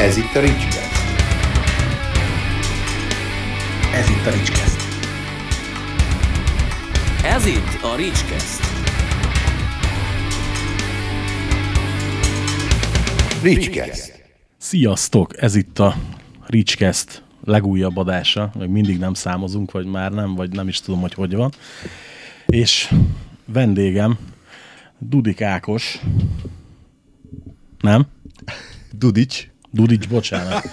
Ez 0.00 0.16
itt 0.16 0.34
a 0.34 0.40
Ricskeszt. 0.40 0.92
Ez 3.94 4.08
itt 4.08 4.26
a 4.26 4.30
Ricskeszt. 4.30 4.80
Ez 7.24 7.46
itt 7.46 7.82
a 7.82 7.96
Ricskeszt. 7.96 8.62
Ricskeszt. 13.42 14.22
Sziasztok! 14.56 15.42
Ez 15.42 15.54
itt 15.54 15.78
a 15.78 15.94
Ricskeszt 16.46 17.22
legújabb 17.44 17.96
adása, 17.96 18.52
meg 18.58 18.70
mindig 18.70 18.98
nem 18.98 19.14
számozunk, 19.14 19.70
vagy 19.70 19.86
már 19.86 20.12
nem, 20.12 20.34
vagy 20.34 20.50
nem 20.50 20.68
is 20.68 20.80
tudom, 20.80 21.00
hogy 21.00 21.14
hogy 21.14 21.34
van. 21.34 21.52
És 22.46 22.94
vendégem 23.44 24.18
Dudik 24.98 25.42
Ákos. 25.42 26.00
Nem? 27.80 28.06
Dudics. 28.92 29.49
Dudics, 29.70 30.08
bocsánat. 30.08 30.64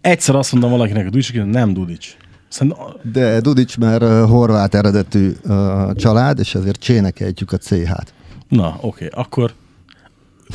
Egyszer 0.00 0.34
azt 0.34 0.52
mondom 0.52 0.70
valakinek, 0.70 1.02
hogy 1.02 1.12
Dudics, 1.12 1.32
nem 1.32 1.72
Dudics. 1.72 2.16
Szerintem, 2.48 2.86
De 3.12 3.40
Dudics 3.40 3.78
már 3.78 4.02
uh, 4.02 4.28
horvát 4.28 4.74
eredetű 4.74 5.32
uh, 5.44 5.94
család, 5.94 6.38
és 6.38 6.54
ezért 6.54 6.80
csénekeljük 6.80 7.52
a 7.52 7.56
CH-t. 7.56 8.12
na, 8.48 8.78
oké, 8.80 9.08
akkor 9.12 9.52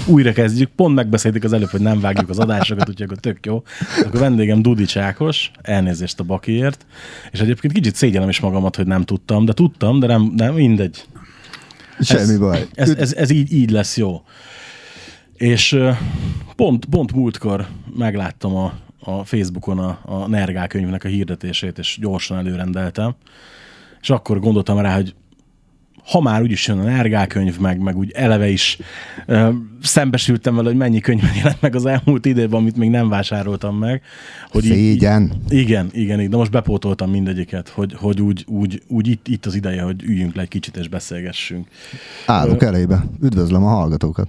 újra 0.05 0.31
kezdjük. 0.31 0.69
Pont 0.75 0.95
megbeszéltük 0.95 1.43
az 1.43 1.53
előbb, 1.53 1.69
hogy 1.69 1.81
nem 1.81 1.99
vágjuk 1.99 2.29
az 2.29 2.39
adásokat, 2.39 2.89
úgyhogy 2.89 3.05
akkor 3.05 3.17
tök 3.17 3.45
jó. 3.45 3.63
Akkor 4.05 4.19
vendégem 4.19 4.61
Dudics 4.61 4.97
Ákos, 4.97 5.51
elnézést 5.61 6.19
a 6.19 6.23
bakiért, 6.23 6.85
és 7.31 7.39
egyébként 7.39 7.73
kicsit 7.73 7.95
szégyellem 7.95 8.29
is 8.29 8.39
magamat, 8.39 8.75
hogy 8.75 8.87
nem 8.87 9.03
tudtam, 9.03 9.45
de 9.45 9.53
tudtam, 9.53 9.99
de 9.99 10.07
nem, 10.07 10.33
nem 10.35 10.53
mindegy. 10.53 11.05
Semmi 11.99 12.21
ez, 12.21 12.37
baj. 12.37 12.67
Ez, 12.73 12.89
ez, 12.89 13.13
ez 13.13 13.29
így, 13.29 13.53
így 13.53 13.71
lesz 13.71 13.97
jó. 13.97 14.21
És 15.43 15.71
ö, 15.71 15.91
pont, 16.55 16.85
pont 16.85 17.13
múltkor 17.13 17.67
megláttam 17.97 18.55
a, 18.55 18.73
a 18.99 19.23
Facebookon 19.23 19.79
a, 19.79 19.99
a 20.05 20.27
Nergál 20.27 20.67
könyvnek 20.67 21.03
a 21.03 21.07
hirdetését, 21.07 21.77
és 21.77 21.97
gyorsan 22.01 22.37
előrendeltem. 22.37 23.15
És 24.01 24.09
akkor 24.09 24.39
gondoltam 24.39 24.79
rá, 24.79 24.95
hogy 24.95 25.15
ha 26.11 26.21
már 26.21 26.41
úgyis 26.41 26.67
jön 26.67 26.79
a 26.79 26.83
Nergál 26.83 27.27
könyv, 27.27 27.59
meg, 27.59 27.79
meg 27.79 27.97
úgy 27.97 28.11
eleve 28.11 28.49
is 28.49 28.77
ö, 29.25 29.49
szembesültem 29.81 30.55
vele, 30.55 30.67
hogy 30.67 30.77
mennyi 30.77 30.99
könyv 30.99 31.23
jelent 31.35 31.61
meg 31.61 31.75
az 31.75 31.85
elmúlt 31.85 32.25
időben, 32.25 32.59
amit 32.59 32.77
még 32.77 32.89
nem 32.89 33.09
vásároltam 33.09 33.77
meg. 33.77 34.01
Hogy 34.49 34.65
így- 34.65 34.71
Szégyen. 34.71 35.31
igen, 35.49 35.89
igen, 35.93 36.19
igen, 36.19 36.29
de 36.29 36.37
most 36.37 36.51
bepótoltam 36.51 37.09
mindegyiket, 37.09 37.69
hogy, 37.69 37.93
hogy 37.97 38.21
úgy, 38.21 38.45
úgy, 38.47 38.81
úgy 38.87 39.07
itt, 39.07 39.27
itt 39.27 39.45
az 39.45 39.55
ideje, 39.55 39.81
hogy 39.81 40.03
üljünk 40.03 40.35
le 40.35 40.41
egy 40.41 40.47
kicsit 40.47 40.77
és 40.77 40.87
beszélgessünk. 40.87 41.67
Állok 42.25 42.63
elébe. 42.63 43.03
Üdvözlöm 43.21 43.63
a 43.63 43.69
hallgatókat. 43.69 44.27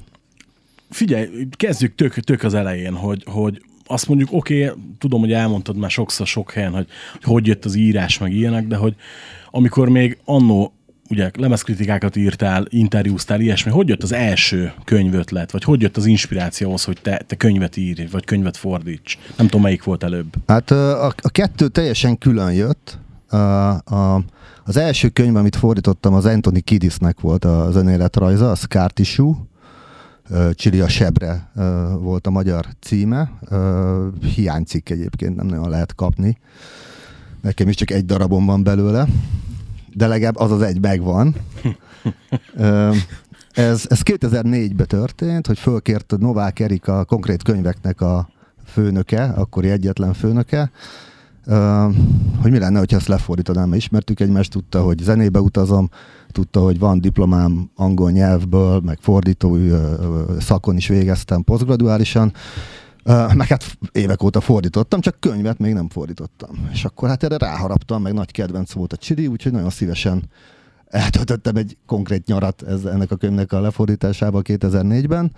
Figyelj, 0.95 1.49
kezdjük 1.51 1.95
tök, 1.95 2.15
tök 2.15 2.43
az 2.43 2.55
elején, 2.55 2.95
hogy, 2.95 3.25
hogy 3.27 3.63
azt 3.87 4.09
mondjuk, 4.09 4.29
oké, 4.33 4.65
okay, 4.65 4.83
tudom, 4.99 5.21
hogy 5.21 5.33
elmondtad 5.33 5.77
már 5.77 5.91
sokszor 5.91 6.27
sok 6.27 6.53
helyen, 6.53 6.73
hogy, 6.73 6.87
hogy 7.13 7.25
hogy 7.33 7.47
jött 7.47 7.65
az 7.65 7.75
írás, 7.75 8.19
meg 8.19 8.33
ilyenek, 8.33 8.67
de 8.67 8.77
hogy 8.77 8.95
amikor 9.51 9.89
még 9.89 10.19
annó 10.25 10.73
ugye 11.11 11.31
lemezkritikákat 11.39 12.17
írtál, 12.17 12.67
interjúztál, 12.69 13.41
ilyesmi, 13.41 13.71
hogy 13.71 13.89
jött 13.89 14.03
az 14.03 14.13
első 14.13 14.73
könyvötlet, 14.85 15.51
vagy 15.51 15.65
hogy 15.65 15.83
jött 15.83 15.97
az 15.97 16.07
inspiráció 16.07 16.69
ahhoz, 16.69 16.85
hogy 16.85 16.99
te, 17.03 17.23
te 17.27 17.37
könyvet 17.37 17.77
írj, 17.77 18.05
vagy 18.11 18.25
könyvet 18.25 18.57
fordíts? 18.57 19.19
Nem 19.37 19.47
tudom, 19.47 19.63
melyik 19.63 19.85
volt 19.85 20.03
előbb. 20.03 20.35
Hát 20.47 20.71
a, 20.71 21.07
a 21.07 21.29
kettő 21.29 21.69
teljesen 21.69 22.19
külön 22.19 22.53
jött. 22.53 22.99
A, 23.29 23.37
a, 23.37 24.25
az 24.65 24.77
első 24.77 25.09
könyv, 25.09 25.37
amit 25.37 25.57
fordítottam, 25.57 26.15
az 26.15 26.25
Anthony 26.25 26.65
Kiddisnek 26.65 27.21
volt 27.21 27.45
az 27.45 27.77
önéletrajza, 27.77 28.51
a 28.51 28.55
Scar 28.55 28.91
Tissue. 28.91 29.35
Csili 30.55 30.81
a 30.81 30.89
sebre 30.89 31.51
volt 32.01 32.27
a 32.27 32.31
magyar 32.31 32.67
címe. 32.81 33.33
Ö, 33.49 34.09
Hiánycikk 34.35 34.89
egyébként, 34.89 35.37
nem 35.37 35.47
nagyon 35.47 35.69
lehet 35.69 35.95
kapni. 35.95 36.39
Nekem 37.41 37.69
is 37.69 37.75
csak 37.75 37.91
egy 37.91 38.05
darabom 38.05 38.47
van 38.47 38.63
belőle, 38.63 39.07
de 39.95 40.07
legalább 40.07 40.37
az 40.37 40.51
az 40.51 40.63
egy 40.63 40.81
megvan. 40.81 41.35
Ez, 43.53 43.87
ez 43.89 44.01
2004-ben 44.05 44.87
történt, 44.87 45.47
hogy 45.47 45.59
fölkért 45.59 46.15
Novák 46.19 46.61
Erika 46.61 46.99
a 46.99 47.05
konkrét 47.05 47.43
könyveknek 47.43 48.01
a 48.01 48.29
főnöke, 48.67 49.25
akkori 49.25 49.71
egyetlen 49.71 50.13
főnöke, 50.13 50.71
hogy 52.41 52.51
mi 52.51 52.59
lenne, 52.59 52.79
hogyha 52.79 52.97
ezt 52.97 53.07
lefordítanám, 53.07 53.69
mert 53.69 53.83
ismertük 53.83 54.21
egymást, 54.21 54.51
tudta, 54.51 54.83
hogy 54.83 54.99
zenébe 54.99 55.41
utazom, 55.41 55.91
tudta, 56.35 56.61
hogy 56.61 56.79
van 56.79 57.01
diplomám 57.01 57.71
angol 57.77 58.11
nyelvből, 58.11 58.81
meg 58.81 58.99
fordító 59.01 59.57
szakon 60.39 60.77
is 60.77 60.89
végeztem 60.89 61.43
posztgraduálisan, 61.43 62.33
meg 63.35 63.47
hát 63.47 63.79
évek 63.93 64.23
óta 64.23 64.41
fordítottam, 64.41 65.01
csak 65.01 65.17
könyvet 65.21 65.59
még 65.59 65.73
nem 65.73 65.89
fordítottam. 65.89 66.69
És 66.73 66.85
akkor 66.85 67.09
hát 67.09 67.23
erre 67.23 67.37
ráharaptam, 67.37 68.03
meg 68.03 68.13
nagy 68.13 68.31
kedvenc 68.31 68.73
volt 68.73 68.93
a 68.93 68.97
Csiri, 68.97 69.27
úgyhogy 69.27 69.53
nagyon 69.53 69.71
szívesen 69.71 70.23
eltöltöttem 70.95 71.57
egy 71.57 71.77
konkrét 71.87 72.27
nyarat 72.27 72.63
ez, 72.63 72.85
ennek 72.85 73.11
a 73.11 73.17
könyvnek 73.17 73.53
a 73.53 73.61
lefordításával 73.61 74.43
2004-ben. 74.45 75.33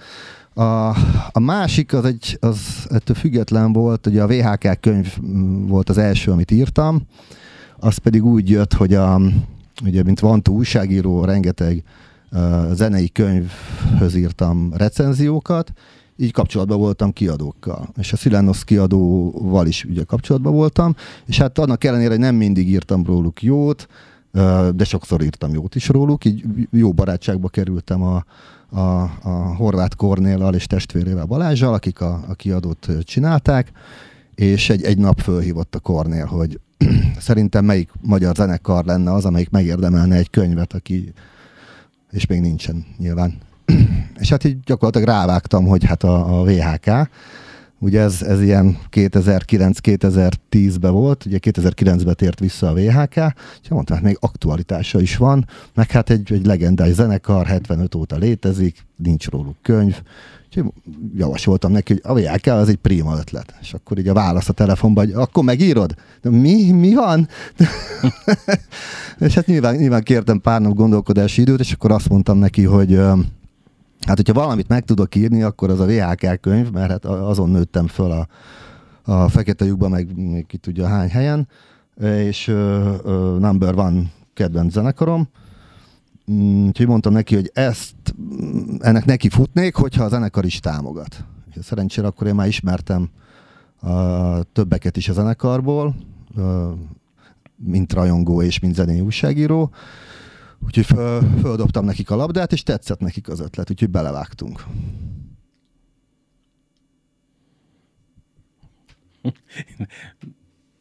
A, 0.55 0.89
a 1.31 1.39
másik 1.41 1.93
az 1.93 2.05
egy, 2.05 2.39
az 2.41 2.87
ettől 2.89 3.17
független 3.17 3.73
volt, 3.73 4.07
ugye 4.07 4.23
a 4.23 4.27
VHK 4.27 4.81
könyv 4.81 5.17
volt 5.67 5.89
az 5.89 5.99
első, 5.99 6.31
amit 6.31 6.51
írtam, 6.51 7.03
az 7.79 7.97
pedig 7.97 8.25
úgy 8.25 8.51
jött, 8.51 8.73
hogy 8.73 8.95
a, 8.95 9.21
ugye, 9.85 10.03
mint 10.03 10.21
Vantó 10.21 10.53
újságíró, 10.53 11.25
rengeteg 11.25 11.83
uh, 12.33 12.73
zenei 12.73 13.09
könyvhöz 13.09 14.15
írtam 14.15 14.73
recenziókat, 14.77 15.73
így 16.17 16.33
kapcsolatban 16.33 16.79
voltam 16.79 17.13
kiadókkal. 17.13 17.89
És 17.97 18.13
a 18.13 18.17
Szilánosz 18.17 18.63
kiadóval 18.63 19.67
is 19.67 19.85
ugye 19.85 20.05
kapcsolatban 20.05 20.53
voltam, 20.53 20.97
és 21.27 21.39
hát 21.39 21.59
annak 21.59 21.85
ellenére, 21.85 22.11
hogy 22.11 22.19
nem 22.19 22.35
mindig 22.35 22.69
írtam 22.69 23.05
róluk 23.05 23.43
jót, 23.43 23.89
de 24.75 24.85
sokszor 24.85 25.23
írtam 25.23 25.53
jót 25.53 25.75
is 25.75 25.89
róluk, 25.89 26.25
így 26.25 26.45
jó 26.71 26.93
barátságba 26.93 27.49
kerültem 27.49 28.03
a, 28.03 28.25
a, 28.71 29.03
a 29.23 29.55
Horváth 29.57 29.97
Kornéllal 29.97 30.55
és 30.55 30.67
testvérével 30.67 31.25
Balázsjal, 31.25 31.75
akik 31.75 32.01
a, 32.01 32.25
a 32.29 32.35
kiadót 32.35 32.89
csinálták, 33.03 33.73
és 34.35 34.71
egy, 34.71 34.83
egy 34.83 34.99
nap 34.99 35.21
fölhívott 35.21 35.75
a 35.75 35.81
Kornél, 35.81 36.27
hogy 36.27 36.61
szerintem 37.19 37.65
melyik 37.65 37.91
magyar 38.01 38.35
zenekar 38.35 38.85
lenne 38.85 39.13
az, 39.13 39.25
amelyik 39.25 39.51
megérdemelne 39.51 40.17
egy 40.17 40.31
könyvet, 40.31 40.73
aki 40.73 41.13
és 42.11 42.27
még 42.27 42.41
nincsen 42.41 42.85
nyilván. 42.99 43.39
és 44.21 44.29
hát 44.29 44.45
így 44.45 44.61
gyakorlatilag 44.65 45.09
rávágtam, 45.09 45.67
hogy 45.67 45.85
hát 45.85 46.03
a, 46.03 46.41
a 46.41 46.45
VHK, 46.45 46.91
ugye 47.79 48.01
ez, 48.01 48.23
ez 48.23 48.43
ilyen 48.43 48.79
2009-2010-ben 48.91 50.93
volt, 50.93 51.25
ugye 51.25 51.39
2009-ben 51.41 52.15
tért 52.15 52.41
vissza 52.41 52.69
a 52.69 52.75
VHK, 52.75 53.17
és 53.63 53.69
mondtam, 53.69 53.97
hát 53.97 54.05
még 54.05 54.17
aktualitása 54.21 55.01
is 55.01 55.17
van, 55.17 55.47
meg 55.75 55.91
hát 55.91 56.11
egy, 56.11 56.33
egy 56.33 56.47
legendás 56.47 56.91
zenekar, 56.91 57.47
75 57.47 57.95
óta 57.95 58.17
létezik, 58.17 58.87
nincs 58.97 59.29
róluk 59.29 59.57
könyv, 59.63 60.01
úgyhogy 60.47 60.73
javasoltam 61.17 61.73
neki, 61.73 61.93
hogy 61.93 62.25
a 62.25 62.31
VHK 62.31 62.47
az 62.47 62.69
egy 62.69 62.77
prima 62.77 63.17
ötlet. 63.19 63.55
És 63.61 63.75
akkor 63.75 63.99
így 63.99 64.09
a 64.09 64.15
válasz 64.15 64.49
a 64.49 64.53
telefonban, 64.53 65.05
hogy 65.05 65.15
akkor 65.15 65.45
megírod? 65.45 65.95
De 66.23 66.31
mi, 66.31 66.73
mi 66.73 66.95
van? 66.95 67.29
és 69.19 69.35
hát 69.35 69.47
nyilván, 69.47 69.75
nyilván 69.75 70.03
kértem 70.03 70.41
pár 70.41 70.61
nap 70.61 70.75
gondolkodási 70.75 71.41
időt, 71.41 71.61
és 71.61 71.73
akkor 71.73 71.91
azt 71.91 72.09
mondtam 72.09 72.39
neki, 72.39 72.65
hogy 72.65 73.01
hát 74.07 74.17
hogyha 74.17 74.33
valamit 74.33 74.69
meg 74.69 74.85
tudok 74.85 75.15
írni, 75.15 75.43
akkor 75.43 75.71
az 75.71 75.81
a 75.81 75.87
VHK 75.87 76.41
könyv, 76.41 76.71
mert 76.71 76.91
hát 76.91 77.05
azon 77.05 77.51
nőttem 77.51 77.87
föl 77.87 78.11
a, 78.11 78.29
a 79.13 79.29
fekete 79.29 79.65
lyukba, 79.65 79.89
meg 79.89 80.09
ki 80.47 80.57
tudja 80.57 80.87
hány 80.87 81.09
helyen, 81.09 81.49
és 82.01 82.49
ö, 82.49 83.37
number 83.39 83.75
one 83.75 84.03
kedvenc 84.35 84.73
zenekarom, 84.73 85.29
Mm, 86.31 86.67
Úgyhogy 86.67 86.87
mondtam 86.87 87.13
neki, 87.13 87.35
hogy 87.35 87.51
ezt, 87.55 87.95
mm, 88.21 88.75
ennek 88.79 89.05
neki 89.05 89.29
futnék, 89.29 89.75
hogyha 89.75 90.05
a 90.05 90.09
zenekar 90.09 90.45
is 90.45 90.61
támogat. 90.61 91.25
És 91.55 91.65
szerencsére 91.65 92.07
akkor 92.07 92.27
én 92.27 92.35
már 92.35 92.47
ismertem 92.47 93.11
a 93.81 94.43
többeket 94.43 94.97
is 94.97 95.09
a 95.09 95.13
zenekarból, 95.13 95.95
mint 97.57 97.93
rajongó 97.93 98.43
és 98.43 98.59
mint 98.59 98.75
zenei 98.75 99.01
újságíró. 99.01 99.71
Úgyhogy 100.65 100.87
föl, 100.87 101.23
földobtam 101.41 101.85
nekik 101.85 102.11
a 102.11 102.17
labdát, 102.17 102.53
és 102.53 102.63
tetszett 102.63 103.01
nekik 103.01 103.29
az 103.29 103.41
ötlet, 103.41 103.71
úgyhogy 103.71 103.91
belevágtunk. 103.91 104.65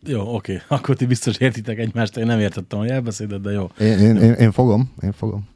Jó, 0.07 0.35
oké. 0.35 0.61
Akkor 0.67 0.95
ti 0.95 1.05
biztos 1.05 1.37
értitek 1.37 1.77
egymást, 1.77 2.17
én 2.17 2.25
nem 2.25 2.39
értettem 2.39 2.79
a 2.79 2.85
jelbeszédet, 2.85 3.41
de 3.41 3.51
jó. 3.51 3.69
Én, 3.79 3.99
én, 3.99 4.15
én, 4.15 4.33
én 4.33 4.51
fogom, 4.51 4.93
én 5.01 5.11
fogom. 5.11 5.47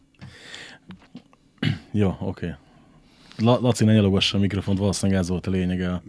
Jó, 1.91 2.15
oké. 2.19 2.55
La- 3.37 3.59
Laci, 3.61 3.83
ne 3.83 3.93
nyalogassa 3.93 4.37
a 4.37 4.41
mikrofont, 4.41 4.77
valószínűleg 4.79 5.21
ez 5.21 5.29
volt 5.29 5.47
a 5.47 5.51
lényege 5.51 5.91
a, 5.91 6.01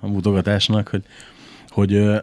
a 0.00 0.06
mutogatásnak, 0.06 0.88
hogy, 0.88 1.04
hogy 1.68 2.20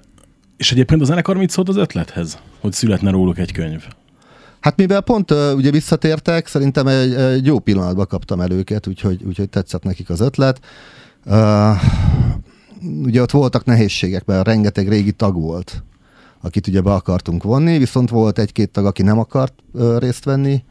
és 0.58 0.72
egyébként 0.72 1.02
a 1.02 1.06
zenekar 1.06 1.38
mit 1.38 1.50
szólt 1.50 1.70
az 1.70 1.76
ötlethez, 1.76 2.40
hogy 2.60 2.74
születne 2.74 3.12
róluk 3.12 3.38
egy 3.38 3.52
könyv? 3.52 3.88
Hát 4.60 4.78
mivel 4.78 5.02
pont 5.02 5.32
uh, 5.32 5.38
ugye 5.56 5.72
visszatértek, 5.72 6.48
szerintem 6.48 6.88
egy, 6.88 7.14
egy 7.14 7.46
jó 7.46 7.60
pillanatban 7.60 8.08
kaptam 8.08 8.42
el 8.42 8.52
őket, 8.52 8.88
úgyhogy, 8.88 9.24
úgyhogy 9.24 9.50
tetszett 9.50 9.84
nekik 9.84 10.10
az 10.10 10.20
ötlet. 10.20 10.60
Uh, 11.26 11.82
ugye 12.82 13.22
ott 13.22 13.32
voltak 13.32 13.66
nehézségek, 13.66 14.26
mert 14.26 14.48
rengeteg 14.48 14.88
régi 14.88 15.12
tag 15.12 15.36
volt, 15.36 15.84
akit 16.42 16.68
ugye 16.68 16.82
be 16.82 16.94
akartunk 16.94 17.44
vonni, 17.44 17.78
viszont 17.78 18.10
volt 18.10 18.40
egy-két 18.40 18.70
tag, 18.70 18.86
aki 18.86 19.04
nem 19.04 19.20
akart 19.20 19.54
ö, 19.74 19.98
részt 19.98 20.24
venni 20.24 20.64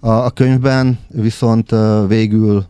a, 0.00 0.10
a 0.10 0.30
könyvben, 0.30 0.98
viszont 1.08 1.72
ö, 1.72 2.04
végül 2.08 2.64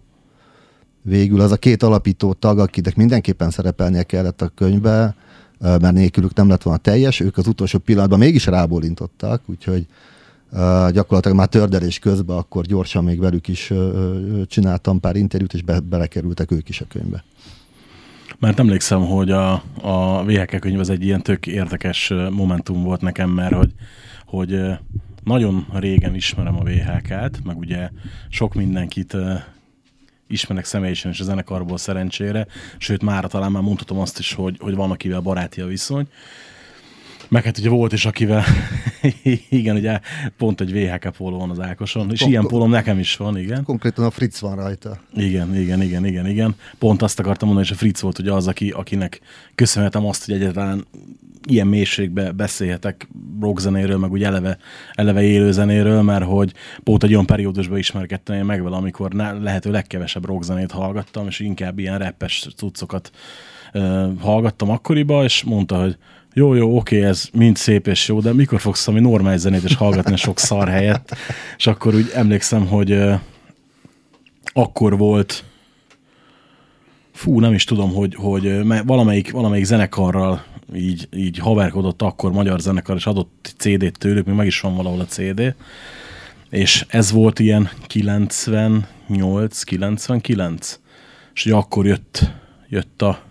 végül 1.02 1.40
az 1.40 1.52
a 1.52 1.56
két 1.56 1.82
alapító 1.82 2.32
tag, 2.32 2.58
akinek 2.58 2.96
mindenképpen 2.96 3.50
szerepelnie 3.50 4.02
kellett 4.02 4.43
a 4.43 4.52
könyvbe, 4.55 5.14
ö, 5.60 5.76
mert 5.76 5.94
nélkülük 5.94 6.34
nem 6.34 6.48
lett 6.48 6.62
volna 6.62 6.78
teljes, 6.78 7.20
ők 7.20 7.37
az 7.37 7.46
utolsó 7.46 7.78
pillanatban 7.78 8.19
mégis 8.19 8.46
rábólintottak, 8.46 9.43
úgyhogy 9.46 9.87
gyakorlatilag 10.90 11.37
már 11.37 11.46
tördelés 11.46 11.99
közben 11.99 12.37
akkor 12.37 12.64
gyorsan 12.64 13.04
még 13.04 13.20
velük 13.20 13.49
is 13.49 13.72
csináltam 14.46 15.00
pár 15.00 15.16
interjút, 15.16 15.54
és 15.54 15.62
be, 15.62 15.81
belekerültek 15.81 16.50
ők 16.50 16.69
is 16.69 16.81
a 16.81 16.84
könyvbe. 16.88 17.25
Mert 18.38 18.58
emlékszem, 18.58 19.04
hogy 19.06 19.31
a, 19.31 19.52
a 19.81 20.25
VHK 20.25 20.60
könyv 20.60 20.78
az 20.78 20.90
egy 20.90 21.04
ilyen 21.04 21.22
tök 21.22 21.46
érdekes 21.46 22.12
momentum 22.31 22.82
volt 22.82 23.00
nekem, 23.00 23.31
mert 23.31 23.54
hogy, 23.54 23.72
hogy 24.26 24.60
nagyon 25.25 25.66
régen 25.72 26.14
ismerem 26.14 26.56
a 26.56 26.64
VHK-t, 26.64 27.44
meg 27.44 27.58
ugye 27.58 27.90
sok 28.28 28.55
mindenkit 28.55 29.14
ö, 29.14 29.34
ismerek 30.26 30.64
személyesen 30.64 31.10
és 31.10 31.20
a 31.20 31.25
zenekarból 31.25 31.78
szerencsére, 31.78 32.46
sőt 32.78 33.02
már 33.02 33.26
talán 33.26 33.52
már 33.52 33.62
mondhatom 33.62 33.98
azt 33.98 34.19
is, 34.19 34.34
hogy, 34.34 34.56
hogy 34.60 34.75
van 34.75 34.90
akivel 34.90 35.20
baráti 35.20 35.60
a 35.60 35.66
viszony. 35.66 36.06
Meg 37.32 37.44
hát 37.44 37.58
ugye 37.58 37.69
volt 37.69 37.93
is, 37.93 38.06
akivel, 38.06 38.44
igen, 39.49 39.76
ugye 39.76 40.00
pont 40.37 40.61
egy 40.61 40.73
VHK 40.73 41.12
póló 41.17 41.38
van 41.38 41.50
az 41.50 41.61
Ákoson, 41.61 42.11
és 42.11 42.20
Kon- 42.20 42.31
ilyen 42.31 42.46
pólom 42.46 42.70
nekem 42.70 42.99
is 42.99 43.17
van, 43.17 43.38
igen. 43.38 43.64
Konkrétan 43.64 44.05
a 44.05 44.11
Fritz 44.11 44.40
van 44.40 44.56
rajta. 44.56 45.00
Igen, 45.14 45.56
igen, 45.56 45.82
igen, 45.82 46.06
igen, 46.06 46.26
igen. 46.26 46.55
Pont 46.79 47.02
azt 47.02 47.19
akartam 47.19 47.49
mondani, 47.49 47.69
és 47.69 47.75
a 47.75 47.79
Fritz 47.79 48.00
volt 48.00 48.19
ugye 48.19 48.32
az, 48.32 48.46
aki, 48.46 48.70
akinek 48.70 49.20
köszönhetem 49.55 50.06
azt, 50.06 50.25
hogy 50.25 50.34
egyáltalán 50.34 50.87
ilyen 51.49 51.67
mélységbe 51.67 52.32
beszélhetek 52.32 53.08
rockzenéről, 53.40 53.99
meg 53.99 54.11
úgy 54.11 54.23
eleve, 54.23 54.58
eleve 54.94 55.23
élőzenéről, 55.23 56.02
mert 56.02 56.25
hogy 56.25 56.52
pont 56.84 57.02
egy 57.02 57.12
olyan 57.12 57.26
periódusban 57.26 57.79
ismerkedtem 57.79 58.37
én 58.37 58.44
meg 58.44 58.62
vele, 58.62 58.76
amikor 58.76 59.12
ne, 59.12 59.32
lehető 59.32 59.70
legkevesebb 59.70 60.25
rockzenét 60.25 60.70
hallgattam, 60.70 61.26
és 61.26 61.40
inkább 61.40 61.79
ilyen 61.79 61.99
rappes 61.99 62.49
cuccokat 62.56 63.11
ö, 63.73 64.08
hallgattam 64.20 64.70
akkoriban, 64.70 65.25
és 65.25 65.43
mondta, 65.43 65.81
hogy 65.81 65.96
jó, 66.34 66.55
jó, 66.55 66.76
oké, 66.76 67.05
ez 67.05 67.29
mind 67.32 67.56
szép 67.56 67.87
és 67.87 68.08
jó, 68.08 68.20
de 68.20 68.32
mikor 68.32 68.61
fogsz 68.61 68.87
valami 68.87 69.05
normális 69.05 69.40
zenét 69.40 69.62
és 69.62 69.75
hallgatni 69.75 70.17
sok 70.17 70.38
szar 70.38 70.69
helyett? 70.69 71.17
És 71.56 71.67
akkor 71.67 71.94
úgy 71.94 72.11
emlékszem, 72.14 72.67
hogy 72.67 72.90
ö, 72.90 73.14
akkor 74.44 74.99
volt, 74.99 75.44
fú, 77.12 77.40
nem 77.40 77.52
is 77.52 77.64
tudom, 77.64 77.94
hogy, 77.94 78.14
hogy 78.14 78.61
valamelyik, 78.84 79.31
valamelyik 79.31 79.64
zenekarral 79.64 80.44
így, 80.75 81.08
így 81.17 81.38
haverkodott 81.38 82.02
akkor 82.02 82.32
magyar 82.32 82.61
zenekar, 82.61 82.96
és 82.96 83.06
adott 83.06 83.55
CD-t 83.56 83.99
tőlük, 83.99 84.26
még 84.26 84.34
meg 84.37 84.46
is 84.46 84.61
van 84.61 84.76
valahol 84.76 85.00
a 85.00 85.05
CD, 85.05 85.55
és 86.50 86.84
ez 86.88 87.11
volt 87.11 87.38
ilyen 87.38 87.70
98, 87.87 89.62
99, 89.62 90.81
és 91.34 91.46
ugye 91.46 91.55
akkor 91.55 91.87
jött, 91.87 92.31
jött 92.69 93.02
a 93.02 93.23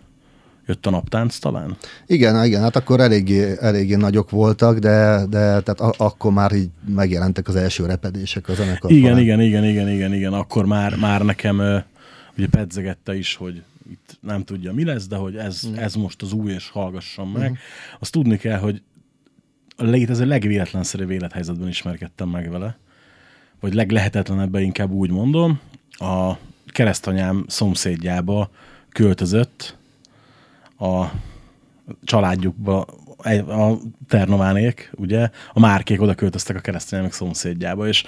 jött 0.72 0.86
a 0.86 0.90
naptánc 0.90 1.38
talán? 1.38 1.78
Igen, 2.06 2.46
igen, 2.46 2.62
hát 2.62 2.76
akkor 2.76 3.00
eléggé, 3.00 3.56
eléggé 3.60 3.96
nagyok 3.96 4.30
voltak, 4.30 4.78
de, 4.78 5.26
de 5.30 5.62
tehát 5.62 5.80
a, 5.80 5.94
akkor 5.98 6.32
már 6.32 6.52
így 6.52 6.70
megjelentek 6.96 7.48
az 7.48 7.56
első 7.56 7.86
repedések 7.86 8.50
a 8.50 8.54
zenekar 8.54 8.92
Igen, 8.92 9.04
falán. 9.04 9.20
igen, 9.20 9.42
igen, 9.42 9.64
igen, 9.66 9.90
igen, 9.90 10.14
igen. 10.14 10.34
Akkor 10.34 10.66
már, 10.66 10.96
már 10.96 11.22
nekem 11.22 11.84
ugye 12.38 12.48
pedzegette 12.48 13.18
is, 13.18 13.36
hogy 13.36 13.64
itt 13.92 14.18
nem 14.22 14.44
tudja 14.44 14.74
mi 14.74 14.84
lesz, 14.84 15.08
de 15.08 15.16
hogy 15.16 15.36
ez, 15.36 15.68
mm. 15.68 15.76
ez 15.76 15.94
most 15.94 16.22
az 16.22 16.34
új, 16.34 16.52
és 16.52 16.70
hallgassam 16.70 17.32
meg. 17.32 17.50
Mm. 17.50 17.54
Azt 18.00 18.12
tudni 18.12 18.38
kell, 18.38 18.58
hogy 18.60 18.82
a 19.76 19.84
létező 19.84 20.26
legvéletlenszerű 20.26 21.08
élethelyzetben 21.08 21.68
ismerkedtem 21.68 22.30
meg 22.30 22.50
vele, 22.50 22.78
vagy 23.60 23.74
leglehetetlenebben 23.74 24.62
inkább 24.62 24.92
úgy 24.92 25.10
mondom. 25.10 25.60
A 25.92 26.34
keresztanyám 26.68 27.46
szomszédjába 27.48 28.50
költözött 28.90 29.78
a 30.82 31.12
családjukba, 32.04 32.86
a 33.48 33.78
Ternovánék, 34.08 34.92
ugye, 34.96 35.30
a 35.54 35.60
Márkék 35.60 36.02
oda 36.02 36.16
költöztek 36.16 36.56
a 36.56 36.60
keresztények 36.60 37.14
szomszédjába, 37.14 37.88
és 37.88 38.04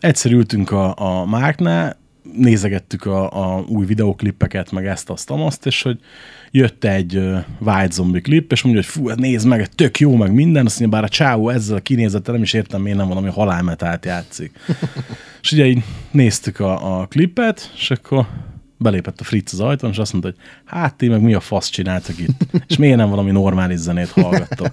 egyszer 0.00 0.32
ültünk 0.32 0.70
a, 0.70 0.94
a 0.96 1.26
Márknál, 1.26 2.00
nézegettük 2.36 3.04
a, 3.04 3.54
a 3.56 3.64
új 3.68 3.86
videoklippeket, 3.86 4.70
meg 4.70 4.86
ezt, 4.86 5.10
azt, 5.10 5.30
azt, 5.30 5.66
és 5.66 5.82
hogy 5.82 5.98
jött 6.50 6.84
egy 6.84 7.16
White 7.58 7.90
Zombie 7.90 8.20
klip, 8.20 8.52
és 8.52 8.62
mondja, 8.62 8.82
hogy 8.82 8.90
fú, 8.90 9.08
hát 9.08 9.18
nézd 9.18 9.46
meg, 9.46 9.66
tök 9.66 9.98
jó, 9.98 10.16
meg 10.16 10.32
minden, 10.32 10.66
azt 10.66 10.80
mondja, 10.80 10.98
bár 10.98 11.08
a 11.08 11.12
csávó 11.12 11.48
ezzel 11.48 11.76
a 11.76 11.80
kinézettel 11.80 12.34
nem 12.34 12.42
is 12.42 12.52
értem, 12.52 12.82
miért 12.82 12.98
nem 12.98 13.08
valami 13.08 13.28
halálmetált 13.28 14.04
játszik. 14.04 14.58
és 15.42 15.52
ugye 15.52 15.66
így 15.66 15.82
néztük 16.10 16.60
a, 16.60 17.00
a 17.00 17.06
klippet, 17.06 17.72
és 17.74 17.90
akkor 17.90 18.26
belépett 18.82 19.20
a 19.20 19.24
Fritz 19.24 19.52
az 19.52 19.60
ajtón, 19.60 19.90
és 19.90 19.98
azt 19.98 20.12
mondta, 20.12 20.30
hogy 20.30 20.40
hát 20.64 20.94
ti 20.94 21.08
meg 21.08 21.20
mi 21.20 21.34
a 21.34 21.40
fasz 21.40 21.68
csináltak 21.68 22.18
itt, 22.18 22.46
és 22.68 22.76
miért 22.76 22.96
nem 22.96 23.08
valami 23.08 23.30
normális 23.30 23.78
zenét 23.78 24.08
hallgattok. 24.08 24.72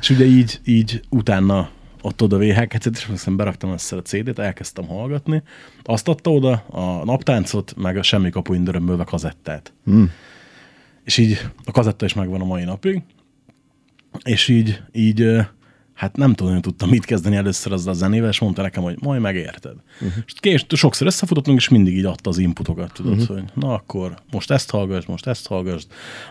és 0.00 0.10
ugye 0.10 0.24
így, 0.24 0.60
így 0.64 1.02
utána 1.08 1.70
ott 2.02 2.22
oda 2.22 2.38
VHK-et, 2.38 2.86
és 2.86 3.08
aztán 3.12 3.36
beraktam 3.36 3.72
össze 3.72 3.96
a 3.96 4.02
CD-t, 4.02 4.38
elkezdtem 4.38 4.86
hallgatni. 4.86 5.42
Azt 5.82 6.08
adta 6.08 6.30
oda 6.30 6.52
a 6.52 7.04
naptáncot, 7.04 7.74
meg 7.76 7.96
a 7.96 8.02
semmi 8.02 8.30
kapu 8.30 8.54
indörömbölve 8.54 9.04
kazettát. 9.04 9.72
Mm. 9.90 10.04
És 11.04 11.18
így 11.18 11.48
a 11.64 11.70
kazetta 11.70 12.04
is 12.04 12.14
megvan 12.14 12.40
a 12.40 12.44
mai 12.44 12.64
napig, 12.64 13.02
és 14.22 14.48
így, 14.48 14.82
így 14.92 15.46
hát 15.96 16.16
nem 16.16 16.34
tudom, 16.34 16.60
tudtam 16.60 16.88
mit 16.88 17.04
kezdeni 17.04 17.36
először 17.36 17.72
azzal 17.72 17.92
a 17.92 17.96
zenével, 17.96 18.28
és 18.28 18.38
mondta 18.38 18.62
nekem, 18.62 18.82
hogy 18.82 18.96
majd 19.00 19.20
megérted. 19.20 19.74
Uh-huh. 20.00 20.22
És 20.26 20.32
kés, 20.36 20.66
sokszor 20.68 21.06
összefutottunk, 21.06 21.58
és 21.58 21.68
mindig 21.68 21.96
így 21.96 22.04
adta 22.04 22.30
az 22.30 22.38
inputokat, 22.38 22.92
tudod, 22.92 23.12
uh-huh. 23.12 23.36
hogy 23.36 23.44
na 23.54 23.72
akkor 23.72 24.18
most 24.30 24.50
ezt 24.50 24.70
hallgass, 24.70 25.04
most 25.04 25.26
ezt 25.26 25.46
hallgass, 25.46 25.82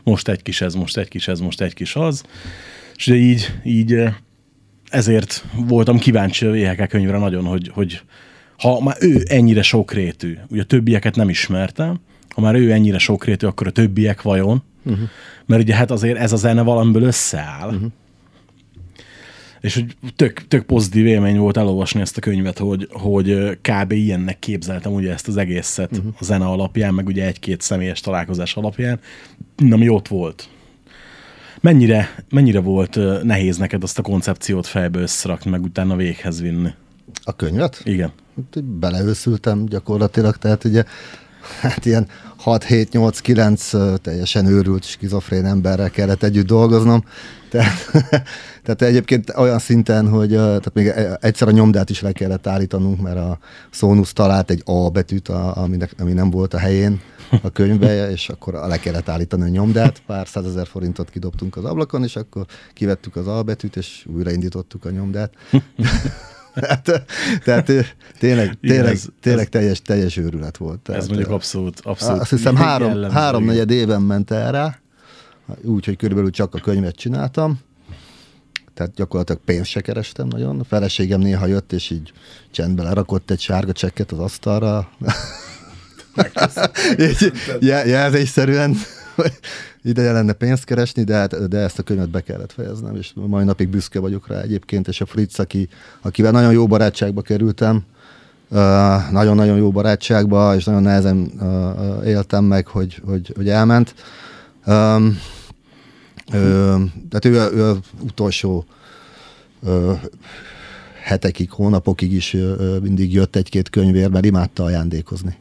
most 0.04 0.28
egy 0.28 0.42
kis 0.42 0.62
ez, 0.62 0.74
most 0.74 0.98
egy 0.98 1.08
kis 1.08 1.28
ez, 1.28 1.40
most 1.40 1.62
egy 1.62 1.74
kis 1.74 1.96
az. 1.96 2.24
És 2.96 3.08
ugye 3.08 3.18
így, 3.18 3.60
így 3.64 4.04
ezért 4.90 5.46
voltam 5.56 5.98
kíváncsi 5.98 6.46
a 6.46 6.52
VHK 6.52 6.88
könyvre 6.88 7.18
nagyon, 7.18 7.46
hogy, 7.46 7.72
hogy 7.74 8.02
ha 8.58 8.82
már 8.82 8.96
ő 9.00 9.24
ennyire 9.28 9.62
sokrétű, 9.62 10.38
ugye 10.50 10.62
a 10.62 10.66
többieket 10.66 11.16
nem 11.16 11.30
ismertem, 11.30 12.00
ha 12.30 12.42
már 12.42 12.56
ő 12.56 12.72
ennyire 12.72 12.98
sokrétű, 12.98 13.48
akkor 13.48 13.68
a 13.68 13.72
többiek 13.72 14.22
vajon? 14.22 14.64
Uh-huh. 14.84 15.10
Mert 15.46 15.62
ugye 15.62 15.76
hát 15.76 15.92
azért 15.92 16.18
ez 16.18 16.32
a 16.32 16.36
zene 16.36 16.62
valamiből 16.62 17.04
összeáll. 17.04 17.74
Uh-huh. 17.74 17.92
És 19.66 19.74
hogy 19.74 19.96
tök, 20.16 20.48
tök 20.48 20.64
pozitív 20.64 21.06
élmény 21.06 21.38
volt 21.38 21.58
elolvasni 21.58 22.02
ezt 22.02 22.18
a 22.18 22.22
könyvet, 22.22 22.58
hogy, 22.58 22.88
hogy 22.92 23.58
kb. 23.62 23.92
ilyennek 23.92 24.40
képzeltem 24.40 24.94
ugye 24.94 25.12
ezt 25.12 25.28
az 25.28 25.38
egészet 25.38 25.92
uh-huh. 25.92 26.14
a 26.20 26.24
zene 26.24 26.46
alapján, 26.46 26.94
meg 26.94 27.08
ugye 27.08 27.26
egy-két 27.26 27.62
személyes 27.62 28.00
találkozás 28.00 28.56
alapján, 28.56 29.00
ami 29.72 29.90
ott 29.90 30.08
volt. 30.08 30.50
Mennyire, 31.62 32.16
mennyire 32.30 32.60
volt 32.60 33.24
nehéz 33.24 33.58
neked 33.58 33.84
azt 33.84 34.00
a 34.00 34.02
koncepciót 34.02 34.68
fejbe 34.68 35.00
összerakni, 35.00 35.52
meg 35.52 35.64
utána 35.64 35.96
véghez 35.96 36.42
vinni? 36.42 36.70
A 37.24 37.36
könyvet? 37.36 37.82
Igen. 37.84 38.12
Hát, 38.36 38.64
Beleőszültem 38.64 39.66
gyakorlatilag, 39.66 40.38
tehát 40.38 40.64
ugye 40.64 40.84
hát 41.62 41.86
ilyen 41.86 42.08
6-7-8-9 42.46 44.00
teljesen 44.02 44.46
őrült, 44.46 44.84
skizofrén 44.84 45.46
emberrel 45.46 45.90
kellett 45.90 46.24
együtt 46.24 46.46
dolgoznom. 46.46 47.04
Tehát, 47.50 47.92
tehát 48.64 48.82
egyébként 48.82 49.34
olyan 49.36 49.60
szinten, 49.60 50.10
hogy 50.10 50.30
tehát 50.30 50.74
még 50.74 50.88
e- 50.88 51.18
egyszer 51.22 51.48
a 51.48 51.52
nyomdát 51.52 51.90
is 51.90 52.02
le 52.02 52.12
kellett 52.12 52.48
állítanunk, 52.48 53.02
mert 53.02 53.18
a 53.18 53.38
Sonus 53.70 54.14
talált 54.14 54.50
egy 54.50 54.62
A 54.66 54.90
betűt, 54.90 55.28
a- 55.30 55.58
aminek, 55.58 55.92
ami 56.00 56.14
nem 56.14 56.30
volt 56.30 56.54
a 56.54 56.58
helyén 56.58 57.02
a 57.42 57.50
könyvbe, 57.50 58.10
és 58.16 58.30
akkor 58.30 58.54
le 58.54 58.78
kellett 58.78 59.10
állítani 59.10 59.44
a 59.44 59.48
nyomdát, 59.48 60.02
pár 60.06 60.28
százezer 60.28 60.68
forintot 60.68 61.10
kidobtunk 61.10 61.58
az 61.58 61.64
ablakon, 61.64 62.04
és 62.04 62.16
akkor 62.16 62.46
kivettük 62.74 63.16
az 63.16 63.28
A 63.28 63.44
betűt, 63.44 63.76
és 63.76 64.06
újraindítottuk 64.16 64.86
a 64.86 64.90
nyomdát. 64.90 65.34
tehát, 66.56 67.04
tehát 67.44 67.66
tényleg, 68.20 68.46
Igen, 68.46 68.58
tényleg, 68.62 68.94
ez- 68.94 69.08
tényleg 69.22 69.44
ez- 69.44 69.50
teljes, 69.52 69.82
teljes 69.82 70.18
őrület 70.18 70.58
volt. 70.58 70.80
Tehát, 70.80 71.02
Ez 71.02 71.08
mondjuk 71.08 71.30
abszolút, 71.30 71.80
abszolút 71.84 72.22
azt 72.22 72.30
hiszem 72.30 72.56
három, 72.56 72.88
jellemző, 72.90 73.16
három 73.16 73.42
igen. 73.44 73.54
negyed 73.54 73.72
éven 73.72 74.02
ment 74.02 74.32
erre, 74.32 74.82
úgy, 75.62 75.86
hogy 75.86 75.98
körülbelül 75.98 76.32
csak 76.32 76.56
a 76.56 76.60
könyvet 76.60 76.96
csináltam, 76.96 77.60
tehát 78.74 78.94
gyakorlatilag 78.94 79.42
pénzt 79.46 79.70
se 79.70 79.82
kerestem 79.82 80.28
nagyon. 80.28 80.60
A 80.60 80.64
feleségem 80.64 81.20
néha 81.20 81.46
jött, 81.46 81.74
és 81.74 81.90
így 81.90 82.12
csendbe 82.52 82.84
lerakott 82.84 83.32
egy 83.32 83.40
sárga 83.40 83.72
csekket 83.72 84.12
az 84.12 84.20
asztalra. 84.20 84.90
jelzésszerűen 87.86 88.76
ideje 89.86 90.12
lenne 90.12 90.34
pénzt 90.34 90.64
keresni, 90.64 91.04
de, 91.04 91.16
hát, 91.16 91.48
de 91.48 91.58
ezt 91.58 91.80
a 91.80 91.84
könyvet 91.84 92.10
be 92.10 92.22
kellett 92.22 92.52
fejeznem, 92.52 92.96
és 92.96 93.12
mai 93.14 93.44
napig 93.44 93.70
büszke 93.70 94.00
vagyok 94.00 94.28
rá 94.28 94.42
egyébként, 94.42 94.88
és 94.88 95.02
a 95.02 95.06
Fritz, 95.06 95.40
aki, 95.40 95.68
akivel 96.02 96.32
nagyon 96.32 96.52
jó 96.52 96.68
barátságba 96.68 97.22
kerültem, 97.22 97.84
nagyon-nagyon 99.12 99.58
jó 99.58 99.72
barátságba, 99.72 100.56
és 100.56 100.64
nagyon 100.64 100.82
nehezen 100.82 101.32
éltem 102.06 102.44
meg, 102.44 102.68
hogy, 102.68 103.02
hogy, 103.06 103.34
hogy 103.36 103.50
elment. 103.50 103.96
Ö, 106.32 106.76
tehát 107.10 107.26
ő, 107.26 107.32
ő 107.32 107.64
az 107.64 107.78
utolsó 108.02 108.66
ö, 109.64 109.94
hetekig, 111.04 111.52
hónapokig 111.52 112.14
is 112.14 112.36
mindig 112.82 113.14
jött 113.14 113.36
egy-két 113.36 113.70
könyvér, 113.70 114.10
mert 114.10 114.26
imádta 114.26 114.64
ajándékozni. 114.64 115.38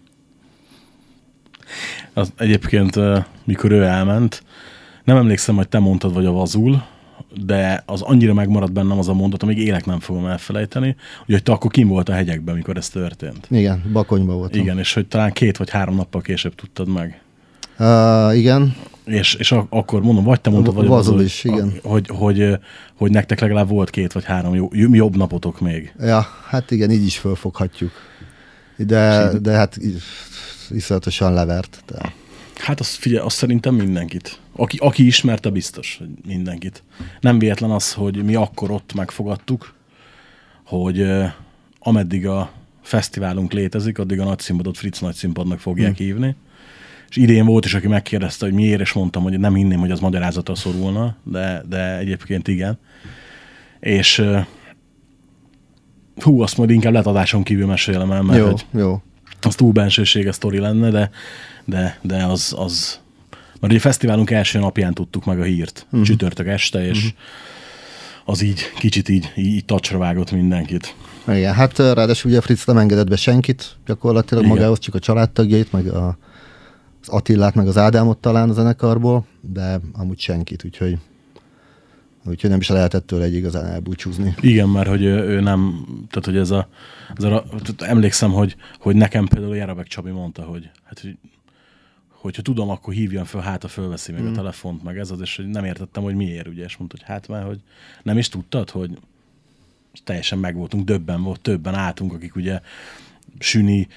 Az, 2.12 2.32
egyébként, 2.36 2.98
mikor 3.44 3.70
ő 3.70 3.82
elment, 3.82 4.42
nem 5.04 5.16
emlékszem, 5.16 5.56
hogy 5.56 5.68
te 5.68 5.78
mondtad, 5.78 6.14
vagy 6.14 6.26
a 6.26 6.32
Vazul, 6.32 6.82
de 7.44 7.82
az 7.86 8.02
annyira 8.02 8.34
megmaradt 8.34 8.72
bennem 8.72 8.98
az 8.98 9.08
a 9.08 9.14
mondat, 9.14 9.42
amíg 9.42 9.58
élek 9.58 9.86
nem 9.86 10.00
fogom 10.00 10.26
elfelejteni, 10.26 10.96
hogy 11.26 11.42
te 11.42 11.52
akkor 11.52 11.70
kim 11.70 11.88
volt 11.88 12.08
a 12.08 12.12
hegyekben, 12.12 12.54
mikor 12.54 12.76
ez 12.76 12.88
történt. 12.88 13.46
Igen, 13.50 13.82
Bakonyban 13.92 14.36
voltam. 14.36 14.60
Igen, 14.60 14.78
és 14.78 14.94
hogy 14.94 15.06
talán 15.06 15.32
két 15.32 15.56
vagy 15.56 15.70
három 15.70 15.94
nappal 15.94 16.20
később 16.20 16.54
tudtad 16.54 16.88
meg. 16.88 17.20
Uh, 17.78 18.36
igen. 18.36 18.76
És, 19.04 19.34
és 19.34 19.52
ak- 19.52 19.66
akkor 19.70 20.02
mondom, 20.02 20.24
vagy 20.24 20.40
te 20.40 20.50
mondtad, 20.50 20.74
vagy 20.74 20.86
Vazul 20.86 21.12
Vazul, 21.12 21.26
is, 21.26 21.44
igen. 21.44 21.72
A, 21.82 21.88
hogy, 21.88 22.06
hogy, 22.08 22.58
hogy 22.94 23.10
nektek 23.10 23.40
legalább 23.40 23.68
volt 23.68 23.90
két 23.90 24.12
vagy 24.12 24.24
három 24.24 24.54
jó, 24.54 24.68
jobb 24.72 25.16
napotok 25.16 25.60
még. 25.60 25.94
Ja, 26.00 26.26
hát 26.48 26.70
igen, 26.70 26.90
így 26.90 27.04
is 27.04 27.18
fölfoghatjuk. 27.18 27.92
De, 28.76 29.30
de 29.42 29.52
hát 29.52 29.78
iszonyatosan 30.70 31.32
levert. 31.32 31.82
De. 31.86 32.12
Hát 32.56 32.80
azt 32.80 32.94
figyelj, 32.94 33.24
azt 33.24 33.36
szerintem 33.36 33.74
mindenkit. 33.74 34.38
Aki, 34.56 34.76
aki 34.76 35.06
ismerte, 35.06 35.50
biztos, 35.50 35.96
hogy 35.98 36.08
mindenkit. 36.26 36.82
Nem 37.20 37.38
véletlen 37.38 37.70
az, 37.70 37.92
hogy 37.92 38.24
mi 38.24 38.34
akkor 38.34 38.70
ott 38.70 38.94
megfogadtuk, 38.94 39.74
hogy 40.64 41.00
uh, 41.00 41.24
ameddig 41.78 42.26
a 42.26 42.52
fesztiválunk 42.82 43.52
létezik, 43.52 43.98
addig 43.98 44.20
a 44.20 44.24
nagyszínpadot 44.24 44.76
Fritz 44.76 45.00
nagyszínpadnak 45.00 45.58
fogják 45.60 45.96
hmm. 45.96 46.06
hívni. 46.06 46.36
És 47.08 47.16
idén 47.16 47.44
volt 47.44 47.64
is, 47.64 47.74
aki 47.74 47.88
megkérdezte, 47.88 48.44
hogy 48.44 48.54
miért, 48.54 48.80
és 48.80 48.92
mondtam, 48.92 49.22
hogy 49.22 49.38
nem 49.38 49.54
hinném, 49.54 49.78
hogy 49.78 49.90
az 49.90 50.00
magyarázatra 50.00 50.54
szorulna, 50.54 51.16
de, 51.22 51.62
de 51.68 51.98
egyébként 51.98 52.48
igen. 52.48 52.78
És 53.80 54.18
uh, 54.18 54.46
hú, 56.16 56.40
azt 56.40 56.56
majd 56.56 56.70
inkább 56.70 56.92
letadáson 56.92 57.42
kívül 57.42 57.66
mesélem 57.66 58.10
el, 58.12 58.22
mert 58.22 58.38
jó, 58.38 58.46
hogy 58.46 58.66
jó. 58.72 59.02
Az 59.46 59.54
túl 59.54 59.72
bensőséges 59.72 60.34
sztori 60.34 60.58
lenne, 60.58 60.90
de, 60.90 61.10
de, 61.64 61.98
de 62.02 62.24
az, 62.24 62.54
az, 62.56 62.98
mert 63.30 63.72
ugye 63.72 63.76
a 63.76 63.80
fesztiválunk 63.80 64.30
első 64.30 64.58
napján 64.58 64.94
tudtuk 64.94 65.24
meg 65.24 65.40
a 65.40 65.42
hírt, 65.42 65.86
uh-huh. 65.86 66.02
csütörtök 66.02 66.46
este, 66.46 66.86
és 66.86 66.96
uh-huh. 66.96 67.12
az 68.24 68.42
így 68.42 68.60
kicsit 68.78 69.08
így, 69.08 69.32
így 69.36 69.64
tacsra 69.64 69.98
vágott 69.98 70.32
mindenkit. 70.32 70.94
Igen, 71.28 71.54
hát 71.54 71.78
ráadásul 71.78 72.30
ugye 72.30 72.40
Fritz 72.40 72.66
nem 72.66 72.78
engedett 72.78 73.08
be 73.08 73.16
senkit, 73.16 73.76
gyakorlatilag 73.86 74.44
Igen. 74.44 74.56
magához 74.56 74.78
csak 74.78 74.94
a 74.94 74.98
családtagjait, 74.98 75.72
meg 75.72 75.86
a, 75.86 76.18
az 77.02 77.08
Attillát, 77.08 77.54
meg 77.54 77.66
az 77.66 77.76
Ádámot 77.76 78.18
talán 78.18 78.50
a 78.50 78.52
zenekarból, 78.52 79.26
de 79.40 79.80
amúgy 79.92 80.18
senkit, 80.18 80.64
úgyhogy 80.64 80.98
úgyhogy 82.26 82.50
nem 82.50 82.60
is 82.60 82.68
lehetett 82.68 83.06
tőle 83.06 83.24
egy 83.24 83.34
igazán 83.34 83.66
elbúcsúzni. 83.66 84.34
Igen, 84.40 84.68
mert 84.68 84.88
hogy 84.88 85.02
ő, 85.02 85.22
ő 85.22 85.40
nem, 85.40 85.84
tehát 86.10 86.24
hogy 86.24 86.36
ez 86.36 86.50
a, 86.50 86.68
ez 87.14 87.24
a 87.24 87.44
emlékszem, 87.78 88.32
hogy, 88.32 88.56
hogy 88.78 88.96
nekem 88.96 89.26
például 89.26 89.56
Jarabek 89.56 89.86
Csabi 89.86 90.10
mondta, 90.10 90.42
hogy 90.42 90.70
hát, 90.84 91.00
hogy 91.00 91.16
hogyha 92.08 92.42
tudom, 92.42 92.70
akkor 92.70 92.94
hívjam 92.94 93.24
föl, 93.24 93.40
hát 93.40 93.64
a 93.64 93.68
fölveszi 93.68 94.12
meg 94.12 94.22
mm. 94.22 94.26
a 94.26 94.32
telefont, 94.32 94.82
meg 94.82 94.98
ez 94.98 95.10
az, 95.10 95.20
és 95.20 95.36
hogy 95.36 95.46
nem 95.46 95.64
értettem, 95.64 96.02
hogy 96.02 96.14
miért, 96.14 96.48
ugye, 96.48 96.64
és 96.64 96.76
mondta, 96.76 96.96
hogy 96.98 97.06
hát 97.06 97.28
már, 97.28 97.44
hogy 97.44 97.60
nem 98.02 98.18
is 98.18 98.28
tudtad, 98.28 98.70
hogy 98.70 98.98
teljesen 100.04 100.38
meg 100.38 100.54
voltunk, 100.54 100.84
döbben 100.84 101.22
volt, 101.22 101.40
többen 101.40 101.74
álltunk, 101.74 102.12
akik 102.12 102.36
ugye 102.36 102.60
Süni, 103.38 103.88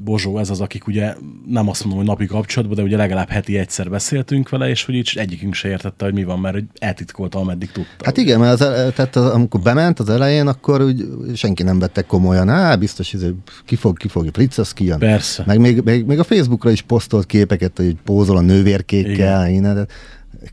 Bozsó, 0.00 0.38
ez 0.38 0.50
az, 0.50 0.60
akik 0.60 0.86
ugye 0.86 1.14
nem 1.46 1.68
azt 1.68 1.80
mondom, 1.84 1.98
hogy 1.98 2.08
napi 2.08 2.26
kapcsolatban, 2.26 2.76
de 2.76 2.82
ugye 2.82 2.96
legalább 2.96 3.28
heti 3.28 3.58
egyszer 3.58 3.90
beszéltünk 3.90 4.48
vele, 4.48 4.68
és 4.68 4.84
hogy 4.84 4.94
így 4.94 5.12
egyikünk 5.14 5.54
se 5.54 5.68
értette, 5.68 6.04
hogy 6.04 6.14
mi 6.14 6.24
van, 6.24 6.38
mert 6.38 6.56
eltitkolta, 6.78 7.38
ameddig 7.38 7.70
tudta. 7.70 8.04
Hát 8.04 8.16
igen, 8.16 8.40
mert 8.40 8.60
az, 8.60 8.92
tehát 8.94 9.16
amikor 9.16 9.60
bement 9.60 9.98
az 9.98 10.08
elején, 10.08 10.46
akkor 10.46 10.82
úgy 10.82 11.06
senki 11.34 11.62
nem 11.62 11.78
vette 11.78 12.02
komolyan. 12.02 12.48
Á, 12.48 12.76
biztos, 12.76 13.12
hogy 13.12 13.34
ki 13.64 13.76
fog, 13.76 13.96
ki 13.96 14.08
fog, 14.08 14.28
Fritz, 14.32 14.58
az 14.58 14.72
kijön. 14.72 14.98
Persze. 14.98 15.42
Meg 15.46 15.60
még, 15.60 15.80
még, 15.80 16.04
még, 16.04 16.18
a 16.18 16.24
Facebookra 16.24 16.70
is 16.70 16.82
posztolt 16.82 17.26
képeket, 17.26 17.76
hogy 17.76 17.96
pózol 18.04 18.36
a 18.36 18.40
nővérkékkel, 18.40 19.48
én, 19.48 19.62
de 19.62 19.86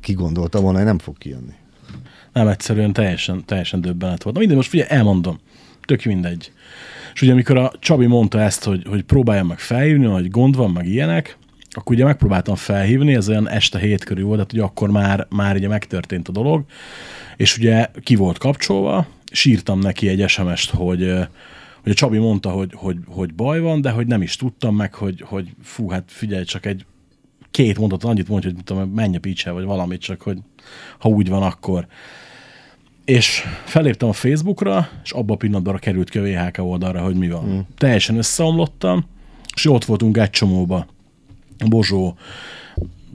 ki 0.02 0.14
gondolta 0.14 0.62
volna, 0.62 0.78
hogy 0.78 0.88
nem 0.88 1.00
fog 1.00 1.18
kijönni. 1.18 1.54
Nem, 2.34 2.48
egyszerűen 2.48 2.94
teljesen, 2.94 3.46
teljesen 3.46 3.82
döbbenet 3.82 4.24
volt. 4.24 4.36
Na 4.36 4.40
minden, 4.40 4.58
most 4.58 4.70
figyelj, 4.70 4.90
elmondom. 4.90 5.40
Tök 5.86 6.04
mindegy. 6.04 6.52
És 7.14 7.22
ugye 7.22 7.32
amikor 7.32 7.58
a 7.58 7.72
Csabi 7.80 8.06
mondta 8.06 8.40
ezt, 8.40 8.64
hogy, 8.64 8.86
hogy 8.88 9.04
próbáljam 9.04 9.48
meg 9.48 9.60
felhívni, 9.60 10.06
hogy 10.06 10.30
gond 10.30 10.56
van, 10.56 10.72
meg 10.72 10.88
ilyenek, 10.88 11.38
akkor 11.72 11.96
ugye 11.96 12.04
megpróbáltam 12.04 12.56
felhívni, 12.56 13.16
ez 13.16 13.30
olyan 13.30 13.50
este 13.50 13.80
hét 13.80 14.04
körül 14.04 14.26
volt, 14.26 14.36
tehát 14.36 14.54
ugye 14.54 14.62
akkor 14.62 14.90
már, 14.90 15.28
már 15.30 15.56
ugye 15.56 15.68
megtörtént 15.68 16.28
a 16.28 16.32
dolog, 16.32 16.64
és 17.38 17.58
ugye 17.58 17.88
ki 18.04 18.16
volt 18.16 18.38
kapcsolva, 18.38 19.08
sírtam 19.32 19.80
neki 19.80 20.08
egy 20.08 20.30
SMS-t, 20.30 20.70
hogy, 20.70 21.14
hogy 21.84 21.92
a 21.92 21.94
Csabi 21.94 22.18
mondta, 22.18 22.50
hogy, 22.50 22.72
hogy, 22.76 22.98
hogy 23.08 23.34
baj 23.34 23.60
van, 23.60 23.82
de 23.82 23.90
hogy 23.90 24.08
nem 24.08 24.22
is 24.22 24.36
tudtam 24.36 24.76
meg, 24.76 24.94
hogy, 24.94 25.24
hogy 25.28 25.50
fú, 25.64 25.90
hát 25.90 26.04
figyelj, 26.08 26.44
csak 26.44 26.66
egy 26.66 26.86
két 27.52 27.78
mondatot 27.78 28.10
annyit 28.10 28.28
mondja, 28.28 28.52
hogy 28.54 28.64
tudom, 28.64 28.90
menj 28.90 29.16
a 29.16 29.20
picsa, 29.20 29.54
vagy 29.54 29.64
valamit, 29.64 30.02
csak 30.02 30.22
hogy 30.22 30.38
ha 31.00 31.10
úgy 31.10 31.30
van, 31.30 31.44
akkor. 31.44 31.88
És 33.06 33.44
feléptem 33.66 34.10
a 34.10 34.14
Facebookra, 34.14 34.90
és 35.04 35.12
abban 35.12 35.36
a 35.36 35.38
pillanatban 35.38 35.78
került 35.80 36.10
ki 36.10 36.18
a 36.18 36.22
VHK 36.22 36.58
oldalra, 36.58 37.02
hogy 37.02 37.16
mi 37.16 37.30
van. 37.30 37.46
Mm. 37.46 37.60
Teljesen 37.78 38.18
összeomlottam, 38.18 39.06
és 39.56 39.66
ott 39.66 39.86
voltunk 39.86 40.18
egy 40.18 40.30
csomóba. 40.30 40.88
Bozsó, 41.70 42.18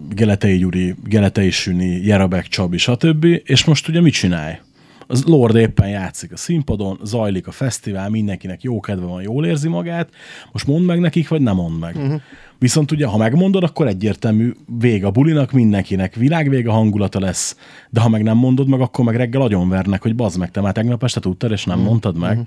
Geletei 0.08 0.58
Gyuri, 0.58 0.94
Geletei 1.04 1.50
Süni, 1.50 2.00
Jerabek 2.04 2.46
Csabi, 2.46 2.76
stb. 2.78 3.24
És 3.44 3.64
most 3.64 3.88
ugye 3.88 4.00
mit 4.00 4.12
csinálj? 4.12 4.58
Az 5.06 5.24
Lord 5.24 5.56
éppen 5.56 5.88
játszik 5.88 6.32
a 6.32 6.36
színpadon, 6.36 6.98
zajlik 7.02 7.46
a 7.46 7.50
fesztivál, 7.50 8.08
mindenkinek 8.08 8.62
jó 8.62 8.80
kedve 8.80 9.06
van, 9.06 9.22
jól 9.22 9.46
érzi 9.46 9.68
magát. 9.68 10.08
Most 10.52 10.66
mondd 10.66 10.84
meg 10.84 11.00
nekik, 11.00 11.28
vagy 11.28 11.40
nem 11.40 11.54
mondd 11.54 11.78
meg. 11.78 11.96
Uh-huh. 11.96 12.20
Viszont 12.58 12.90
ugye, 12.90 13.06
ha 13.06 13.16
megmondod, 13.16 13.62
akkor 13.62 13.86
egyértelmű 13.86 14.52
vége 14.78 15.06
a 15.06 15.10
bulinak, 15.10 15.52
mindenkinek 15.52 16.14
világvége 16.14 16.70
hangulata 16.70 17.20
lesz, 17.20 17.56
de 17.90 18.00
ha 18.00 18.08
meg 18.08 18.22
nem 18.22 18.36
mondod 18.36 18.68
meg, 18.68 18.80
akkor 18.80 19.04
meg 19.04 19.16
reggel 19.16 19.40
agyonvernek, 19.40 20.02
hogy 20.02 20.14
bazd 20.14 20.38
meg, 20.38 20.50
te 20.50 20.60
már 20.60 20.72
tegnap 20.72 21.02
este 21.02 21.20
tudtad, 21.20 21.50
és 21.50 21.64
nem 21.64 21.74
uh-huh. 21.74 21.90
mondtad 21.90 22.18
meg. 22.18 22.30
Uh-huh. 22.30 22.46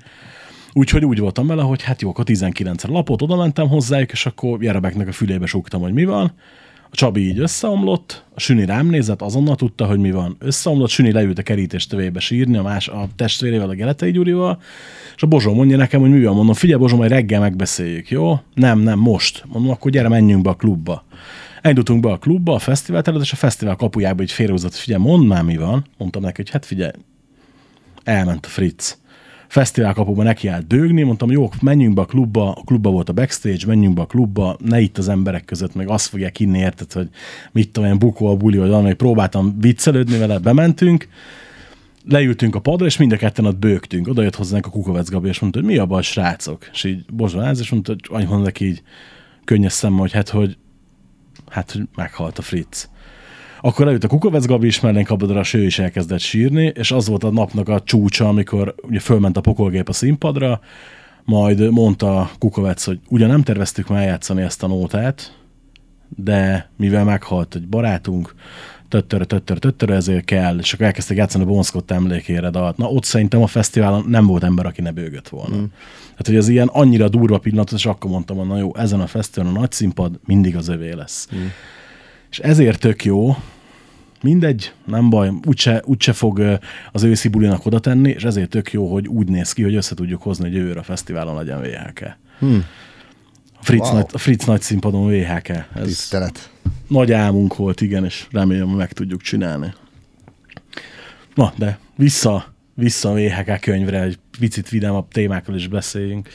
Úgyhogy 0.73 1.05
úgy 1.05 1.19
voltam 1.19 1.47
vele, 1.47 1.61
hogy 1.61 1.83
hát 1.83 2.01
jó, 2.01 2.09
akkor 2.09 2.25
19-re 2.27 2.91
lapot 2.91 3.21
oda 3.21 3.35
mentem 3.35 3.67
hozzájuk, 3.67 4.11
és 4.11 4.25
akkor 4.25 4.63
Jerebeknek 4.63 5.07
a 5.07 5.11
fülébe 5.11 5.45
súgtam, 5.45 5.81
hogy 5.81 5.93
mi 5.93 6.05
van. 6.05 6.31
A 6.91 6.95
Csabi 6.95 7.27
így 7.27 7.39
összeomlott, 7.39 8.23
a 8.33 8.39
Süni 8.39 8.65
rám 8.65 8.87
nézett, 8.87 9.21
azonnal 9.21 9.55
tudta, 9.55 9.85
hogy 9.85 9.99
mi 9.99 10.11
van. 10.11 10.35
Összeomlott, 10.39 10.89
Süni 10.89 11.11
leült 11.11 11.39
a 11.39 11.43
kerítés 11.43 11.87
tövébe 11.87 12.19
sírni, 12.19 12.57
a, 12.57 12.61
más, 12.61 12.87
a 12.87 13.07
testvérével, 13.15 13.69
a 13.69 13.73
Geletei 13.73 14.11
Gyurival, 14.11 14.61
és 15.15 15.23
a 15.23 15.27
Bozsó 15.27 15.53
mondja 15.53 15.77
nekem, 15.77 15.99
hogy 15.99 16.09
mi 16.09 16.23
van, 16.23 16.35
mondom, 16.35 16.53
figyelj 16.53 16.79
Bozsó, 16.79 16.97
majd 16.97 17.11
reggel 17.11 17.39
megbeszéljük, 17.39 18.09
jó? 18.09 18.39
Nem, 18.53 18.79
nem, 18.79 18.99
most. 18.99 19.43
Mondom, 19.47 19.71
akkor 19.71 19.91
gyere, 19.91 20.07
menjünk 20.07 20.43
be 20.43 20.49
a 20.49 20.55
klubba. 20.55 21.05
Elindultunk 21.61 22.01
be 22.01 22.11
a 22.11 22.17
klubba, 22.17 22.53
a 22.53 22.59
fesztivál 22.59 23.01
terület, 23.01 23.25
és 23.25 23.31
a 23.31 23.35
fesztivál 23.35 23.75
kapujába 23.75 24.21
egy 24.21 24.31
félrehozott, 24.31 24.75
figyelj, 24.75 25.03
mondd 25.03 25.25
már, 25.25 25.43
mi 25.43 25.57
van. 25.57 25.85
Mondtam 25.97 26.21
neki, 26.21 26.35
hogy 26.35 26.49
hát 26.49 26.65
figyelj, 26.65 26.91
elment 28.03 28.45
a 28.45 28.49
Fritz 28.49 28.97
fesztivál 29.49 29.93
kapuban 29.93 30.25
neki 30.25 30.47
állt 30.47 30.67
dőgni, 30.67 31.03
mondtam, 31.03 31.31
jó, 31.31 31.49
menjünk 31.61 31.93
be 31.93 32.01
a 32.01 32.05
klubba, 32.05 32.51
a 32.51 32.61
klubba 32.65 32.89
volt 32.89 33.09
a 33.09 33.13
backstage, 33.13 33.65
menjünk 33.67 33.95
be 33.95 34.01
a 34.01 34.05
klubba, 34.05 34.57
ne 34.65 34.79
itt 34.79 34.97
az 34.97 35.09
emberek 35.09 35.45
között, 35.45 35.75
meg 35.75 35.89
azt 35.89 36.07
fogják 36.07 36.39
inni, 36.39 36.59
érted, 36.59 36.91
hogy 36.91 37.09
mit 37.51 37.67
tudom, 37.67 37.83
olyan 37.83 37.99
bukó 37.99 38.27
a 38.27 38.35
buli, 38.35 38.57
vagy 38.57 38.69
valami, 38.69 38.93
próbáltam 38.93 39.59
viccelődni 39.59 40.17
vele, 40.17 40.39
bementünk, 40.39 41.07
leültünk 42.05 42.55
a 42.55 42.59
padra, 42.59 42.85
és 42.85 42.97
mind 42.97 43.11
a 43.11 43.17
ketten 43.17 43.45
ott 43.45 43.57
bőgtünk. 43.57 44.07
Oda 44.07 44.21
jött 44.21 44.35
hozzánk 44.35 44.65
a 44.65 44.69
Kukovec 44.69 45.09
Gabi, 45.09 45.27
és 45.27 45.39
mondta, 45.39 45.59
hogy 45.59 45.67
mi 45.67 45.77
a 45.77 45.85
baj, 45.85 46.01
srácok? 46.01 46.69
És 46.73 46.83
így 46.83 47.05
bozsonálsz, 47.13 47.59
és 47.59 47.69
mondta, 47.69 47.95
hogy 48.07 48.27
annyi 48.27 48.41
neki 48.41 48.65
így 48.65 48.81
könnyes 49.45 49.73
szemmel, 49.73 49.99
hogy 49.99 50.11
hát, 50.11 50.29
hogy 50.29 50.57
hát, 51.49 51.71
hogy 51.71 51.87
meghalt 51.95 52.37
a 52.37 52.41
Fritz. 52.41 52.89
Akkor 53.61 53.85
eljött 53.85 54.03
a 54.03 54.07
Kukovec 54.07 54.45
Gabi 54.45 54.67
is 54.67 54.79
mellénk 54.79 55.09
abadra, 55.09 55.39
és 55.39 55.53
ő 55.53 55.63
is 55.63 55.79
elkezdett 55.79 56.19
sírni, 56.19 56.71
és 56.75 56.91
az 56.91 57.07
volt 57.07 57.23
a 57.23 57.31
napnak 57.31 57.69
a 57.69 57.81
csúcsa, 57.81 58.27
amikor 58.27 58.75
ugye 58.81 58.99
fölment 58.99 59.37
a 59.37 59.41
pokolgép 59.41 59.89
a 59.89 59.93
színpadra, 59.93 60.59
majd 61.23 61.71
mondta 61.71 62.31
Kukovec, 62.39 62.83
hogy 62.83 62.99
ugye 63.09 63.27
nem 63.27 63.43
terveztük 63.43 63.87
már 63.87 64.01
eljátszani 64.01 64.41
ezt 64.41 64.63
a 64.63 64.67
nótát, 64.67 65.37
de 66.15 66.69
mivel 66.77 67.03
meghalt 67.03 67.55
egy 67.55 67.67
barátunk, 67.67 68.35
töttörö, 68.87 69.23
töttörö, 69.23 69.59
töttörö, 69.59 69.95
ezért 69.95 70.25
kell, 70.25 70.59
és 70.59 70.73
akkor 70.73 70.85
elkezdtek 70.85 71.17
játszani 71.17 71.43
a 71.43 71.47
Bonszkott 71.47 71.91
emlékére 71.91 72.49
dalt. 72.49 72.77
Na 72.77 72.87
ott 72.87 73.03
szerintem 73.03 73.41
a 73.41 73.47
fesztiválon 73.47 74.05
nem 74.07 74.25
volt 74.25 74.43
ember, 74.43 74.65
aki 74.65 74.81
ne 74.81 74.91
bőgött 74.91 75.29
volna. 75.29 75.55
Mm. 75.55 75.63
Tehát, 76.01 76.25
hogy 76.25 76.35
az 76.35 76.47
ilyen 76.47 76.67
annyira 76.67 77.09
durva 77.09 77.37
pillanat, 77.37 77.71
és 77.71 77.85
akkor 77.85 78.11
mondtam, 78.11 78.37
hogy 78.37 78.47
na 78.47 78.57
jó, 78.57 78.75
ezen 78.75 78.99
a 78.99 79.07
fesztiválon 79.07 79.55
a 79.55 79.59
nagy 79.59 79.71
színpad 79.71 80.19
mindig 80.25 80.55
az 80.55 80.67
övé 80.67 80.91
lesz. 80.91 81.27
Mm. 81.35 81.45
És 82.31 82.39
ezért 82.39 82.79
tök 82.79 83.03
jó, 83.05 83.35
mindegy, 84.21 84.73
nem 84.85 85.09
baj, 85.09 85.31
úgyse, 85.45 85.81
úgyse 85.85 86.13
fog 86.13 86.59
az 86.91 87.03
őszi 87.03 87.27
bulinak 87.27 87.65
oda 87.65 87.79
tenni, 87.79 88.09
és 88.09 88.23
ezért 88.23 88.49
tök 88.49 88.71
jó, 88.71 88.91
hogy 88.93 89.07
úgy 89.07 89.27
néz 89.27 89.53
ki, 89.53 89.63
hogy 89.63 89.75
össze 89.75 89.95
tudjuk 89.95 90.21
hozni, 90.21 90.43
hogy 90.43 90.53
jövőre 90.53 90.79
a 90.79 90.83
fesztiválon 90.83 91.35
legyen 91.35 91.61
VHK. 91.61 92.17
Hmm. 92.39 92.65
Fritz, 93.61 93.87
Wow. 93.87 93.93
nagy, 93.95 94.05
a 94.11 94.17
Fritz 94.17 94.45
nagy 94.45 94.61
színpadon 94.61 95.07
VHK. 95.09 95.49
Ez 95.49 95.65
Tisztelet. 95.83 96.51
nagy 96.87 97.11
álmunk 97.11 97.55
volt, 97.55 97.81
igen, 97.81 98.05
és 98.05 98.27
remélem, 98.31 98.67
hogy 98.67 98.77
meg 98.77 98.91
tudjuk 98.93 99.21
csinálni. 99.21 99.73
Na, 101.35 101.53
de 101.57 101.79
vissza, 101.95 102.53
vissza 102.73 103.09
a 103.09 103.13
VHK 103.13 103.59
könyvre, 103.59 104.01
egy 104.01 104.19
picit 104.39 104.69
vidámabb 104.69 105.07
témákról 105.11 105.55
is 105.55 105.67
beszéljünk. 105.67 106.29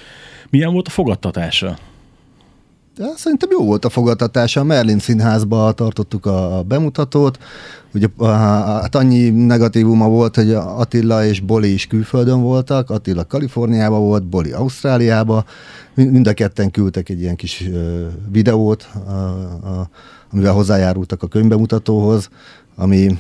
Milyen 0.51 0.73
volt 0.73 0.87
a 0.87 0.91
fogadtatása? 0.91 1.79
De 2.97 3.05
szerintem 3.17 3.49
jó 3.53 3.65
volt 3.65 3.85
a 3.85 3.89
fogadtatása. 3.89 4.61
A 4.61 4.65
Merlin 4.65 4.99
színházba 4.99 5.73
tartottuk 5.73 6.27
a 6.27 6.65
bemutatót. 6.69 7.39
Ugye 7.95 8.07
hát 8.19 8.95
annyi 8.95 9.29
negatívuma 9.29 10.09
volt, 10.09 10.35
hogy 10.35 10.53
Attila 10.53 11.25
és 11.25 11.41
Boli 11.41 11.73
is 11.73 11.87
külföldön 11.87 12.41
voltak. 12.41 12.91
Attila 12.91 13.25
Kaliforniában 13.25 14.01
volt, 14.01 14.27
Boli 14.27 14.53
Ausztráliába. 14.53 15.45
Mind 15.95 16.27
a 16.27 16.33
ketten 16.33 16.71
küldtek 16.71 17.09
egy 17.09 17.21
ilyen 17.21 17.37
kis 17.37 17.69
videót, 18.31 18.89
amivel 20.33 20.53
hozzájárultak 20.53 21.23
a 21.23 21.27
könyvbemutatóhoz, 21.27 22.29
ami, 22.77 23.19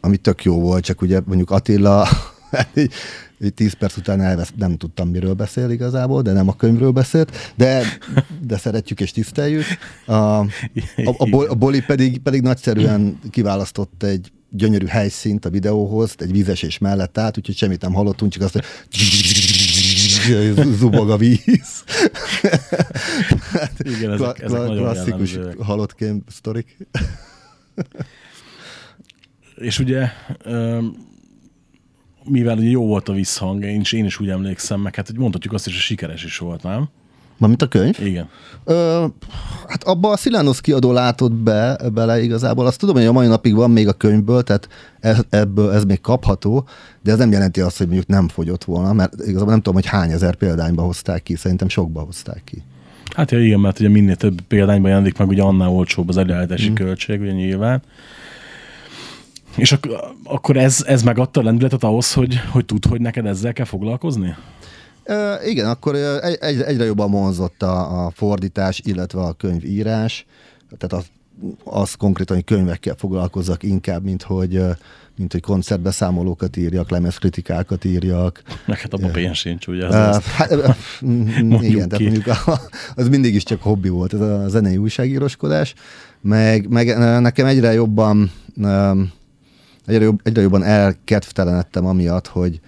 ami 0.00 0.16
tök 0.16 0.44
jó 0.44 0.60
volt, 0.60 0.84
csak 0.84 1.02
ugye 1.02 1.20
mondjuk 1.24 1.50
Attila 1.50 2.08
10 3.50 3.72
perc 3.72 3.96
után 3.96 4.20
elvesz, 4.20 4.52
nem 4.56 4.76
tudtam, 4.76 5.08
miről 5.08 5.34
beszél 5.34 5.70
igazából, 5.70 6.22
de 6.22 6.32
nem 6.32 6.48
a 6.48 6.56
könyvről 6.56 6.90
beszélt, 6.90 7.52
de, 7.56 7.82
de 8.46 8.58
szeretjük 8.58 9.00
és 9.00 9.12
tiszteljük. 9.12 9.64
A, 10.06 10.12
a, 10.12 10.46
a, 11.16 11.28
Bol- 11.30 11.48
a 11.48 11.54
Boli 11.54 11.80
pedig, 11.80 12.18
pedig 12.18 12.42
nagyszerűen 12.42 13.18
kiválasztott 13.30 14.02
egy 14.02 14.32
gyönyörű 14.50 14.86
helyszínt 14.86 15.44
a 15.44 15.50
videóhoz, 15.50 16.14
egy 16.18 16.32
vízesés 16.32 16.78
mellett 16.78 17.18
állt, 17.18 17.38
úgyhogy 17.38 17.56
semmit 17.56 17.80
nem 17.80 17.92
hallottunk, 17.92 18.32
csak 18.32 18.42
azt, 18.42 18.52
hogy 18.52 18.64
zubog 20.78 21.10
a 21.10 21.16
víz. 21.16 21.84
Igen, 23.78 24.12
ezek, 24.12 24.40
ezek 24.40 24.58
nagyon 24.58 24.76
klasszikus 24.76 25.32
jellemzőek. 25.32 25.66
halott 25.66 25.94
kém 25.94 26.22
sztorik. 26.28 26.76
És 29.56 29.78
ugye, 29.78 30.08
öm, 30.44 30.96
mivel 32.28 32.56
ugye 32.56 32.68
jó 32.68 32.86
volt 32.86 33.08
a 33.08 33.12
visszhang, 33.12 33.64
én 33.64 33.80
is, 33.80 33.92
én 33.92 34.04
is 34.04 34.20
úgy 34.20 34.28
emlékszem, 34.28 34.80
meg 34.80 34.94
hát 34.94 35.06
hogy 35.06 35.18
mondhatjuk 35.18 35.52
azt 35.52 35.66
is, 35.66 35.72
hogy 35.72 35.82
sikeres 35.82 36.24
is 36.24 36.38
volt, 36.38 36.62
nem? 36.62 36.88
Mármint 37.38 37.62
a 37.62 37.68
könyv? 37.68 37.96
Igen. 38.04 38.28
Ö, 38.64 39.06
hát 39.68 39.84
abba 39.84 40.10
a 40.10 40.16
Szilánosz 40.16 40.60
kiadó 40.60 40.92
látott 40.92 41.32
be, 41.32 41.78
bele 41.94 42.22
igazából. 42.22 42.66
Azt 42.66 42.78
tudom, 42.78 42.94
hogy 42.94 43.04
a 43.04 43.12
mai 43.12 43.26
napig 43.26 43.54
van 43.54 43.70
még 43.70 43.88
a 43.88 43.92
könyvből, 43.92 44.42
tehát 44.42 44.68
ez, 45.00 45.20
ebből 45.30 45.72
ez 45.72 45.84
még 45.84 46.00
kapható, 46.00 46.68
de 47.02 47.12
ez 47.12 47.18
nem 47.18 47.32
jelenti 47.32 47.60
azt, 47.60 47.78
hogy 47.78 47.86
mondjuk 47.86 48.08
nem 48.08 48.28
fogyott 48.28 48.64
volna, 48.64 48.92
mert 48.92 49.14
igazából 49.14 49.50
nem 49.50 49.56
tudom, 49.56 49.74
hogy 49.74 49.86
hány 49.86 50.10
ezer 50.10 50.34
példányba 50.34 50.82
hozták 50.82 51.22
ki, 51.22 51.36
szerintem 51.36 51.68
sokba 51.68 52.00
hozták 52.00 52.42
ki. 52.44 52.62
Hát 53.14 53.30
ja, 53.30 53.44
igen, 53.44 53.60
mert 53.60 53.80
ugye 53.80 53.88
minél 53.88 54.16
több 54.16 54.40
példányban 54.40 54.90
jelenik 54.90 55.18
meg, 55.18 55.28
ugye 55.28 55.42
annál 55.42 55.68
olcsóbb 55.68 56.08
az 56.08 56.16
előállítási 56.16 56.70
mm. 56.70 56.74
költség, 56.74 57.20
ugye 57.20 57.32
nyilván. 57.32 57.82
És 59.56 59.72
ak- 59.72 59.88
akkor 60.24 60.56
ez, 60.56 60.84
ez 60.86 61.02
megadta 61.02 61.40
a 61.40 61.42
lendületet 61.42 61.82
ahhoz, 61.84 62.12
hogy, 62.12 62.40
hogy 62.50 62.64
tud, 62.64 62.84
hogy 62.86 63.00
neked 63.00 63.26
ezzel 63.26 63.52
kell 63.52 63.64
foglalkozni? 63.64 64.34
Ö, 65.04 65.34
igen, 65.46 65.68
akkor 65.68 65.94
egy, 65.94 66.36
egy, 66.40 66.60
egyre 66.60 66.84
jobban 66.84 67.10
vonzott 67.10 67.62
a, 67.62 68.04
a 68.06 68.10
fordítás, 68.10 68.80
illetve 68.84 69.20
a 69.20 69.32
könyvírás, 69.32 70.26
tehát 70.78 71.04
az, 71.04 71.10
az 71.64 71.94
konkrétan, 71.94 72.36
hogy 72.36 72.44
könyvekkel 72.44 72.94
foglalkozzak 72.98 73.62
inkább, 73.62 74.04
mint 74.04 74.22
hogy, 74.22 74.60
mint 75.16 75.32
hogy 75.32 75.40
koncertbeszámolókat 75.40 76.56
írjak, 76.56 76.90
lemezkritikákat 76.90 77.84
írjak. 77.84 78.42
Meg 78.66 78.78
hát 78.78 78.92
abban 78.94 79.12
pénz 79.12 79.36
sincs, 79.36 79.66
ugye? 79.66 79.86
Uh, 79.88 79.94
Az 79.94 80.16
az. 80.16 80.24
hát, 80.24 80.50
mm, 81.06 81.52
igen, 81.52 81.88
tehát 81.88 81.96
ki. 81.96 82.02
mondjuk 82.04 82.26
a, 82.26 82.60
az 82.94 83.08
mindig 83.08 83.34
is 83.34 83.42
csak 83.42 83.62
hobbi 83.62 83.88
volt, 83.88 84.14
ez 84.14 84.20
a 84.20 84.48
zenei 84.48 84.76
újságíroskodás, 84.76 85.74
meg, 86.20 86.68
meg 86.68 86.98
nekem 87.20 87.46
egyre 87.46 87.72
jobban 87.72 88.30
ö, 88.62 89.02
egyre, 89.86 90.04
jobb, 90.04 90.20
egyre 90.22 90.42
jobban 90.42 90.62
elkedvtelenedtem 90.62 91.86
amiatt, 91.86 92.26
hogy, 92.26 92.60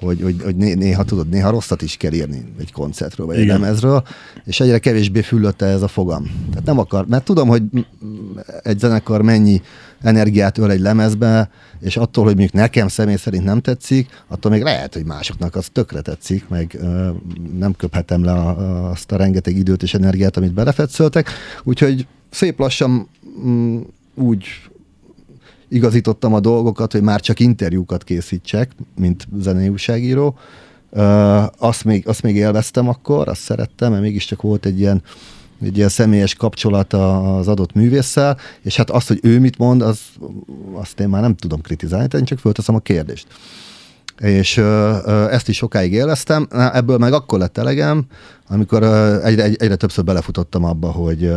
hogy, 0.00 0.20
hogy, 0.22 0.42
hogy 0.42 0.56
né- 0.56 0.78
néha 0.78 1.04
tudod, 1.04 1.28
néha 1.28 1.50
rosszat 1.50 1.82
is 1.82 1.96
kell 1.96 2.12
írni 2.12 2.44
egy 2.58 2.72
koncertről, 2.72 3.26
vagy 3.26 3.36
egy 3.36 3.46
lemezről, 3.46 4.02
és 4.44 4.60
egyre 4.60 4.78
kevésbé 4.78 5.20
füllötte 5.20 5.66
ez 5.66 5.82
a 5.82 5.88
fogam. 5.88 6.22
Tehát 6.50 6.64
nem 6.64 6.78
akar, 6.78 7.06
mert 7.06 7.24
tudom, 7.24 7.48
hogy 7.48 7.62
m- 7.70 7.74
m- 7.74 7.86
egy 8.62 8.78
zenekar 8.78 9.22
mennyi 9.22 9.62
energiát 10.02 10.58
öl 10.58 10.70
egy 10.70 10.80
lemezbe, 10.80 11.50
és 11.80 11.96
attól, 11.96 12.24
hogy 12.24 12.36
mondjuk 12.36 12.54
nekem 12.54 12.88
személy 12.88 13.16
szerint 13.16 13.44
nem 13.44 13.60
tetszik, 13.60 14.22
attól 14.28 14.50
még 14.50 14.62
lehet, 14.62 14.94
hogy 14.94 15.04
másoknak 15.04 15.54
az 15.54 15.68
tökre 15.72 16.00
tetszik, 16.00 16.48
meg 16.48 16.76
ö, 16.80 17.10
nem 17.58 17.72
köphetem 17.72 18.24
le 18.24 18.32
a, 18.32 18.48
a, 18.48 18.90
azt 18.90 19.12
a 19.12 19.16
rengeteg 19.16 19.56
időt 19.56 19.82
és 19.82 19.94
energiát, 19.94 20.36
amit 20.36 20.52
belefetszöltek. 20.52 21.30
Úgyhogy 21.64 22.06
szép 22.30 22.58
lassan 22.58 23.08
mm, 23.46 23.80
úgy 24.14 24.44
igazítottam 25.68 26.34
a 26.34 26.40
dolgokat, 26.40 26.92
hogy 26.92 27.02
már 27.02 27.20
csak 27.20 27.40
interjúkat 27.40 28.04
készítsek, 28.04 28.70
mint 28.96 29.28
zenei 29.40 29.68
újságíró. 29.68 30.38
Azt, 31.58 31.84
még, 31.84 32.08
azt 32.08 32.22
még 32.22 32.36
élveztem 32.36 32.88
akkor, 32.88 33.28
azt 33.28 33.40
szerettem, 33.40 33.90
mert 33.90 34.02
mégiscsak 34.02 34.42
volt 34.42 34.66
egy 34.66 34.78
ilyen, 34.80 35.02
egy 35.62 35.76
ilyen 35.76 35.88
személyes 35.88 36.34
kapcsolat 36.34 36.92
az 36.92 37.48
adott 37.48 37.72
művésszel, 37.72 38.36
és 38.62 38.76
hát 38.76 38.90
azt, 38.90 39.08
hogy 39.08 39.18
ő 39.22 39.40
mit 39.40 39.58
mond, 39.58 39.82
az, 39.82 40.00
azt 40.72 41.00
én 41.00 41.08
már 41.08 41.20
nem 41.22 41.34
tudom 41.34 41.60
kritizálni, 41.60 42.08
én 42.12 42.24
csak 42.24 42.38
fölteszem 42.38 42.74
a 42.74 42.78
kérdést. 42.78 43.26
És 44.20 44.56
ezt 45.30 45.48
is 45.48 45.56
sokáig 45.56 45.92
élveztem. 45.92 46.46
Ebből 46.50 46.98
meg 46.98 47.12
akkor 47.12 47.38
lett 47.38 47.58
elegem, 47.58 48.04
amikor 48.48 48.82
egyre, 49.24 49.42
egy- 49.42 49.56
egyre 49.56 49.76
többször 49.76 50.04
belefutottam 50.04 50.64
abba, 50.64 50.90
hogy, 50.90 51.32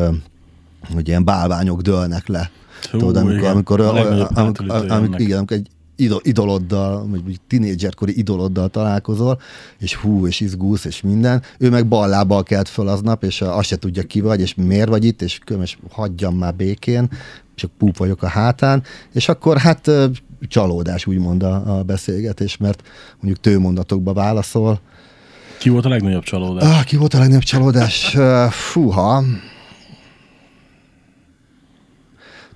hogy 0.94 1.08
ilyen 1.08 1.24
bálványok 1.26 1.82
dőlnek 1.82 2.28
le. 2.28 2.52
Hú, 2.92 2.98
Tudod, 2.98 3.16
amikor, 3.16 3.48
amikor, 3.48 3.80
A 3.80 3.94
a, 3.94 4.30
amikor, 4.34 4.70
amikor, 4.70 5.20
igen, 5.20 5.38
amikor 5.38 5.58
egy 5.58 5.68
idol, 6.02 6.20
idoloddal, 6.24 7.08
vagy 7.10 7.40
tinédzserkori 7.48 8.18
idoloddal 8.18 8.70
találkozol, 8.70 9.40
és 9.80 9.96
hú, 9.96 10.28
és 10.28 10.40
izgulsz, 10.40 10.86
és 10.86 11.02
minden. 11.02 11.42
Ő 11.58 11.70
meg 11.70 11.88
bal 11.88 12.08
lábbal 12.08 12.44
kelt 12.44 12.70
föl 12.70 12.88
aznap, 12.88 13.24
és 13.24 13.42
azt 13.42 13.68
se 13.68 13.76
tudja 13.76 14.04
ki 14.04 14.22
vagy, 14.22 14.42
és 14.42 14.56
miért 14.56 14.90
vagy 14.90 15.06
itt, 15.06 15.22
és 15.22 15.40
kömes, 15.46 15.78
hagyjam 15.92 16.36
már 16.36 16.56
békén, 16.56 17.10
csak 17.56 17.72
púp 17.78 17.98
vagyok 17.98 18.24
a 18.24 18.28
hátán, 18.28 18.84
és 19.14 19.30
akkor 19.30 19.58
hát 19.58 19.92
csalódás 20.48 21.06
úgymond 21.06 21.44
a, 21.44 21.78
a 21.78 21.84
beszélgetés, 21.84 22.58
mert 22.58 22.84
mondjuk 23.20 23.40
tőmondatokba 23.40 24.14
válaszol. 24.14 24.80
Ki 25.58 25.70
volt 25.70 25.86
a 25.86 25.90
legnagyobb 25.90 26.24
csalódás? 26.24 26.78
Ah, 26.78 26.84
ki 26.84 26.98
volt 26.98 27.14
a 27.14 27.18
legnagyobb 27.18 27.44
csalódás? 27.44 28.18
Fúha. 28.50 29.24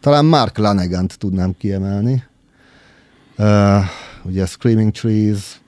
Talán 0.05 0.25
Mark 0.25 0.57
Lanegant 0.57 1.17
tudnám 1.17 1.55
kiemelni. 1.57 2.23
Uh, 3.37 3.83
ugye 4.23 4.45
Screaming 4.45 4.91
Trees, 4.91 5.61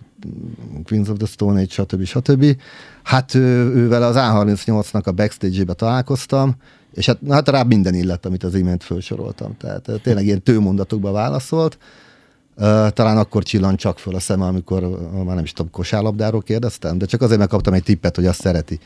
Queens 0.86 1.10
of 1.10 1.18
the 1.18 1.26
Stone 1.26 1.60
Age, 1.60 1.70
stb. 1.70 2.04
stb. 2.04 2.62
Hát 3.04 3.34
ő, 3.34 3.74
ővel 3.76 4.04
az 4.04 4.16
A38-nak 4.20 5.04
a 5.04 5.12
backstage-ébe 5.12 5.74
találkoztam, 5.74 6.56
és 6.94 7.06
hát, 7.06 7.18
hát 7.30 7.50
rá 7.50 7.64
minden 7.64 7.94
illett, 7.94 8.26
amit 8.26 8.44
az 8.44 8.56
imént 8.56 8.84
felsoroltam. 8.84 9.58
Tehát 9.58 9.90
tényleg 10.04 10.26
ilyen 10.26 10.44
tőmondatokba 10.44 11.12
válaszolt. 11.12 11.78
Uh, 12.58 12.90
talán 12.90 13.18
akkor 13.18 13.44
csillant 13.44 13.80
csak 13.80 14.00
föl 14.00 14.16
a 14.16 14.20
szeme, 14.20 14.46
amikor 14.46 14.82
már 15.26 15.36
nem 15.36 15.44
is 15.44 15.54
tudom, 15.54 15.72
kosárlabdáról 15.72 16.42
kérdeztem, 16.42 16.98
de 16.98 17.06
csak 17.06 17.22
azért 17.22 17.40
megkaptam 17.40 17.74
egy 17.74 17.84
tippet, 17.84 18.16
hogy 18.16 18.26
azt 18.26 18.42
szereti. 18.42 18.80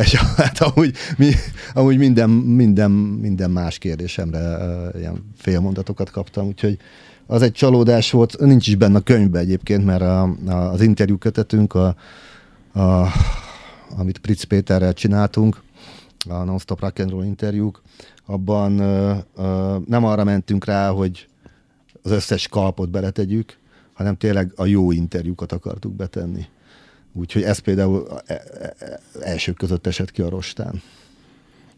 És 0.00 0.14
hát 0.36 0.58
amúgy, 0.58 0.96
mi, 1.16 1.32
amúgy 1.74 1.98
minden, 1.98 2.30
minden, 2.30 2.90
minden 3.20 3.50
más 3.50 3.78
kérdésemre 3.78 4.58
ilyen 4.98 5.30
félmondatokat 5.36 6.10
kaptam, 6.10 6.46
úgyhogy 6.46 6.78
az 7.26 7.42
egy 7.42 7.52
csalódás 7.52 8.10
volt, 8.10 8.38
nincs 8.38 8.66
is 8.68 8.74
benne 8.74 8.96
a 8.96 9.00
könyvben 9.00 9.42
egyébként, 9.42 9.84
mert 9.84 10.02
a, 10.02 10.22
a, 10.46 10.52
az 10.52 10.80
interjú 10.80 11.18
kötetünk, 11.18 11.74
a, 11.74 11.96
a, 12.72 13.06
amit 13.96 14.18
Pritz 14.18 14.42
Péterrel 14.42 14.92
csináltunk, 14.92 15.62
a 16.28 16.44
Non-Stop 16.44 16.80
Rock 16.80 16.98
interjúk, 17.24 17.82
abban 18.26 18.78
ö, 18.78 19.14
ö, 19.36 19.76
nem 19.86 20.04
arra 20.04 20.24
mentünk 20.24 20.64
rá, 20.64 20.90
hogy 20.90 21.28
az 22.02 22.10
összes 22.10 22.48
kalpot 22.48 22.90
beletegyük, 22.90 23.58
hanem 23.92 24.16
tényleg 24.16 24.52
a 24.56 24.64
jó 24.64 24.92
interjúkat 24.92 25.52
akartuk 25.52 25.92
betenni. 25.92 26.46
Úgyhogy 27.16 27.42
ez 27.42 27.58
például 27.58 28.06
e- 28.26 28.42
e- 28.60 28.74
e- 28.78 29.00
elsők 29.20 29.56
között 29.56 29.86
esett 29.86 30.10
ki 30.10 30.22
a 30.22 30.28
rostán. 30.28 30.82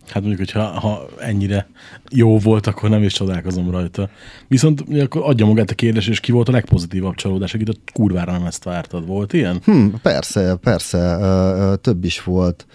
Hát 0.07 0.22
mondjuk, 0.22 0.38
hogyha 0.38 0.62
ha 0.62 1.09
ennyire 1.18 1.68
jó 2.11 2.38
volt, 2.38 2.66
akkor 2.66 2.88
nem 2.88 3.03
is 3.03 3.12
csodálkozom 3.12 3.70
rajta. 3.70 4.11
Viszont 4.49 4.85
akkor 5.01 5.22
adja 5.25 5.46
magát 5.46 5.70
a 5.70 5.75
kérdés, 5.75 6.09
és 6.09 6.20
ki 6.20 6.33
volt 6.33 6.49
a 6.49 6.53
legpozitívabb 6.53 7.14
csalódás, 7.14 7.55
akit 7.55 7.68
a 7.68 7.75
kurvára 7.92 8.33
nem 8.33 8.44
ezt 8.44 8.64
vártad. 8.64 9.07
Volt 9.07 9.33
ilyen? 9.33 9.61
Hm, 9.64 9.87
persze, 10.03 10.55
persze, 10.55 10.99
ö, 10.99 11.70
ö, 11.70 11.77
több 11.77 12.05
is 12.05 12.22
volt. 12.22 12.66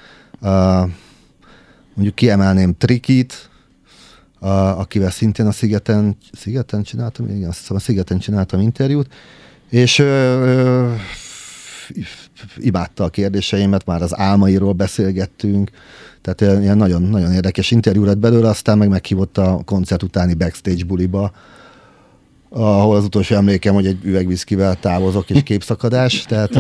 Ö, 0.41 0.83
mondjuk 1.93 2.15
kiemelném 2.15 2.75
Trikit, 2.77 3.49
ö, 4.41 4.47
akivel 4.47 5.11
szintén 5.11 5.45
a 5.45 5.51
Szigeten, 5.51 6.17
Szigeten 6.31 6.83
csináltam, 6.83 7.29
igen, 7.29 7.49
azt 7.49 7.59
hiszem 7.59 7.75
a 7.75 7.79
Szigeten 7.79 8.19
csináltam 8.19 8.59
interjút, 8.59 9.13
és 9.69 9.99
ö, 9.99 10.05
ö, 10.05 10.93
imádta 12.57 13.03
a 13.03 13.09
kérdéseimet, 13.09 13.85
már 13.85 14.01
az 14.01 14.17
álmairól 14.17 14.73
beszélgettünk, 14.73 15.69
tehát 16.21 16.41
ilyen- 16.41 16.61
ilyen 16.61 16.77
nagyon, 16.77 17.01
nagyon 17.01 17.31
érdekes 17.31 17.71
interjú 17.71 18.03
lett 18.03 18.17
belőle, 18.17 18.49
aztán 18.49 18.77
meg 18.77 18.89
meghívott 18.89 19.37
a 19.37 19.61
koncert 19.65 20.03
utáni 20.03 20.33
backstage 20.33 20.83
buliba, 20.83 21.31
ahol 22.49 22.95
az 22.95 23.03
utolsó 23.03 23.35
emlékem, 23.35 23.73
hogy 23.73 23.85
egy 23.85 23.99
üvegviszkivel 24.03 24.79
távozok, 24.79 25.29
és 25.29 25.43
képszakadás, 25.43 26.23
tehát, 26.23 26.51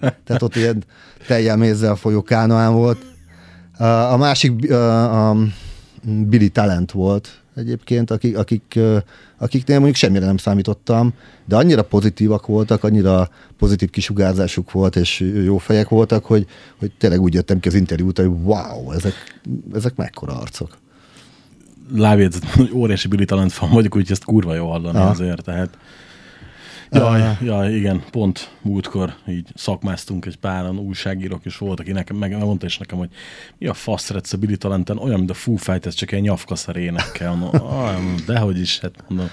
tehát 0.00 0.42
ott 0.42 0.56
ilyen 0.56 0.84
teljel 1.26 1.56
mézzel 1.56 1.94
folyó 1.94 2.22
kánoán 2.22 2.72
volt. 2.72 2.98
A 4.10 4.16
másik 4.16 4.72
a 4.72 5.36
Billy 6.02 6.48
Talent 6.48 6.92
volt 6.92 7.39
egyébként, 7.54 8.10
akik, 8.10 8.36
akik, 8.36 8.78
akiknél 9.38 9.76
mondjuk 9.76 9.96
semmire 9.96 10.26
nem 10.26 10.36
számítottam, 10.36 11.12
de 11.44 11.56
annyira 11.56 11.82
pozitívak 11.82 12.46
voltak, 12.46 12.84
annyira 12.84 13.28
pozitív 13.58 13.90
kisugárzásuk 13.90 14.72
volt, 14.72 14.96
és 14.96 15.20
jó 15.44 15.58
fejek 15.58 15.88
voltak, 15.88 16.24
hogy, 16.24 16.46
hogy 16.78 16.92
tényleg 16.98 17.20
úgy 17.20 17.34
jöttem 17.34 17.60
ki 17.60 17.68
az 17.68 17.74
interjú 17.74 18.06
után, 18.06 18.26
hogy 18.26 18.38
wow, 18.42 18.92
ezek, 18.92 19.14
ezek 19.74 19.96
mekkora 19.96 20.38
arcok. 20.40 20.78
Lábjegyzet, 21.94 22.44
hogy 22.44 22.70
óriási 22.74 23.08
Billy 23.08 23.24
Talent 23.24 23.52
fan 23.52 23.70
vagyok, 23.70 23.96
úgyhogy 23.96 24.12
ezt 24.12 24.24
kurva 24.24 24.54
jó 24.54 24.70
hallani 24.70 24.98
Aha. 24.98 25.10
azért, 25.10 25.44
tehát 25.44 25.78
Jaj, 26.92 27.36
jaj, 27.42 27.74
igen, 27.74 28.02
pont 28.10 28.50
múltkor 28.62 29.14
így 29.28 29.48
szakmáztunk 29.54 30.26
egy 30.26 30.36
páran, 30.36 30.78
újságírók 30.78 31.44
is 31.44 31.56
voltak, 31.58 31.86
aki 31.86 31.92
nekem 31.92 32.16
meg 32.16 32.38
mondta 32.38 32.66
is 32.66 32.78
nekem, 32.78 32.98
hogy 32.98 33.08
mi 33.58 33.66
a 33.66 33.74
fasz 33.74 34.10
a 34.10 34.36
Billy 34.38 34.56
Talenten, 34.56 34.98
olyan, 34.98 35.18
mint 35.18 35.30
a 35.30 35.34
Foo 35.34 35.56
Fighters, 35.56 35.94
csak 35.94 36.12
egy 36.12 36.22
nyafkaszar 36.22 36.76
énekkel. 36.76 37.34
No, 37.34 37.50
dehogy 38.26 38.60
is, 38.60 38.78
hát 38.78 39.04
mondom. 39.08 39.28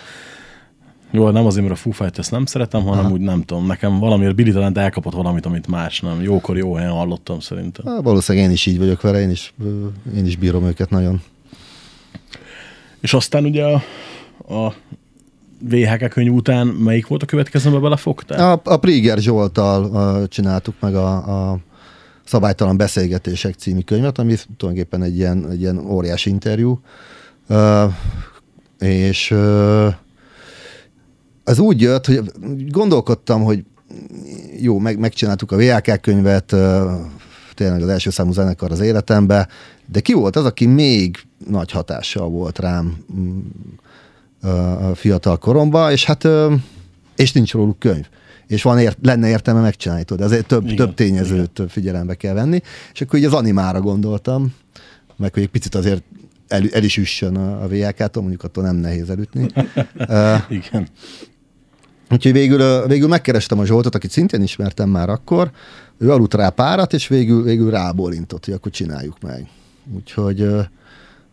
Jó, 1.12 1.30
nem 1.30 1.46
azért, 1.46 1.65
mert 1.65 1.78
a 1.78 1.82
Foo 1.82 1.91
Fighters 1.91 2.28
nem 2.28 2.46
szeretem, 2.46 2.84
hanem 2.84 3.06
Aha. 3.06 3.13
úgy 3.13 3.20
nem 3.20 3.43
tudom. 3.43 3.65
Nekem 3.65 4.00
valamiért 4.00 4.36
Billy 4.36 4.52
Talent 4.52 4.78
elkapott 4.78 5.13
valamit, 5.13 5.46
amit 5.46 5.67
más 5.67 6.02
nem. 6.02 6.22
Jókor 6.22 6.58
jó 6.58 6.74
helyen 6.74 6.91
hallottam 6.91 7.39
szerintem. 7.39 7.86
Há, 7.86 8.00
Valószínűleg 8.02 8.48
én 8.48 8.54
is 8.54 8.65
így 8.65 8.78
vagyok 8.78 9.02
vele, 9.02 9.22
én 9.22 9.30
is, 9.30 9.54
én 10.15 10.26
is 10.26 10.36
bírom 10.36 10.65
őket 10.65 10.89
nagyon. 10.89 11.22
És 13.00 13.13
aztán 13.13 13.46
ugye 13.46 13.63
a, 13.63 13.84
a 14.56 14.74
VHK 15.60 16.10
könyv 16.10 16.34
után 16.34 16.67
melyik 16.67 17.08
volt 17.08 17.24
a 17.24 17.26
következő, 17.26 17.65
amiben 17.65 17.84
belefogtál? 17.84 18.52
A, 18.52 18.62
a 18.63 18.78
Priger 18.78 19.17
Zsoltal 19.17 19.86
uh, 19.86 20.28
csináltuk 20.28 20.76
meg 20.80 20.96
a, 20.96 21.52
a 21.52 21.60
Szabálytalan 22.26 22.78
Beszélgetések 22.78 23.54
című 23.54 23.80
könyvet, 23.80 24.17
ami 24.17 24.36
tulajdonképpen 24.58 25.04
egy 25.04 25.17
ilyen, 25.17 25.50
egy 25.50 25.60
ilyen 25.60 25.78
óriási 25.78 26.30
interjú. 26.30 26.80
Uh, 27.50 27.93
és 28.80 29.32
uh, 29.32 29.93
az 31.43 31.60
úgy 31.60 31.82
jött, 31.82 32.06
hogy 32.06 32.22
gondolkodtam, 32.70 33.43
hogy 33.43 33.63
jó, 34.60 34.80
meg, 34.80 35.00
megcsináltuk 35.00 35.52
a 35.52 35.58
VHK 35.58 36.02
könyvet, 36.02 36.52
uh, 36.52 36.91
tényleg 37.54 37.82
az 37.82 37.88
első 37.89 38.10
számú 38.10 38.32
zenekar 38.32 38.72
az 38.72 38.80
életembe, 38.80 39.48
de 39.86 40.00
ki 40.00 40.13
volt 40.13 40.36
az, 40.36 40.46
aki 40.46 40.65
még 40.65 41.17
nagy 41.48 41.72
hatással 41.72 42.30
volt 42.30 42.60
rám 42.60 42.98
mm, 43.13 43.39
fiatal 44.95 45.38
koromban, 45.38 45.91
és 45.91 46.06
hát 46.06 46.28
és 47.15 47.32
nincs 47.32 47.54
róluk 47.54 47.80
könyv. 47.80 48.06
És 48.47 48.62
van 48.62 48.80
ért, 48.80 48.97
lenne 49.02 49.28
értelme 49.28 49.62
megcsinálni, 49.62 50.04
tudod, 50.04 50.26
ezért 50.26 50.47
több, 50.47 50.63
Igen, 50.63 50.76
több 50.76 50.93
tényezőt 50.93 51.62
figyelembe 51.67 52.15
kell 52.15 52.34
venni, 52.34 52.62
és 52.93 53.02
akkor 53.02 53.19
így 53.19 53.26
az 53.26 53.34
animára 53.34 53.82
gondoltam, 53.82 54.54
meg 55.15 55.34
hogy 55.34 55.43
egy 55.43 55.50
picit 55.50 55.76
azért 55.76 56.04
el, 56.47 56.63
el 56.71 56.84
is 56.84 56.97
üssön 56.97 57.36
a, 57.36 57.63
a 57.63 57.67
VLK-tól, 57.67 58.21
mondjuk 58.21 58.43
attól 58.43 58.63
nem 58.63 58.76
nehéz 58.76 59.10
elütni. 59.10 59.47
Ö, 60.08 60.36
Igen. 60.50 60.88
Úgyhogy 62.10 62.32
végül, 62.32 62.88
végül 62.88 63.08
megkerestem 63.08 63.60
a 63.60 63.65
Zsoltot, 63.65 63.95
akit 63.95 64.12
szintén 64.12 64.41
ismertem 64.41 64.89
már 64.89 65.10
akkor, 65.10 65.52
ő 65.97 66.12
aludt 66.12 66.34
rá 66.34 66.50
párat, 66.50 66.93
és 66.93 67.08
végül, 67.08 67.43
végül 67.43 67.71
rábólintott, 67.71 68.45
hogy 68.45 68.54
akkor 68.54 68.71
csináljuk 68.71 69.21
meg. 69.21 69.47
Úgyhogy, 69.95 70.47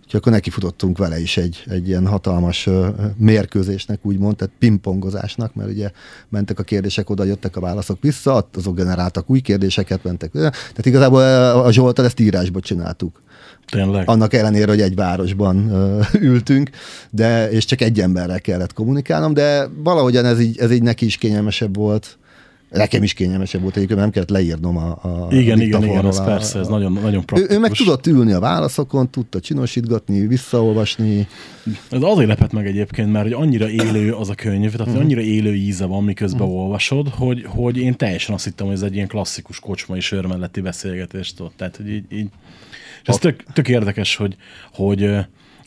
úgyhogy 0.04 0.20
akkor 0.20 0.32
nekifutottunk 0.32 0.98
vele 0.98 1.20
is 1.20 1.36
egy, 1.36 1.64
egy 1.66 1.88
ilyen 1.88 2.06
hatalmas 2.06 2.66
ö, 2.66 2.88
mérkőzésnek, 3.16 3.98
úgymond, 4.02 4.36
tehát 4.36 4.54
pingpongozásnak, 4.58 5.54
mert 5.54 5.70
ugye 5.70 5.90
mentek 6.28 6.58
a 6.58 6.62
kérdések 6.62 7.10
oda, 7.10 7.24
jöttek 7.24 7.56
a 7.56 7.60
válaszok 7.60 7.98
vissza, 8.00 8.48
azok 8.54 8.76
generáltak 8.76 9.30
új 9.30 9.40
kérdéseket, 9.40 10.04
mentek. 10.04 10.30
Tehát 10.32 10.86
igazából 10.86 11.22
a 11.52 11.72
Zsoltal 11.72 12.04
ezt 12.04 12.20
írásba 12.20 12.60
csináltuk 12.60 13.22
Tényleg. 13.66 14.08
annak 14.08 14.34
ellenére, 14.34 14.70
hogy 14.70 14.80
egy 14.80 14.94
városban 14.94 15.70
ö, 15.70 16.00
ültünk, 16.30 16.70
de 17.10 17.50
és 17.50 17.64
csak 17.64 17.80
egy 17.80 18.00
emberrel 18.00 18.40
kellett 18.40 18.72
kommunikálnom, 18.72 19.34
de 19.34 19.68
valahogyan 19.76 20.24
ez 20.24 20.40
így, 20.40 20.58
ez 20.58 20.70
így 20.70 20.82
neki 20.82 21.04
is 21.04 21.16
kényelmesebb 21.16 21.76
volt. 21.76 22.18
Nekem 22.78 23.02
is 23.02 23.12
kényelmesebb 23.12 23.60
volt, 23.62 23.76
egyébként 23.76 24.00
nem 24.00 24.10
kellett 24.10 24.28
leírnom 24.30 24.76
a, 24.76 24.88
a 24.88 25.26
Igen, 25.30 25.60
igen, 25.60 25.82
igen, 25.84 26.06
ez 26.06 26.24
persze, 26.24 26.58
ez 26.58 26.68
nagyon, 26.68 26.92
nagyon 26.92 27.14
ő, 27.20 27.24
praktikus. 27.24 27.56
ő 27.56 27.58
meg 27.58 27.70
tudott 27.72 28.06
ülni 28.06 28.32
a 28.32 28.40
válaszokon, 28.40 29.10
tudta 29.10 29.40
csinosítgatni, 29.40 30.26
visszaolvasni. 30.26 31.26
Ez 31.90 32.02
azért 32.02 32.28
lepett 32.28 32.52
meg 32.52 32.66
egyébként, 32.66 33.12
mert 33.12 33.24
hogy 33.24 33.32
annyira 33.32 33.68
élő 33.68 34.12
az 34.12 34.28
a 34.28 34.34
könyv, 34.34 34.70
tehát 34.70 34.87
Mhm. 34.87 34.96
hogy 34.96 35.04
annyira 35.04 35.20
élő 35.20 35.54
íze 35.54 35.84
van, 35.87 36.04
miközben 36.04 36.48
olvasod, 36.48 37.08
hogy, 37.08 37.44
hogy 37.48 37.76
én 37.78 37.96
teljesen 37.96 38.34
azt 38.34 38.44
hittem, 38.44 38.66
hogy 38.66 38.74
ez 38.74 38.82
egy 38.82 38.94
ilyen 38.94 39.08
klasszikus 39.08 39.60
kocsmai 39.60 40.00
sör 40.00 40.26
melletti 40.26 40.60
beszélgetést 40.60 41.40
ott. 41.40 41.52
Tehát, 41.56 41.76
hogy 41.76 41.88
így, 41.90 42.04
így. 42.12 42.28
És 43.02 43.08
ez 43.08 43.18
tök, 43.18 43.42
tök 43.52 43.68
érdekes, 43.68 44.16
hogy, 44.16 44.37
hogy 44.72 45.10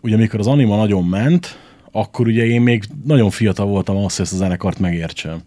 ugye 0.01 0.15
amikor 0.15 0.39
az 0.39 0.47
anima 0.47 0.75
nagyon 0.75 1.03
ment, 1.03 1.59
akkor 1.91 2.27
ugye 2.27 2.45
én 2.45 2.61
még 2.61 2.83
nagyon 3.05 3.29
fiatal 3.29 3.65
voltam 3.65 3.95
ahhoz, 3.95 4.15
hogy 4.15 4.25
ezt 4.25 4.33
a 4.33 4.37
zenekart 4.37 4.79
megértsem. 4.79 5.39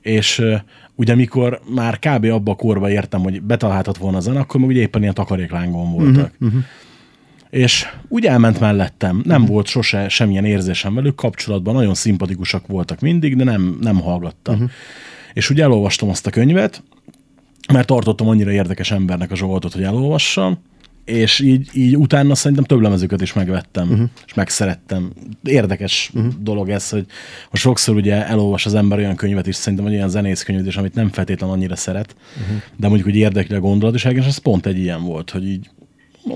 És 0.00 0.42
ugye 1.00 1.14
mikor 1.14 1.60
már 1.74 1.98
kb. 1.98 2.24
abba 2.24 2.52
a 2.52 2.54
korba 2.54 2.90
értem, 2.90 3.20
hogy 3.20 3.42
betalálhatott 3.42 3.96
volna 3.96 4.16
a 4.16 4.20
zene, 4.20 4.38
akkor 4.40 4.60
meg 4.60 4.68
ugye 4.68 4.80
éppen 4.80 5.02
ilyen 5.02 5.14
takaréklángon 5.14 5.92
voltak. 5.92 6.32
Uh-huh. 6.40 6.60
És 7.50 7.86
úgy 8.08 8.26
elment 8.26 8.60
mellettem, 8.60 9.22
nem 9.24 9.44
volt 9.44 9.66
sose 9.66 10.08
semmilyen 10.08 10.44
érzésem 10.44 10.94
velük 10.94 11.14
kapcsolatban, 11.14 11.74
nagyon 11.74 11.94
szimpatikusak 11.94 12.66
voltak 12.66 13.00
mindig, 13.00 13.36
de 13.36 13.44
nem, 13.44 13.78
nem 13.80 14.00
hallgattam. 14.00 14.54
Uh-huh. 14.54 14.70
És 15.32 15.50
úgy 15.50 15.60
elolvastam 15.60 16.08
azt 16.08 16.26
a 16.26 16.30
könyvet, 16.30 16.82
mert 17.72 17.86
tartottam 17.86 18.28
annyira 18.28 18.50
érdekes 18.50 18.90
embernek 18.90 19.30
a 19.30 19.36
Zsoltot, 19.36 19.72
hogy 19.72 19.82
elolvassam, 19.82 20.58
és 21.04 21.40
így, 21.40 21.70
így 21.72 21.96
utána 21.96 22.34
szerintem 22.34 22.64
több 22.64 22.80
lemezüket 22.80 23.20
is 23.20 23.32
megvettem, 23.32 23.90
uh-huh. 23.90 24.08
és 24.26 24.34
megszerettem. 24.34 25.12
Érdekes 25.42 26.10
uh-huh. 26.14 26.32
dolog 26.40 26.68
ez, 26.68 26.88
hogy, 26.88 27.06
hogy 27.50 27.60
sokszor 27.60 27.96
ugye 27.96 28.26
elolvas 28.26 28.66
az 28.66 28.74
ember 28.74 28.98
olyan 28.98 29.16
könyvet 29.16 29.46
is, 29.46 29.54
szerintem 29.54 29.86
egy 29.86 29.94
olyan 29.94 30.08
zenészkönyvet 30.08 30.66
is, 30.66 30.76
amit 30.76 30.94
nem 30.94 31.08
feltétlenül 31.08 31.54
annyira 31.54 31.76
szeret, 31.76 32.16
uh-huh. 32.40 32.62
de 32.76 32.86
mondjuk, 32.86 33.08
hogy 33.08 33.16
érdekli 33.16 33.54
a 33.54 33.60
gondolat, 33.60 33.94
és 33.94 34.04
ez 34.04 34.38
pont 34.38 34.66
egy 34.66 34.78
ilyen 34.78 35.02
volt, 35.02 35.30
hogy 35.30 35.48
így 35.48 35.70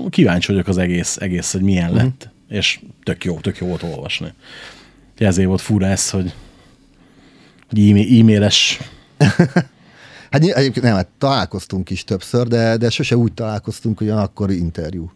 kíváncsi 0.09 0.51
vagyok 0.51 0.67
az 0.67 0.77
egész, 0.77 1.17
egész 1.17 1.51
hogy 1.51 1.61
milyen 1.61 1.89
uh-huh. 1.89 2.03
lett, 2.03 2.29
és 2.49 2.79
tök 3.03 3.23
jó, 3.23 3.39
tök 3.39 3.57
jó 3.57 3.67
volt 3.67 3.83
olvasni. 3.83 4.33
Ezért 5.17 5.47
volt 5.47 5.61
fura 5.61 5.85
ez, 5.85 6.09
hogy, 6.09 6.33
hogy 7.69 7.89
e-mail, 7.89 8.19
e-mailes 8.19 8.79
Hát 10.31 10.43
egyébként 10.43 10.85
nem, 10.85 10.95
hát 10.95 11.07
találkoztunk 11.17 11.89
is 11.89 12.03
többször, 12.03 12.47
de, 12.47 12.77
de 12.77 12.89
sose 12.89 13.17
úgy 13.17 13.33
találkoztunk, 13.33 13.97
hogy 13.97 14.09
akkor 14.09 14.51
interjú, 14.51 15.11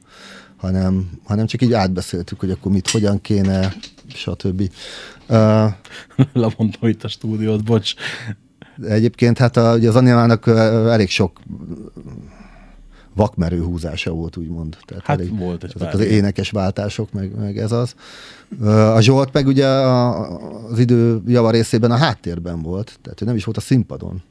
hanem, 0.58 1.10
hanem 1.24 1.46
csak 1.46 1.62
így 1.62 1.74
átbeszéltük, 1.74 2.40
hogy 2.40 2.52
akkor 2.52 2.72
mit, 2.72 2.90
hogyan 2.90 3.22
kéne, 3.22 3.74
stb. 4.08 4.72
Uh, 5.30 5.38
lemondom 6.34 6.82
itt 6.82 7.04
a 7.04 7.08
stúdiót, 7.08 7.64
bocs. 7.64 7.94
Egyébként 8.88 9.38
hát 9.38 9.58
a, 9.58 9.74
ugye 9.76 9.90
az 9.90 9.96
animának 9.96 10.48
elég 10.48 11.10
sok 11.10 11.40
vakmerő 13.16 13.62
húzása 13.62 14.12
volt, 14.12 14.38
úgymond. 14.38 14.78
Tehát 14.86 15.06
Hát 15.06 15.20
elég, 15.20 15.38
volt 15.38 15.64
egy 15.64 15.74
pár 15.78 15.94
az 15.94 16.00
énekes 16.00 16.50
váltások, 16.50 17.12
meg, 17.12 17.36
meg 17.40 17.58
ez 17.58 17.72
az. 17.72 17.96
A 18.96 19.00
Zsolt 19.00 19.34
meg 19.34 19.48
ugye 19.48 19.68
a, 19.68 20.28
az 20.70 20.80
idő 20.80 21.22
java 21.28 21.52
részében 21.52 21.92
a 21.92 21.96
háttérben 21.96 22.62
volt, 22.62 23.00
tehát 23.02 23.22
ő 23.22 23.26
nem 23.26 23.36
is 23.36 23.44
volt 23.44 23.58
a 23.58 23.62
színpadon. 23.62 24.22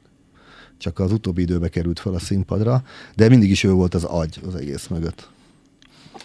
Csak 0.79 0.99
az 0.99 1.11
utóbbi 1.11 1.41
időbe 1.41 1.69
került 1.69 1.99
fel 1.99 2.13
a 2.13 2.19
színpadra, 2.19 2.83
de 3.15 3.29
mindig 3.29 3.49
is 3.49 3.63
ő 3.63 3.71
volt 3.71 3.93
az 3.93 4.03
agy 4.03 4.39
az 4.47 4.55
egész 4.55 4.87
mögött. 4.87 5.29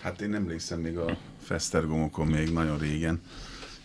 Hát 0.01 0.21
én 0.21 0.35
emlékszem 0.35 0.81
még 0.81 0.97
a 0.97 1.17
Fesztergomokon 1.43 2.27
még 2.27 2.53
nagyon 2.53 2.79
régen, 2.79 3.21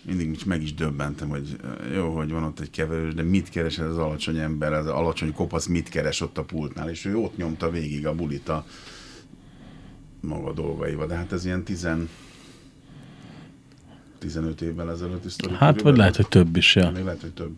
mindig 0.02 0.30
is 0.32 0.44
meg 0.44 0.62
is 0.62 0.74
döbbentem, 0.74 1.30
hogy 1.30 1.60
ö, 1.64 1.94
jó, 1.94 2.16
hogy 2.16 2.32
van 2.32 2.44
ott 2.44 2.60
egy 2.60 2.70
keverős, 2.70 3.14
de 3.14 3.24
mit 3.24 3.50
keres 3.50 3.78
ez 3.78 3.86
az 3.86 3.98
alacsony 3.98 4.38
ember, 4.38 4.74
ez 4.74 4.86
az 4.86 4.92
alacsony 4.92 5.34
kopasz, 5.34 5.66
mit 5.66 5.90
keres 5.90 6.22
ott 6.22 6.38
a 6.38 6.44
pultnál, 6.44 6.90
és 6.90 7.06
ő 7.06 7.16
ott 7.16 7.38
nyomta 7.38 7.70
végig 7.70 8.08
a 8.08 8.16
bulit 8.16 8.50
a 8.50 8.66
maga 10.20 10.54
dolgaival, 10.54 11.08
de 11.08 11.16
hát 11.16 11.32
ez 11.32 11.46
ilyen 11.46 11.64
10 11.64 11.88
15 14.20 14.62
évvel 14.62 14.92
ezelőtt 14.92 15.26
is 15.26 15.36
Hát, 15.58 15.82
vagy 15.82 15.98
lehet, 15.98 16.16
hogy 16.16 16.28
több 16.28 16.56
is, 16.56 16.76
ja. 16.76 16.92
Még 16.92 17.04
lehet, 17.04 17.22
hogy 17.22 17.34
több. 17.34 17.58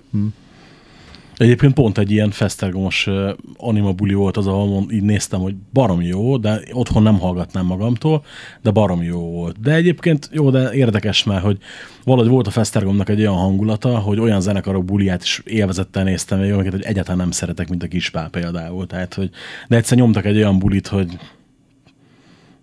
Egyébként 1.37 1.73
pont 1.73 1.97
egy 1.97 2.11
ilyen 2.11 2.31
fesztergomos 2.31 3.09
anima 3.57 3.91
buli 3.91 4.13
volt 4.13 4.37
az, 4.37 4.47
ahol 4.47 4.85
így 4.91 5.03
néztem, 5.03 5.39
hogy 5.39 5.55
baromi 5.73 6.05
jó, 6.05 6.37
de 6.37 6.61
otthon 6.73 7.03
nem 7.03 7.19
hallgatnám 7.19 7.65
magamtól, 7.65 8.23
de 8.61 8.71
baromi 8.71 9.05
jó 9.05 9.19
volt. 9.19 9.59
De 9.59 9.73
egyébként 9.73 10.29
jó, 10.31 10.49
de 10.49 10.73
érdekes 10.73 11.23
már, 11.23 11.41
hogy 11.41 11.57
valahogy 12.03 12.29
volt 12.29 12.47
a 12.47 12.51
fesztergomnak 12.51 13.09
egy 13.09 13.19
olyan 13.19 13.35
hangulata, 13.35 13.99
hogy 13.99 14.19
olyan 14.19 14.41
zenekarok 14.41 14.85
buliát 14.85 15.23
is 15.23 15.41
élvezettel 15.45 16.03
néztem 16.03 16.39
még, 16.39 16.51
amiket 16.51 16.71
hogy 16.71 16.83
egyáltalán 16.83 17.17
nem 17.17 17.31
szeretek, 17.31 17.69
mint 17.69 17.83
a 17.83 17.87
Kispál 17.87 18.29
például. 18.29 18.87
Tehát, 18.87 19.13
hogy, 19.13 19.29
de 19.67 19.75
egyszer 19.75 19.97
nyomtak 19.97 20.25
egy 20.25 20.37
olyan 20.37 20.59
bulit, 20.59 20.87
hogy 20.87 21.17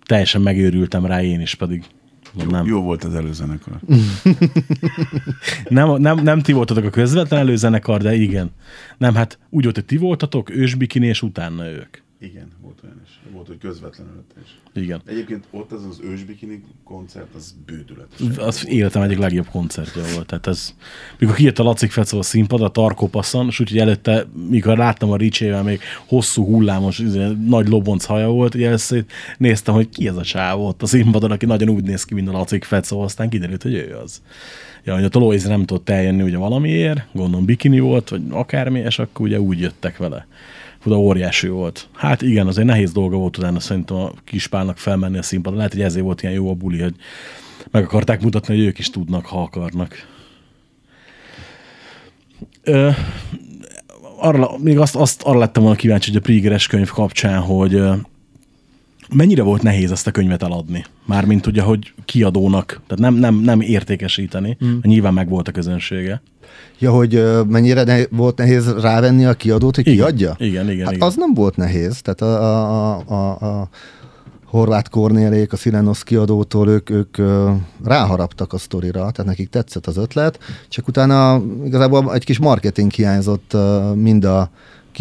teljesen 0.05 0.41
megőrültem 0.41 1.05
rá 1.05 1.23
én 1.23 1.41
is, 1.41 1.55
pedig 1.55 1.83
nem. 2.49 2.65
Jó 2.65 2.81
volt 2.81 3.03
az 3.03 3.15
előzenekar. 3.15 3.79
Nem, 5.69 6.01
nem, 6.01 6.23
nem 6.23 6.41
ti 6.41 6.51
voltatok 6.51 6.83
a 6.83 6.89
közvetlen 6.89 7.39
előzenekar, 7.39 8.01
de 8.01 8.15
igen. 8.15 8.51
Nem, 8.97 9.15
hát 9.15 9.39
úgy 9.49 9.63
volt, 9.63 9.75
hogy 9.75 9.85
ti 9.85 9.97
voltatok, 9.97 10.49
ősbikini, 10.49 11.07
és 11.07 11.21
utána 11.21 11.67
ők. 11.67 11.97
Igen, 12.21 12.47
volt 12.61 12.79
olyan 12.83 13.01
is. 13.05 13.19
Volt, 13.31 13.47
hogy 13.47 13.57
közvetlenül 13.57 14.13
előtte 14.13 14.35
is. 14.43 14.81
Igen. 14.83 15.01
Egyébként 15.05 15.47
ott 15.51 15.71
az 15.71 15.85
az 15.85 15.99
ősbikini 16.03 16.63
koncert, 16.83 17.35
az 17.35 17.55
bődületes. 17.65 18.37
Az 18.37 18.67
életem 18.67 19.01
egyik 19.01 19.17
legjobb 19.17 19.47
koncertje 19.47 20.01
volt. 20.13 20.27
Tehát 20.27 20.47
ez, 20.47 20.75
mikor 21.19 21.35
kijött 21.35 21.59
a 21.59 21.63
Lacik 21.63 21.91
Fecó 21.91 22.17
a 22.17 22.21
színpad, 22.21 22.61
a 22.61 22.69
Tarkó 22.69 23.07
passzon, 23.07 23.47
és 23.47 23.59
úgyhogy 23.59 23.77
előtte, 23.77 24.27
mikor 24.49 24.77
láttam 24.77 25.11
a 25.11 25.15
Ricsével, 25.15 25.63
még 25.63 25.79
hosszú 26.07 26.45
hullámos, 26.45 26.99
izé, 26.99 27.27
nagy 27.45 27.67
lobonc 27.67 28.05
haja 28.05 28.27
volt, 28.27 28.55
ugye 28.55 28.69
ezt 28.69 29.05
néztem, 29.37 29.73
hogy 29.73 29.89
ki 29.89 30.07
ez 30.07 30.15
a 30.15 30.23
csáv 30.23 30.61
ott 30.61 30.81
a 30.81 30.85
színpadon, 30.85 31.31
aki 31.31 31.45
nagyon 31.45 31.69
úgy 31.69 31.83
néz 31.83 32.03
ki, 32.03 32.13
mint 32.13 32.27
a 32.27 32.31
Lacik 32.31 32.63
Fecó, 32.63 33.01
aztán 33.01 33.29
kiderült, 33.29 33.63
hogy 33.63 33.73
ő 33.73 33.97
az. 34.03 34.21
Ja, 34.83 34.93
hogy 34.93 35.03
a 35.03 35.09
Tolóiz 35.09 35.43
nem 35.43 35.65
tudott 35.65 35.89
eljönni 35.89 36.21
ugye 36.21 36.37
valamiért, 36.37 37.07
gondolom 37.13 37.45
bikini 37.45 37.79
volt, 37.79 38.09
vagy 38.09 38.21
akármi, 38.29 38.79
és 38.79 38.99
akkor 38.99 39.25
ugye 39.25 39.39
úgy 39.39 39.59
jöttek 39.59 39.97
vele. 39.97 40.27
De 40.83 40.95
óriási 40.95 41.47
volt. 41.47 41.87
Hát 41.93 42.21
igen, 42.21 42.47
azért 42.47 42.67
nehéz 42.67 42.91
dolga 42.91 43.17
volt 43.17 43.37
utána 43.37 43.59
szerintem 43.59 43.97
a 43.97 44.11
kispálnak 44.23 44.77
felmenni 44.77 45.17
a 45.17 45.21
színpadra. 45.21 45.57
Lehet, 45.57 45.73
hogy 45.73 45.81
ezért 45.81 46.03
volt 46.05 46.21
ilyen 46.21 46.33
jó 46.33 46.49
a 46.49 46.53
buli, 46.53 46.79
hogy 46.79 46.95
meg 47.71 47.83
akarták 47.83 48.21
mutatni, 48.21 48.55
hogy 48.55 48.65
ők 48.65 48.79
is 48.79 48.89
tudnak, 48.89 49.25
ha 49.25 49.41
akarnak. 49.41 49.95
Ö, 52.63 52.89
arra, 54.19 54.49
még 54.57 54.79
azt, 54.79 54.95
azt 54.95 55.21
arra 55.21 55.39
lettem 55.39 55.63
volna 55.63 55.77
kíváncsi, 55.77 56.09
hogy 56.09 56.19
a 56.19 56.23
Prígeres 56.23 56.67
könyv 56.67 56.89
kapcsán, 56.89 57.41
hogy 57.41 57.81
mennyire 59.13 59.41
volt 59.41 59.61
nehéz 59.61 59.91
ezt 59.91 60.07
a 60.07 60.11
könyvet 60.11 60.43
eladni? 60.43 60.85
Mármint 61.05 61.45
ugye, 61.47 61.61
hogy 61.61 61.93
kiadónak, 62.05 62.81
tehát 62.87 62.99
nem, 62.99 63.13
nem, 63.13 63.35
nem 63.35 63.61
értékesíteni, 63.61 64.57
mm. 64.65 64.77
nyilván 64.81 65.13
meg 65.13 65.29
volt 65.29 65.47
a 65.47 65.51
közönsége. 65.51 66.21
Ja, 66.79 66.91
hogy 66.91 67.23
mennyire 67.47 67.83
ne, 67.83 68.03
volt 68.09 68.37
nehéz 68.37 68.73
rávenni 68.81 69.25
a 69.25 69.33
kiadót, 69.33 69.75
hogy 69.75 69.87
Igen, 69.87 69.97
kiadja? 69.97 70.35
igen, 70.39 70.69
igen, 70.69 70.85
Hát 70.85 70.95
igen. 70.95 71.07
az 71.07 71.15
nem 71.15 71.33
volt 71.33 71.55
nehéz. 71.55 72.01
Tehát 72.01 72.21
a, 72.21 72.95
a, 72.95 73.03
a, 73.07 73.45
a, 73.45 73.69
Horváth 74.45 74.89
Kornélék, 74.89 75.53
a 75.53 75.55
Szilenos 75.55 76.03
kiadótól 76.03 76.69
ők, 76.69 76.89
ők 76.89 77.17
ráharaptak 77.83 78.53
a 78.53 78.57
sztorira, 78.57 78.99
tehát 78.99 79.25
nekik 79.25 79.49
tetszett 79.49 79.85
az 79.85 79.97
ötlet, 79.97 80.39
csak 80.69 80.87
utána 80.87 81.41
igazából 81.65 82.13
egy 82.13 82.25
kis 82.25 82.39
marketing 82.39 82.91
hiányzott 82.91 83.57
mind 83.95 84.23
a 84.23 84.49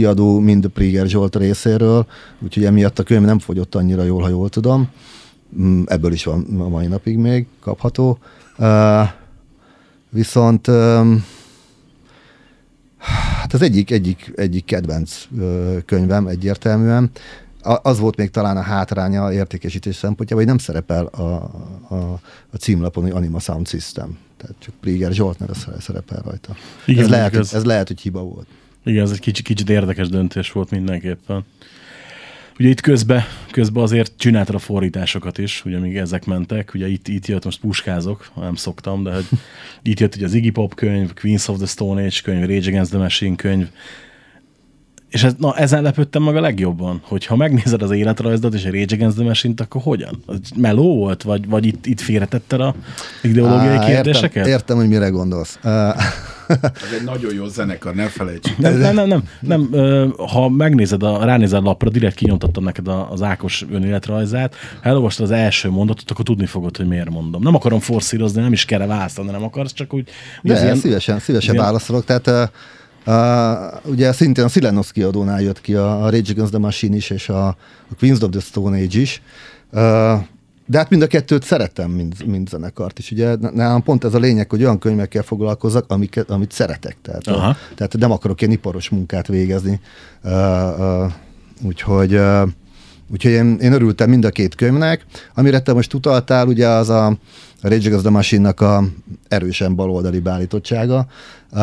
kiadó, 0.02 0.38
mind 0.38 0.66
Priger 0.66 1.06
Zsolt 1.06 1.36
részéről, 1.36 2.06
úgyhogy 2.38 2.64
emiatt 2.64 2.98
a 2.98 3.02
könyv 3.02 3.24
nem 3.24 3.38
fogyott 3.38 3.74
annyira 3.74 4.02
jól, 4.02 4.22
ha 4.22 4.28
jól 4.28 4.48
tudom. 4.48 4.88
Mm, 5.60 5.82
Ebből 5.86 6.12
is 6.12 6.24
van 6.24 6.60
a 6.60 6.68
mai 6.68 6.86
napig 6.86 7.16
még 7.16 7.46
kapható. 7.60 8.18
Viszont 10.10 10.66
öm, 10.68 11.24
hát 12.98 13.52
az 13.54 13.62
egyik, 13.62 13.90
egyik, 13.90 14.32
egyik 14.36 14.64
kedvenc 14.64 15.28
könyvem 15.84 16.26
egyértelműen. 16.26 17.10
A- 17.62 17.78
Az 17.82 17.98
volt 17.98 18.16
még 18.16 18.30
talán 18.30 18.56
a 18.56 18.60
hátránya 18.60 19.24
a 19.24 19.32
értékesítés 19.32 19.96
szempontjából, 19.96 20.44
hogy 20.44 20.54
nem 20.54 20.64
szerepel 20.64 21.04
a, 21.06 21.22
a, 21.88 21.94
a 22.50 22.56
címlapon, 22.58 23.02
hogy 23.02 23.12
Anima 23.12 23.38
Sound 23.38 23.68
System. 23.68 24.18
Tehát 24.36 24.54
csak 24.58 24.74
Priger 24.80 25.12
Zsoltner 25.12 25.48
szerepel 25.80 26.22
rajta. 26.24 26.54
Igen, 26.86 27.04
ez, 27.04 27.10
lehet, 27.10 27.36
ez- 27.36 27.54
ez 27.54 27.64
lehet, 27.64 27.86
hogy 27.88 28.00
hiba 28.00 28.22
volt. 28.22 28.46
Igen, 28.88 29.02
ez 29.02 29.10
egy 29.10 29.20
kicsit, 29.20 29.44
kicsit 29.44 29.70
érdekes 29.70 30.08
döntés 30.08 30.52
volt 30.52 30.70
mindenképpen. 30.70 31.44
Ugye 32.58 32.68
itt 32.68 32.80
közben, 32.80 33.22
közben 33.50 33.82
azért 33.82 34.12
csináltad 34.16 34.54
a 34.54 34.58
fordításokat 34.58 35.38
is, 35.38 35.64
ugye 35.64 35.78
még 35.78 35.96
ezek 35.96 36.24
mentek, 36.24 36.70
ugye 36.74 36.88
itt, 36.88 37.08
itt 37.08 37.26
jött, 37.26 37.44
most 37.44 37.60
puskázok, 37.60 38.30
nem 38.36 38.54
szoktam, 38.54 39.02
de 39.02 39.14
hogy 39.14 39.26
itt 39.82 40.00
jött 40.00 40.16
ugye 40.16 40.24
az 40.24 40.34
Iggy 40.34 40.52
Pop 40.52 40.74
könyv, 40.74 41.14
Queens 41.14 41.48
of 41.48 41.56
the 41.56 41.66
Stone 41.66 42.02
Age 42.02 42.20
könyv, 42.22 42.40
Rage 42.40 42.68
Against 42.68 42.90
the 42.90 42.98
Machine 42.98 43.36
könyv, 43.36 43.68
és 45.08 45.22
ez, 45.22 45.34
na, 45.38 45.56
ezen 45.56 45.82
lepődtem 45.82 46.22
meg 46.22 46.36
a 46.36 46.40
legjobban, 46.40 47.00
hogy 47.02 47.26
ha 47.26 47.36
megnézed 47.36 47.82
az 47.82 47.90
életrajzdat 47.90 48.54
és 48.54 48.64
a 48.64 48.70
Rage 48.70 48.94
Against 48.94 49.16
the 49.16 49.24
Machine-t, 49.24 49.60
akkor 49.60 49.82
hogyan? 49.82 50.22
Az 50.26 50.38
meló 50.56 50.96
volt? 50.96 51.22
Vagy, 51.22 51.48
vagy 51.48 51.66
itt, 51.66 51.86
itt 51.86 52.00
félretetted 52.00 52.60
a 52.60 52.74
ideológiai 53.22 53.76
Á, 53.76 53.86
kérdéseket? 53.86 54.36
Értem, 54.36 54.52
értem, 54.52 54.76
hogy 54.76 54.88
mire 54.88 55.08
gondolsz. 55.08 55.58
Uh, 55.64 55.94
Ez 56.48 56.92
egy 56.98 57.04
nagyon 57.04 57.34
jó 57.34 57.46
zenekar, 57.46 57.94
ne 57.94 58.06
felejtsük. 58.08 58.58
Nem, 58.58 58.76
nem, 58.78 58.94
nem, 58.94 59.06
nem, 59.40 59.68
nem. 59.70 60.14
Ha 60.16 60.48
megnézed, 60.48 61.02
a, 61.02 61.24
ránézed 61.24 61.58
a 61.58 61.62
lapra, 61.62 61.90
direkt 61.90 62.14
kinyomtattam 62.14 62.64
neked 62.64 62.88
a- 62.88 63.10
az 63.10 63.22
Ákos 63.22 63.64
önéletrajzát, 63.70 64.54
ha 64.82 64.88
elolvastad 64.88 65.24
az 65.24 65.30
első 65.32 65.70
mondatot, 65.70 66.10
akkor 66.10 66.24
tudni 66.24 66.46
fogod, 66.46 66.76
hogy 66.76 66.86
miért 66.88 67.10
mondom. 67.10 67.42
Nem 67.42 67.54
akarom 67.54 67.80
forszírozni, 67.80 68.40
nem 68.42 68.52
is 68.52 68.64
kell 68.64 68.86
választani, 68.86 69.30
nem 69.30 69.42
akarsz, 69.42 69.72
csak 69.72 69.94
úgy... 69.94 70.08
De 70.42 70.62
ilyen- 70.62 70.76
szívesen, 70.76 71.18
szívesen 71.18 71.52
ilyen- 71.54 71.64
válaszolok. 71.66 72.04
Tehát 72.04 72.50
uh, 73.06 73.90
ugye 73.90 74.12
szintén 74.12 74.44
a 74.44 74.48
Silenos 74.48 74.92
kiadónál 74.92 75.42
jött 75.42 75.60
ki 75.60 75.74
a, 75.74 76.04
a 76.04 76.10
Rage 76.10 76.30
Against 76.32 76.50
the 76.50 76.58
Machine 76.60 76.96
is, 76.96 77.10
és 77.10 77.28
a, 77.28 77.46
a 77.46 77.56
Queens 77.98 78.20
of 78.20 78.30
the 78.30 78.40
Stone 78.40 78.76
Age 78.78 79.00
is. 79.00 79.22
Uh, 79.72 80.12
de 80.70 80.78
hát 80.78 80.90
mind 80.90 81.02
a 81.02 81.06
kettőt 81.06 81.44
szeretem, 81.44 81.90
mint, 81.90 82.26
mint 82.26 82.48
zenekart 82.48 82.98
is. 82.98 83.10
Ugye 83.10 83.36
nálam 83.36 83.82
pont 83.82 84.04
ez 84.04 84.14
a 84.14 84.18
lényeg, 84.18 84.50
hogy 84.50 84.62
olyan 84.62 84.78
könyvekkel 84.78 85.22
foglalkozzak, 85.22 85.84
amiket, 85.88 86.30
amit 86.30 86.52
szeretek. 86.52 86.96
Tehát, 87.02 87.26
Aha. 87.26 87.56
tehát 87.74 87.96
nem 87.98 88.10
akarok 88.10 88.40
ilyen 88.40 88.52
iparos 88.52 88.88
munkát 88.88 89.26
végezni. 89.26 89.80
Uh, 90.22 90.78
uh, 90.78 91.12
úgyhogy 91.62 92.14
uh, 92.14 92.48
Úgyhogy 93.10 93.32
én, 93.32 93.56
én 93.60 93.72
örültem 93.72 94.08
mind 94.08 94.24
a 94.24 94.30
két 94.30 94.54
könyvnek. 94.54 95.04
Amire 95.34 95.60
te 95.60 95.72
most 95.72 95.94
utaltál, 95.94 96.46
ugye 96.46 96.68
az 96.68 96.88
a, 96.88 97.06
a 97.06 97.16
Rage 97.60 97.86
Against 97.86 98.00
the 98.00 98.10
Machine-nak 98.10 98.60
a 98.60 98.84
erősen 99.28 99.74
baloldali 99.74 100.18
beállítottsága, 100.18 101.06
uh, 101.50 101.60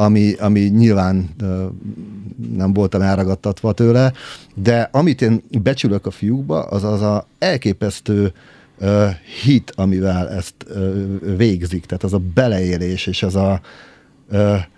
ami, 0.00 0.32
ami 0.32 0.60
nyilván 0.60 1.28
nem 2.56 2.72
voltam 2.72 3.00
elragadtatva 3.00 3.72
tőle, 3.72 4.12
de 4.54 4.88
amit 4.92 5.22
én 5.22 5.42
becsülök 5.62 6.06
a 6.06 6.10
fiúkba, 6.10 6.62
az 6.62 6.84
az 6.84 7.00
a 7.00 7.26
elképesztő 7.38 8.32
hit, 9.42 9.72
amivel 9.76 10.28
ezt 10.28 10.54
végzik, 11.36 11.86
tehát 11.86 12.02
az 12.02 12.12
a 12.12 12.20
beleélés, 12.34 13.06
és 13.06 13.22
az 13.22 13.36
a 13.36 13.60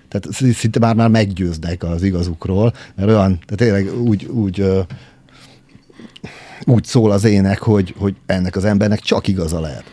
tehát 0.08 0.28
szinte 0.54 0.78
már, 0.78 0.94
már 0.94 1.08
meggyőznek 1.08 1.82
az 1.82 2.02
igazukról, 2.02 2.72
mert 2.94 3.08
olyan, 3.08 3.38
tehát 3.46 3.56
tényleg 3.56 4.02
úgy, 4.02 4.24
úgy 4.24 4.64
úgy 6.64 6.85
szól 6.85 7.11
az 7.11 7.24
ének, 7.24 7.58
hogy, 7.58 7.94
hogy 7.98 8.14
ennek 8.26 8.56
az 8.56 8.64
embernek 8.64 9.00
csak 9.00 9.28
igaza 9.28 9.61
lehet. 9.61 9.85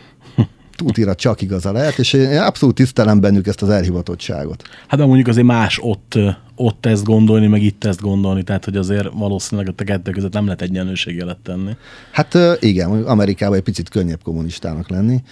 Tutira 0.80 1.14
csak 1.14 1.42
igaza 1.42 1.72
lehet, 1.72 1.98
és 1.98 2.12
én 2.12 2.38
abszolút 2.38 2.74
tisztelem 2.74 3.20
bennük 3.20 3.46
ezt 3.46 3.62
az 3.62 3.68
elhivatottságot. 3.68 4.62
Hát 4.88 5.00
de 5.00 5.06
mondjuk 5.06 5.28
azért 5.28 5.46
más 5.46 5.78
ott, 5.82 6.18
ott 6.54 6.86
ezt 6.86 7.04
gondolni, 7.04 7.46
meg 7.46 7.62
itt 7.62 7.84
ezt 7.84 8.00
gondolni, 8.00 8.42
tehát 8.42 8.64
hogy 8.64 8.76
azért 8.76 9.08
valószínűleg 9.12 9.74
a 9.76 9.84
kettő 9.84 10.10
között 10.10 10.32
nem 10.32 10.44
lehet 10.44 10.62
egyenlőségjelet 10.62 11.38
tenni. 11.38 11.76
Hát 12.12 12.38
igen, 12.60 13.04
Amerikában 13.04 13.56
egy 13.56 13.62
picit 13.62 13.88
könnyebb 13.88 14.22
kommunistának 14.22 14.88
lenni. 14.88 15.22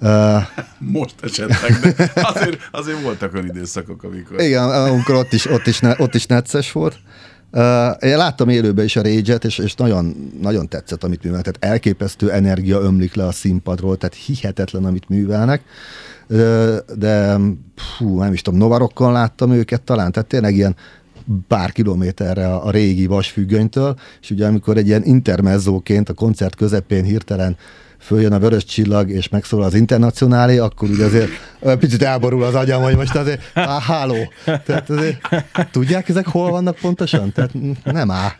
Uh, 0.00 0.42
Most 0.98 1.14
esetleg, 1.22 1.94
de 1.96 2.10
azért, 2.14 2.58
azért 2.70 3.02
voltak 3.02 3.34
olyan 3.34 3.46
időszakok, 3.46 4.02
amikor... 4.02 4.40
igen, 4.40 4.70
amikor 4.70 5.14
ott 5.14 5.32
is, 5.32 5.46
ott 5.46 5.66
is, 5.66 5.80
ne, 5.80 5.94
ott 5.98 6.14
is 6.14 6.26
necces 6.26 6.72
volt. 6.72 6.94
Uh, 6.94 7.00
én 8.00 8.16
láttam 8.16 8.48
élőben 8.48 8.84
is 8.84 8.96
a 8.96 9.02
rage 9.02 9.34
és, 9.34 9.58
és 9.58 9.74
nagyon, 9.74 10.30
nagyon 10.42 10.68
tetszett, 10.68 11.04
amit 11.04 11.22
művel. 11.22 11.42
Tehát 11.42 11.72
elképesztő 11.72 12.30
energia 12.30 12.80
ömlik 12.80 13.14
le 13.14 13.26
a 13.26 13.32
színpadról, 13.32 13.96
tehát 13.96 14.14
hihetetlen, 14.14 14.84
amit 14.84 15.08
művelnek. 15.08 15.62
De 16.96 17.36
fú, 17.76 18.18
nem 18.18 18.32
is 18.32 18.42
tudom, 18.42 18.58
Novarokkon 18.58 19.12
láttam 19.12 19.52
őket 19.52 19.82
talán, 19.82 20.12
tehát 20.12 20.28
tényleg 20.28 20.54
ilyen 20.54 20.76
pár 21.48 21.72
kilométerre 21.72 22.54
a 22.54 22.70
régi 22.70 23.06
vasfüggönytől, 23.06 23.96
és 24.20 24.30
ugye 24.30 24.46
amikor 24.46 24.76
egy 24.76 24.86
ilyen 24.86 25.04
intermezzóként 25.04 26.08
a 26.08 26.14
koncert 26.14 26.54
közepén 26.54 27.04
hirtelen 27.04 27.56
följön 27.98 28.32
a 28.32 28.38
vörös 28.38 28.64
csillag, 28.64 29.10
és 29.10 29.28
megszólal 29.28 29.66
az 29.66 29.74
internacionálé, 29.74 30.58
akkor 30.58 30.88
ugye 30.90 31.04
azért 31.04 31.30
picit 31.78 32.02
elborul 32.02 32.42
az 32.42 32.54
agyam, 32.54 32.82
hogy 32.82 32.96
most 32.96 33.16
azért, 33.16 33.40
á, 33.54 33.80
háló. 33.80 34.32
Tehát 34.44 34.90
azért, 34.90 35.18
tudják 35.70 36.08
ezek 36.08 36.26
hol 36.26 36.50
vannak 36.50 36.76
pontosan? 36.76 37.32
Tehát 37.32 37.50
nem 37.84 38.10
áll. 38.10 38.30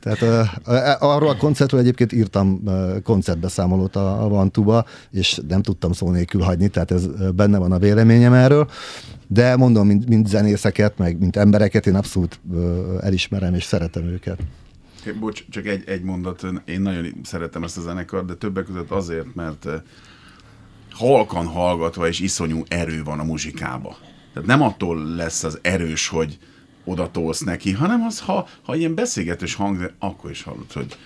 Tehát 0.00 0.48
uh, 0.66 1.12
arról 1.14 1.28
a 1.28 1.36
koncertről 1.36 1.80
egyébként 1.80 2.12
írtam 2.12 2.60
uh, 2.64 3.02
koncertbeszámolót 3.02 3.96
a, 3.96 4.24
a 4.24 4.28
Vantuba, 4.28 4.84
és 5.10 5.40
nem 5.48 5.62
tudtam 5.62 5.92
szó 5.92 6.10
nélkül 6.10 6.40
hagyni, 6.40 6.68
tehát 6.68 6.90
ez 6.90 7.04
uh, 7.04 7.28
benne 7.28 7.58
van 7.58 7.72
a 7.72 7.78
véleményem 7.78 8.32
erről. 8.32 8.68
De 9.28 9.56
mondom, 9.56 9.86
mint, 9.86 10.08
mint 10.08 10.28
zenészeket, 10.28 10.98
meg 10.98 11.18
mint 11.18 11.36
embereket, 11.36 11.86
én 11.86 11.94
abszolút 11.94 12.40
ö, 12.54 12.82
elismerem 13.00 13.54
és 13.54 13.64
szeretem 13.64 14.04
őket. 14.04 14.38
É, 15.06 15.12
Bocs, 15.12 15.44
csak 15.50 15.66
egy, 15.66 15.88
egy 15.88 16.02
mondat. 16.02 16.46
Én 16.64 16.80
nagyon 16.80 17.12
szeretem 17.22 17.62
ezt 17.62 17.78
a 17.78 17.80
zenekart, 17.80 18.26
de 18.26 18.34
többek 18.34 18.64
között 18.64 18.90
azért, 18.90 19.34
mert 19.34 19.66
halkan 20.90 21.46
hallgatva 21.46 22.08
és 22.08 22.20
iszonyú 22.20 22.62
erő 22.68 23.02
van 23.02 23.18
a 23.18 23.24
muzsikába. 23.24 23.96
Tehát 24.32 24.48
nem 24.48 24.62
attól 24.62 25.04
lesz 25.04 25.44
az 25.44 25.58
erős, 25.62 26.08
hogy 26.08 26.38
oda 26.84 27.10
tolsz 27.10 27.40
neki, 27.40 27.72
hanem 27.72 28.02
az, 28.02 28.20
ha, 28.20 28.48
ha 28.62 28.76
ilyen 28.76 28.94
beszélgetős 28.94 29.54
hang, 29.54 29.92
akkor 29.98 30.30
is 30.30 30.42
hallod, 30.42 30.72
hogy 30.72 30.96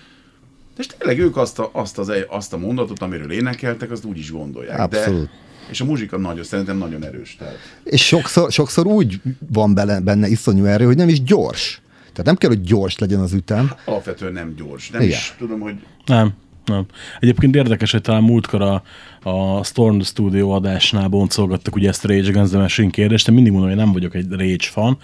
és 0.77 0.87
tényleg 0.87 1.19
ők 1.19 1.37
azt 1.37 1.59
a, 1.59 1.69
azt, 1.73 1.97
az, 1.97 2.11
azt 2.29 2.53
a 2.53 2.57
mondatot, 2.57 3.01
amiről 3.01 3.31
énekeltek, 3.31 3.91
azt 3.91 4.05
úgy 4.05 4.17
is 4.17 4.31
gondolják. 4.31 4.79
Abszolút. 4.79 5.25
De, 5.25 5.29
és 5.69 5.81
a 5.81 5.85
muzsika 5.85 6.17
nagyon, 6.17 6.43
szerintem 6.43 6.77
nagyon 6.77 7.03
erős. 7.03 7.35
Tehát. 7.35 7.57
És 7.83 8.05
sokszor, 8.05 8.51
sokszor 8.51 8.87
úgy 8.87 9.21
van 9.51 9.73
bele, 9.73 9.99
benne 9.99 10.27
iszonyú 10.27 10.65
erő, 10.65 10.85
hogy 10.85 10.95
nem 10.95 11.09
is 11.09 11.23
gyors. 11.23 11.81
Tehát 12.11 12.25
nem 12.25 12.35
kell, 12.35 12.49
hogy 12.49 12.61
gyors 12.61 12.97
legyen 12.97 13.19
az 13.19 13.33
ütem. 13.33 13.71
Alapvetően 13.85 14.33
nem 14.33 14.55
gyors. 14.55 14.89
Nem 14.89 15.01
Igen. 15.01 15.17
is 15.17 15.35
tudom, 15.37 15.59
hogy 15.59 15.75
Nem, 16.05 16.33
nem. 16.65 16.85
Egyébként 17.19 17.55
érdekes, 17.55 17.91
hogy 17.91 18.01
talán 18.01 18.23
múltkor 18.23 18.61
a, 18.61 18.83
a 19.29 19.63
Storm 19.63 19.99
Studio 19.99 20.49
adásnál 20.49 21.07
boncolgattak 21.07 21.75
ugye 21.75 21.89
ezt 21.89 22.05
a 22.05 22.07
Rage 22.07 22.29
Against 22.29 22.51
the 22.51 22.61
Machine 22.61 22.89
kérdést, 22.89 23.25
de 23.25 23.31
mindig 23.31 23.51
mondom, 23.51 23.69
hogy 23.69 23.79
nem 23.79 23.91
vagyok 23.91 24.15
egy 24.15 24.29
Rage 24.29 24.55
fan, 24.59 24.97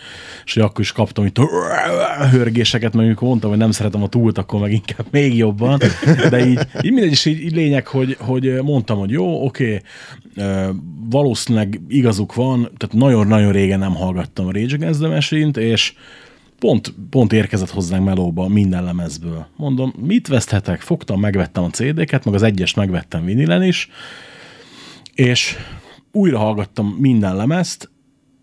és 0.46 0.54
hogy 0.54 0.63
akkor 0.63 0.80
is 0.80 0.91
kaptam 0.91 1.26
itt 1.26 1.39
hörgéseket, 2.32 2.93
meg 2.93 3.06
amikor 3.06 3.28
mondtam, 3.28 3.50
hogy 3.50 3.60
nem 3.60 3.72
szeretem 3.72 4.04
a 4.04 4.08
túlt, 4.08 4.38
akkor 4.38 4.60
meg 4.60 4.72
inkább 4.72 5.06
még 5.12 5.36
jobban, 5.36 5.80
de 6.30 6.48
így, 6.48 6.60
így 6.82 6.91
mindegy 6.91 7.12
is 7.12 7.26
így, 7.26 7.41
így 7.41 7.56
lényeg, 7.56 7.88
hogy, 7.88 8.17
hogy 8.20 8.62
mondtam, 8.63 8.98
hogy 8.98 9.12
jó, 9.12 9.46
oké, 9.46 9.82
ö, 10.36 10.70
valószínűleg 11.10 11.82
igazuk 11.88 12.34
van, 12.34 12.70
tehát 12.78 12.96
nagyon-nagyon 12.96 13.52
régen 13.52 13.80
nem 13.80 13.96
hallgattam 13.96 14.48
a 14.48 14.52
Rage 14.52 14.76
Against 14.76 15.00
the 15.00 15.10
Machine-t, 15.10 15.58
és 15.58 15.93
pont, 16.60 16.93
pont 17.10 17.34
érkezett 17.34 17.70
hozzánk 17.70 18.06
melóba 18.06 18.48
minden 18.48 18.84
lemezből. 18.84 19.48
Mondom, 19.56 19.93
mit 20.00 20.28
veszthetek? 20.28 20.82
Fogtam, 20.82 21.20
megvettem 21.20 21.63
a 21.63 21.70
CD-ket, 21.70 22.26
meg 22.26 22.34
az 22.34 22.43
egyest 22.43 22.76
megvettem 22.76 23.26
vinilen 23.26 23.63
is, 23.63 23.89
és 25.13 25.56
újra 26.12 26.38
hallgattam 26.38 26.88
minden 27.00 27.36
lemezt, 27.36 27.89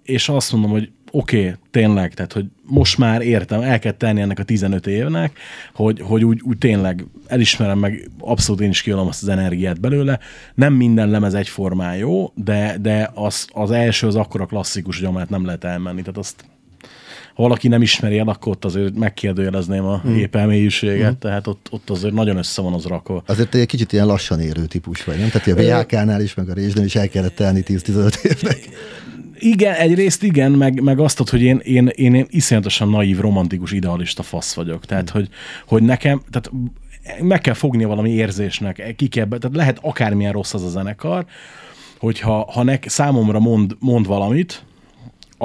és 0.03 0.29
azt 0.29 0.53
mondom, 0.53 0.70
hogy 0.70 0.90
oké, 1.11 1.38
okay, 1.40 1.55
tényleg, 1.70 2.14
tehát, 2.14 2.33
hogy 2.33 2.46
most 2.62 2.98
már 2.98 3.22
értem, 3.22 3.61
el 3.61 3.79
kell 3.79 3.92
tenni 3.92 4.20
ennek 4.20 4.38
a 4.38 4.42
15 4.42 4.87
évnek, 4.87 5.38
hogy, 5.74 6.00
hogy 6.00 6.24
úgy, 6.24 6.40
úgy 6.42 6.59
tényleg 6.59 7.07
elismerem 7.27 7.79
meg, 7.79 8.11
abszolút 8.18 8.61
én 8.61 8.68
is 8.68 8.83
kiadom 8.83 9.07
azt 9.07 9.22
az 9.22 9.29
energiát 9.29 9.81
belőle. 9.81 10.18
Nem 10.55 10.72
minden 10.72 11.09
lemez 11.09 11.35
egyformán 11.35 11.96
jó, 11.96 12.33
de, 12.35 12.77
de 12.81 13.11
az, 13.14 13.48
az 13.53 13.70
első 13.70 14.07
az 14.07 14.16
akkora 14.16 14.46
klasszikus, 14.46 14.98
hogy 14.98 15.07
amellett 15.07 15.29
nem 15.29 15.44
lehet 15.44 15.64
elmenni. 15.64 16.00
Tehát 16.00 16.18
azt 16.18 16.44
ha 17.35 17.42
valaki 17.42 17.68
nem 17.68 17.83
ismeri 17.83 18.18
el, 18.18 18.29
akkor 18.29 18.53
ott 18.53 18.64
azért 18.64 18.94
megkérdőjelezném 18.94 19.85
a 19.85 20.03
mm. 20.07 20.14
épelmélyűséget, 20.14 21.12
mm. 21.12 21.18
tehát 21.18 21.47
ott, 21.47 21.68
ott 21.70 21.90
azért 21.90 22.14
nagyon 22.14 22.37
össze 22.37 22.62
van 22.62 22.73
az 22.73 22.85
rakva. 22.85 23.23
Azért 23.27 23.49
te 23.49 23.59
egy 23.59 23.66
kicsit 23.66 23.92
ilyen 23.92 24.07
lassan 24.07 24.40
érő 24.40 24.64
típus 24.64 25.05
vagy, 25.05 25.18
nem? 25.18 25.29
Tehát 25.31 25.47
a 25.47 25.55
VHK-nál 25.55 26.20
is, 26.20 26.35
meg 26.35 26.49
a 26.49 26.53
Résnél 26.53 26.85
is 26.85 26.97
el 26.97 27.09
kellett 27.09 27.35
telni 27.35 27.62
10-15 27.66 28.25
évnek. 28.25 28.59
Igen, 29.38 29.75
egyrészt 29.75 30.23
igen, 30.23 30.53
meg, 30.53 30.81
meg 30.81 30.99
azt, 30.99 31.29
hogy 31.29 31.42
én, 31.42 31.61
én, 31.64 31.87
én, 31.94 32.14
én 32.14 32.27
iszonyatosan 32.29 32.88
naív, 32.88 33.18
romantikus, 33.18 33.73
idealista 33.73 34.23
fasz 34.23 34.55
vagyok. 34.55 34.85
Tehát, 34.85 35.11
hogy, 35.11 35.29
hogy 35.66 35.83
nekem, 35.83 36.23
tehát 36.31 36.51
meg 37.23 37.40
kell 37.40 37.55
fognia 37.55 37.88
valami 37.88 38.11
érzésnek, 38.11 38.94
ki 38.97 39.09
kell, 39.09 39.27
tehát 39.27 39.57
lehet 39.57 39.79
akármilyen 39.83 40.33
rossz 40.33 40.55
az 40.55 40.64
a 40.64 40.68
zenekar, 40.68 41.27
hogyha 41.99 42.53
ha 42.53 42.62
nek, 42.62 42.85
számomra 42.88 43.38
mond, 43.38 43.77
mond 43.79 44.07
valamit, 44.07 44.64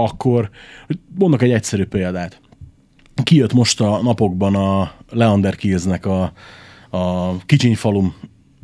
akkor 0.04 0.50
mondok 1.18 1.42
egy 1.42 1.52
egyszerű 1.52 1.86
példát. 1.86 2.42
Kijött 3.24 3.54
most 3.54 3.82
a 3.82 4.02
napokban 4.02 4.56
a 4.56 4.92
Leander 5.10 5.56
Killsnek 5.56 6.06
a, 6.06 6.32
a 6.90 7.36
Kicsinyfalum 7.46 8.16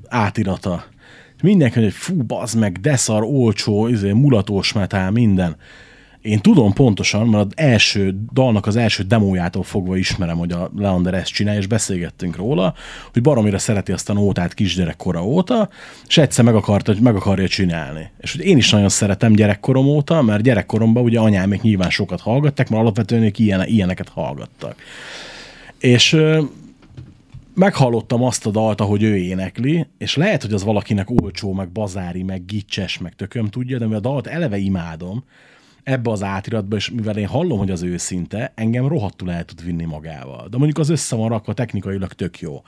átirata. 0.07 0.83
Mindenki 1.43 1.79
hogy 1.79 1.93
fú, 1.93 2.23
bazd 2.23 2.59
meg, 2.59 2.79
deszar, 2.79 3.23
olcsó, 3.23 3.87
izé, 3.87 4.11
mulatós 4.11 4.73
metál, 4.73 5.11
minden. 5.11 5.55
Én 6.25 6.39
tudom 6.39 6.73
pontosan, 6.73 7.27
mert 7.27 7.45
az 7.45 7.51
első 7.55 8.15
dalnak 8.33 8.65
az 8.65 8.75
első 8.75 9.03
demójától 9.03 9.63
fogva 9.63 9.97
ismerem, 9.97 10.37
hogy 10.37 10.51
a 10.51 10.71
Leander 10.77 11.13
ezt 11.13 11.31
csinálja, 11.31 11.59
és 11.59 11.67
beszélgettünk 11.67 12.35
róla, 12.35 12.73
hogy 13.13 13.21
baromira 13.21 13.57
szereti 13.57 13.91
azt 13.91 14.09
a 14.09 14.13
nótát 14.13 14.53
kisgyerekkora 14.53 15.25
óta, 15.25 15.69
és 16.07 16.17
egyszer 16.17 16.45
meg, 16.45 16.55
akarta, 16.55 16.93
hogy 16.93 17.01
meg 17.01 17.15
akarja 17.15 17.47
csinálni. 17.47 18.09
És 18.19 18.31
hogy 18.31 18.45
én 18.45 18.57
is 18.57 18.69
nagyon 18.69 18.89
szeretem 18.89 19.33
gyerekkorom 19.33 19.85
óta, 19.85 20.21
mert 20.21 20.43
gyerekkoromban 20.43 21.03
ugye 21.03 21.19
anyámék 21.19 21.61
nyilván 21.61 21.89
sokat 21.89 22.21
hallgattak, 22.21 22.69
mert 22.69 22.81
alapvetően 22.81 23.23
ők 23.23 23.39
ilyen, 23.39 23.67
ilyeneket 23.67 24.09
hallgattak. 24.09 24.75
És 25.79 26.17
meghallottam 27.53 28.23
azt 28.23 28.45
a 28.45 28.51
dalt, 28.51 28.81
ahogy 28.81 29.03
ő 29.03 29.17
énekli, 29.17 29.87
és 29.97 30.15
lehet, 30.15 30.41
hogy 30.41 30.53
az 30.53 30.63
valakinek 30.63 31.09
olcsó, 31.09 31.53
meg 31.53 31.69
bazári, 31.69 32.23
meg 32.23 32.45
gicses, 32.45 32.97
meg 32.97 33.15
tököm 33.15 33.49
tudja, 33.49 33.77
de 33.77 33.87
mi 33.87 33.93
a 33.93 33.99
dalt 33.99 34.27
eleve 34.27 34.57
imádom, 34.57 35.23
ebbe 35.85 36.11
az 36.11 36.23
átiratba, 36.23 36.75
és 36.75 36.89
mivel 36.89 37.17
én 37.17 37.27
hallom, 37.27 37.57
hogy 37.57 37.71
az 37.71 37.81
őszinte, 37.81 38.51
engem 38.55 38.87
rohadtul 38.87 39.31
el 39.31 39.45
tud 39.45 39.63
vinni 39.63 39.85
magával. 39.85 40.47
De 40.49 40.57
mondjuk 40.57 40.77
az 40.77 40.89
össze 40.89 41.15
van 41.15 41.29
rakva 41.29 41.53
technikailag 41.53 42.13
tök 42.13 42.39
jó. 42.39 42.61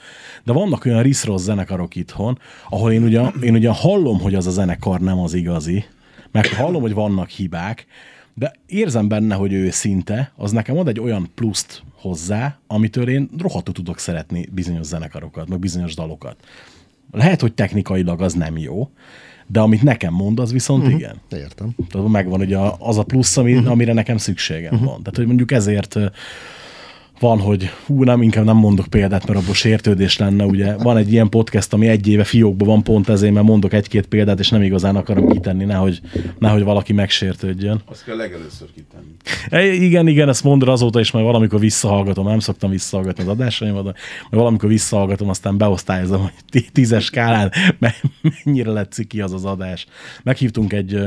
De 0.44 0.54
vannak 0.54 0.86
olyan 0.86 1.02
riszrosz 1.02 1.42
zenekarok 1.42 1.96
itthon, 1.96 2.40
ahol 2.70 2.92
én 2.92 3.04
ugye, 3.04 3.22
én 3.42 3.54
ugye 3.54 3.70
hallom, 3.70 4.20
hogy 4.20 4.36
az 4.36 4.48
a 4.48 4.52
zenekar 4.52 5.00
nem 5.00 5.20
az 5.20 5.34
igazi, 5.34 5.86
meg 6.32 6.48
hallom, 6.48 6.82
hogy 6.82 6.94
vannak 6.94 7.30
hibák, 7.30 7.86
de 8.34 8.54
érzem 8.66 9.08
benne, 9.08 9.36
hogy 9.36 9.54
ő 9.54 9.70
szinte, 9.70 10.32
az 10.36 10.52
nekem 10.52 10.78
ad 10.78 10.88
egy 10.88 11.00
olyan 11.00 11.32
pluszt 11.36 11.84
hozzá, 11.96 12.60
amitől 12.68 13.10
én 13.10 13.30
rohadtul 13.38 13.74
tudok 13.74 14.00
szeretni 14.00 14.48
bizonyos 14.52 14.86
zenekarokat, 14.86 15.48
meg 15.50 15.60
bizonyos 15.60 15.96
dalokat. 15.96 16.36
Lehet, 17.12 17.42
hogy 17.42 17.54
technikailag 17.54 18.22
az 18.22 18.34
nem 18.34 18.58
jó, 18.58 18.90
de 19.48 19.60
amit 19.60 19.84
nekem 19.84 20.14
mond, 20.14 20.40
az 20.40 20.52
viszont 20.52 20.84
uh-huh. 20.84 21.00
igen. 21.00 21.16
Értem. 21.32 21.76
Tehát 21.90 22.08
megvan 22.08 22.42
ugye 22.42 22.58
az 22.80 22.98
a 22.98 23.04
plusz, 23.04 23.38
ami, 23.38 23.54
uh-huh. 23.54 23.72
amire 23.72 23.94
nekem 23.94 24.18
szükségem 24.18 24.74
uh-huh. 24.74 24.90
van. 24.90 24.98
Tehát, 24.98 25.16
hogy 25.16 25.26
mondjuk 25.26 25.52
ezért 25.52 25.98
van, 27.20 27.40
hogy 27.40 27.70
hú, 27.86 28.04
nem, 28.04 28.22
inkább 28.22 28.46
nem 28.46 28.56
mondok 28.58 28.88
példát, 28.88 29.28
mert 29.28 29.40
abból 29.40 29.54
sértődés 29.54 30.18
lenne, 30.18 30.46
ugye. 30.46 30.76
Van 30.78 30.98
egy 30.98 31.12
ilyen 31.12 31.30
podcast, 31.30 31.74
ami 31.74 31.88
egy 31.88 32.08
éve 32.08 32.24
fiókban 32.24 32.68
van 32.68 32.84
pont 32.84 33.10
ezért, 33.10 33.34
mert 33.34 33.46
mondok 33.46 33.74
egy-két 33.74 34.06
példát, 34.06 34.40
és 34.40 34.50
nem 34.50 34.62
igazán 34.62 34.96
akarom 34.96 35.30
kitenni, 35.30 35.64
nehogy, 35.66 36.02
nehogy 36.40 36.64
valaki 36.64 36.94
megsértődjön. 36.94 37.82
azt 37.86 38.04
kell 38.04 38.16
legelőször 38.16 38.68
kitenni. 38.76 39.12
E, 39.50 39.74
igen, 39.74 40.08
igen, 40.08 40.30
ezt 40.30 40.44
mondod 40.44 40.70
azóta 40.70 41.00
is, 41.00 41.12
majd 41.12 41.26
valamikor 41.26 41.60
visszahallgatom, 41.60 42.28
nem 42.28 42.40
szoktam 42.40 42.70
visszahallgatni 42.70 43.24
az 43.24 43.30
adásaimat, 43.30 43.84
de 43.84 43.94
valamikor 44.30 44.70
visszahallgatom, 44.70 45.30
aztán 45.30 45.58
beosztályozom, 45.58 46.22
hogy 46.22 46.32
tí- 46.50 46.72
tízes 46.72 47.04
skálán 47.06 47.52
me- 47.80 48.02
mennyire 48.44 48.72
lett 48.72 48.92
ciki 48.92 49.22
az 49.22 49.34
az 49.34 49.46
adás. 49.46 49.86
Meghívtunk 50.24 50.74
egy 50.74 51.00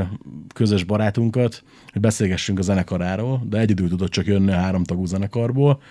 közös 0.54 0.84
barátunkat, 0.84 1.62
hogy 1.92 2.00
beszélgessünk 2.00 2.58
a 2.58 2.62
zenekaráról, 2.62 3.46
de 3.48 3.58
egyedül 3.58 3.88
tudott 3.88 4.10
csak 4.10 4.26
jönni 4.26 4.52
a 4.52 4.56
háromtagú 4.56 5.04
zenekarból, 5.04 5.82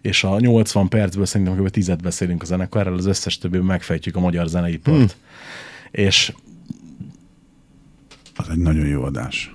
és 0.00 0.24
a 0.24 0.40
80 0.40 0.88
percből 0.88 1.26
szerintem 1.26 1.56
kb. 1.56 1.68
tizet 1.68 2.02
beszélünk 2.02 2.42
a 2.42 2.44
zenekarról, 2.44 2.96
az 2.96 3.06
összes 3.06 3.38
többében 3.38 3.66
megfejtjük 3.66 4.16
a 4.16 4.20
magyar 4.20 4.46
zeneipart. 4.46 4.96
Hmm. 4.96 5.06
És 5.90 6.32
Az 8.36 8.48
egy 8.48 8.58
nagyon 8.58 8.86
jó 8.86 9.02
adás. 9.02 9.52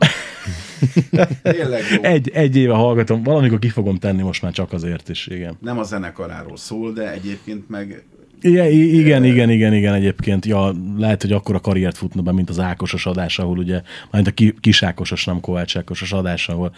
Tényleg 1.42 1.84
jó. 1.92 2.02
egy, 2.02 2.30
egy 2.30 2.56
éve 2.56 2.74
hallgatom, 2.74 3.24
valamikor 3.24 3.60
ki 3.60 3.70
fogom 3.70 3.98
tenni 3.98 4.22
most 4.22 4.42
már 4.42 4.52
csak 4.52 4.74
azért 4.74 5.10
is, 5.10 5.28
igen. 5.28 5.58
Nem 5.62 5.80
a 5.80 5.84
zenekaráról 5.84 6.58
szól, 6.58 6.94
de 6.94 7.12
egyébként 7.12 7.70
meg 7.70 8.04
Igen, 8.42 8.66
i- 8.66 8.98
igen, 8.98 9.24
igen, 9.24 9.50
igen, 9.50 9.74
igen, 9.74 9.94
egyébként. 9.94 10.46
Ja, 10.46 10.74
lehet, 10.98 11.22
hogy 11.22 11.32
akkor 11.32 11.56
a 11.56 11.60
karriert 11.60 11.98
futna 11.98 12.22
be, 12.22 12.32
mint 12.32 12.50
az 12.50 12.60
Ákosos 12.60 13.06
adás, 13.06 13.40
ahol 13.40 13.58
ugye, 13.58 13.82
majd 14.12 14.28
a 14.28 14.32
ki- 14.32 14.56
kis 14.60 14.84
Ákosos, 14.84 15.26
nem 15.26 15.40
Kovács 15.40 15.78
Ákosos 15.78 16.12
adás, 16.12 16.50
ahol 16.50 16.74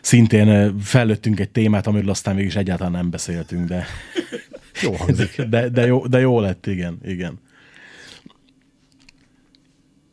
szintén 0.00 0.48
ö, 0.48 0.68
fellőttünk 0.80 1.40
egy 1.40 1.50
témát, 1.50 1.86
amiről 1.86 2.10
aztán 2.10 2.34
mégis 2.34 2.56
egyáltalán 2.56 2.92
nem 2.92 3.10
beszéltünk, 3.10 3.68
de, 3.68 3.86
Jó 4.82 4.92
hangzik. 4.92 5.42
de, 5.50 5.68
de, 5.68 5.86
jó, 5.86 6.06
de 6.06 6.18
jó 6.20 6.40
lett, 6.40 6.66
igen, 6.66 6.98
igen. 7.04 7.38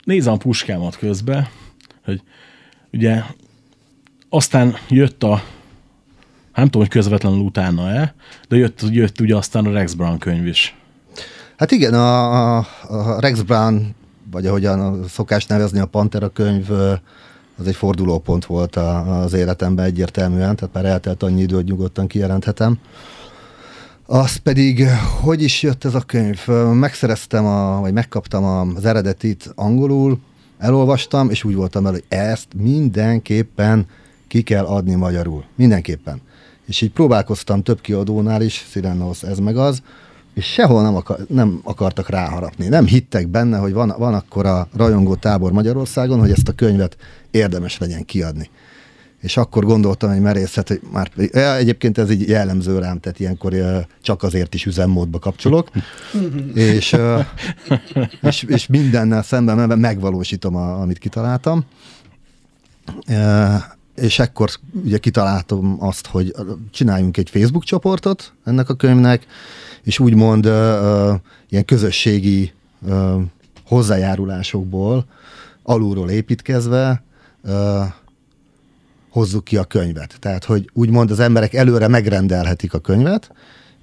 Nézem 0.03 0.33
a 0.33 0.37
puskámat 0.37 0.97
közben, 0.97 1.47
hogy 2.03 2.21
ugye 2.91 3.21
aztán 4.29 4.75
jött 4.89 5.23
a 5.23 5.43
nem 6.57 6.65
tudom, 6.65 6.81
hogy 6.81 6.91
közvetlenül 6.91 7.39
utána-e, 7.39 8.13
de 8.47 8.55
jött, 8.55 8.81
jött 8.89 9.19
ugye 9.19 9.35
aztán 9.35 9.65
a 9.65 9.71
Rex 9.71 9.93
Brown 9.93 10.17
könyv 10.17 10.47
is. 10.47 10.75
Hát 11.57 11.71
igen, 11.71 11.93
a, 11.93 12.57
a, 12.57 12.65
Rex 13.19 13.41
Brown, 13.41 13.95
vagy 14.31 14.45
ahogyan 14.45 15.07
szokás 15.07 15.45
nevezni, 15.45 15.79
a 15.79 15.85
Pantera 15.85 16.29
könyv, 16.29 16.71
az 17.57 17.67
egy 17.67 17.75
fordulópont 17.75 18.45
volt 18.45 18.75
a, 18.75 19.21
az 19.21 19.33
életemben 19.33 19.85
egyértelműen, 19.85 20.55
tehát 20.55 20.73
már 20.73 20.85
eltelt 20.85 21.23
annyi 21.23 21.41
idő, 21.41 21.55
hogy 21.55 21.65
nyugodtan 21.65 22.07
kijelenthetem. 22.07 22.79
Az 24.05 24.35
pedig, 24.35 24.87
hogy 25.21 25.41
is 25.41 25.63
jött 25.63 25.85
ez 25.85 25.95
a 25.95 26.01
könyv? 26.01 26.47
Megszereztem, 26.73 27.45
a, 27.45 27.79
vagy 27.79 27.93
megkaptam 27.93 28.43
az 28.75 28.85
eredetit 28.85 29.51
angolul, 29.55 30.19
elolvastam, 30.57 31.29
és 31.29 31.43
úgy 31.43 31.55
voltam 31.55 31.85
el, 31.85 31.91
hogy 31.91 32.03
ezt 32.07 32.47
mindenképpen 32.55 33.87
ki 34.27 34.41
kell 34.41 34.65
adni 34.65 34.95
magyarul. 34.95 35.43
Mindenképpen. 35.55 36.21
És 36.67 36.81
így 36.81 36.91
próbálkoztam 36.91 37.63
több 37.63 37.81
kiadónál 37.81 38.41
is, 38.41 38.65
Sirenos 38.69 39.23
ez 39.23 39.37
meg 39.37 39.57
az, 39.57 39.81
és 40.33 40.45
sehol 40.45 40.81
nem, 40.81 40.95
akar, 40.95 41.17
nem 41.27 41.59
akartak 41.63 42.09
ráharapni. 42.09 42.67
Nem 42.67 42.85
hittek 42.85 43.27
benne, 43.27 43.57
hogy 43.57 43.73
van, 43.73 43.93
van 43.97 44.13
akkor 44.13 44.45
a 44.45 44.67
rajongó 44.75 45.15
tábor 45.15 45.51
Magyarországon, 45.51 46.19
hogy 46.19 46.31
ezt 46.31 46.47
a 46.47 46.51
könyvet 46.51 46.97
érdemes 47.31 47.77
legyen 47.77 48.05
kiadni. 48.05 48.49
És 49.21 49.37
akkor 49.37 49.65
gondoltam 49.65 50.09
egy 50.09 50.19
merészet, 50.19 50.67
hogy 50.67 50.81
már 50.91 51.11
ja, 51.15 51.55
egyébként 51.55 51.97
ez 51.97 52.11
így 52.11 52.27
jellemző 52.27 52.79
rám, 52.79 52.99
tehát 52.99 53.19
ilyenkor 53.19 53.53
csak 54.01 54.23
azért 54.23 54.53
is 54.53 54.65
üzemmódba 54.65 55.19
kapcsolok, 55.19 55.69
és, 56.53 56.95
és, 58.21 58.43
és 58.43 58.67
mindennel 58.67 59.23
szemben 59.23 59.79
megvalósítom, 59.79 60.55
a, 60.55 60.81
amit 60.81 60.97
kitaláltam. 60.97 61.65
És 64.01 64.19
ekkor 64.19 64.49
ugye 64.83 64.97
kitaláltam 64.97 65.77
azt, 65.79 66.07
hogy 66.07 66.35
csináljunk 66.71 67.17
egy 67.17 67.29
Facebook 67.29 67.63
csoportot 67.63 68.33
ennek 68.43 68.69
a 68.69 68.73
könyvnek, 68.73 69.25
és 69.83 69.99
úgymond 69.99 70.45
uh, 70.45 71.13
ilyen 71.49 71.65
közösségi 71.65 72.51
uh, 72.81 73.21
hozzájárulásokból 73.65 75.05
alulról 75.63 76.09
építkezve 76.09 77.03
uh, 77.43 77.51
hozzuk 79.09 79.43
ki 79.43 79.57
a 79.57 79.63
könyvet. 79.63 80.17
Tehát, 80.19 80.43
hogy 80.43 80.69
úgymond 80.73 81.11
az 81.11 81.19
emberek 81.19 81.53
előre 81.53 81.87
megrendelhetik 81.87 82.73
a 82.73 82.79
könyvet, 82.79 83.31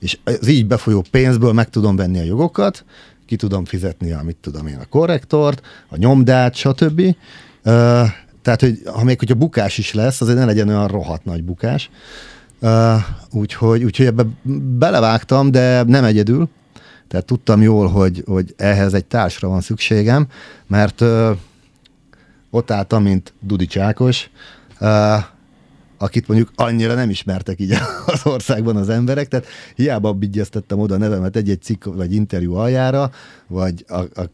és 0.01 0.19
az 0.25 0.47
így 0.47 0.67
befolyó 0.67 1.05
pénzből 1.11 1.53
meg 1.53 1.71
tudom 1.71 1.97
venni 1.97 2.19
a 2.19 2.25
jogokat, 2.25 2.85
ki 3.27 3.37
tudom 3.37 3.65
fizetni 3.65 4.13
a, 4.13 4.23
mit 4.23 4.37
tudom 4.41 4.67
én, 4.67 4.79
a 4.79 4.87
korrektort, 4.89 5.67
a 5.89 5.97
nyomdát, 5.97 6.55
stb. 6.55 7.01
Uh, 7.65 8.09
tehát, 8.45 8.61
hogy 8.61 8.83
ha 8.85 9.05
még 9.05 9.19
hogyha 9.19 9.35
bukás 9.35 9.79
is 9.79 9.93
lesz, 9.93 10.21
azért 10.21 10.39
ne 10.39 10.45
legyen 10.45 10.69
olyan 10.69 10.89
rohadt 10.89 11.25
nagy 11.25 11.45
bukás. 11.45 11.91
Uh, 12.61 12.95
úgyhogy, 13.31 13.85
úgyhogy 13.85 14.07
ebbe 14.07 14.25
belevágtam, 14.79 15.51
de 15.51 15.83
nem 15.83 16.05
egyedül. 16.05 16.49
Tehát 17.09 17.27
tudtam 17.27 17.63
jól, 17.63 17.89
hogy, 17.89 18.23
hogy 18.27 18.55
ehhez 18.57 18.95
egy 18.95 19.05
társra 19.05 19.49
van 19.49 19.61
szükségem, 19.61 20.27
mert 20.67 21.01
uh, 21.01 21.31
ott 22.51 22.71
álltam, 22.71 23.03
mint 23.03 23.33
Dudi 23.41 23.67
Csákos, 23.67 24.31
uh, 24.81 24.89
akit 25.99 26.29
mondjuk 26.29 26.51
annyira 26.55 26.95
nem 26.95 27.11
ismertek 27.11 27.61
így 27.61 27.73
az 28.07 28.21
országban 28.27 28.77
az 28.77 28.89
emberek, 28.89 29.29
tehát 29.29 29.47
hiába 29.75 30.13
bigyeztettem 30.13 30.79
oda 30.79 30.95
a 30.95 30.99
nevemet 30.99 31.37
egy-egy 31.37 31.63
cikk 31.63 31.85
vagy 31.85 32.15
interjú 32.15 32.55
aljára, 32.55 33.11
vagy 33.47 33.85
a, 33.89 33.99
a 33.99 34.31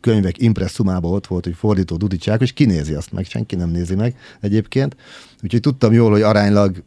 könyvek 0.00 0.42
impresszumában 0.42 1.12
ott 1.12 1.26
volt, 1.26 1.44
hogy 1.44 1.54
fordító 1.54 1.96
Dudi 1.96 2.16
Csákos, 2.16 2.52
kinézi 2.52 2.94
azt 2.94 3.12
meg, 3.12 3.24
senki 3.24 3.56
nem 3.56 3.70
nézi 3.70 3.94
meg 3.94 4.16
egyébként. 4.40 4.96
Úgyhogy 5.42 5.60
tudtam 5.60 5.92
jól, 5.92 6.10
hogy 6.10 6.22
aránylag 6.22 6.82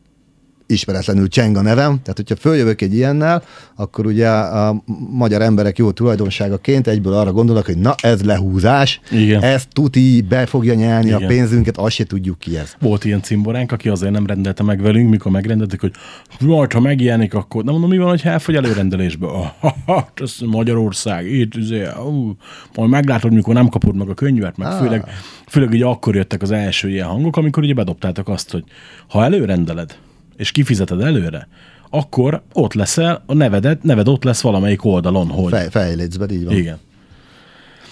ismeretlenül 0.74 1.28
cseng 1.28 1.56
a 1.58 1.62
nevem, 1.62 2.00
tehát 2.02 2.16
hogyha 2.16 2.36
följövök 2.36 2.82
egy 2.82 2.94
ilyennel, 2.94 3.44
akkor 3.76 4.06
ugye 4.06 4.30
a 4.30 4.84
magyar 5.10 5.42
emberek 5.42 5.78
jó 5.78 5.92
tulajdonságaként 5.92 6.88
egyből 6.88 7.14
arra 7.14 7.32
gondolnak, 7.32 7.66
hogy 7.66 7.78
na 7.78 7.96
ez 8.02 8.22
lehúzás, 8.24 9.00
Igen. 9.12 9.42
ez 9.44 9.66
tuti 9.72 10.22
be 10.30 10.46
fogja 10.46 10.74
nyelni 10.74 11.06
Igen. 11.08 11.24
a 11.24 11.28
pénzünket, 11.28 11.78
azt 11.78 11.96
se 11.96 12.04
tudjuk 12.04 12.40
ki 12.40 12.58
ez. 12.58 12.74
Volt 12.80 13.06
ilyen 13.06 13.22
cimboránk, 13.22 13.72
aki 13.72 13.90
azért 13.90 14.12
nem 14.12 14.26
rendelte 14.26 14.64
meg 14.64 14.82
velünk, 14.82 15.10
mikor 15.10 15.32
megrendeltük, 15.32 15.80
hogy 15.82 15.92
majd, 16.40 16.72
ha 16.74 16.80
megjelenik, 16.80 17.34
akkor 17.34 17.64
nem 17.64 17.72
mondom, 17.74 17.90
mi 17.90 17.98
van, 17.98 18.10
hogy 18.10 18.22
elfogy 18.24 18.56
előrendelésbe. 18.56 19.28
Ah, 19.28 19.72
ha, 19.86 20.12
ez 20.16 20.36
Magyarország, 20.46 21.32
itt, 21.32 21.56
izé, 21.56 21.88
ú, 22.06 22.36
majd 22.76 22.90
meglátod, 22.90 23.34
mikor 23.34 23.54
nem 23.54 23.68
kapod 23.70 23.96
meg 23.96 24.10
a 24.10 24.14
könyvet, 24.14 24.58
meg 24.58 24.68
Ah. 24.68 24.80
főleg, 24.80 25.04
főleg 25.48 25.70
ugye 25.70 25.86
akkor 25.86 26.16
jöttek 26.16 26.42
az 26.42 26.52
első 26.52 26.90
ilyen 26.90 27.08
hangok, 27.08 27.38
amikor 27.38 27.64
ugye 27.64 27.74
bedobtátok 27.74 28.30
azt, 28.30 28.52
hogy 28.52 28.64
ha 29.10 29.24
előrendeled, 29.24 29.96
és 30.38 30.52
kifizeted 30.52 31.02
előre, 31.02 31.48
akkor 31.90 32.42
ott 32.54 32.74
leszel, 32.74 33.24
a 33.26 33.34
nevedet, 33.34 33.84
neved 33.84 34.08
ott 34.08 34.24
lesz 34.24 34.42
valamelyik 34.42 34.86
oldalon, 34.86 35.28
hogy... 35.28 35.52
Fej, 35.52 35.70
fejlécben, 35.70 36.30
így 36.30 36.46
van. 36.46 36.56
Igen. 36.56 36.78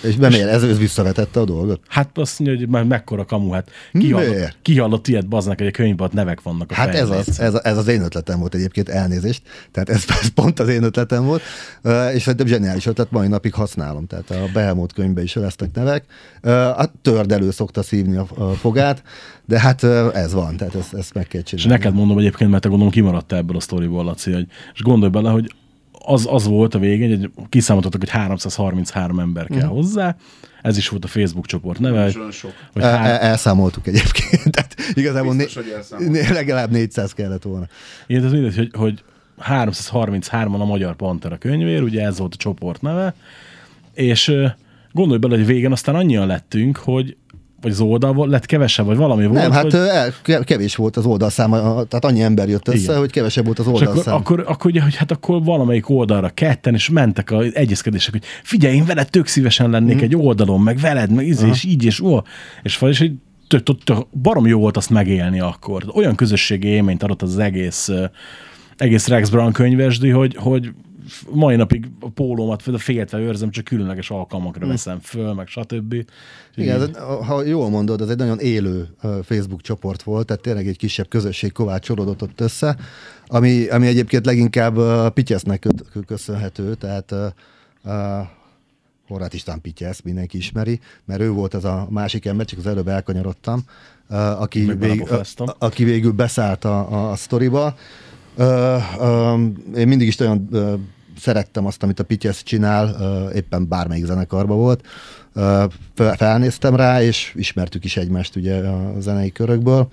És 0.02 0.16
bemér, 0.16 0.47
ez, 0.47 0.64
ez 0.64 0.78
visszavetette 0.78 1.39
a 1.39 1.45
dolgot? 1.45 1.82
Hát 1.88 2.18
azt 2.18 2.39
mondja, 2.39 2.58
hogy 2.58 2.68
már 2.68 2.84
mekkora 2.84 3.26
kamu, 3.26 3.52
hát 3.52 3.70
kihallott, 3.93 4.58
kihallott 4.62 5.08
ilyet, 5.08 5.28
baznak, 5.28 5.58
hogy 5.58 5.68
a 5.68 5.72
könyvben 5.72 6.10
nevek 6.14 6.41
vannak 6.41 6.72
a 6.72 6.74
Hát 6.74 6.95
ez 6.95 7.10
az, 7.10 7.39
ez, 7.39 7.54
ez 7.54 7.78
az 7.78 7.88
én 7.88 8.02
ötletem 8.02 8.39
volt 8.39 8.56
egyébként, 8.56 8.89
elnézést. 8.89 9.41
Tehát 9.72 9.89
ez, 9.89 10.06
ez 10.22 10.28
pont 10.28 10.60
az 10.60 10.68
én 10.68 10.84
ötletem 10.84 11.26
volt, 11.26 11.41
és 12.14 12.22
szerintem 12.22 12.47
zseniális 12.47 12.86
ötlet, 12.86 13.12
mai 13.12 13.28
napig 13.28 13.54
használom. 13.54 14.08
Tehát 14.08 14.30
a 14.30 14.49
Behemoth 14.54 14.93
könyvben 14.93 15.24
is 15.24 15.34
lesznek 15.34 15.70
nevek. 15.74 16.06
A 16.78 16.86
tördelő 17.02 17.52
szokta 17.52 17.84
szívni 17.84 18.18
a, 18.18 18.54
fogát, 18.54 19.04
de 19.45 19.60
hát 19.60 19.84
ez 20.14 20.34
van, 20.34 20.58
tehát 20.58 20.76
ezt, 20.76 20.93
ezt 20.93 21.14
meg 21.14 21.28
kell 21.28 21.41
És 21.41 21.47
csinálni. 21.47 21.72
neked 21.72 21.93
mondom 21.93 22.18
egyébként, 22.18 22.49
mert 22.49 22.62
te 22.62 22.70
gondolom 22.70 22.93
kimaradtál 22.93 23.39
ebből 23.39 23.56
a 23.56 23.60
sztoriból, 23.60 24.04
Laci, 24.04 24.32
hogy, 24.32 24.47
és 24.74 24.82
gondolj 24.82 25.12
bele, 25.12 25.30
hogy 25.30 25.52
az, 26.06 26.28
az 26.30 26.45
volt 26.47 26.76
a 26.76 26.80
végén, 26.80 27.18
hogy 27.20 27.30
kiszámoltatok, 27.49 27.99
hogy 27.99 28.10
333 28.10 29.20
ember 29.20 29.47
kell 29.47 29.66
Mhm. 29.68 29.76
hozzá, 29.76 30.16
ez 30.62 30.78
is 30.78 30.89
volt 30.89 31.04
a 31.04 31.08
Facebook 31.08 31.45
csoport 31.45 31.80
neve. 31.80 32.04
Hogy 32.04 32.82
El, 32.84 32.97
há- 32.97 33.08
el, 33.08 33.18
elszámoltuk 33.18 33.88
egyébként, 33.88 34.52
tehát 34.56 34.76
igazából 34.93 35.36
Biztos, 35.36 35.64
né, 35.97 36.28
legalább 36.32 36.72
400 36.72 37.14
kellett 37.14 37.43
volna. 37.43 37.68
Igen, 38.08 38.26
ez 38.26 38.32
mindegy, 38.32 38.56
hogy, 38.56 38.70
hogy 38.74 39.04
333-an 39.41 40.60
a 40.60 40.66
Magyar 40.66 40.95
Pantera 40.95 41.38
könyvér, 41.38 41.82
ugye 41.82 42.06
ez 42.06 42.18
volt 42.18 42.34
a 42.34 42.38
csoport 42.38 42.82
neve, 42.82 43.14
és 43.93 44.34
gondolj 44.91 45.20
bele, 45.20 45.36
hogy 45.38 45.45
végén 45.45 45.72
aztán 45.72 45.95
annyian 45.95 46.28
lettünk, 46.28 46.78
hogy 46.78 47.18
vagy 47.62 47.72
az 47.72 47.80
oldal 47.80 48.28
lett 48.28 48.45
kevesebb, 48.45 48.86
vagy 48.86 48.97
valami 48.97 49.26
volt. 49.26 49.41
Nem, 49.41 49.51
hát 49.51 49.74
hogy, 50.26 50.43
kevés 50.43 50.76
volt 50.76 50.97
az 50.97 51.05
oldalszáma, 51.05 51.76
a- 51.76 51.84
tehát 51.84 52.05
annyi 52.05 52.22
ember 52.22 52.49
jött 52.49 52.68
össze, 52.68 52.78
Igen. 52.78 52.97
hogy 52.97 53.12
kevesebb 53.12 53.45
volt 53.45 53.59
az 53.59 53.66
és 53.66 53.72
akkor, 53.72 53.88
oldalszám. 53.88 54.14
akkor, 54.16 54.43
akkor, 54.47 54.72
ugye, 54.72 54.82
hogy 54.82 54.95
hát 54.95 55.12
akkor 55.12 55.43
valamelyik 55.43 55.89
oldalra 55.89 56.30
ketten, 56.30 56.74
és 56.74 56.89
mentek 56.89 57.32
az 57.32 57.55
egyezkedések, 57.55 58.12
hogy 58.12 58.24
figyelj, 58.43 58.76
én 58.76 58.86
veled 58.86 59.09
tök 59.09 59.28
szívesen 59.28 59.70
lennék 59.70 59.95
Mhm. 59.95 60.03
egy 60.03 60.16
oldalon, 60.16 60.62
meg 60.62 60.78
veled, 60.78 61.12
meg 61.12 61.28
íz, 61.28 61.41
és 61.43 61.64
így, 61.64 61.86
és 61.86 61.99
ó, 61.99 62.18
és, 62.64 62.80
és 62.82 62.97
hogy 62.99 63.12
tök, 63.47 63.64
tök, 63.64 63.84
tök, 63.84 63.97
barom 64.22 64.45
jó 64.47 64.59
volt 64.59 64.78
azt 64.78 64.89
megélni 64.89 65.39
akkor. 65.39 65.84
Olyan 65.95 66.16
közösségi 66.16 66.68
élményt 66.68 67.03
adott 67.03 67.22
az 67.22 67.38
egész, 67.38 67.89
egész 68.78 69.07
Rex 69.07 69.30
Brown 69.30 69.51
könyvesdi, 69.51 70.09
hogy, 70.09 70.36
hogy 70.39 70.72
mai 71.32 71.56
napig 71.56 71.89
a 71.99 72.10
pólómat 72.10 72.64
féltve 72.78 73.20
őrzem, 73.20 73.49
csak 73.49 73.64
különleges 73.64 74.10
alkalmakra 74.10 74.68
veszem 74.68 74.99
föl, 74.99 75.34
meg 75.34 75.47
stb. 75.47 75.95
Igen, 76.56 76.82
ez, 76.82 76.89
ha 77.26 77.43
jól 77.43 77.70
mondod, 77.70 78.02
ez 78.02 78.10
egy 78.10 78.18
nagyon 78.18 78.39
élő 78.39 78.88
Facebook 79.24 79.62
csoport 79.62 80.04
volt, 80.04 80.26
tehát 80.26 80.41
tényleg 80.41 80.68
egy 80.68 80.78
kisebb 80.78 81.08
közösség 81.08 81.52
kovácsolódott 81.52 82.22
ott 82.22 82.41
össze, 82.41 82.78
ami, 83.28 83.68
ami 83.68 83.88
egyébként 83.88 84.26
leginkább 84.26 84.78
uh, 84.78 85.10
Pityesznek 85.10 85.60
kö- 85.60 86.06
köszönhető, 86.06 86.76
tehát 86.76 87.12
uh, 87.12 87.26
uh, 87.84 88.28
Horváth 89.08 89.36
István 89.36 89.62
Pityesz, 89.62 90.02
mindenki 90.02 90.38
ismeri, 90.38 90.80
mert 91.06 91.22
ő 91.22 91.32
volt 91.32 91.54
az 91.54 91.66
a 91.66 91.88
másik 91.89 92.26
ember, 92.26 92.45
csak 92.45 92.60
az 92.60 92.68
előbb 92.68 92.88
elkanyarodtam, 92.88 93.64
uh, 94.10 94.41
aki, 94.41 94.66
vég, 94.66 95.10
a, 95.38 95.56
aki 95.58 95.84
végül 95.84 96.12
beszállt 96.12 96.66
a, 96.66 96.91
a, 96.91 97.12
a 97.12 97.16
sztoriba. 97.16 97.76
Én 99.75 99.88
mindig 99.88 100.07
is 100.07 100.17
uh, 100.17 100.39
szerettem 101.19 101.65
azt, 101.65 101.84
amit 101.84 101.99
a 101.99 102.03
Pityesz 102.03 102.43
csinál, 102.43 102.95
éppen 103.36 103.67
bármelyik 103.67 104.05
zenekarban 104.05 104.57
volt. 104.57 104.86
Fel- 105.93 106.15
felnéztem 106.17 106.75
rá, 106.75 107.03
és 107.03 107.34
ismertük 107.36 107.86
is 107.86 107.97
egymást 107.97 108.36
ugye 108.36 108.55
a 108.55 108.93
zenei 108.99 109.32
körökből. 109.32 109.89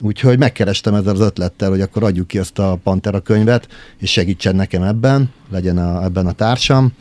Úgyhogy 0.00 0.38
megkerestem 0.38 0.94
ezzel 0.94 1.14
az 1.14 1.20
ötlettel, 1.20 1.70
hogy 1.70 1.80
akkor 1.80 2.02
adjuk 2.02 2.26
ki 2.26 2.38
ezt 2.38 2.58
a 2.58 2.78
Pantera 2.82 3.20
könyvet, 3.20 3.68
és 3.98 4.10
segítsen 4.10 4.56
nekem 4.56 4.82
ebben, 4.82 5.30
legyen 5.50 5.78
a, 5.78 6.04
ebben 6.04 6.26
a 6.26 6.32
társam. 6.32 6.92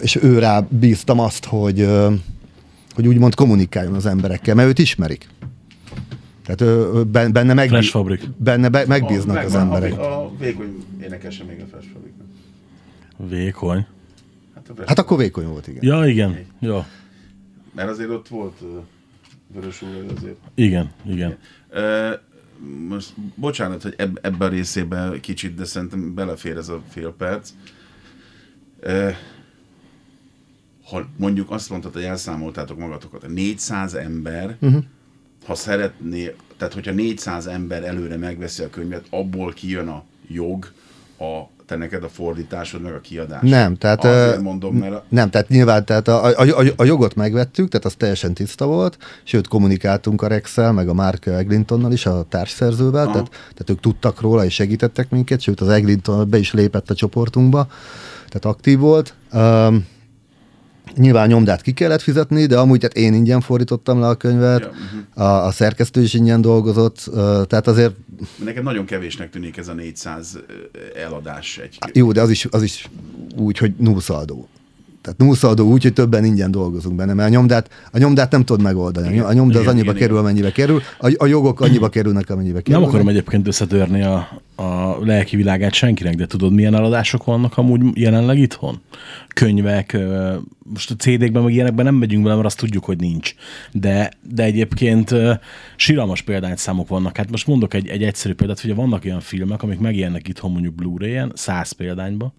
És 0.00 0.18
őrá 0.22 0.60
bíztam 0.68 1.18
azt, 1.18 1.44
hogy, 1.44 1.80
uh, 1.80 2.12
hogy 2.94 3.06
úgymond 3.06 3.34
kommunikáljon 3.34 3.94
az 3.94 4.06
emberekkel, 4.06 4.54
mert 4.54 4.68
őt 4.68 4.78
ismerik. 4.78 5.28
Tehát 6.54 7.06
benne, 7.32 7.54
megbí- 7.54 7.74
Fresh 7.74 7.90
Fabrik. 7.90 8.28
benne 8.36 8.68
be- 8.68 8.86
megbíznak 8.86 9.36
A- 9.36 9.40
az 9.40 9.52
megvan, 9.52 9.74
emberek. 9.74 9.98
A, 9.98 10.24
a 10.24 10.36
vékony 10.38 10.84
énekese 11.02 11.44
még 11.44 11.60
a 11.60 11.66
Fresh 11.66 11.88
Fabricnak. 11.92 12.26
Vékony. 13.16 13.86
Hát, 14.54 14.68
a 14.68 14.74
Fresh 14.74 14.88
Hát 14.88 14.98
akkor 14.98 15.18
vékony 15.18 15.46
volt, 15.46 15.66
igen. 15.66 15.84
Ja, 15.84 16.06
igen. 16.06 16.38
Ja. 16.60 16.86
Mert 17.74 17.88
azért 17.90 18.10
ott 18.10 18.28
volt 18.28 18.60
uh, 18.60 18.68
vörös 19.54 19.82
úr 19.82 20.12
azért. 20.16 20.36
Igen, 20.54 20.90
igen. 21.04 21.36
Ö, 21.70 22.10
most 22.88 23.12
bocsánat, 23.34 23.82
hogy 23.82 23.94
eb- 23.96 24.18
ebben 24.26 24.48
a 24.48 24.50
részében 24.50 25.20
kicsit, 25.20 25.54
de 25.54 25.64
szerintem 25.64 26.14
belefér 26.14 26.56
ez 26.56 26.68
a 26.68 26.82
fél 26.88 27.14
perc. 27.18 27.50
Ö, 28.80 29.10
ha 30.90 31.06
mondjuk 31.16 31.50
azt 31.50 31.70
mondtad, 31.70 31.92
hogy 31.92 32.02
elszámoltátok 32.02 32.78
magatokat, 32.78 33.24
a 33.24 33.28
400 33.28 33.94
ember, 33.94 34.56
uh-huh. 34.60 34.84
Ha 35.44 35.54
szeretné, 35.54 36.34
tehát 36.56 36.74
hogyha 36.74 36.92
400 36.92 37.46
ember 37.46 37.84
előre 37.84 38.16
megveszi 38.16 38.62
a 38.62 38.70
könyvet, 38.70 39.04
abból 39.10 39.52
kijön 39.52 39.88
a 39.88 40.04
jog 40.28 40.72
a 41.18 41.50
te 41.66 41.78
neked 41.78 42.04
a 42.04 42.08
fordításod, 42.08 42.82
meg 42.82 42.92
a 42.92 43.00
kiadás. 43.00 43.40
Nem, 43.42 43.76
tehát, 43.76 44.04
Azért 44.04 44.40
mondom, 44.40 44.74
mert 44.74 44.92
a, 44.92 45.04
Nem, 45.08 45.30
tehát 45.30 45.48
nyilván 45.48 45.84
tehát 45.84 46.08
a, 46.08 46.24
a, 46.24 46.60
a, 46.60 46.64
a 46.76 46.84
jogot 46.84 47.14
megvettük, 47.14 47.68
tehát 47.68 47.86
az 47.86 47.94
teljesen 47.94 48.34
tiszta 48.34 48.66
volt, 48.66 48.98
sőt 49.24 49.48
kommunikáltunk 49.48 50.22
a 50.22 50.26
Rexel, 50.26 50.72
meg 50.72 50.88
a 50.88 50.92
Mark 50.92 51.26
Eglintonnal 51.26 51.92
is, 51.92 52.06
a 52.06 52.26
társszerzővel, 52.28 53.04
tehát, 53.04 53.28
tehát 53.30 53.70
ők 53.70 53.80
tudtak 53.80 54.20
róla 54.20 54.44
és 54.44 54.54
segítettek 54.54 55.10
minket, 55.10 55.40
sőt 55.40 55.60
az 55.60 55.68
Eglinton 55.68 56.28
be 56.28 56.38
is 56.38 56.52
lépett 56.52 56.90
a 56.90 56.94
csoportunkba, 56.94 57.66
tehát 58.26 58.44
aktív 58.44 58.78
volt. 58.78 59.14
Um, 59.32 59.86
Nyilván 60.96 61.28
nyomdát 61.28 61.62
ki 61.62 61.72
kellett 61.72 62.00
fizetni, 62.00 62.46
de 62.46 62.58
amúgy 62.58 62.78
tehát 62.80 62.96
én 62.96 63.14
ingyen 63.14 63.40
fordítottam 63.40 64.00
le 64.00 64.06
a 64.08 64.14
könyvet, 64.14 64.60
Ja, 64.60 64.70
mhm. 64.70 65.22
a, 65.22 65.44
a 65.46 65.50
szerkesztő 65.50 66.02
is 66.02 66.14
ingyen 66.14 66.40
dolgozott, 66.40 67.04
ö, 67.12 67.42
tehát 67.48 67.66
azért 67.66 67.94
nekem 68.44 68.62
nagyon 68.62 68.84
kevésnek 68.84 69.30
tűnik 69.30 69.56
ez 69.56 69.68
a 69.68 69.72
400 69.72 70.38
eladás 70.96 71.58
egy 71.58 71.78
jó, 71.92 72.12
de 72.12 72.20
az 72.20 72.30
is, 72.30 72.46
az 72.50 72.62
is 72.62 72.88
úgy, 73.36 73.58
hogy 73.58 73.72
nullszaldó. 73.76 74.48
Tehát 75.02 75.18
nullszaldó 75.18 75.70
úgy, 75.70 75.82
hogy 75.82 75.92
többen 75.92 76.24
ingyen 76.24 76.50
dolgozunk 76.50 76.96
benne, 76.96 77.14
mert 77.14 77.28
a 77.28 77.32
nyomdát, 77.32 77.70
a 77.92 77.98
nyomdát 77.98 78.30
nem 78.30 78.44
tudod 78.44 78.62
megoldani. 78.62 79.12
Igen. 79.12 79.24
A 79.24 79.32
nyomda 79.32 79.54
az 79.54 79.60
Igen, 79.60 79.74
annyiba 79.74 79.90
igen, 79.90 80.00
kerül, 80.00 80.16
igen. 80.16 80.24
amennyibe 80.24 80.52
kerül, 80.52 80.80
a, 80.98 81.14
a 81.16 81.26
jogok 81.26 81.60
annyiba 81.60 81.88
kerülnek, 81.88 82.30
amennyibe 82.30 82.60
kerül. 82.60 82.80
Nem 82.80 82.88
akarom 82.88 83.08
egyébként 83.08 83.46
összetörni 83.46 84.02
a, 84.02 84.42
a 84.56 84.98
lelki 85.04 85.36
világát 85.36 85.72
senkinek, 85.72 86.14
de 86.14 86.26
tudod, 86.26 86.52
milyen 86.52 86.74
eladások 86.74 87.24
vannak 87.24 87.58
amúgy 87.58 87.80
jelenleg 87.94 88.38
itthon? 88.38 88.80
Könyvek, 89.34 89.98
most 90.62 90.90
a 90.90 90.94
CD-kben 90.94 91.42
meg 91.42 91.52
ilyenekben 91.52 91.84
nem 91.84 91.94
megyünk 91.94 92.22
bele, 92.22 92.34
mert 92.34 92.46
azt 92.46 92.58
tudjuk, 92.58 92.84
hogy 92.84 92.98
nincs. 92.98 93.34
De, 93.72 94.10
de 94.34 94.42
egyébként 94.42 95.14
síralmas 95.76 96.22
példányszámok 96.22 96.88
vannak. 96.88 97.16
Hát 97.16 97.30
most 97.30 97.46
mondok 97.46 97.74
egy, 97.74 97.88
egy 97.88 98.02
egyszerű 98.02 98.34
példát, 98.34 98.60
hogy 98.60 98.74
vannak 98.74 99.04
olyan 99.04 99.20
filmek, 99.20 99.62
amik 99.62 99.78
megjelennek 99.78 100.28
itthon 100.28 100.50
mondjuk 100.50 100.74
Blu-ray-en, 100.74 101.32
100 101.34 101.72
példányba, 101.72 102.34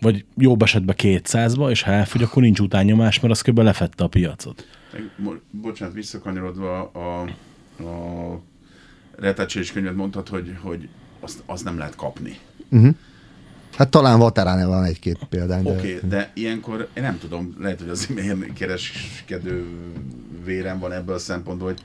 vagy 0.00 0.24
jobb 0.36 0.62
esetben 0.62 0.94
200-ba, 0.98 1.70
és 1.70 1.82
ha 1.82 1.90
elfogy, 1.90 2.22
akkor 2.22 2.42
nincs 2.42 2.58
utánnyomás, 2.60 3.20
mert 3.20 3.32
az 3.32 3.40
kb. 3.40 3.58
lefette 3.58 4.04
a 4.04 4.08
piacot. 4.08 4.66
Bocsánat, 5.50 5.94
visszakanyarodva 5.94 6.90
a, 6.90 7.20
a 7.82 8.40
retárcsés 9.16 9.72
könyvet 9.72 9.94
mondtad, 9.94 10.28
hogy, 10.28 10.56
hogy 10.60 10.88
azt, 11.20 11.42
azt 11.46 11.64
nem 11.64 11.78
lehet 11.78 11.96
kapni. 11.96 12.38
Hát 13.76 13.88
talán 13.90 14.18
Vaterán 14.18 14.68
van 14.68 14.84
egy-két 14.84 15.18
példány. 15.28 15.62
de- 15.62 15.70
Oké, 15.70 15.96
okay, 15.96 16.08
de 16.08 16.30
ilyenkor 16.34 16.88
én 16.94 17.02
nem 17.02 17.18
tudom, 17.18 17.54
lehet, 17.60 17.80
hogy 17.80 17.88
az 17.88 18.08
ilyen 18.16 18.52
kereskedő 18.54 19.66
vérem 20.44 20.78
van 20.78 20.92
ebből 20.92 21.14
a 21.14 21.18
szempontból, 21.18 21.68
hogy 21.68 21.82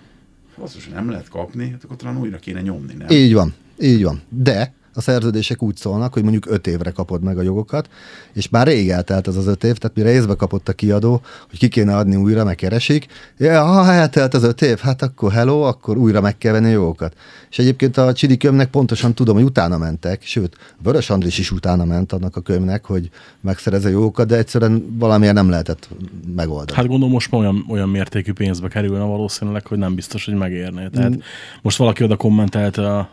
basszus, 0.58 0.88
nem 0.88 1.10
lehet 1.10 1.30
kapni, 1.30 1.70
hát 1.70 1.84
akkor 1.84 1.96
talán 1.96 2.18
újra 2.18 2.38
kéne 2.38 2.62
nyomni, 2.62 2.94
nem? 2.94 3.08
Így 3.10 3.34
van, 3.34 3.54
így 3.80 4.04
van. 4.04 4.22
De 4.30 4.74
a 5.00 5.02
szerződések 5.02 5.62
úgy 5.62 5.76
szólnak, 5.76 6.14
hogy 6.14 6.24
mondjuk 6.24 6.46
öt 6.50 6.68
évre 6.68 6.92
kapod 6.92 7.24
meg 7.24 7.38
a 7.38 7.42
jogokat, 7.42 7.90
és 8.34 8.50
már 8.50 8.68
rég 8.68 8.90
eltelt 8.90 9.28
az 9.28 9.38
az 9.38 9.48
öt 9.48 9.64
év, 9.64 9.78
tehát 9.78 9.96
mire 9.96 10.12
észbe 10.12 10.36
kapott 10.36 10.70
a 10.70 10.74
kiadó, 10.74 11.22
hogy 11.50 11.60
ki 11.60 11.68
kéne 11.68 11.96
adni 11.96 12.16
újra, 12.16 12.44
megkeresik, 12.44 13.06
ja, 13.38 13.66
ha 13.66 13.92
eltelt 13.92 14.34
az 14.34 14.44
öt 14.44 14.62
év, 14.62 14.78
hát 14.78 15.02
akkor 15.02 15.32
hello, 15.32 15.62
akkor 15.62 15.98
újra 15.98 16.22
meg 16.22 16.38
kell 16.38 16.52
venni 16.52 16.68
a 16.68 16.72
jogokat. 16.72 17.14
És 17.50 17.60
egyébként 17.60 17.98
a 17.98 18.14
Csidi 18.14 18.38
könyvnek 18.38 18.70
pontosan 18.70 19.14
tudom, 19.14 19.36
hogy 19.36 19.44
utána 19.44 19.78
mentek, 19.78 20.22
sőt, 20.24 20.58
Vörös 20.84 21.10
Andris 21.10 21.38
is 21.38 21.52
utána 21.52 21.86
ment 21.86 22.12
annak 22.12 22.36
a 22.36 22.42
könyvnek, 22.42 22.86
hogy 22.86 23.10
megszerezze 23.42 23.90
jogokat, 23.90 24.28
de 24.28 24.38
egyszerűen 24.38 24.96
valamiért 24.98 25.34
nem 25.34 25.50
lehetett 25.50 25.90
megoldani. 26.36 26.78
Hát 26.78 26.88
gondolom 26.88 27.12
most 27.14 27.32
már 27.32 27.42
olyan, 27.42 27.66
olyan 27.70 27.90
mértékű 27.90 28.34
pénzbe 28.34 28.68
kerülne 28.68 29.04
valószínűleg, 29.04 29.68
hogy 29.68 29.78
nem 29.78 29.96
biztos, 29.96 30.26
hogy 30.26 30.34
megérné. 30.34 30.88
Tehát 30.88 31.16
mm. 31.16 31.20
most 31.62 31.78
valaki 31.78 32.04
oda 32.04 32.16
kommentelt 32.16 32.78
a 32.78 33.10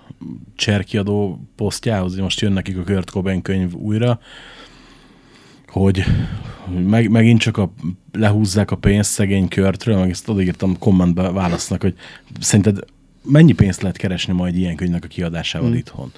cserkiadó 0.57 1.41
posztjához, 1.77 2.13
hogy 2.13 2.23
most 2.23 2.41
jön 2.41 2.53
nekik 2.53 2.79
a 2.79 2.83
Kurt 2.83 3.11
Cobain 3.11 3.43
könyv 3.43 3.75
újra, 3.75 4.21
hogy 5.69 6.05
meg, 6.87 7.11
megint 7.11 7.41
csak 7.41 7.57
a, 7.57 7.73
lehúzzák 8.13 8.71
a 8.71 8.77
pénzt 8.77 9.11
szegény 9.11 9.49
körtről, 9.49 9.99
meg 9.99 10.11
ezt 10.11 10.29
odaírtam 10.29 10.79
kommentbe 10.79 11.31
válasznak, 11.31 11.83
hogy 11.83 11.95
szerinted 12.41 12.79
mennyi 13.23 13.53
pénzt 13.53 13.83
lehet 13.83 13.97
keresni 13.97 14.33
majd 14.33 14.57
ilyen 14.57 14.77
könyvnek 14.77 15.05
a 15.05 15.07
kiadásával 15.07 15.71
mm. 15.71 15.75
itthon? 15.75 16.13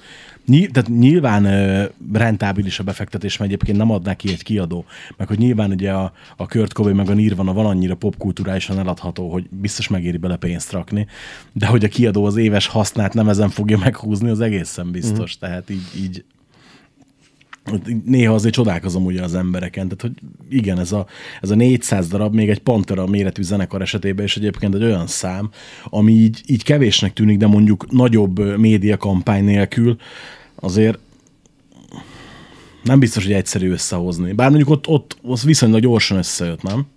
Nyí- 0.49 0.71
tehát 0.71 0.89
nyilván 0.89 1.45
ö, 1.45 1.83
rentábilis 2.13 2.79
a 2.79 2.83
befektetés, 2.83 3.37
mert 3.37 3.51
egyébként 3.51 3.77
nem 3.77 3.91
adná 3.91 4.13
ki 4.13 4.29
egy 4.29 4.43
kiadó, 4.43 4.85
meg 5.17 5.27
hogy 5.27 5.37
nyilván 5.37 5.71
ugye 5.71 5.91
a, 5.91 6.13
a 6.37 6.47
Kurt 6.47 6.73
Cobain 6.73 6.95
meg 6.95 7.09
a 7.09 7.13
Nirvana 7.13 7.53
van 7.53 7.65
annyira 7.65 7.95
popkulturálisan 7.95 8.79
eladható, 8.79 9.31
hogy 9.31 9.47
biztos 9.49 9.87
megéri 9.87 10.17
bele 10.17 10.35
pénzt 10.35 10.71
rakni, 10.71 11.07
de 11.53 11.67
hogy 11.67 11.83
a 11.83 11.87
kiadó 11.87 12.25
az 12.25 12.35
éves 12.35 12.67
hasznát 12.67 13.13
nem 13.13 13.29
ezen 13.29 13.49
fogja 13.49 13.77
meghúzni, 13.77 14.29
az 14.29 14.39
egészen 14.39 14.91
biztos. 14.91 15.37
Mm. 15.37 15.39
Tehát 15.39 15.69
így, 15.69 15.87
így 15.97 16.23
néha 18.05 18.33
azért 18.33 18.53
csodálkozom 18.53 19.05
ugye 19.05 19.23
az 19.23 19.35
embereken, 19.35 19.87
tehát 19.87 20.01
hogy 20.01 20.29
igen, 20.57 20.79
ez 20.79 20.91
a, 20.91 21.05
ez 21.41 21.49
a 21.49 21.55
400 21.55 22.07
darab, 22.07 22.33
még 22.33 22.49
egy 22.49 22.59
Pantera 22.59 23.05
méretű 23.05 23.41
zenekar 23.41 23.81
esetében 23.81 24.25
is 24.25 24.37
egyébként 24.37 24.75
egy 24.75 24.83
olyan 24.83 25.07
szám, 25.07 25.49
ami 25.83 26.11
így, 26.11 26.41
így 26.45 26.63
kevésnek 26.63 27.13
tűnik, 27.13 27.37
de 27.37 27.47
mondjuk 27.47 27.91
nagyobb 27.91 28.39
ö, 28.39 28.55
médiakampány 28.55 29.43
nélkül 29.43 29.97
azért 30.59 30.99
nem 32.83 32.99
biztos, 32.99 33.23
hogy 33.23 33.33
egyszerű 33.33 33.71
összehozni. 33.71 34.31
Bár 34.33 34.49
mondjuk 34.49 34.69
ott, 34.69 34.87
ott 34.87 35.17
az 35.23 35.43
viszonylag 35.43 35.81
gyorsan 35.81 36.17
összejött, 36.17 36.61
nem? 36.61 36.87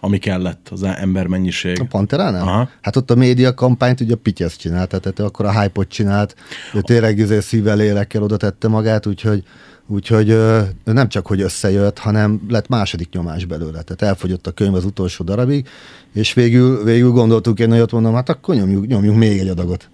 Ami 0.00 0.18
kellett, 0.18 0.68
az 0.70 0.82
ember 0.82 1.26
mennyiség. 1.26 1.80
A 1.80 1.84
Panteránál? 1.84 2.42
Aha. 2.42 2.70
Hát 2.80 2.96
ott 2.96 3.10
a 3.10 3.14
média 3.14 3.54
kampányt 3.54 4.00
ugye 4.00 4.14
Pityesz 4.14 4.56
csinált, 4.56 4.88
tehát 4.88 5.18
akkor 5.18 5.44
a 5.44 5.60
hype-ot 5.60 5.88
csinált, 5.88 6.34
ő 6.74 6.80
tényleg 6.80 7.18
izé 7.18 7.40
szívvel, 7.40 7.76
lélekkel 7.76 8.22
oda 8.22 8.36
tette 8.36 8.68
magát, 8.68 9.06
úgyhogy 9.06 9.44
Úgyhogy 9.88 10.30
ö, 10.30 10.60
nem 10.84 11.08
csak, 11.08 11.26
hogy 11.26 11.40
összejött, 11.40 11.98
hanem 11.98 12.40
lett 12.48 12.68
második 12.68 13.08
nyomás 13.12 13.44
belőle. 13.44 13.82
Tehát 13.82 14.02
elfogyott 14.02 14.46
a 14.46 14.50
könyv 14.50 14.74
az 14.74 14.84
utolsó 14.84 15.24
darabig, 15.24 15.68
és 16.12 16.34
végül, 16.34 16.84
végül 16.84 17.10
gondoltuk, 17.10 17.58
én 17.58 17.68
nagyot 17.68 17.92
mondom, 17.92 18.14
hát 18.14 18.28
akkor 18.28 18.54
nyomjuk, 18.54 18.86
nyomjuk 18.86 19.16
még 19.16 19.38
egy 19.38 19.48
adagot. 19.48 19.88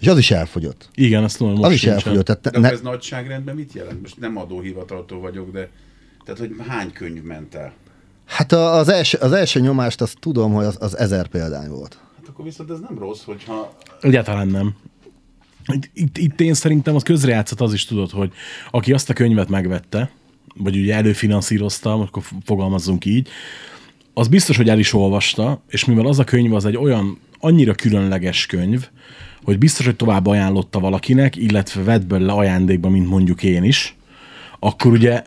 És 0.00 0.06
az 0.06 0.18
is 0.18 0.30
elfogyott. 0.30 0.88
Igen, 0.94 1.24
azt 1.24 1.36
tudom, 1.38 1.52
most 1.52 1.64
Az 1.64 1.72
is 1.72 1.78
sincsen. 1.80 1.96
elfogyott. 1.98 2.24
Tehát 2.24 2.42
De 2.50 2.58
ne, 2.58 2.70
ez 2.70 2.80
nagyságrendben 2.80 3.54
mit 3.54 3.72
jelent? 3.72 4.00
Most 4.00 4.18
nem 4.18 4.36
adóhivataltól 4.36 5.20
vagyok, 5.20 5.52
de 5.52 5.68
tehát, 6.24 6.40
hogy 6.40 6.54
hány 6.68 6.92
könyv 6.92 7.22
ment 7.22 7.54
el? 7.54 7.72
hát 8.26 8.52
a- 8.52 8.74
az 8.74 8.88
első, 8.88 9.18
az 9.18 9.32
első 9.32 9.60
nyomást 9.60 10.00
azt 10.00 10.18
tudom, 10.20 10.52
hogy 10.52 10.64
az, 10.64 10.76
az 10.80 10.98
ezer 10.98 11.26
példány 11.26 11.68
volt. 11.68 11.98
Hát 12.16 12.28
akkor 12.28 12.44
viszont 12.44 12.70
ez 12.70 12.78
nem 12.80 12.98
rossz, 12.98 13.22
hogyha 13.24 13.76
Egyáltalán 14.00 14.48
nem. 14.48 14.74
Itt, 15.72 15.90
itt, 15.94 16.18
itt 16.18 16.40
én 16.40 16.54
szerintem 16.54 16.94
az 16.94 17.02
közrejátszott 17.02 17.60
az 17.60 17.72
is 17.72 17.84
tudod, 17.84 18.10
hogy 18.10 18.32
aki 18.70 18.92
azt 18.92 19.10
a 19.10 19.12
könyvet 19.12 19.48
megvette, 19.48 20.10
vagy 20.56 20.76
ugye 20.76 20.94
előfinanszírozta, 20.94 21.92
akkor 21.94 22.22
fogalmazzunk 22.44 23.04
így, 23.04 23.28
az 24.14 24.28
biztos, 24.28 24.56
hogy 24.56 24.68
el 24.68 24.78
is 24.78 24.92
olvasta, 24.92 25.62
és 25.68 25.84
mivel 25.84 26.06
az 26.06 26.18
a 26.18 26.24
könyv 26.24 26.54
az 26.54 26.64
egy 26.64 26.76
olyan 26.76 27.18
annyira 27.40 27.74
különleges 27.74 28.46
könyv, 28.46 28.88
hogy 29.46 29.58
biztos, 29.58 29.84
hogy 29.84 29.96
tovább 29.96 30.26
ajánlotta 30.26 30.80
valakinek, 30.80 31.36
illetve 31.36 31.82
vett 31.82 32.06
belőle 32.06 32.32
ajándékba, 32.32 32.88
mint 32.88 33.08
mondjuk 33.08 33.42
én 33.42 33.64
is, 33.64 33.96
akkor 34.58 34.92
ugye 34.92 35.22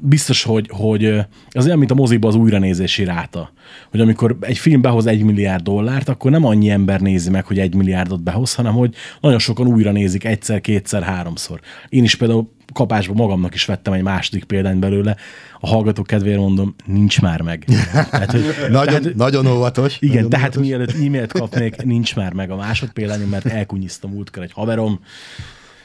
biztos, 0.00 0.42
hogy, 0.42 0.70
hogy 0.72 1.04
az 1.50 1.66
olyan, 1.66 1.78
mint 1.78 1.90
a 1.90 1.94
moziba 1.94 2.28
az 2.28 2.34
újranézési 2.34 3.04
ráta. 3.04 3.52
Hogy 3.90 4.00
amikor 4.00 4.36
egy 4.40 4.58
film 4.58 4.80
behoz 4.80 5.06
egy 5.06 5.22
milliárd 5.22 5.62
dollárt, 5.62 6.08
akkor 6.08 6.30
nem 6.30 6.44
annyi 6.44 6.70
ember 6.70 7.00
nézi 7.00 7.30
meg, 7.30 7.46
hogy 7.46 7.58
egy 7.58 7.74
milliárdot 7.74 8.22
behoz, 8.22 8.54
hanem 8.54 8.72
hogy 8.72 8.94
nagyon 9.20 9.38
sokan 9.38 9.66
újra 9.66 9.92
nézik 9.92 10.24
egyszer, 10.24 10.60
kétszer, 10.60 11.02
háromszor. 11.02 11.60
Én 11.88 12.04
is 12.04 12.14
például 12.14 12.50
kapásba 12.72 13.14
magamnak 13.14 13.54
is 13.54 13.64
vettem 13.64 13.92
egy 13.92 14.02
második 14.02 14.44
példányt 14.44 14.78
belőle. 14.80 15.16
A 15.60 15.66
hallgatók 15.66 16.06
kedvéért 16.06 16.38
mondom, 16.38 16.74
nincs 16.84 17.20
már 17.20 17.40
meg. 17.40 17.64
Tehát, 17.92 18.30
hogy, 18.30 18.44
Nagyon, 18.70 19.02
tehát, 19.02 19.14
nagyon 19.14 19.46
óvatos. 19.46 19.96
igen, 20.00 20.14
nagyon 20.14 20.30
tehát 20.30 20.46
óvatos. 20.56 20.66
mielőtt 20.68 20.94
e-mailt 20.94 21.32
kapnék, 21.32 21.82
nincs 21.82 22.16
már 22.16 22.32
meg 22.32 22.50
a 22.50 22.56
másodpéldányom, 22.56 23.28
mert 23.28 23.46
elkunyiztam 23.46 24.10
múltkor 24.10 24.42
egy 24.42 24.52
haverom, 24.52 25.00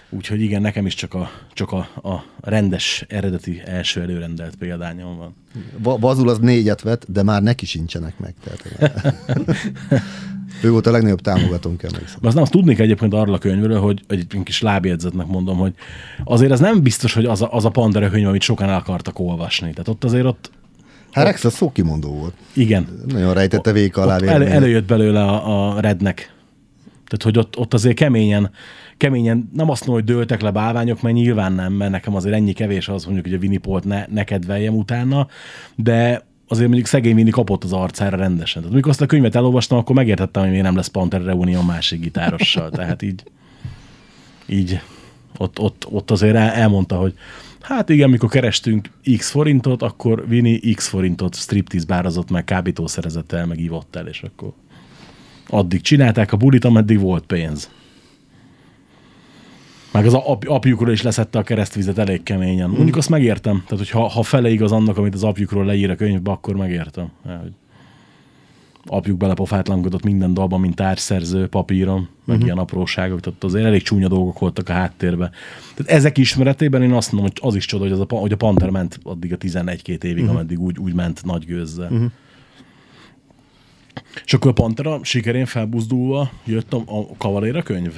úgyhogy 0.10 0.42
igen, 0.42 0.62
nekem 0.62 0.86
is 0.86 0.94
csak 0.94 1.14
a, 1.14 1.32
csak 1.54 1.72
a, 1.72 1.78
a 2.10 2.24
rendes, 2.42 3.06
eredeti 3.10 3.62
első 3.66 4.02
előrendelt 4.02 4.56
példányom 4.56 5.18
van. 5.18 5.36
Va- 5.78 6.00
Vazul 6.00 6.30
az 6.30 6.40
négyet 6.40 6.82
vett, 6.82 7.06
de 7.08 7.24
már 7.24 7.42
neki 7.42 7.66
sincsenek 7.66 8.20
meg. 8.20 8.34
Tehát, 8.44 9.04
ő 10.62 10.72
volt 10.72 10.88
a 10.88 10.92
legnagyobb 10.92 11.22
támogatónk, 11.22 11.84
emlékszem. 11.84 12.20
Azt 12.22 12.34
nem, 12.34 12.44
azt 12.44 12.52
tudnék 12.52 12.80
egyébként 12.80 13.14
arról 13.14 13.34
a 13.34 13.38
könyvről, 13.38 13.80
hogy, 13.80 14.02
egy 14.08 14.38
kis 14.44 14.62
lábjegyzetnek 14.62 15.28
mondom, 15.28 15.58
hogy 15.58 15.74
azért 16.24 16.52
ez 16.52 16.60
nem 16.60 16.82
biztos, 16.82 17.14
hogy 17.14 17.26
az 17.26 17.42
a, 17.42 17.48
az 17.52 17.66
a 17.66 17.70
Pandora 17.70 18.10
könyv, 18.10 18.28
amit 18.28 18.42
sokan 18.42 18.70
el 18.70 18.76
akartak 18.76 19.20
olvasni. 19.20 19.70
Tehát 19.70 19.88
ott 19.88 20.04
azért 20.04 20.26
ott, 20.26 20.52
Hát 21.12 21.26
Rex 21.26 21.44
a 21.44 21.50
szókimondó 21.50 22.10
volt. 22.10 22.34
igen, 22.54 22.88
Nagyon 23.08 23.34
rejtette 23.34 23.72
vék 23.72 23.98
alá 23.98 24.18
elő, 24.18 24.46
előjött 24.46 24.86
belőle 24.86 25.22
a, 25.24 25.76
a 25.76 25.80
rednek. 25.80 26.34
Tehát, 27.06 27.24
hogy 27.24 27.38
ott, 27.38 27.58
ott 27.58 27.74
azért 27.74 27.96
keményen, 27.96 28.52
keményen, 28.98 29.50
nem 29.54 29.70
azt 29.70 29.86
mondom, 29.86 30.06
hogy 30.06 30.16
dőltek 30.16 30.42
le 30.42 30.52
bálványok, 30.52 31.02
mert 31.02 31.16
nyilván 31.16 31.54
nem, 31.54 31.74
mert 31.74 31.92
nekem 31.92 32.16
azért 32.16 32.36
ennyi 32.36 32.54
kevés 32.54 32.88
az 32.88 33.04
mondjuk, 33.04 33.26
hogy 33.26 33.34
a 33.34 33.38
Winnie 33.38 33.80
ne, 33.84 34.06
ne 34.10 34.24
kedveljem 34.24 34.76
utána, 34.76 35.28
de 35.76 36.26
azért 36.54 36.68
mondjuk 36.68 36.88
szegény 36.88 37.16
Winnie 37.16 37.32
kapott 37.32 37.64
az 37.64 37.74
arcára 37.74 38.18
rendesen. 38.18 38.62
Tehát 38.62 38.74
amikor 38.74 38.92
azt 38.92 39.02
a 39.02 39.06
könyvet 39.06 39.36
elolvastam, 39.36 39.78
akkor 39.78 39.96
megértettem, 39.96 40.42
hogy 40.42 40.52
miért 40.52 40.66
nem 40.66 40.76
lesz 40.76 40.88
Panther 40.88 41.24
Reunion 41.24 41.66
másik 41.66 42.00
gitárossal. 42.00 42.70
Tehát 42.78 43.02
így, 43.02 43.24
így 44.46 44.82
Ott, 45.38 45.60
ott, 45.60 45.88
ott 45.90 46.12
azért 46.12 46.36
el, 46.36 46.50
elmondta, 46.50 46.96
hogy 46.96 47.14
hát 47.62 47.90
igen, 47.90 48.10
mikor 48.10 48.30
kerestünk 48.30 48.90
x 49.18 49.30
forintot, 49.30 49.82
akkor 49.82 50.28
Vini 50.28 50.60
x 50.60 50.88
forintot 50.88 51.36
striptease 51.36 51.86
bárazott 51.86 52.30
meg, 52.30 52.44
kábítószerezett 52.44 53.32
el, 53.32 53.46
meg 53.46 53.60
ivott 53.60 53.96
el, 53.96 54.08
és 54.08 54.22
akkor 54.22 54.52
addig 55.48 55.82
csinálták 55.82 56.32
a 56.32 56.38
bulit, 56.38 56.66
ameddig 56.66 57.00
volt 57.00 57.26
pénz. 57.26 57.70
Meg 59.94 60.06
az 60.06 60.14
ap, 60.14 60.44
apjukról 60.48 60.92
is 60.92 61.02
leszette 61.02 61.40
a 61.40 61.44
keresztvizet 61.44 61.98
elég 61.98 62.24
keményen. 62.24 62.70
Mm. 62.70 62.74
Mondjuk 62.74 62.96
azt 62.96 63.10
megértem. 63.10 63.64
Tehát, 63.68 63.78
hogy 63.78 63.90
ha, 63.90 64.08
ha 64.08 64.24
fele 64.24 64.50
igaz 64.50 64.72
annak, 64.72 64.98
amit 64.98 65.14
az 65.14 65.24
apjukról 65.24 65.66
leír 65.66 65.90
a 65.90 65.96
könyvbe, 65.96 66.32
akkor 66.32 66.56
megértem. 66.56 67.12
Hogy 67.24 67.54
apjuk 68.86 69.18
belepofátlankodott 69.18 70.04
minden 70.04 70.34
dalban, 70.34 70.60
mint 70.60 70.76
társszerző 70.76 71.48
papíron, 71.48 71.98
meg 71.98 72.10
uh-huh. 72.26 72.44
ilyen 72.44 72.58
apróságok, 72.58 73.20
tehát 73.20 73.44
azért 73.44 73.66
elég 73.66 73.82
csúnya 73.82 74.08
dolgok 74.08 74.40
voltak 74.40 74.70
a 74.70 74.74
háttérben. 74.74 75.32
Tehát 75.76 75.92
ezek 75.92 76.18
ismeretében 76.18 76.82
én 76.82 76.92
azt 76.92 77.12
mondom, 77.12 77.32
hogy 77.34 77.50
az 77.50 77.56
is 77.56 77.66
csoda, 77.66 77.84
hogy, 77.84 77.92
az 77.92 78.00
a, 78.00 78.06
hogy 78.16 78.32
a 78.32 78.36
Panther 78.36 78.70
ment 78.70 79.00
addig 79.04 79.34
a 79.34 79.38
11-2 79.38 80.04
évig, 80.04 80.18
uh-huh. 80.18 80.30
ameddig 80.30 80.60
úgy, 80.60 80.80
úgy 80.80 80.94
ment 80.94 81.26
nagy 81.26 81.46
gőzzel. 81.46 81.92
Uh-huh. 81.92 82.12
És 84.26 84.34
akkor 84.34 84.52
a 84.52 84.54
Pantera 84.54 85.00
sikerén 85.04 85.46
felbuzdulva 85.46 86.32
jött 86.46 86.74
a, 86.74 86.84
a 86.86 87.18
Kavaléra 87.18 87.64
könyv? 87.64 87.94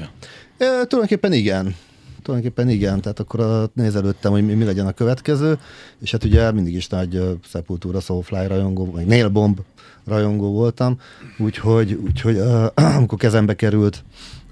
E, 0.57 0.65
tulajdonképpen 0.65 1.33
igen. 1.33 1.75
Tulajdonképpen 2.21 2.69
igen, 2.69 3.01
tehát 3.01 3.19
akkor 3.19 3.69
nézelődtem, 3.73 4.31
hogy 4.31 4.45
mi, 4.45 4.53
mi 4.53 4.63
legyen 4.63 4.87
a 4.87 4.91
következő, 4.91 5.59
és 6.01 6.11
hát 6.11 6.23
ugye 6.23 6.51
mindig 6.51 6.73
is 6.73 6.87
nagy 6.87 7.15
uh, 7.15 7.29
Sepultura, 7.43 7.99
Soulfly 7.99 8.47
rajongó, 8.47 8.91
vagy 8.91 9.05
Nail 9.05 9.27
Bomb 9.27 9.59
rajongó 10.05 10.51
voltam, 10.51 10.99
úgyhogy, 11.37 11.93
úgyhogy 11.93 12.37
uh, 12.37 12.65
amikor 12.95 13.17
kezembe 13.17 13.55
került, 13.55 14.03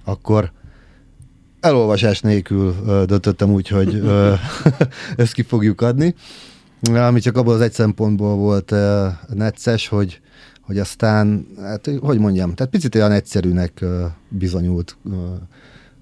akkor 0.03 0.51
elolvasás 1.59 2.19
nélkül 2.19 2.67
uh, 2.67 3.03
döntöttem 3.03 3.51
úgy, 3.51 3.67
hogy 3.67 3.95
uh, 3.95 4.39
ezt 5.17 5.33
ki 5.33 5.41
fogjuk 5.41 5.81
adni, 5.81 6.15
ami 6.91 7.19
csak 7.19 7.37
abból 7.37 7.53
az 7.53 7.61
egy 7.61 7.73
szempontból 7.73 8.35
volt 8.35 8.71
uh, 8.71 9.07
necces, 9.33 9.87
hogy 9.87 10.21
hogy 10.65 10.79
aztán, 10.79 11.47
hát, 11.61 11.89
hogy 11.99 12.19
mondjam, 12.19 12.53
tehát 12.53 12.71
picit 12.71 12.95
olyan 12.95 13.11
egyszerűnek 13.11 13.85
bizonyult 14.29 14.97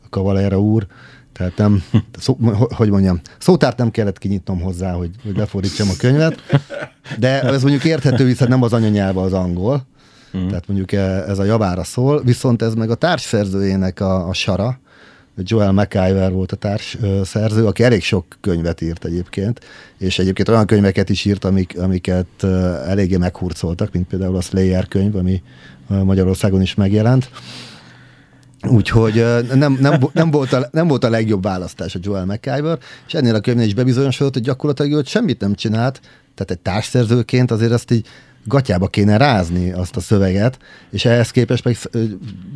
Kavalera 0.09 0.59
úr, 0.59 0.87
tehát 1.33 1.57
nem, 1.57 1.83
szó, 2.19 2.37
hogy 2.75 2.89
mondjam, 2.89 3.19
szótárt 3.39 3.77
nem 3.77 3.91
kellett 3.91 4.17
kinyitnom 4.17 4.61
hozzá, 4.61 4.91
hogy, 4.93 5.09
hogy 5.23 5.37
lefordítsam 5.37 5.89
a 5.89 5.95
könyvet, 5.97 6.41
de 7.17 7.41
ez 7.41 7.61
mondjuk 7.61 7.83
érthető, 7.83 8.27
hiszen 8.27 8.47
nem 8.47 8.63
az 8.63 8.73
anyanyelve 8.73 9.21
az 9.21 9.33
angol, 9.33 9.87
mm. 10.37 10.47
tehát 10.47 10.67
mondjuk 10.67 10.91
ez 10.91 11.39
a 11.39 11.43
javára 11.43 11.83
szól, 11.83 12.21
viszont 12.23 12.61
ez 12.61 12.73
meg 12.73 12.89
a 12.89 12.95
társszerzőjének 12.95 13.99
a, 13.99 14.27
a 14.27 14.33
sara, 14.33 14.79
Joel 15.37 15.71
McIver 15.71 16.31
volt 16.31 16.51
a 16.51 16.55
társ 16.55 16.97
szerző, 17.23 17.65
aki 17.65 17.83
elég 17.83 18.03
sok 18.03 18.25
könyvet 18.41 18.81
írt 18.81 19.05
egyébként, 19.05 19.59
és 19.97 20.19
egyébként 20.19 20.49
olyan 20.49 20.65
könyveket 20.65 21.09
is 21.09 21.25
írt, 21.25 21.45
amik, 21.45 21.79
amiket 21.79 22.43
eléggé 22.87 23.17
meghurcoltak, 23.17 23.93
mint 23.93 24.07
például 24.07 24.35
a 24.35 24.41
Slayer 24.41 24.87
könyv, 24.87 25.15
ami 25.15 25.41
Magyarországon 25.87 26.61
is 26.61 26.75
megjelent. 26.75 27.29
Úgyhogy 28.67 29.25
nem, 29.53 29.77
nem, 29.79 29.99
nem, 30.13 30.31
volt 30.31 30.53
a, 30.53 30.69
nem 30.71 30.87
volt 30.87 31.03
a 31.03 31.09
legjobb 31.09 31.43
választás 31.43 31.95
a 31.95 31.99
Joel 32.01 32.25
McIver, 32.25 32.79
és 33.07 33.13
ennél 33.13 33.35
a 33.35 33.39
könyvnél 33.39 33.67
is 33.67 33.73
bebizonyosodott, 33.73 34.33
hogy 34.33 34.43
gyakorlatilag 34.43 34.91
ő 34.91 35.01
semmit 35.05 35.39
nem 35.39 35.55
csinált, 35.55 36.01
tehát 36.35 36.51
egy 36.51 36.59
társszerzőként 36.59 37.51
azért 37.51 37.71
azt 37.71 37.91
így 37.91 38.07
gatyába 38.45 38.87
kéne 38.87 39.17
rázni 39.17 39.71
azt 39.71 39.95
a 39.95 39.99
szöveget, 39.99 40.57
és 40.89 41.05
ehhez 41.05 41.31
képest 41.31 41.63
meg 41.63 41.77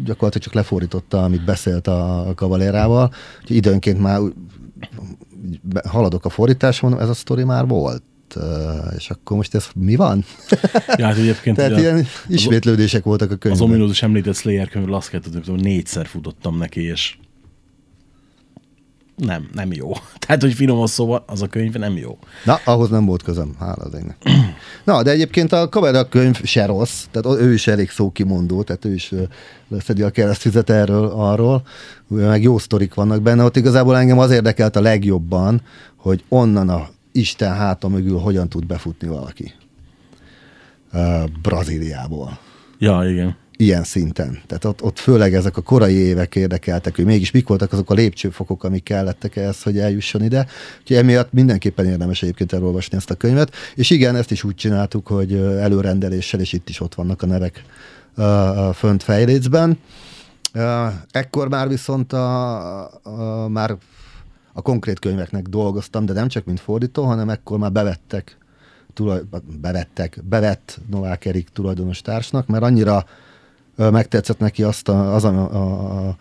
gyakorlatilag 0.05 0.43
csak 0.43 0.53
lefordította, 0.53 1.23
amit 1.23 1.45
beszélt 1.45 1.87
a 1.87 2.31
kavalérával, 2.35 3.13
hogy 3.47 3.55
időnként 3.55 3.99
már 3.99 4.19
haladok 5.87 6.25
a 6.25 6.29
fordításon, 6.29 7.01
ez 7.01 7.09
a 7.09 7.13
sztori 7.13 7.43
már 7.43 7.67
volt 7.67 8.03
és 8.97 9.09
akkor 9.09 9.37
most 9.37 9.55
ez 9.55 9.67
mi 9.75 9.95
van? 9.95 10.25
Ja, 10.97 11.05
hát 11.05 11.17
egyébként 11.17 11.55
Tehát 11.55 11.79
ilyen 11.79 12.05
ismétlődések 12.27 13.03
voltak 13.03 13.31
a 13.31 13.35
könyvben. 13.35 13.63
Az 13.63 13.69
ominózus 13.69 14.03
említett 14.03 14.35
Slayer 14.35 14.69
könyvről 14.69 14.95
azt 14.95 15.09
kell 15.09 15.19
tudni, 15.19 15.41
hogy 15.45 15.61
négyszer 15.61 16.07
futottam 16.07 16.57
neki, 16.57 16.81
és 16.81 17.17
nem, 19.15 19.49
nem 19.53 19.73
jó. 19.73 19.91
Tehát, 20.25 20.41
hogy 20.41 20.53
finoman 20.53 20.87
szóval, 20.87 21.23
az 21.27 21.41
a 21.41 21.47
könyv 21.47 21.73
nem 21.73 21.97
jó. 21.97 22.17
Na, 22.45 22.59
ahhoz 22.65 22.89
nem 22.89 23.05
volt 23.05 23.23
közöm, 23.23 23.55
hála 23.59 23.83
az 23.83 23.93
égnek. 23.93 24.17
Na, 24.83 25.03
de 25.03 25.11
egyébként 25.11 25.51
a 25.51 25.69
Kavera 25.69 26.09
könyv 26.09 26.43
se 26.43 26.65
rossz, 26.65 27.03
tehát 27.11 27.39
ő 27.39 27.53
is 27.53 27.67
elég 27.67 27.89
szókimondó, 27.89 28.63
tehát 28.63 28.85
ő 28.85 28.93
is 28.93 29.13
leszedi 29.67 30.01
a 30.01 30.09
keresztüzet 30.09 30.69
erről, 30.69 31.05
arról, 31.05 31.61
meg 32.07 32.41
jó 32.41 32.57
sztorik 32.57 32.93
vannak 32.93 33.21
benne, 33.21 33.43
ott 33.43 33.55
igazából 33.55 33.97
engem 33.97 34.19
az 34.19 34.31
érdekelt 34.31 34.75
a 34.75 34.81
legjobban, 34.81 35.61
hogy 35.95 36.23
onnan 36.29 36.69
a 36.69 36.87
Isten 37.11 37.53
háta 37.53 37.87
mögül 37.87 38.17
hogyan 38.17 38.49
tud 38.49 38.65
befutni 38.65 39.07
valaki. 39.07 39.53
Uh, 40.93 41.23
Brazíliából. 41.41 42.39
Ja, 42.77 43.09
igen 43.09 43.35
ilyen 43.57 43.83
szinten. 43.83 44.41
Tehát 44.47 44.65
ott, 44.65 44.83
ott 44.83 44.99
főleg 44.99 45.33
ezek 45.33 45.57
a 45.57 45.61
korai 45.61 45.93
évek 45.93 46.35
érdekeltek, 46.35 46.95
hogy 46.95 47.05
mégis 47.05 47.31
mik 47.31 47.47
voltak 47.47 47.73
azok 47.73 47.89
a 47.89 47.93
lépcsőfokok, 47.93 48.63
amik 48.63 48.83
kellettek 48.83 49.35
ehhez, 49.35 49.63
hogy 49.63 49.77
eljusson 49.77 50.23
ide. 50.23 50.47
Úgyhogy 50.81 50.97
emiatt 50.97 51.33
mindenképpen 51.33 51.85
érdemes 51.85 52.21
egyébként 52.21 52.53
elolvasni 52.53 52.97
ezt 52.97 53.09
a 53.09 53.15
könyvet. 53.15 53.55
És 53.75 53.89
igen, 53.89 54.15
ezt 54.15 54.31
is 54.31 54.43
úgy 54.43 54.55
csináltuk, 54.55 55.07
hogy 55.07 55.33
előrendeléssel, 55.33 56.39
és 56.39 56.53
itt 56.53 56.69
is 56.69 56.79
ott 56.79 56.95
vannak 56.95 57.21
a 57.21 57.25
nevek 57.25 57.63
uh, 58.17 58.73
fönt 58.73 59.03
fejlécben. 59.03 59.79
Ekkor 61.11 61.49
már 61.49 61.67
viszont 61.67 62.13
a, 62.13 62.83
a, 62.83 63.47
már 63.47 63.75
a 64.53 64.61
konkrét 64.61 64.99
könyveknek 64.99 65.47
dolgoztam, 65.47 66.05
de 66.05 66.13
nem 66.13 66.27
csak 66.27 66.45
mint 66.45 66.59
fordító, 66.59 67.03
hanem 67.03 67.29
ekkor 67.29 67.57
már 67.57 67.71
bevettek 67.71 68.37
tulaj, 68.93 69.21
bevettek, 69.61 70.19
bevett 70.23 70.79
Novák 70.89 71.25
Erik 71.25 71.49
tulajdonos 71.49 72.01
társnak, 72.01 72.47
mert 72.47 72.63
annyira 72.63 73.05
megtetszett 73.75 74.39
neki 74.39 74.63
azt, 74.63 74.89
a, 74.89 75.13
az, 75.13 75.23
a, 75.23 75.53
a, 75.53 76.07
a, 76.07 76.15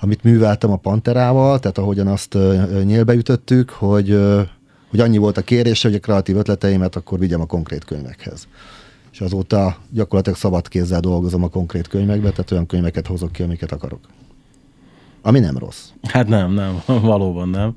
amit 0.00 0.22
műveltem 0.22 0.70
a 0.70 0.76
Panterával, 0.76 1.58
tehát 1.58 1.78
ahogyan 1.78 2.06
azt 2.06 2.38
nyílbe 2.84 3.14
ütöttük, 3.14 3.70
hogy, 3.70 4.20
hogy 4.90 5.00
annyi 5.00 5.16
volt 5.16 5.36
a 5.36 5.42
kérése, 5.42 5.88
hogy 5.88 5.96
a 5.96 6.00
kreatív 6.00 6.36
ötleteimet 6.36 6.96
akkor 6.96 7.18
vigyem 7.18 7.40
a 7.40 7.46
konkrét 7.46 7.84
könyvekhez. 7.84 8.46
És 9.12 9.20
azóta 9.20 9.76
gyakorlatilag 9.90 10.38
szabad 10.38 10.68
kézzel 10.68 11.00
dolgozom 11.00 11.42
a 11.42 11.48
konkrét 11.48 11.88
könyvekbe, 11.88 12.30
tehát 12.30 12.50
olyan 12.50 12.66
könyveket 12.66 13.06
hozok 13.06 13.32
ki, 13.32 13.42
amiket 13.42 13.72
akarok. 13.72 14.00
Ami 15.22 15.38
nem 15.38 15.58
rossz. 15.58 15.88
Hát 16.02 16.28
nem, 16.28 16.52
nem, 16.52 16.82
valóban 17.10 17.48
nem. 17.48 17.76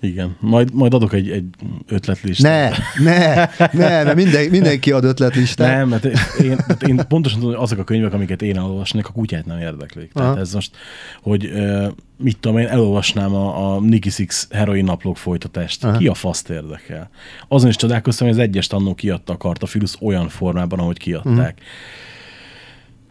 Igen, 0.00 0.36
majd, 0.40 0.74
majd 0.74 0.94
adok 0.94 1.12
egy, 1.12 1.30
egy 1.30 1.44
ötletlistát. 1.86 2.76
Ne, 2.98 3.04
ne, 3.04 3.34
ne, 3.72 4.02
mert 4.02 4.14
minden, 4.14 4.48
mindenki 4.48 4.92
ad 4.92 5.04
ötletlistát. 5.04 5.76
Nem, 5.76 5.88
mert 5.88 6.04
én, 6.40 6.58
mert 6.66 6.82
én 6.82 7.00
pontosan 7.08 7.38
tudom, 7.38 7.54
hogy 7.54 7.64
azok 7.64 7.78
a 7.78 7.84
könyvek, 7.84 8.12
amiket 8.12 8.42
én 8.42 8.56
elolvasnék, 8.56 9.06
a 9.06 9.12
kutyát 9.12 9.46
nem 9.46 9.58
érdeklik. 9.58 10.12
Tehát 10.12 10.30
Aha. 10.30 10.40
ez 10.40 10.54
most, 10.54 10.76
hogy 11.22 11.52
mit 12.16 12.38
tudom 12.38 12.58
én, 12.58 12.66
elolvasnám 12.66 13.34
a, 13.34 13.74
a 13.74 13.80
Nicky 13.80 14.10
Six 14.10 14.48
heroin 14.50 14.84
naplók 14.84 15.16
folytatást. 15.16 15.84
Aha. 15.84 15.96
Ki 15.96 16.06
a 16.06 16.14
faszt 16.14 16.50
érdekel? 16.50 17.10
Azon 17.48 17.68
is 17.68 17.76
csodálkoztam, 17.76 18.26
hogy 18.26 18.36
az 18.36 18.42
egyes 18.42 18.66
tannó 18.66 18.94
kiadta 18.94 19.32
a 19.32 19.36
Kartafilus 19.36 19.94
olyan 20.00 20.28
formában, 20.28 20.78
ahogy 20.78 20.98
kiadták. 20.98 21.34
Uh-huh. 21.34 21.68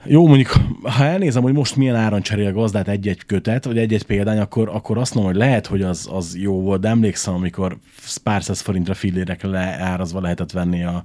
Jó, 0.06 0.28
mondjuk, 0.28 0.56
ha 0.84 1.04
elnézem, 1.04 1.42
hogy 1.42 1.54
most 1.54 1.76
milyen 1.76 1.96
áron 1.96 2.22
cserél 2.22 2.52
gazdát 2.52 2.88
egy-egy 2.88 3.26
kötet, 3.26 3.66
vagy 3.66 3.78
egy-egy 3.78 4.04
példány, 4.04 4.40
akkor, 4.40 4.70
akkor 4.70 4.98
azt 4.98 5.14
mondom, 5.14 5.32
hogy 5.32 5.42
lehet, 5.42 5.68
hogy 5.68 5.82
az, 5.82 6.10
az 6.12 6.38
jó 6.38 6.62
volt, 6.62 6.82
de 6.82 6.88
emlékszem, 6.88 7.34
amikor 7.34 7.78
pár 8.24 8.44
száz 8.44 8.60
forintra 8.60 8.94
fillérekre 8.94 9.48
leárazva 9.48 10.22
lehetett 10.22 10.52
venni 10.52 10.84
a, 10.84 11.04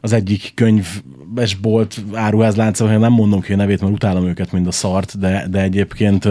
az 0.00 0.12
egyik 0.12 0.52
könyvesbolt 0.54 2.04
áruházlánca, 2.12 2.88
hogy 2.88 2.98
nem 2.98 3.12
mondom 3.12 3.40
ki 3.40 3.52
a 3.52 3.56
nevét, 3.56 3.80
mert 3.80 3.92
utálom 3.92 4.26
őket, 4.26 4.52
mind 4.52 4.66
a 4.66 4.72
szart, 4.72 5.18
de, 5.18 5.46
de 5.50 5.62
egyébként, 5.62 6.28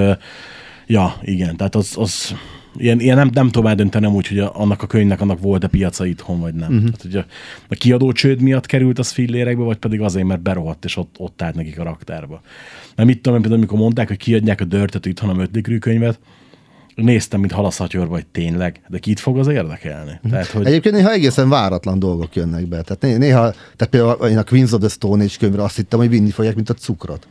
ja, 0.88 1.16
igen, 1.22 1.56
tehát 1.56 1.76
az, 1.76 1.94
az 1.98 2.36
ilyen, 2.78 3.00
ilyen 3.00 3.18
nem, 3.18 3.30
nem 3.34 3.50
tudom 3.50 3.68
eldöntenem 3.68 4.14
úgy, 4.14 4.28
hogy 4.28 4.40
a, 4.40 4.60
annak 4.60 4.82
a 4.82 4.88
könyvnek 4.88 5.22
annak 5.22 5.40
volt-e 5.40 5.68
piaca 5.68 6.06
itthon, 6.06 6.40
vagy 6.40 6.54
nem. 6.54 6.74
Uh-huh. 6.74 6.84
Tehát, 6.84 7.02
hogy 7.02 7.16
a, 7.16 7.26
a 7.70 7.76
kiadó 7.76 8.12
csőd 8.12 8.42
miatt 8.42 8.66
került 8.66 9.00
az 9.00 9.12
fillérekbe, 9.12 9.64
vagy 9.64 9.78
pedig 9.78 10.02
azért, 10.02 10.26
mert 10.26 10.42
berohadt, 10.42 10.86
és 10.86 10.98
ott, 10.98 11.16
ott 11.18 11.42
állt 11.42 11.56
nekik 11.56 11.80
a 11.80 11.84
raktárba. 11.84 12.42
Nem 12.96 13.10
itt 13.10 13.24
tudom, 13.24 13.40
például 13.40 13.62
amikor 13.62 13.80
mondták, 13.80 14.08
hogy 14.08 14.18
kiadják 14.18 14.62
a 14.62 14.66
dörtet 14.66 15.06
itthon 15.06 15.30
a 15.30 15.34
Mötlikrű 15.34 15.78
könyvet, 15.78 16.20
néztem, 16.96 17.40
mint 17.40 17.52
halaszhatyor 17.52 18.08
vagy 18.08 18.26
tényleg, 18.26 18.82
de 18.88 18.98
kit 18.98 19.20
fog 19.20 19.38
az 19.38 19.48
érdekelni? 19.48 20.12
Uh-huh. 20.12 20.32
Tehát, 20.32 20.48
hogy... 20.48 20.66
Egyébként 20.66 20.96
néha 20.96 21.12
egészen 21.12 21.50
váratlan 21.50 22.00
dolgok 22.00 22.36
jönnek 22.36 22.68
be. 22.68 22.82
Tehát 22.82 23.20
néha, 23.20 23.52
tehát 23.52 23.88
például 23.90 24.30
én 24.30 24.38
a 24.38 24.44
Queens 24.44 24.72
of 24.72 24.80
the 24.80 24.90
Stone 24.90 25.24
Age 25.24 25.34
könyvre 25.40 25.64
azt 25.64 25.76
hittem, 25.76 26.00
hogy 26.00 26.10
vinni 26.10 26.32
fogják, 26.32 26.56
mint 26.56 26.70
a 26.70 26.74
cukrot. 26.74 27.28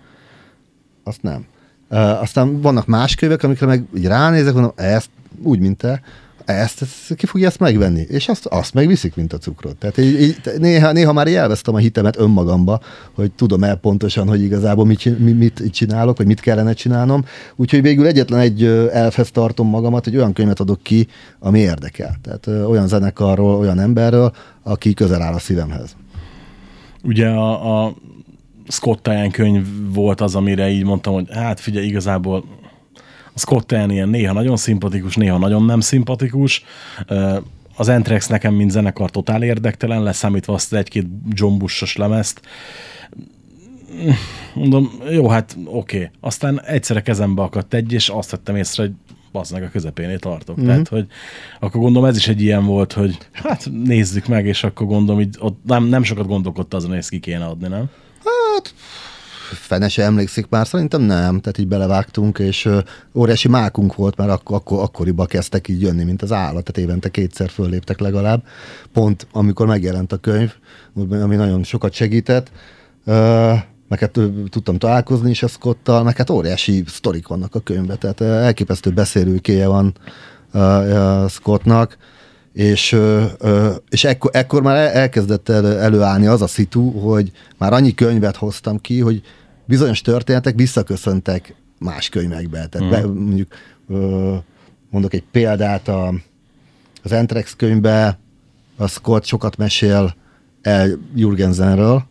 Azt 1.04 1.22
nem. 1.22 1.44
Uh, 1.90 2.20
aztán 2.20 2.60
vannak 2.60 2.86
más 2.86 3.14
könyvek, 3.14 3.42
amikre 3.42 3.66
meg 3.66 3.84
így 3.96 4.06
ránézek, 4.06 4.52
mondom, 4.52 4.72
ezt 4.76 5.08
úgy, 5.44 5.58
mint 5.58 5.76
te, 5.76 6.00
ezt, 6.44 6.82
ezt, 6.82 7.14
ki 7.14 7.26
fogja 7.26 7.46
ezt 7.46 7.58
megvenni? 7.58 8.00
És 8.08 8.28
azt, 8.28 8.46
azt 8.46 8.74
megviszik, 8.74 9.14
mint 9.14 9.32
a 9.32 9.38
cukrot. 9.38 9.76
Tehát 9.76 9.98
így, 9.98 10.20
így, 10.20 10.40
néha, 10.58 10.92
néha 10.92 11.12
már 11.12 11.26
elvesztem 11.26 11.74
a 11.74 11.78
hitemet 11.78 12.18
önmagamba, 12.18 12.80
hogy 13.14 13.32
tudom 13.32 13.64
el 13.64 13.76
pontosan, 13.76 14.28
hogy 14.28 14.42
igazából 14.42 14.86
mit, 14.86 14.98
csin- 14.98 15.18
mi- 15.18 15.32
mit 15.32 15.62
csinálok, 15.70 16.16
vagy 16.16 16.26
mit 16.26 16.40
kellene 16.40 16.72
csinálnom. 16.72 17.24
Úgyhogy 17.56 17.82
végül 17.82 18.06
egyetlen 18.06 18.40
egy 18.40 18.64
elfhez 18.92 19.30
tartom 19.30 19.68
magamat, 19.68 20.04
hogy 20.04 20.16
olyan 20.16 20.32
könyvet 20.32 20.60
adok 20.60 20.82
ki, 20.82 21.06
ami 21.38 21.58
érdekel. 21.58 22.16
Tehát 22.22 22.46
olyan 22.68 22.88
zenekarról, 22.88 23.58
olyan 23.58 23.78
emberről, 23.78 24.32
aki 24.62 24.94
közel 24.94 25.22
áll 25.22 25.34
a 25.34 25.38
szívemhez. 25.38 25.96
Ugye 27.02 27.28
a, 27.28 27.84
a 27.84 27.94
Scott 28.68 29.06
Ian 29.06 29.30
könyv 29.30 29.66
volt 29.92 30.20
az, 30.20 30.34
amire 30.34 30.68
így 30.68 30.84
mondtam, 30.84 31.12
hogy 31.14 31.26
hát 31.30 31.60
figyelj, 31.60 31.86
igazából 31.86 32.44
Scott 33.34 33.72
Ian 33.72 33.90
ilyen 33.90 34.08
néha 34.08 34.32
nagyon 34.32 34.56
szimpatikus, 34.56 35.16
néha 35.16 35.38
nagyon 35.38 35.64
nem 35.64 35.80
szimpatikus. 35.80 36.64
Az 37.76 37.88
Entrex 37.88 38.26
nekem, 38.26 38.54
mint 38.54 38.70
zenekar, 38.70 39.10
totál 39.10 39.42
érdektelen, 39.42 40.02
leszámítva 40.02 40.54
azt 40.54 40.72
az 40.72 40.78
egy-két 40.78 41.06
John 41.30 41.58
Bush-os 41.58 41.96
lemezt. 41.96 42.40
Mondom, 44.54 44.90
jó, 45.10 45.28
hát 45.28 45.56
oké. 45.64 45.96
Okay. 45.96 46.10
Aztán 46.20 46.60
egyszerre 46.60 47.02
kezembe 47.02 47.42
akadt 47.42 47.74
egy, 47.74 47.92
és 47.92 48.08
azt 48.08 48.30
vettem 48.30 48.56
észre, 48.56 48.82
hogy 48.82 48.92
bazd 49.32 49.52
meg 49.52 49.62
a 49.62 49.68
közepénél 49.68 50.18
tartok. 50.18 50.56
Mm-hmm. 50.56 50.68
Tehát, 50.68 50.88
hogy 50.88 51.06
akkor 51.60 51.80
gondolom 51.80 52.08
ez 52.08 52.16
is 52.16 52.28
egy 52.28 52.42
ilyen 52.42 52.64
volt, 52.64 52.92
hogy 52.92 53.18
hát 53.32 53.68
nézzük 53.84 54.26
meg, 54.26 54.46
és 54.46 54.64
akkor 54.64 54.86
gondolom, 54.86 55.20
így 55.20 55.36
ott 55.38 55.58
nem, 55.66 55.84
nem 55.84 56.02
sokat 56.02 56.26
gondolkodta 56.26 56.76
azon, 56.76 56.88
hogy 56.88 56.98
ezt 56.98 57.10
ki 57.10 57.20
kéne 57.20 57.44
adni, 57.44 57.68
nem? 57.68 57.90
Fene 59.54 59.88
se 59.88 60.02
emlékszik 60.02 60.46
már, 60.48 60.66
szerintem 60.66 61.00
nem, 61.00 61.40
tehát 61.40 61.58
így 61.58 61.68
belevágtunk, 61.68 62.38
és 62.38 62.68
óriási 63.14 63.48
mákunk 63.48 63.94
volt, 63.94 64.16
mert 64.16 64.30
akkor, 64.30 64.56
akkor, 64.56 64.82
akkoriban 64.82 65.26
kezdtek 65.26 65.68
így 65.68 65.80
jönni, 65.80 66.04
mint 66.04 66.22
az 66.22 66.32
állat, 66.32 66.64
tehát 66.64 66.90
évente 66.90 67.08
kétszer 67.08 67.50
fölléptek 67.50 68.00
legalább, 68.00 68.42
pont 68.92 69.26
amikor 69.32 69.66
megjelent 69.66 70.12
a 70.12 70.16
könyv, 70.16 70.52
ami 71.10 71.36
nagyon 71.36 71.62
sokat 71.62 71.92
segített, 71.92 72.50
meg 73.88 73.98
hát 73.98 74.18
tudtam 74.48 74.78
találkozni 74.78 75.30
is 75.30 75.42
a 75.42 75.48
Scottal, 75.48 76.02
meg 76.02 76.16
hát 76.16 76.30
óriási 76.30 76.84
sztorik 76.86 77.26
vannak 77.26 77.54
a 77.54 77.60
könyvben, 77.60 77.98
tehát 77.98 78.20
elképesztő 78.20 78.90
beszélőkéje 78.90 79.66
van 79.66 79.94
ö, 80.52 81.24
Scottnak, 81.28 81.96
és, 82.54 82.96
és 83.88 84.04
ekkor, 84.04 84.30
ekkor 84.34 84.62
már 84.62 84.76
el- 84.76 84.92
elkezdett 84.92 85.48
elő, 85.48 85.78
előállni 85.78 86.26
az 86.26 86.42
a 86.42 86.46
szitu, 86.46 86.90
hogy 86.90 87.32
már 87.58 87.72
annyi 87.72 87.94
könyvet 87.94 88.36
hoztam 88.36 88.80
ki, 88.80 89.00
hogy 89.00 89.22
bizonyos 89.64 90.00
történetek 90.00 90.54
visszaköszöntek 90.54 91.54
más 91.78 92.08
könyvekbe. 92.08 92.66
Tehát 92.66 92.90
be, 92.90 93.06
mondjuk 93.06 93.52
ö, 93.88 94.36
mondok 94.90 95.14
egy 95.14 95.24
példát, 95.30 95.88
a, 95.88 96.14
az 97.02 97.12
Entrex 97.12 97.54
könyvbe 97.56 98.18
a 98.76 98.86
Scott 98.88 99.24
sokat 99.24 99.56
mesél 99.56 100.14
el 100.62 100.98
Jurgensenről, 101.14 102.04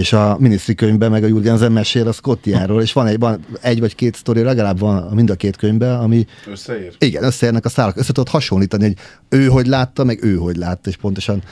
és 0.00 0.12
a 0.12 0.36
minisztri 0.38 0.74
könyvben 0.74 1.10
meg 1.10 1.22
a 1.22 1.26
Jurgensen 1.26 1.72
mesél 1.72 2.08
a 2.08 2.12
Scottiáról, 2.12 2.82
és 2.82 2.92
van 2.92 3.06
egy, 3.06 3.18
van 3.18 3.44
egy 3.60 3.80
vagy 3.80 3.94
két 3.94 4.14
sztori, 4.14 4.42
legalább 4.42 4.78
van 4.78 5.14
mind 5.14 5.30
a 5.30 5.34
két 5.34 5.56
könyvben, 5.56 6.00
ami 6.00 6.26
Összeér? 6.46 6.94
igen, 6.98 7.22
összeérnek 7.24 7.64
a 7.64 7.68
szálak, 7.68 7.96
össze 7.96 8.12
tudod 8.12 8.28
hasonlítani, 8.28 8.84
hogy 8.84 8.96
ő 9.28 9.46
hogy 9.46 9.66
látta, 9.66 10.04
meg 10.04 10.24
ő 10.24 10.36
hogy 10.36 10.56
látta, 10.56 10.88
és 10.88 10.96
pontosan 10.96 11.42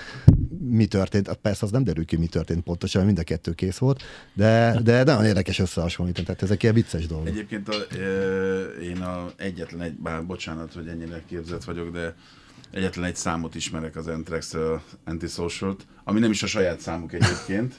mi 0.70 0.86
történt. 0.86 1.38
Persze 1.42 1.64
az 1.64 1.70
nem 1.70 1.84
derül 1.84 2.04
ki, 2.04 2.16
mi 2.16 2.26
történt 2.26 2.62
pontosan, 2.62 3.04
mind 3.04 3.18
a 3.18 3.22
kettő 3.22 3.52
kész 3.52 3.76
volt, 3.76 4.02
de, 4.34 4.80
de 4.82 5.02
nagyon 5.04 5.24
érdekes 5.24 5.58
összehasonlítani, 5.58 6.26
tehát 6.26 6.42
ezek 6.42 6.62
ilyen 6.62 6.74
vicces 6.74 7.06
dolgok. 7.06 7.28
Egyébként 7.28 7.68
a, 7.68 7.74
én 8.82 9.00
a 9.00 9.26
egyetlen 9.36 9.80
egy, 9.80 9.94
bár 9.94 10.26
bocsánat, 10.26 10.72
hogy 10.74 10.86
ennyire 10.86 11.22
képzett 11.28 11.64
vagyok, 11.64 11.90
de 11.90 12.14
egyetlen 12.70 13.04
egy 13.04 13.16
számot 13.16 13.54
ismerek 13.54 13.96
az 13.96 14.08
Entrex 14.08 14.54
Antisocial-t, 15.04 15.86
ami 16.04 16.20
nem 16.20 16.30
is 16.30 16.42
a 16.42 16.46
saját 16.46 16.80
számuk 16.80 17.12
egyébként, 17.12 17.74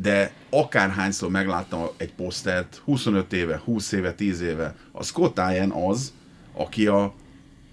de 0.00 0.32
akárhányszor 0.50 1.30
megláttam 1.30 1.86
egy 1.96 2.12
posztert, 2.12 2.80
25 2.84 3.32
éve, 3.32 3.62
20 3.64 3.92
éve, 3.92 4.12
10 4.12 4.40
éve, 4.40 4.76
a 4.92 5.02
Scott 5.02 5.38
Ian 5.38 5.70
az, 5.70 6.12
aki 6.52 6.86
a, 6.86 7.14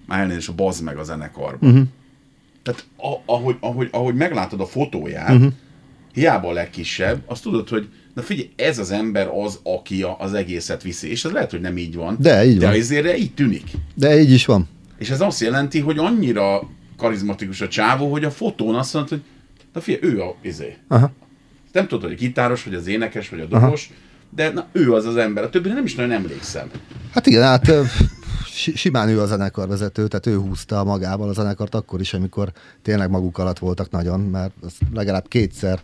már 0.05 0.19
elnézést, 0.19 0.49
a 0.49 0.53
bazd 0.53 0.83
meg 0.83 0.97
a 0.97 1.03
zenekarban. 1.03 1.69
Uh-huh. 1.69 1.87
Tehát 2.63 2.85
a, 2.97 3.33
ahogy, 3.33 3.55
ahogy, 3.59 3.87
ahogy 3.91 4.15
meglátod 4.15 4.61
a 4.61 4.65
fotóját, 4.65 5.35
uh-huh. 5.35 5.53
hiába 6.13 6.47
a 6.47 6.53
legkisebb, 6.53 7.21
azt 7.25 7.43
tudod, 7.43 7.69
hogy 7.69 7.89
na 8.13 8.21
figyelj, 8.21 8.49
ez 8.55 8.79
az 8.79 8.91
ember 8.91 9.27
az, 9.27 9.59
aki 9.63 10.03
a, 10.03 10.15
az 10.19 10.33
egészet 10.33 10.81
viszi. 10.81 11.09
És 11.09 11.25
ez 11.25 11.31
lehet, 11.31 11.51
hogy 11.51 11.61
nem 11.61 11.77
így 11.77 11.95
van. 11.95 12.17
De 12.19 12.45
így 12.45 12.57
de 12.57 12.65
van. 12.65 12.79
azért 12.79 13.17
így 13.17 13.33
tűnik. 13.33 13.71
De 13.95 14.19
így 14.19 14.31
is 14.31 14.45
van. 14.45 14.67
És 14.97 15.09
ez 15.09 15.21
azt 15.21 15.39
jelenti, 15.39 15.79
hogy 15.79 15.97
annyira 15.97 16.69
karizmatikus 16.97 17.61
a 17.61 17.67
csávó, 17.67 18.11
hogy 18.11 18.23
a 18.23 18.31
fotón 18.31 18.75
azt 18.75 18.93
mondod, 18.93 19.11
hogy 19.11 19.21
na 19.73 19.81
figyelj, 19.81 20.13
ő 20.13 20.21
a 20.21 20.35
izé. 20.41 20.77
Aha. 20.87 21.11
Nem 21.71 21.87
tudod, 21.87 22.03
hogy 22.03 22.13
a 22.13 22.19
gitáros, 22.19 22.63
vagy 22.63 22.73
az 22.73 22.87
énekes, 22.87 23.29
vagy 23.29 23.39
a 23.39 23.45
dobos, 23.45 23.91
de 24.35 24.49
na, 24.49 24.67
ő 24.71 24.93
az 24.93 25.05
az 25.05 25.15
ember. 25.15 25.43
A 25.43 25.49
többire 25.49 25.73
nem 25.73 25.85
is 25.85 25.95
nagyon 25.95 26.11
emlékszem. 26.11 26.69
Hát 27.13 27.27
igen, 27.27 27.41
hát 27.41 27.71
simán 28.75 29.09
ő 29.09 29.21
a 29.21 29.25
zenekarvezető, 29.25 30.07
tehát 30.07 30.25
ő 30.25 30.35
húzta 30.35 30.83
magával 30.83 31.29
a 31.29 31.33
zenekart 31.33 31.75
akkor 31.75 31.99
is, 31.99 32.13
amikor 32.13 32.51
tényleg 32.81 33.09
maguk 33.09 33.37
alatt 33.37 33.59
voltak 33.59 33.89
nagyon, 33.89 34.19
mert 34.19 34.53
legalább 34.93 35.27
kétszer, 35.27 35.79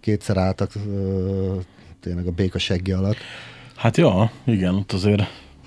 kétszer 0.00 0.36
álltak 0.36 0.72
tényleg 2.00 2.26
a 2.26 2.30
béka 2.30 2.58
seggi 2.58 2.92
alatt. 2.92 3.16
Hát 3.76 3.96
ja, 3.96 4.30
igen, 4.44 4.74
ott 4.74 4.92
azért 4.92 5.22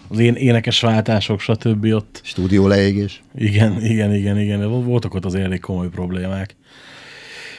az 0.07 0.19
én 0.19 0.35
énekes 0.35 0.81
váltások, 0.81 1.39
stb. 1.39 1.85
ott 1.85 2.21
Stúdió 2.23 2.67
leégés. 2.67 3.23
Igen, 3.35 3.81
igen, 3.81 4.13
igen, 4.13 4.39
igen. 4.39 4.83
Voltak 4.83 5.13
ott 5.13 5.25
az 5.25 5.35
elég 5.35 5.59
komoly 5.59 5.89
problémák. 5.89 6.55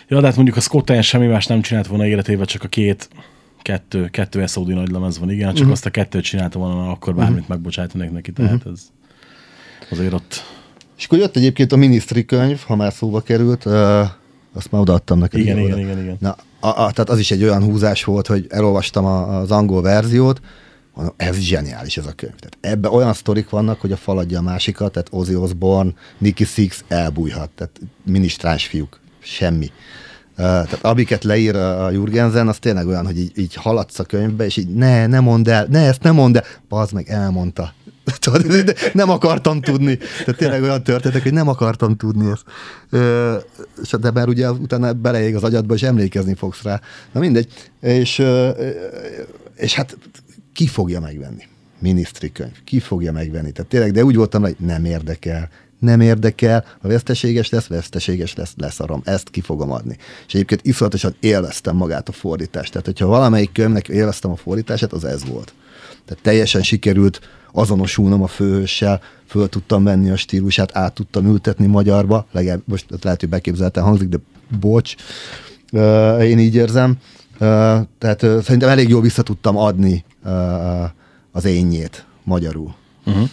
Ja, 0.09 0.20
de 0.20 0.26
hát 0.26 0.36
mondjuk 0.36 0.56
a 0.56 0.61
Scott 0.61 0.90
Ian 0.90 1.02
semmi 1.02 1.26
más 1.26 1.46
nem 1.46 1.61
csinált 1.61 1.86
volna 1.86 2.06
életében, 2.06 2.46
csak 2.46 2.62
a 2.62 2.68
két, 2.68 3.09
kettő, 3.62 4.09
kettő 4.09 4.46
SOD 4.46 4.68
nagy 4.68 4.90
lemez 4.90 5.18
van, 5.18 5.30
igen, 5.30 5.48
csak 5.48 5.56
uh-huh. 5.56 5.72
azt 5.72 5.86
a 5.86 5.90
kettőt 5.90 6.24
csinálta 6.24 6.59
volna, 6.59 6.90
akkor 6.90 7.14
bármit 7.14 7.34
uh-huh. 7.34 7.48
megbocsájtanék 7.48 8.11
neki, 8.11 8.32
tehát 8.32 8.54
uh-huh. 8.54 8.72
ez 8.72 8.80
azért 9.90 10.12
ott 10.12 10.44
És 10.96 11.04
akkor 11.04 11.18
jött 11.18 11.36
egyébként 11.36 11.72
a 11.72 11.76
minisztri 11.76 12.24
könyv, 12.24 12.61
ha 12.66 12.76
már 12.76 12.92
szóba 12.92 13.20
került, 13.20 13.66
ö, 13.66 14.02
azt 14.52 14.70
már 14.70 14.80
odaadtam 14.80 15.18
neked. 15.18 15.40
Igen, 15.40 15.59
igen, 15.59 15.72
oda. 15.72 15.80
igen, 15.80 16.02
igen. 16.02 16.16
Na, 16.20 16.36
a, 16.61 16.68
a, 16.68 16.72
tehát 16.72 17.11
az 17.11 17.18
is 17.18 17.30
egy 17.30 17.42
olyan 17.42 17.62
húzás 17.62 18.04
volt, 18.04 18.26
hogy 18.26 18.46
elolvastam 18.48 19.04
a, 19.04 19.38
az 19.38 19.50
angol 19.50 19.82
verziót, 19.82 20.40
mondom, 20.94 21.14
ez 21.16 21.38
zseniális 21.38 21.96
ez 21.96 22.06
a 22.06 22.12
könyv. 22.12 22.34
Tehát 22.34 22.56
ebben 22.61 22.92
olyan 22.92 23.12
sztorik 23.12 23.48
vannak, 23.48 23.80
hogy 23.80 23.92
a 23.92 23.96
faladja 23.96 24.38
a 24.38 24.42
másikat, 24.42 24.92
tehát 24.92 25.09
Ozzy 25.11 25.34
Osbourne, 25.34 25.92
Nicky 26.18 26.44
Six 26.44 26.84
elbújhat, 26.88 27.50
tehát 27.50 27.80
minisztráns 28.04 28.66
fiúk, 28.66 29.00
semmi. 29.20 29.70
Uh, 30.30 30.44
tehát 30.44 30.78
amiket 30.82 31.24
leír 31.24 31.56
a 31.56 31.90
Jurgensen, 31.90 32.48
az 32.48 32.58
tényleg 32.58 32.86
olyan, 32.86 33.06
hogy 33.06 33.18
így, 33.18 33.32
így 33.38 33.54
haladsz 33.54 33.98
a 33.98 34.04
könyvbe, 34.04 34.44
és 34.44 34.56
így 34.56 34.68
ne, 34.74 35.06
ne 35.06 35.20
mondd 35.20 35.50
el, 35.50 35.66
ne, 35.70 35.86
ezt 35.86 36.02
nem 36.02 36.14
mondd 36.14 36.36
el. 36.36 36.44
Bazd 36.68 36.92
meg, 36.92 37.08
elmondta. 37.08 37.74
Tudod, 38.20 38.74
nem 38.92 39.10
akartam 39.10 39.60
tudni. 39.60 39.96
Tehát 39.96 40.36
tényleg 40.36 40.62
olyan 40.62 40.82
történetek, 40.82 41.22
hogy 41.22 41.32
nem 41.32 41.48
akartam 41.48 41.96
tudni 41.96 42.30
ezt. 42.30 42.44
De 44.00 44.10
már 44.10 44.28
ugye 44.28 44.50
utána 44.50 44.92
beleég 44.92 45.34
az 45.34 45.44
agyadba, 45.44 45.74
és 45.74 45.82
emlékezni 45.82 46.34
fogsz 46.34 46.62
rá. 46.62 46.80
Na 47.12 47.20
mindegy. 47.20 47.52
És, 47.80 48.22
és 49.56 49.74
hát 49.74 49.98
ki 50.54 50.66
fogja 50.66 51.00
megvenni? 51.00 51.42
Minisztri 51.78 52.32
könyv. 52.32 52.64
Ki 52.64 52.80
fogja 52.80 53.12
megvenni? 53.12 53.52
Tehát 53.52 53.70
tényleg, 53.70 53.92
de 53.92 54.04
úgy 54.04 54.16
voltam, 54.16 54.42
hogy 54.42 54.56
nem 54.58 54.84
érdekel. 54.84 55.48
Nem 55.79 56.01
érdekel, 56.01 56.64
ha 56.81 56.89
veszteséges 56.89 57.49
lesz, 57.49 57.66
veszteséges 57.66 58.35
lesz, 58.35 58.53
leszarom. 58.57 59.03
Ezt 59.05 59.31
ki 59.31 59.41
fogom 59.41 59.72
adni. 59.72 59.97
És 60.26 60.35
egyébként 60.35 60.66
iszonyatosan 60.66 61.14
élveztem 61.20 61.76
magát 61.76 62.09
a 62.09 62.12
fordítást. 62.12 62.70
Tehát, 62.72 62.87
hogyha 62.87 63.07
valamelyik 63.07 63.53
könyvnek 63.53 63.89
élveztem 63.89 64.31
a 64.31 64.37
fordítását, 64.37 64.93
az 64.93 65.05
ez 65.05 65.24
volt. 65.24 65.55
Tehát 66.05 66.22
teljesen 66.22 66.62
sikerült 66.62 67.20
azonosulnom 67.53 68.22
a 68.22 68.26
főhőssel, 68.26 69.01
föl 69.26 69.49
tudtam 69.49 69.85
venni 69.85 70.11
a 70.11 70.16
stílusát, 70.16 70.76
át 70.76 70.95
tudtam 70.95 71.26
ültetni 71.26 71.66
magyarba, 71.66 72.26
legalább 72.33 72.62
most 72.64 72.87
lehet, 73.03 73.20
hogy 73.20 73.29
beképzelten 73.29 73.83
hangzik, 73.83 74.09
de 74.09 74.18
bocs, 74.61 74.95
én 76.20 76.39
így 76.39 76.55
érzem. 76.55 76.97
Tehát 77.99 78.20
szerintem 78.20 78.68
elég 78.68 78.89
jól 78.89 79.01
vissza 79.01 79.22
tudtam 79.22 79.57
adni 79.57 80.05
az 81.33 81.45
énjét 81.45 82.07
magyarul. 82.24 82.74
Uh-huh. 83.07 83.29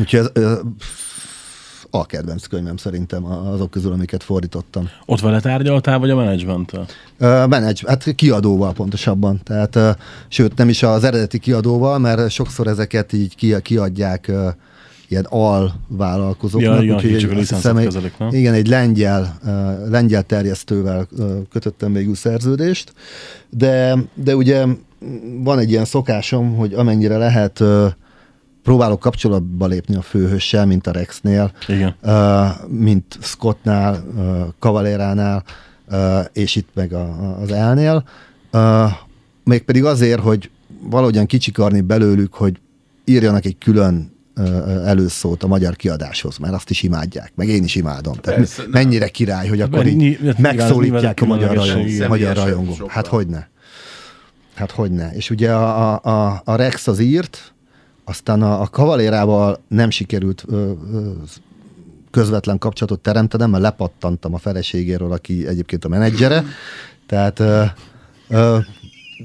Úgyhogy 0.00 0.30
a 1.94 2.04
kedvenc 2.04 2.46
könyvem 2.46 2.76
szerintem 2.76 3.24
azok 3.24 3.70
közül, 3.70 3.92
amiket 3.92 4.22
fordítottam. 4.22 4.88
ott 5.06 5.20
vele 5.20 5.40
tárgyaltál, 5.40 5.98
vagy 5.98 6.10
a 6.10 6.16
menedzsmenttel? 6.16 6.86
Uh, 7.20 7.28
manage, 7.28 7.80
hát 7.86 8.14
kiadóval 8.14 8.72
pontosabban. 8.72 9.40
Tehát, 9.44 9.76
uh, 9.76 9.88
sőt, 10.28 10.56
nem 10.56 10.68
is 10.68 10.82
az 10.82 11.04
eredeti 11.04 11.38
kiadóval, 11.38 11.98
mert 11.98 12.30
sokszor 12.30 12.66
ezeket 12.66 13.12
így 13.12 13.34
ki, 13.34 13.54
kiadják 13.62 14.26
uh, 14.28 14.46
ilyen 15.08 15.26
alvállalkozóknak. 15.28 16.74
Ja, 16.74 16.82
igen, 16.82 16.94
úgyhogy 16.94 17.36
a 17.36 17.38
azt 17.38 17.54
hiszem, 17.54 17.76
egy-? 17.76 18.12
Igen, 18.30 18.54
egy 18.54 18.66
lengyel, 18.66 19.38
uh, 19.44 19.90
lengyel 19.90 20.22
terjesztővel 20.22 21.06
uh, 21.10 21.30
kötöttem 21.50 21.92
végül 21.92 22.14
szerződést, 22.14 22.92
de, 23.50 23.96
de 24.14 24.36
ugye 24.36 24.66
van 25.42 25.58
egy 25.58 25.70
ilyen 25.70 25.84
szokásom, 25.84 26.56
hogy 26.56 26.72
amennyire 26.72 27.16
lehet 27.16 27.60
uh, 27.60 27.86
próbálok 28.64 29.00
kapcsolatba 29.00 29.66
lépni 29.66 29.94
a 29.94 30.02
főhőssel, 30.02 30.66
mint 30.66 30.86
a 30.86 30.90
Rexnél, 30.90 31.52
Igen. 31.68 31.94
uh, 32.02 32.48
mint 32.68 33.18
Scottnál, 33.20 34.04
uh, 34.16 34.40
Cavaléránál, 34.58 35.42
uh, 35.90 36.18
és 36.32 36.56
itt 36.56 36.68
meg 36.74 36.92
a, 36.92 37.36
az 37.40 37.52
elnél. 37.52 38.04
Uh, 38.52 38.90
mégpedig 39.44 39.84
azért, 39.84 40.20
hogy 40.20 40.50
valahogyan 40.82 41.26
kicsikarni 41.26 41.80
belőlük, 41.80 42.34
hogy 42.34 42.60
írjanak 43.04 43.44
egy 43.44 43.58
külön 43.58 44.12
előszót 44.84 45.42
a 45.42 45.46
magyar 45.46 45.76
kiadáshoz, 45.76 46.38
mert 46.38 46.54
azt 46.54 46.70
is 46.70 46.82
imádják, 46.82 47.32
meg 47.34 47.48
én 47.48 47.64
is 47.64 47.74
imádom. 47.74 48.14
Tehát 48.14 48.38
Persze, 48.38 48.62
mi- 48.62 48.68
nem. 48.72 48.82
mennyire 48.82 49.08
király, 49.08 49.48
hogy 49.48 49.60
akkor 49.60 49.84
Mert 49.84 49.88
így 49.90 50.34
megszólítják 50.38 51.20
a 51.22 51.24
magyar, 51.24 51.54
rajong, 51.54 51.78
magyar 51.82 51.96
Személyesen 51.96 52.34
rajongó. 52.44 52.72
sokkal. 52.72 52.88
Hát 52.88 53.06
hogyne. 53.06 53.48
Hát 54.54 54.70
hogyne. 54.70 55.10
És 55.14 55.30
ugye 55.30 55.52
a, 55.52 56.00
a, 56.02 56.42
a 56.44 56.56
Rex 56.56 56.86
az 56.86 56.98
írt, 56.98 57.53
aztán 58.04 58.42
a, 58.42 58.60
a 58.60 58.66
Kavalérával 58.66 59.60
nem 59.68 59.90
sikerült 59.90 60.44
ö, 60.46 60.72
ö, 60.92 61.10
közvetlen 62.10 62.58
kapcsolatot 62.58 63.00
teremtenem, 63.00 63.50
mert 63.50 63.62
lepattantam 63.62 64.34
a 64.34 64.38
feleségéről, 64.38 65.12
aki 65.12 65.46
egyébként 65.46 65.84
a 65.84 65.88
menedzsere. 65.88 66.44
Tehát 67.06 67.40
ö, 67.40 67.64
ö, 68.28 68.58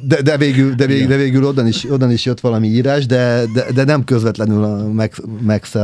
de, 0.01 0.21
de, 0.21 0.37
végül, 0.37 0.73
de, 0.73 0.85
végül, 0.85 1.07
de 1.07 1.15
végül 1.15 1.43
odan 1.43 1.67
is, 1.67 1.91
odan 1.91 2.11
is 2.11 2.25
jött 2.25 2.39
valami 2.39 2.67
írás, 2.67 3.05
de, 3.05 3.43
de, 3.53 3.71
de 3.71 3.83
nem 3.83 4.03
közvetlenül 4.03 4.63
a 4.63 4.87
Max, 5.41 5.75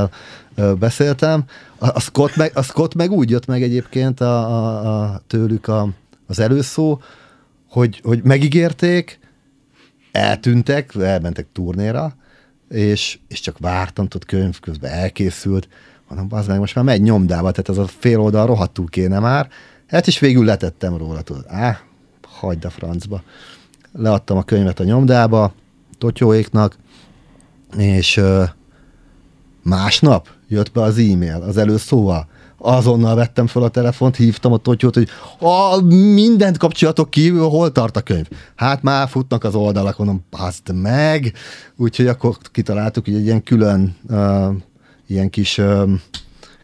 beszéltem. 0.80 1.44
A, 1.78 1.88
a, 1.88 2.00
Scott 2.00 2.36
meg, 2.36 2.52
a 2.54 2.62
Scott 2.62 2.96
meg 2.96 3.12
úgy 3.12 3.30
jött 3.30 3.46
meg 3.46 3.64
egyébként 3.64 4.22
a, 4.22 4.38
a, 4.48 5.02
a, 5.02 5.22
tőlük 5.28 5.68
a, 5.68 5.90
az 6.28 6.40
előszó, 6.40 7.02
hogy, 7.70 8.00
hogy 8.04 8.24
megígérték, 8.24 9.20
eltűntek, 10.12 10.96
elmentek 10.96 11.48
turnéra, 11.54 12.16
és, 12.70 13.20
és 13.28 13.40
csak 13.40 13.58
vártam, 13.58 14.08
tudod, 14.08 14.28
könyv 14.28 14.60
közben 14.60 14.92
elkészült, 14.92 15.68
mondom, 16.08 16.38
az 16.38 16.48
meg 16.48 16.60
most 16.60 16.76
már 16.76 16.84
megy 16.84 17.02
nyomdába, 17.02 17.52
tehát 17.52 17.70
az 17.70 17.78
a 17.78 17.88
fél 17.88 18.20
oldal 18.20 18.46
rohadtul 18.46 18.86
kéne 18.86 19.20
már. 19.20 19.50
Hát 19.88 20.08
is 20.08 20.20
végül 20.20 20.46
letettem 20.46 20.98
róla, 20.98 21.22
tudod, 21.22 21.46
á, 21.48 21.80
hagyd 22.28 22.66
a 22.66 22.70
francba. 22.70 23.24
Leadtam 23.92 24.38
a 24.38 24.44
könyvet 24.44 24.80
a 24.80 24.84
nyomdába, 24.84 25.54
totyóéknak, 25.98 26.78
és 27.78 28.18
ö, 28.18 28.44
másnap 29.64 30.30
jött 30.48 30.72
be 30.72 30.82
az 30.82 30.98
e-mail 30.98 31.44
az 31.48 31.58
előszóval. 31.58 32.28
Azonnal 32.58 33.16
vettem 33.16 33.48
fel 33.48 33.64
a 33.64 33.70
telefont, 33.70 34.16
hívtam 34.16 34.54
a 34.54 34.58
totyót, 34.58 34.94
hogy 34.94 35.10
a, 35.40 35.82
mindent 36.16 36.58
kapcsolatok 36.58 37.10
kívül, 37.10 37.48
hol 37.48 37.72
tart 37.72 37.98
a 37.98 38.02
könyv? 38.02 38.28
Hát 38.56 38.82
már 38.82 39.08
futnak 39.08 39.44
az 39.44 39.56
oldalak, 39.56 39.98
mondom, 39.98 40.26
baszd 40.30 40.74
meg! 40.74 41.34
Úgyhogy 41.76 42.08
akkor 42.08 42.38
kitaláltuk, 42.52 43.06
hogy 43.06 43.16
egy 43.16 43.26
ilyen 43.26 43.44
külön 43.44 43.96
uh, 44.10 44.54
ilyen 45.08 45.30
kis 45.30 45.58
uh, 45.58 45.90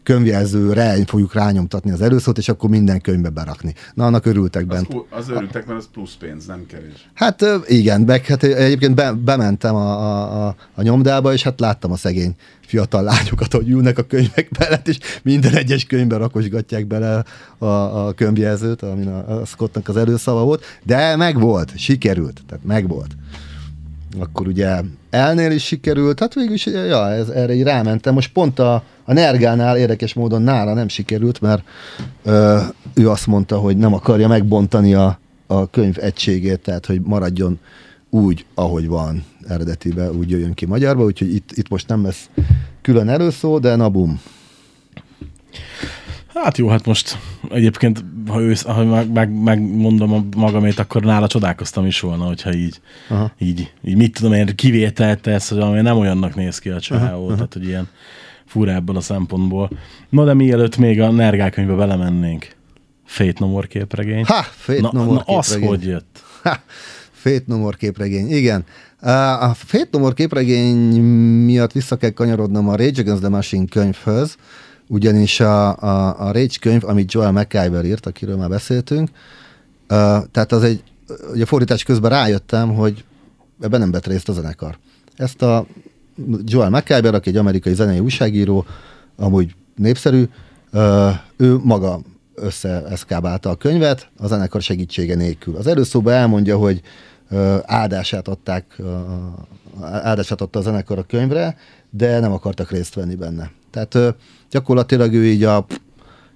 könyvjelzőre 0.02 0.96
fogjuk 1.06 1.34
rányomtatni 1.34 1.90
az 1.90 2.00
előszót, 2.00 2.38
és 2.38 2.48
akkor 2.48 2.70
minden 2.70 3.00
könyvbe 3.00 3.28
berakni. 3.28 3.74
Na, 3.94 4.06
annak 4.06 4.26
örültek 4.26 4.62
Az, 4.62 4.68
bent. 4.68 4.86
ku- 4.86 5.06
az 5.10 5.28
örültek, 5.28 5.66
mert 5.66 5.78
az 5.78 5.88
plusz 5.92 6.14
pénz, 6.14 6.46
nem 6.46 6.66
kevés. 6.66 7.10
Hát 7.14 7.44
igen, 7.66 8.00
meg 8.00 8.26
hát 8.26 8.42
egyébként 8.42 8.94
be, 8.94 9.12
bementem 9.12 9.74
a, 9.74 9.90
a, 9.90 10.46
a, 10.46 10.56
a 10.74 10.82
nyomdába, 10.82 11.32
és 11.32 11.42
hát 11.42 11.60
láttam 11.60 11.92
a 11.92 11.96
szegény 11.96 12.34
fiatal 12.60 13.02
lányokat, 13.02 13.52
hogy 13.52 13.68
ülnek 13.68 13.98
a 13.98 14.02
könyvek 14.02 14.58
mellett, 14.58 14.88
és 14.88 14.98
minden 15.22 15.54
egyes 15.54 15.84
könyvben 15.84 16.18
rakosgatják 16.18 16.86
bele 16.86 17.24
a, 17.58 17.66
a 17.66 18.12
könyvjelzőt, 18.12 18.82
amin 18.82 19.08
a, 19.08 19.40
a 19.40 19.44
Scottnak 19.44 19.88
az 19.88 19.96
előszava 19.96 20.44
volt, 20.44 20.64
de 20.82 21.16
megvolt, 21.16 21.78
sikerült, 21.78 22.42
tehát 22.48 22.64
megvolt. 22.64 23.16
Akkor 24.18 24.46
ugye 24.46 24.80
elnél 25.12 25.50
is 25.50 25.64
sikerült, 25.64 26.20
hát 26.20 26.34
végül 26.34 26.52
is, 26.52 26.66
ja, 26.66 27.10
ez, 27.10 27.28
erre 27.28 27.54
így 27.54 27.62
rámentem. 27.62 28.14
Most 28.14 28.32
pont 28.32 28.58
a, 28.58 28.84
a 29.04 29.12
Nergánál 29.12 29.76
érdekes 29.76 30.14
módon 30.14 30.42
nála 30.42 30.74
nem 30.74 30.88
sikerült, 30.88 31.40
mert 31.40 31.62
ö, 32.22 32.58
ő 32.94 33.10
azt 33.10 33.26
mondta, 33.26 33.58
hogy 33.58 33.76
nem 33.76 33.94
akarja 33.94 34.28
megbontani 34.28 34.94
a, 34.94 35.18
a 35.46 35.70
könyv 35.70 35.96
egységét, 36.00 36.60
tehát 36.60 36.86
hogy 36.86 37.00
maradjon 37.00 37.58
úgy, 38.10 38.46
ahogy 38.54 38.88
van 38.88 39.24
eredetibe, 39.48 40.10
úgy 40.10 40.30
jöjjön 40.30 40.54
ki 40.54 40.66
magyarba, 40.66 41.04
úgyhogy 41.04 41.34
itt, 41.34 41.50
itt 41.54 41.68
most 41.68 41.88
nem 41.88 42.02
lesz 42.02 42.28
külön 42.82 43.08
előszó, 43.08 43.58
de 43.58 43.76
na 43.76 43.88
bum. 43.88 44.20
Hát 46.34 46.58
jó, 46.58 46.68
hát 46.68 46.86
most 46.86 47.18
egyébként, 47.50 48.04
ha, 48.28 48.40
ősz, 48.40 48.62
ha 48.62 48.84
meg, 48.84 49.12
meg, 49.12 49.42
megmondom 49.42 50.28
magamét, 50.36 50.78
akkor 50.78 51.02
nála 51.02 51.26
csodálkoztam 51.26 51.86
is 51.86 52.00
volna, 52.00 52.24
hogyha 52.24 52.54
így, 52.54 52.80
Aha. 53.08 53.32
így, 53.38 53.72
így 53.84 53.96
mit 53.96 54.14
tudom 54.14 54.32
én, 54.32 54.46
kivételt 54.56 55.20
tesz, 55.20 55.48
hogy 55.48 55.58
ami 55.58 55.80
nem 55.80 55.96
olyannak 55.96 56.34
néz 56.34 56.58
ki 56.58 56.68
a 56.68 56.80
csávó, 56.80 57.32
tehát 57.32 57.52
hogy 57.52 57.66
ilyen 57.66 57.88
fura 58.46 58.72
ebből 58.72 58.96
a 58.96 59.00
szempontból. 59.00 59.70
No, 60.08 60.24
de 60.24 60.34
mielőtt 60.34 60.76
még 60.76 61.00
a 61.00 61.10
Nergál 61.10 61.50
könyvbe 61.50 61.74
belemennénk, 61.74 62.48
Fate 63.04 63.38
No 63.38 63.46
More 63.46 63.66
képregény. 63.66 64.24
Ha, 64.24 64.42
Fate 64.42 64.80
na, 64.80 64.90
No 64.92 65.04
More 65.04 65.22
na 65.26 65.36
az 65.36 65.56
hogy 65.56 65.84
jött? 65.84 66.22
Ha, 66.42 66.56
Fate 67.10 67.44
No 67.46 67.56
More 67.56 67.76
képregény, 67.76 68.30
igen. 68.30 68.64
A 69.40 69.54
Fate 69.54 69.88
No 69.90 69.98
More 69.98 70.14
képregény 70.14 71.02
miatt 71.44 71.72
vissza 71.72 71.96
kell 71.96 72.10
kanyarodnom 72.10 72.68
a 72.68 72.76
Rage 72.76 73.00
Against 73.00 73.20
the 73.20 73.28
Machine 73.30 73.64
könyvhöz, 73.70 74.36
ugyanis 74.92 75.40
a, 75.40 75.76
a, 75.76 76.20
a 76.20 76.32
Rage 76.32 76.56
könyv, 76.60 76.84
amit 76.84 77.12
Joel 77.12 77.32
McIver 77.32 77.84
írt, 77.84 78.06
akiről 78.06 78.36
már 78.36 78.48
beszéltünk, 78.48 79.08
uh, 79.08 79.16
tehát 80.30 80.52
az 80.52 80.62
egy, 80.62 80.82
ugye 81.32 81.44
fordítás 81.44 81.82
közben 81.82 82.10
rájöttem, 82.10 82.74
hogy 82.74 83.04
ebben 83.60 83.80
nem 83.80 83.90
vett 83.90 84.06
részt 84.06 84.28
a 84.28 84.32
zenekar. 84.32 84.78
Ezt 85.16 85.42
a 85.42 85.66
Joel 86.44 86.70
McIver, 86.70 87.14
aki 87.14 87.28
egy 87.28 87.36
amerikai 87.36 87.74
zenei 87.74 87.98
újságíró, 87.98 88.64
amúgy 89.16 89.54
népszerű, 89.76 90.24
uh, 90.72 91.10
ő 91.36 91.56
maga 91.62 92.00
összeeszkábálta 92.34 93.50
a 93.50 93.54
könyvet 93.54 94.08
a 94.18 94.26
zenekar 94.26 94.62
segítsége 94.62 95.14
nélkül. 95.14 95.56
Az 95.56 95.66
előszóban 95.66 96.12
elmondja, 96.12 96.56
hogy 96.56 96.80
ö, 97.30 97.56
áldását 97.62 98.28
adták, 98.28 98.64
ö, 98.76 98.96
áldását 99.80 100.40
adta 100.40 100.58
a 100.58 100.62
zenekar 100.62 100.98
a 100.98 101.02
könyvre, 101.02 101.56
de 101.90 102.20
nem 102.20 102.32
akartak 102.32 102.70
részt 102.70 102.94
venni 102.94 103.14
benne. 103.14 103.50
Tehát 103.72 104.16
gyakorlatilag 104.50 105.12
ő 105.12 105.24
így 105.26 105.44
a 105.44 105.66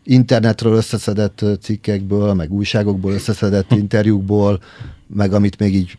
internetről 0.05 0.75
összeszedett 0.75 1.45
cikkekből, 1.61 2.35
meg 2.35 2.53
újságokból 2.53 3.13
összeszedett 3.13 3.73
interjúkból, 3.73 4.61
meg 5.07 5.33
amit 5.33 5.59
még 5.59 5.75
így 5.75 5.99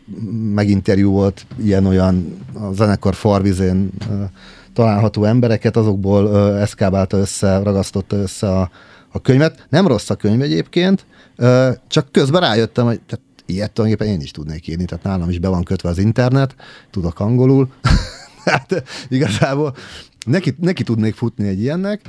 meginterjú 0.53 1.11
volt, 1.11 1.45
ilyen-olyan 1.63 2.38
a 2.53 2.73
zenekar 2.73 3.15
farvizén 3.15 3.91
található 4.73 5.23
embereket, 5.23 5.77
azokból 5.77 6.57
eszkábálta 6.59 7.17
össze, 7.17 7.57
ragasztotta 7.57 8.15
össze 8.15 8.47
a, 8.51 8.69
a 9.11 9.21
könyvet. 9.21 9.67
Nem 9.69 9.88
rossz 9.88 10.09
a 10.09 10.15
könyv 10.15 10.41
egyébként, 10.41 11.05
csak 11.88 12.11
közben 12.11 12.41
rájöttem, 12.41 12.85
hogy 12.85 13.01
tehát 13.01 13.25
ilyet 13.45 13.71
tulajdonképpen 13.71 14.13
én 14.13 14.21
is 14.21 14.31
tudnék 14.31 14.67
írni, 14.67 14.85
tehát 14.85 15.03
nálam 15.03 15.29
is 15.29 15.39
be 15.39 15.47
van 15.47 15.63
kötve 15.63 15.89
az 15.89 15.97
internet, 15.97 16.55
tudok 16.91 17.19
angolul, 17.19 17.69
hát 18.45 18.83
igazából 19.09 19.75
neki, 20.28 20.55
neki 20.59 20.84
tudnék 20.84 21.15
futni 21.15 21.47
egy 21.47 21.61
ilyennek, 21.61 22.01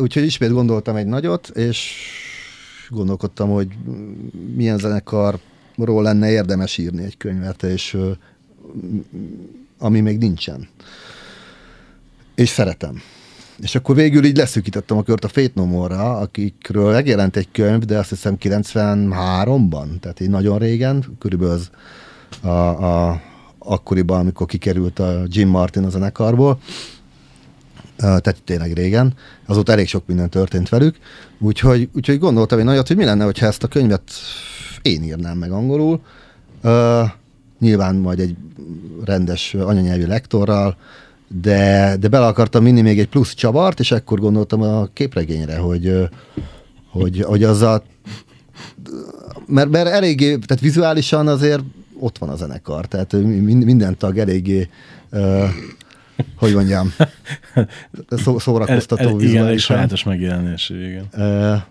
úgyhogy 0.00 0.22
ismét 0.22 0.50
gondoltam 0.50 0.96
egy 0.96 1.06
nagyot, 1.06 1.48
és 1.48 1.94
gondolkodtam, 2.88 3.50
hogy 3.50 3.68
milyen 4.54 4.78
zenekarról 4.78 6.02
lenne 6.02 6.30
érdemes 6.30 6.78
írni 6.78 7.02
egy 7.02 7.16
könyvet, 7.16 7.62
és 7.62 7.98
ami 9.78 10.00
még 10.00 10.18
nincsen. 10.18 10.68
És 12.34 12.48
szeretem. 12.48 13.02
És 13.58 13.74
akkor 13.74 13.94
végül 13.94 14.24
így 14.24 14.36
leszűkítettem 14.36 14.96
a 14.96 15.02
kört 15.02 15.24
a 15.24 15.28
Fate 15.28 15.52
No 15.54 15.64
More-ra, 15.64 16.16
akikről 16.18 16.92
megjelent 16.92 17.36
egy 17.36 17.48
könyv, 17.52 17.80
de 17.82 17.98
azt 17.98 18.08
hiszem 18.08 18.36
93-ban, 18.40 19.98
tehát 20.00 20.20
így 20.20 20.30
nagyon 20.30 20.58
régen, 20.58 21.04
körülbelül 21.18 21.54
az 21.54 21.70
a, 22.40 22.48
a, 22.48 23.20
akkoriban, 23.58 24.18
amikor 24.18 24.46
kikerült 24.46 24.98
a 24.98 25.22
Jim 25.26 25.48
Martin 25.48 25.84
a 25.84 25.88
zenekarból, 25.88 26.58
tehát 28.02 28.42
tényleg 28.44 28.72
régen, 28.72 29.14
azóta 29.46 29.72
elég 29.72 29.88
sok 29.88 30.06
minden 30.06 30.30
történt 30.30 30.68
velük, 30.68 30.96
úgyhogy, 31.38 31.88
úgyhogy 31.94 32.18
gondoltam 32.18 32.58
én 32.58 32.64
nagyot, 32.64 32.86
hogy 32.86 32.96
mi 32.96 33.04
lenne, 33.04 33.24
hogyha 33.24 33.46
ezt 33.46 33.62
a 33.62 33.68
könyvet 33.68 34.02
én 34.82 35.02
írnám 35.02 35.38
meg 35.38 35.52
angolul, 35.52 36.00
nyilván 37.58 37.94
majd 37.94 38.20
egy 38.20 38.36
rendes 39.04 39.54
anyanyelvű 39.54 40.06
lektorral, 40.06 40.76
de, 41.28 41.96
de 42.00 42.08
bele 42.08 42.26
akartam 42.26 42.64
vinni 42.64 42.80
még 42.80 42.98
egy 42.98 43.08
plusz 43.08 43.34
csavart, 43.34 43.80
és 43.80 43.90
ekkor 43.90 44.18
gondoltam 44.20 44.62
a 44.62 44.88
képregényre, 44.92 45.56
hogy, 45.56 46.08
hogy, 46.90 47.22
hogy 47.22 47.44
az 47.44 47.62
a 47.62 47.82
mert, 49.46 49.70
mert 49.70 49.88
eléggé, 49.88 50.26
tehát 50.28 50.60
vizuálisan 50.60 51.28
azért 51.28 51.62
ott 51.98 52.18
van 52.18 52.28
a 52.28 52.36
zenekar, 52.36 52.86
tehát 52.86 53.12
min- 53.12 53.64
minden 53.64 53.98
tag 53.98 54.18
eléggé, 54.18 54.68
hogy 56.36 56.54
mondjam, 56.54 56.94
szó, 58.24 58.38
szórakoztató 58.38 59.02
El- 59.02 59.14
el- 59.14 59.20
Igen, 59.20 59.46
egy 59.46 59.58
sajátos 59.58 60.04
megjelenés, 60.04 60.70
igen. 60.70 61.08
Uh, 61.12 61.62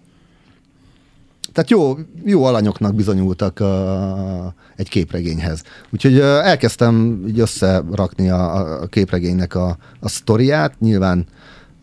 tehát 1.53 1.69
jó, 1.69 1.97
jó 2.25 2.43
alanyoknak 2.43 2.95
bizonyultak 2.95 3.59
a, 3.59 4.53
egy 4.75 4.89
képregényhez. 4.89 5.63
Úgyhogy 5.89 6.19
elkezdtem 6.19 7.23
így 7.27 7.39
összerakni 7.39 8.29
a, 8.29 8.81
a 8.81 8.85
képregénynek 8.85 9.55
a, 9.55 9.77
a 9.99 10.09
sztoriát. 10.09 10.79
Nyilván 10.79 11.25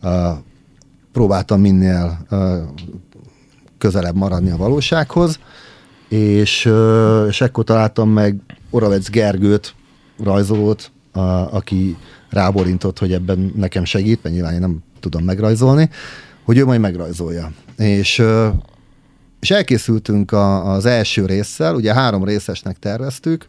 ö, 0.03 0.29
próbáltam 1.11 1.61
minél 1.61 2.25
ö, 2.29 2.61
közelebb 3.77 4.15
maradni 4.15 4.49
a 4.49 4.57
valósághoz, 4.57 5.39
és, 6.07 6.65
ö, 6.65 7.27
és 7.27 7.41
ekkor 7.41 7.63
találtam 7.63 8.09
meg 8.09 8.39
Oravec 8.69 9.09
Gergőt, 9.09 9.75
rajzolót, 10.23 10.91
a, 11.11 11.19
aki 11.55 11.97
ráborintott, 12.29 12.99
hogy 12.99 13.13
ebben 13.13 13.53
nekem 13.55 13.85
segít, 13.85 14.23
mert 14.23 14.35
nyilván 14.35 14.53
én 14.53 14.59
nem 14.59 14.79
tudom 14.99 15.23
megrajzolni, 15.23 15.89
hogy 16.43 16.57
ő 16.57 16.65
majd 16.65 16.79
megrajzolja. 16.79 17.51
És, 17.77 18.23
és 19.39 19.51
elkészültünk 19.51 20.31
a, 20.31 20.71
az 20.71 20.85
első 20.85 21.25
résszel, 21.25 21.75
ugye 21.75 21.93
három 21.93 22.23
részesnek 22.23 22.79
terveztük, 22.79 23.47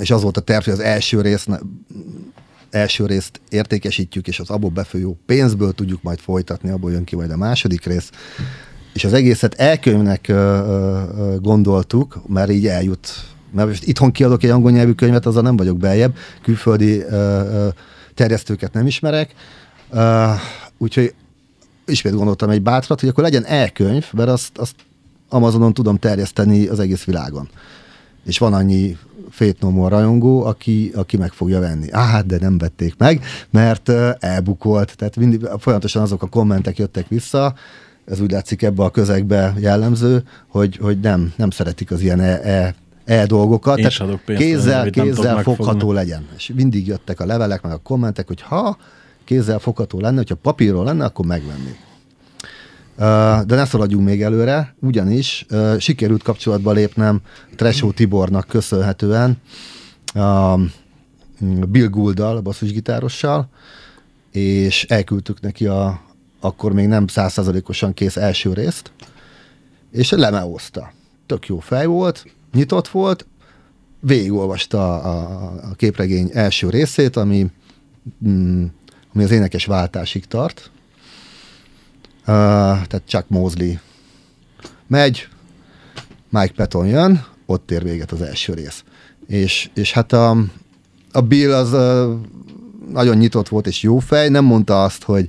és 0.00 0.10
az 0.10 0.22
volt 0.22 0.36
a 0.36 0.40
terv, 0.40 0.64
hogy 0.64 0.72
az 0.72 0.80
első 0.80 1.20
rész 1.20 1.46
első 2.70 3.06
részt 3.06 3.40
értékesítjük, 3.48 4.28
és 4.28 4.40
az 4.40 4.50
abból 4.50 4.70
befolyó 4.70 5.18
pénzből 5.26 5.72
tudjuk 5.72 6.02
majd 6.02 6.18
folytatni, 6.18 6.70
abból 6.70 6.92
jön 6.92 7.04
ki 7.04 7.16
majd 7.16 7.30
a 7.30 7.36
második 7.36 7.84
rész. 7.84 8.10
És 8.94 9.04
az 9.04 9.12
egészet 9.12 9.54
elkönyvnek 9.54 10.32
gondoltuk, 11.40 12.22
mert 12.26 12.50
így 12.50 12.66
eljut. 12.66 13.08
Mert 13.50 13.68
most 13.68 13.84
itthon 13.84 14.12
kiadok 14.12 14.42
egy 14.42 14.50
angol 14.50 14.70
nyelvű 14.70 14.92
könyvet, 14.92 15.26
azzal 15.26 15.42
nem 15.42 15.56
vagyok 15.56 15.76
beljebb, 15.76 16.16
külföldi 16.42 17.00
ö, 17.00 17.68
terjesztőket 18.14 18.72
nem 18.72 18.86
ismerek. 18.86 19.34
Ö, 19.90 20.30
úgyhogy 20.78 21.14
ismét 21.86 22.14
gondoltam 22.14 22.50
egy 22.50 22.62
bátrat, 22.62 23.00
hogy 23.00 23.08
akkor 23.08 23.24
legyen 23.24 23.44
elkönyv, 23.44 24.06
mert 24.12 24.28
azt, 24.28 24.58
azt 24.58 24.74
Amazonon 25.28 25.72
tudom 25.72 25.96
terjeszteni 25.96 26.66
az 26.66 26.80
egész 26.80 27.04
világon. 27.04 27.48
És 28.24 28.38
van 28.38 28.54
annyi 28.54 28.96
Fate 29.30 29.88
rajongó, 29.88 30.44
aki, 30.44 30.92
aki 30.94 31.16
meg 31.16 31.32
fogja 31.32 31.60
venni. 31.60 31.90
Á, 31.90 32.04
hát, 32.04 32.26
de 32.26 32.38
nem 32.40 32.58
vették 32.58 32.94
meg, 32.96 33.24
mert 33.50 33.88
uh, 33.88 34.10
elbukolt. 34.18 34.96
Tehát 34.96 35.16
mindig, 35.16 35.48
folyamatosan 35.58 36.02
azok 36.02 36.22
a 36.22 36.26
kommentek 36.26 36.78
jöttek 36.78 37.08
vissza, 37.08 37.54
ez 38.04 38.20
úgy 38.20 38.30
látszik 38.30 38.62
ebbe 38.62 38.82
a 38.82 38.90
közegbe 38.90 39.54
jellemző, 39.58 40.22
hogy, 40.48 40.76
hogy 40.76 41.00
nem, 41.00 41.32
nem 41.36 41.50
szeretik 41.50 41.90
az 41.90 42.00
ilyen 42.00 42.20
e, 42.20 42.40
e, 42.42 42.74
e 43.08 43.26
dolgokat. 43.26 43.78
Én 43.78 43.88
adok 43.98 44.20
pénzt, 44.20 44.42
kézzel, 44.42 44.90
kézzel 44.90 45.42
fogható 45.42 45.92
legyen. 45.92 46.26
És 46.36 46.52
mindig 46.54 46.86
jöttek 46.86 47.20
a 47.20 47.26
levelek, 47.26 47.62
meg 47.62 47.72
a 47.72 47.76
kommentek, 47.76 48.26
hogy 48.26 48.40
ha 48.40 48.76
kézzel 49.24 49.58
fogható 49.58 50.00
lenne, 50.00 50.16
hogyha 50.16 50.34
papírról 50.34 50.84
lenne, 50.84 51.04
akkor 51.04 51.26
megvenni. 51.26 51.76
De 53.46 53.54
ne 53.54 53.64
szaladjunk 53.64 54.04
még 54.04 54.22
előre, 54.22 54.74
ugyanis 54.80 55.46
sikerült 55.78 56.22
kapcsolatba 56.22 56.72
lépnem 56.72 57.20
Tresó 57.56 57.90
Tibornak 57.90 58.46
köszönhetően, 58.46 59.36
uh, 60.14 60.60
Bill 61.68 61.86
Gouldal, 61.86 62.36
a 62.36 62.40
basszusgitárossal, 62.40 63.48
és 64.32 64.84
elküldtük 64.84 65.40
neki 65.40 65.66
a 65.66 66.00
akkor 66.40 66.72
még 66.72 66.86
nem 66.86 67.06
százszázalékosan 67.06 67.94
kész 67.94 68.16
első 68.16 68.52
részt, 68.52 68.92
és 69.90 70.10
lemeózta. 70.10 70.92
Tök 71.26 71.46
jó 71.46 71.58
fej 71.58 71.86
volt, 71.86 72.24
nyitott 72.52 72.88
volt, 72.88 73.26
végigolvasta 74.00 75.00
a, 75.02 75.42
a, 75.70 75.74
képregény 75.76 76.30
első 76.32 76.70
részét, 76.70 77.16
ami, 77.16 77.46
mm, 78.28 78.64
ami 79.14 79.24
az 79.24 79.30
énekes 79.30 79.64
váltásig 79.64 80.26
tart. 80.26 80.70
Uh, 82.18 82.34
tehát 82.86 83.02
Chuck 83.06 83.28
Mosley 83.28 83.74
megy, 84.86 85.28
Mike 86.28 86.52
Patton 86.56 86.86
jön, 86.86 87.24
ott 87.46 87.70
ér 87.70 87.82
véget 87.82 88.12
az 88.12 88.22
első 88.22 88.54
rész. 88.54 88.84
És, 89.26 89.70
és 89.74 89.92
hát 89.92 90.12
a, 90.12 90.36
a 91.12 91.20
Bill 91.20 91.54
az 91.54 91.70
nagyon 92.92 93.16
nyitott 93.16 93.48
volt 93.48 93.66
és 93.66 93.82
jó 93.82 93.98
fej, 93.98 94.28
nem 94.28 94.44
mondta 94.44 94.82
azt, 94.82 95.02
hogy, 95.02 95.28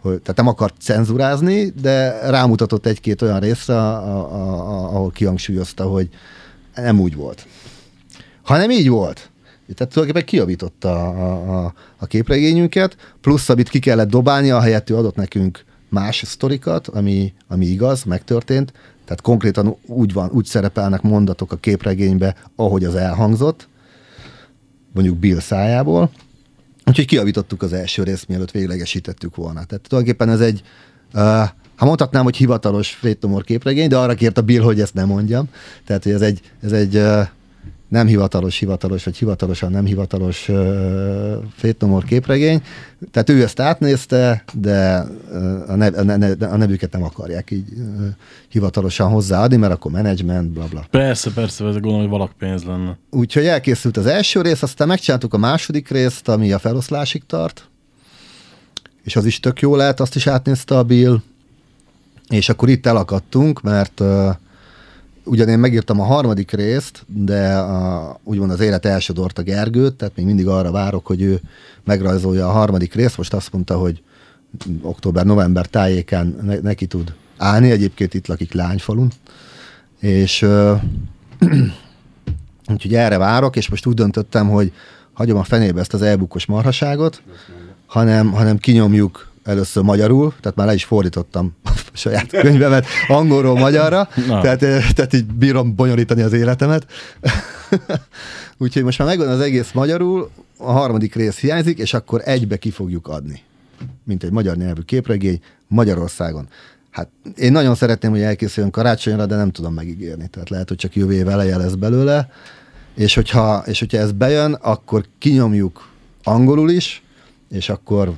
hogy 0.00 0.20
tehát 0.20 0.36
nem 0.36 0.46
akart 0.46 0.74
cenzurázni, 0.80 1.72
de 1.80 2.28
rámutatott 2.30 2.86
egy-két 2.86 3.22
olyan 3.22 3.40
részre, 3.40 3.74
a, 3.74 3.96
a, 3.96 4.20
a, 4.32 4.94
ahol 4.94 5.10
kihangsúlyozta, 5.10 5.84
hogy 5.84 6.08
nem 6.74 7.00
úgy 7.00 7.14
volt. 7.14 7.46
Hanem 8.42 8.70
így 8.70 8.88
volt. 8.88 9.30
Tehát 9.74 9.92
tulajdonképpen 9.92 10.28
kiavította 10.28 11.08
a, 11.08 11.64
a, 11.64 11.74
a 11.96 12.06
képregényünket, 12.06 12.96
plusz 13.20 13.48
amit 13.48 13.68
ki 13.68 13.78
kellett 13.78 14.08
dobálni, 14.08 14.50
ahelyett 14.50 14.90
ő 14.90 14.96
adott 14.96 15.14
nekünk 15.14 15.64
más 15.88 16.22
sztorikat, 16.26 16.88
ami, 16.88 17.32
ami 17.48 17.66
igaz, 17.66 18.04
megtörtént. 18.04 18.72
Tehát 19.04 19.20
konkrétan 19.20 19.76
úgy, 19.86 20.12
van, 20.12 20.30
úgy 20.32 20.44
szerepelnek 20.44 21.02
mondatok 21.02 21.52
a 21.52 21.56
képregénybe, 21.56 22.36
ahogy 22.56 22.84
az 22.84 22.94
elhangzott, 22.94 23.68
mondjuk 24.92 25.16
Bill 25.16 25.40
szájából. 25.40 26.10
Úgyhogy 26.86 27.06
kiavítottuk 27.06 27.62
az 27.62 27.72
első 27.72 28.02
részt, 28.02 28.28
mielőtt 28.28 28.50
véglegesítettük 28.50 29.36
volna. 29.36 29.64
Tehát 29.64 29.88
tulajdonképpen 29.88 30.28
ez 30.28 30.40
egy, 30.40 30.62
uh, 31.14 31.48
ha 31.82 31.88
mondhatnám, 31.88 32.24
hogy 32.24 32.36
hivatalos 32.36 32.90
Frétomor 32.90 33.44
képregény, 33.44 33.88
de 33.88 33.96
arra 33.96 34.14
kért 34.14 34.38
a 34.38 34.42
Bill, 34.42 34.62
hogy 34.62 34.80
ezt 34.80 34.94
nem 34.94 35.06
mondjam. 35.06 35.48
Tehát, 35.86 36.02
hogy 36.02 36.12
ez 36.12 36.20
egy, 36.20 36.40
ez 36.62 36.72
egy 36.72 37.02
nem 37.88 38.06
hivatalos, 38.06 38.58
hivatalos, 38.58 39.04
vagy 39.04 39.16
hivatalosan 39.16 39.70
nem 39.70 39.84
hivatalos 39.84 40.48
uh, 40.48 40.56
Frétomor 41.56 42.04
képregény. 42.04 42.62
Tehát 43.10 43.30
ő 43.30 43.42
ezt 43.42 43.60
átnézte, 43.60 44.44
de 44.52 45.06
a, 45.66 45.74
nev, 45.74 45.94
a, 45.98 46.02
ne, 46.02 46.46
a 46.46 46.56
nevüket 46.56 46.92
nem 46.92 47.02
akarják 47.02 47.50
így 47.50 47.68
uh, 47.76 48.06
hivatalosan 48.48 49.08
hozzáadni, 49.08 49.56
mert 49.56 49.72
akkor 49.72 49.90
menedzsment, 49.90 50.50
bla 50.50 50.66
bla. 50.70 50.86
Persze, 50.90 51.30
persze, 51.30 51.64
ez 51.64 51.72
gondolom, 51.72 52.00
hogy 52.00 52.08
valak 52.08 52.32
pénz 52.38 52.64
lenne. 52.64 52.98
Úgyhogy 53.10 53.46
elkészült 53.46 53.96
az 53.96 54.06
első 54.06 54.40
rész, 54.42 54.62
aztán 54.62 54.88
megcsináltuk 54.88 55.34
a 55.34 55.38
második 55.38 55.88
részt, 55.88 56.28
ami 56.28 56.52
a 56.52 56.58
feloszlásig 56.58 57.22
tart, 57.26 57.68
és 59.02 59.16
az 59.16 59.24
is 59.24 59.40
tök 59.40 59.60
jó 59.60 59.76
lehet, 59.76 60.00
azt 60.00 60.14
is 60.14 60.26
átnézte 60.26 60.78
a 60.78 60.82
Bill, 60.82 61.20
és 62.32 62.48
akkor 62.48 62.68
itt 62.68 62.86
elakadtunk, 62.86 63.62
mert 63.62 64.00
uh, 64.00 64.34
ugyan 65.24 65.48
én 65.48 65.58
megírtam 65.58 66.00
a 66.00 66.04
harmadik 66.04 66.50
részt, 66.50 67.04
de 67.06 67.54
a, 67.54 68.20
úgymond 68.24 68.50
az 68.50 68.60
élet 68.60 68.86
elsodort 68.86 69.38
a 69.38 69.42
Gergőt, 69.42 69.94
tehát 69.94 70.16
még 70.16 70.26
mindig 70.26 70.46
arra 70.46 70.70
várok, 70.70 71.06
hogy 71.06 71.22
ő 71.22 71.40
megrajzolja 71.84 72.48
a 72.48 72.52
harmadik 72.52 72.94
részt, 72.94 73.16
most 73.16 73.34
azt 73.34 73.52
mondta, 73.52 73.76
hogy 73.78 74.02
október-november 74.82 75.66
tájékán 75.66 76.36
ne, 76.42 76.58
neki 76.58 76.86
tud 76.86 77.14
állni, 77.36 77.70
egyébként 77.70 78.14
itt 78.14 78.26
lakik 78.26 78.52
Lányfalun, 78.52 79.10
és 79.98 80.42
uh, 80.42 80.82
úgyhogy 82.72 82.94
erre 82.94 83.18
várok, 83.18 83.56
és 83.56 83.68
most 83.68 83.86
úgy 83.86 83.94
döntöttem, 83.94 84.48
hogy 84.48 84.72
hagyom 85.12 85.38
a 85.38 85.44
fenébe 85.44 85.80
ezt 85.80 85.94
az 85.94 86.02
elbukos 86.02 86.46
marhaságot, 86.46 87.22
hanem, 87.86 88.32
hanem 88.32 88.58
kinyomjuk 88.58 89.31
először 89.44 89.82
magyarul, 89.82 90.34
tehát 90.40 90.56
már 90.56 90.66
le 90.66 90.74
is 90.74 90.84
fordítottam 90.84 91.56
a 91.64 91.70
saját 91.92 92.26
könyvemet 92.26 92.86
angolról 93.08 93.58
magyarra, 93.58 94.08
Na. 94.26 94.40
tehát, 94.40 94.62
eh, 94.62 94.90
tehát 94.90 95.12
így 95.12 95.26
bírom 95.26 95.74
bonyolítani 95.74 96.22
az 96.22 96.32
életemet. 96.32 96.86
Úgyhogy 98.58 98.82
most 98.82 98.98
már 98.98 99.08
megvan 99.08 99.28
az 99.28 99.40
egész 99.40 99.72
magyarul, 99.72 100.30
a 100.58 100.72
harmadik 100.72 101.14
rész 101.14 101.38
hiányzik, 101.38 101.78
és 101.78 101.94
akkor 101.94 102.20
egybe 102.24 102.56
ki 102.56 102.70
fogjuk 102.70 103.08
adni. 103.08 103.42
Mint 104.04 104.22
egy 104.22 104.30
magyar 104.30 104.56
nyelvű 104.56 104.80
képregény 104.80 105.40
Magyarországon. 105.68 106.48
Hát 106.90 107.08
én 107.36 107.52
nagyon 107.52 107.74
szeretném, 107.74 108.10
hogy 108.10 108.20
elkészüljön 108.20 108.72
karácsonyra, 108.72 109.26
de 109.26 109.36
nem 109.36 109.50
tudom 109.50 109.74
megígérni. 109.74 110.28
Tehát 110.28 110.48
lehet, 110.48 110.68
hogy 110.68 110.76
csak 110.76 110.94
jövő 110.94 111.12
év 111.12 111.28
eleje 111.28 111.56
lesz 111.56 111.72
belőle. 111.72 112.30
És 112.94 113.14
hogyha, 113.14 113.62
és 113.66 113.78
hogyha 113.78 113.98
ez 113.98 114.12
bejön, 114.12 114.52
akkor 114.52 115.04
kinyomjuk 115.18 115.88
angolul 116.22 116.70
is, 116.70 117.02
és 117.50 117.68
akkor 117.68 118.12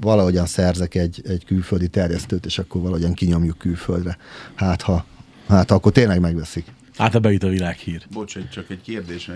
valahogyan 0.00 0.46
szerzek 0.46 0.94
egy, 0.94 1.22
egy 1.24 1.44
külföldi 1.44 1.88
terjesztőt, 1.88 2.46
és 2.46 2.58
akkor 2.58 2.80
valahogyan 2.80 3.12
kinyomjuk 3.14 3.58
külföldre. 3.58 4.16
Hát 4.54 4.82
ha, 4.82 5.04
hát 5.48 5.68
ha 5.68 5.74
akkor 5.74 5.92
tényleg 5.92 6.20
megveszik. 6.20 6.64
Hát 6.96 7.14
ebbe 7.14 7.32
itt 7.32 7.42
a 7.42 7.48
világhír. 7.48 8.06
Bocs, 8.12 8.36
csak 8.52 8.70
egy 8.70 8.80
kérdés, 8.80 9.30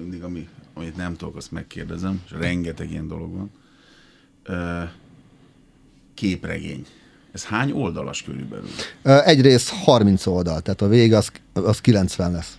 mindig, 0.00 0.22
ami, 0.22 0.48
amit 0.74 0.96
nem 0.96 1.16
tudok, 1.16 1.36
azt 1.36 1.52
megkérdezem, 1.52 2.22
és 2.24 2.30
rengeteg 2.38 2.90
ilyen 2.90 3.08
dolog 3.08 3.32
van. 3.36 3.50
Képregény. 6.14 6.86
Ez 7.32 7.44
hány 7.44 7.70
oldalas 7.72 8.22
körülbelül? 8.22 8.68
Ö, 9.02 9.18
Egy 9.24 9.40
rész 9.40 9.68
30 9.68 10.26
oldal, 10.26 10.60
tehát 10.60 10.80
a 10.82 10.88
vége 10.88 11.16
az, 11.16 11.30
az 11.52 11.80
90 11.80 12.32
lesz. 12.32 12.58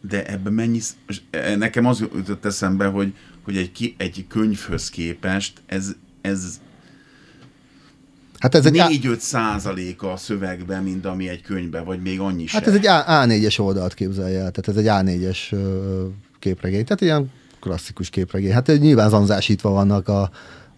De 0.00 0.26
ebben 0.26 0.52
mennyi... 0.52 0.80
eh, 1.30 1.56
Nekem 1.56 1.86
az 1.86 2.00
jutott 2.00 2.44
eszembe, 2.44 2.86
hogy, 2.86 3.14
hogy 3.48 3.56
egy, 3.56 3.72
ki, 3.72 3.94
egy 3.98 4.24
könyvhöz 4.28 4.90
képest 4.90 5.60
ez, 5.66 5.94
ez 6.20 6.60
Hát 8.38 8.54
ez 8.54 8.66
egy, 8.66 8.78
A- 8.78 8.86
4-5 8.88 9.18
százaléka 9.18 10.12
a 10.12 10.16
szövegben, 10.16 10.82
mint 10.82 11.06
ami 11.06 11.28
egy 11.28 11.42
könyvben, 11.42 11.84
vagy 11.84 12.02
még 12.02 12.20
annyi 12.20 12.44
hát 12.48 12.62
se. 12.62 12.68
ez 12.70 12.74
egy 12.76 12.86
A- 12.86 13.04
A4-es 13.06 13.60
oldalt 13.60 13.94
képzelje 13.94 14.40
el, 14.40 14.50
tehát 14.50 14.68
ez 14.68 14.76
egy 14.76 14.86
A4-es 14.88 15.38
ö, 15.52 16.06
képregény, 16.38 16.84
tehát 16.84 17.00
ilyen 17.00 17.30
klasszikus 17.60 18.10
képregény. 18.10 18.52
Hát 18.52 18.66
nyilván 18.66 19.08
zanzásítva 19.08 19.70
vannak 19.70 20.08
a, 20.08 20.30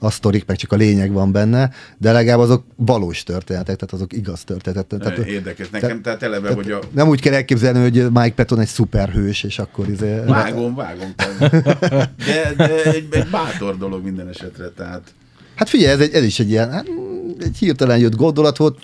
a 0.02 0.10
sztorik, 0.10 0.46
meg 0.46 0.56
csak 0.56 0.72
a 0.72 0.76
lényeg 0.76 1.12
van 1.12 1.32
benne, 1.32 1.70
de 1.98 2.12
legalább 2.12 2.38
azok 2.38 2.64
valós 2.76 3.22
történetek, 3.22 3.76
tehát 3.76 3.92
azok 3.92 4.12
igaz 4.12 4.44
történetek. 4.44 4.98
Tehát, 4.98 5.18
Érdekes. 5.18 5.70
Nekem 5.70 6.02
tehát 6.02 6.22
eleve, 6.22 6.52
hogy 6.52 6.70
a... 6.70 6.78
Nem 6.90 7.08
úgy 7.08 7.20
kell 7.20 7.32
elképzelni, 7.32 7.80
hogy 7.80 8.10
Mike 8.12 8.34
Patton 8.34 8.60
egy 8.60 8.66
szuperhős, 8.66 9.42
és 9.42 9.58
akkor 9.58 9.88
izé... 9.88 10.20
Vágom, 10.26 10.74
vágom. 10.74 11.14
De, 12.26 12.52
de 12.56 12.82
egy, 12.82 13.08
egy 13.10 13.28
bátor 13.30 13.78
dolog 13.78 14.04
minden 14.04 14.28
esetre, 14.28 14.68
tehát... 14.68 15.14
Hát 15.54 15.68
figyelj, 15.68 15.92
ez, 15.92 16.00
egy, 16.00 16.14
ez 16.14 16.22
is 16.24 16.38
egy 16.38 16.50
ilyen, 16.50 16.70
hát, 16.70 16.86
egy 17.38 17.56
hirtelen 17.56 17.98
jött 17.98 18.16
gondolat 18.16 18.56
volt, 18.56 18.78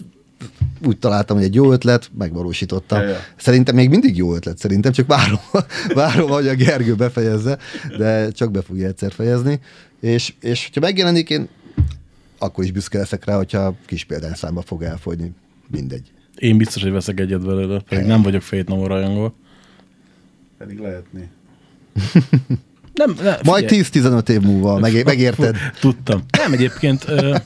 úgy 0.87 0.99
találtam, 0.99 1.37
hogy 1.37 1.47
egy 1.47 1.55
jó 1.55 1.73
ötlet, 1.73 2.11
megvalósítottam. 2.19 3.01
Ja, 3.01 3.09
ja. 3.09 3.19
Szerintem 3.37 3.75
még 3.75 3.89
mindig 3.89 4.17
jó 4.17 4.35
ötlet, 4.35 4.59
szerintem, 4.59 4.93
csak 4.93 5.07
várom, 5.07 5.41
várom, 5.95 6.31
hogy 6.31 6.49
a 6.49 6.55
Gergő 6.55 6.95
befejezze, 6.95 7.59
de 7.99 8.31
csak 8.31 8.51
be 8.51 8.63
fogja 8.63 8.87
egyszer 8.87 9.13
fejezni. 9.13 9.61
És, 10.01 10.35
és 10.41 10.65
hogyha 10.65 10.81
megjelenik, 10.81 11.31
én 11.31 11.49
akkor 12.39 12.65
is 12.65 12.73
büszke 12.73 12.99
leszek 12.99 13.25
rá, 13.25 13.37
hogyha 13.37 13.75
kis 13.87 14.05
példányszámba 14.05 14.63
fog 14.63 14.83
elfogyni. 14.83 15.33
Mindegy. 15.71 16.13
Én 16.37 16.57
biztos, 16.57 16.83
hogy 16.83 16.93
veszek 16.93 17.21
egyet 17.21 17.45
belőle, 17.47 17.81
pedig 17.81 18.07
nem 18.07 18.23
vagyok 18.23 18.43
Fate 18.43 18.65
No 18.67 18.77
More 18.77 18.95
rajongó. 18.95 19.35
Pedig 20.59 20.79
lehetné. 20.79 21.29
Nem, 22.95 23.15
nem, 23.23 23.35
Majd 23.43 23.69
figyelj. 23.69 24.21
10-15 24.23 24.29
év 24.29 24.41
múlva 24.41 24.79
meg, 24.79 25.05
megérted. 25.05 25.57
Tudtam. 25.81 26.23
Nem, 26.39 26.53
egyébként 26.53 27.09
ö, 27.09 27.37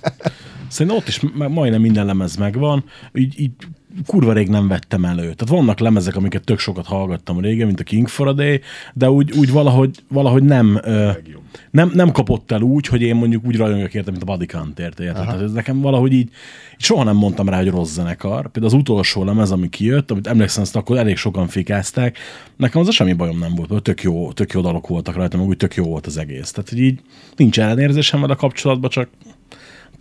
szerintem 0.69 0.97
ott 0.97 1.09
is 1.09 1.21
ma- 1.21 1.49
majdnem 1.49 1.81
minden 1.81 2.07
lemez 2.07 2.37
megvan, 2.37 2.85
így, 3.15 3.41
így 3.41 3.51
kurva 4.07 4.33
rég 4.33 4.49
nem 4.49 4.69
vettem 4.69 5.05
elő. 5.05 5.23
Tehát 5.23 5.49
vannak 5.49 5.79
lemezek, 5.79 6.17
amiket 6.17 6.45
tök 6.45 6.59
sokat 6.59 6.87
hallgattam 6.87 7.41
régen, 7.41 7.67
mint 7.67 7.81
a 7.81 7.83
King 7.83 8.09
for 8.09 8.29
a 8.29 8.33
Day, 8.33 8.61
de 8.95 9.11
úgy, 9.11 9.33
úgy 9.37 9.51
valahogy, 9.53 10.05
valahogy 10.09 10.43
nem, 10.43 10.81
ö, 10.85 11.11
nem, 11.71 11.91
nem 11.95 12.13
kapott 12.13 12.51
el 12.51 12.61
úgy, 12.61 12.87
hogy 12.87 13.03
én 13.03 13.15
mondjuk 13.15 13.47
úgy 13.47 13.57
rajongok 13.57 13.95
érte, 13.95 14.11
mint 14.11 14.23
a 14.23 14.27
Body 14.27 14.47
Count 14.47 14.79
érte. 14.79 15.03
érte? 15.03 15.21
Tehát 15.21 15.41
ez 15.41 15.53
nekem 15.53 15.81
valahogy 15.81 16.13
így, 16.13 16.19
így 16.21 16.31
soha 16.79 17.05
nem 17.05 17.17
mondtam 17.17 17.49
rá, 17.49 17.57
hogy 17.57 17.71
rossz 17.71 17.93
zenekar. 17.93 18.51
Például 18.51 18.75
az 18.75 18.81
utolsó 18.81 19.25
lemez, 19.25 19.51
ami 19.51 19.69
kijött, 19.69 20.11
amit 20.11 20.27
emlékszem, 20.27 20.63
azt 20.63 20.77
akkor 20.77 20.97
elég 20.97 21.17
sokan 21.17 21.49
fikázták, 21.49 22.19
nekem 22.57 22.81
az 22.81 22.89
a 22.89 22.93
semmi 22.93 23.13
bajom 23.13 23.39
nem 23.39 23.55
volt, 23.55 23.83
tök 23.83 24.03
jó, 24.03 24.33
tök 24.33 24.53
jó 24.53 24.61
dalok 24.61 24.87
voltak 24.89 25.15
rajta, 25.15 25.37
meg 25.37 25.47
úgy 25.47 25.57
tök 25.57 25.75
jó 25.75 25.85
volt 25.85 26.07
az 26.07 26.17
egész. 26.17 26.51
Tehát, 26.51 26.69
hogy 26.69 26.81
így 26.81 27.01
nincs 27.37 27.61
ellenérzésem 27.61 28.21
vele 28.21 28.35
kapcsolatban, 28.35 28.91
csak 28.91 29.09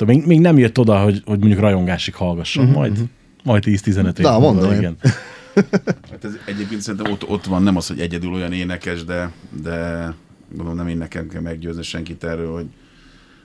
még, 0.05 0.25
még 0.25 0.39
nem 0.39 0.57
jött 0.57 0.79
oda, 0.79 0.99
hogy, 0.99 1.21
hogy 1.25 1.39
mondjuk 1.39 1.59
rajongásig 1.59 2.13
hallgassam, 2.13 2.63
uh-huh. 2.63 2.79
majd, 2.79 2.97
majd 3.49 3.63
10-15 3.65 4.17
év. 4.17 4.25
Na, 4.25 4.39
mondom 4.39 4.71
igen. 4.71 4.97
Hát 6.11 6.23
ez 6.23 6.31
egyébként 6.45 6.81
szerintem 6.81 7.11
ott, 7.11 7.27
ott 7.27 7.45
van, 7.45 7.63
nem 7.63 7.75
az, 7.75 7.87
hogy 7.87 7.99
egyedül 7.99 8.33
olyan 8.33 8.53
énekes, 8.53 9.03
de, 9.03 9.31
de 9.61 10.13
gondolom 10.49 10.75
nem 10.75 10.87
én 10.87 10.97
nekem 10.97 11.27
kell 11.27 11.41
meggyőzni 11.41 11.83
senkit 11.83 12.23
erről, 12.23 12.53
hogy 12.53 12.65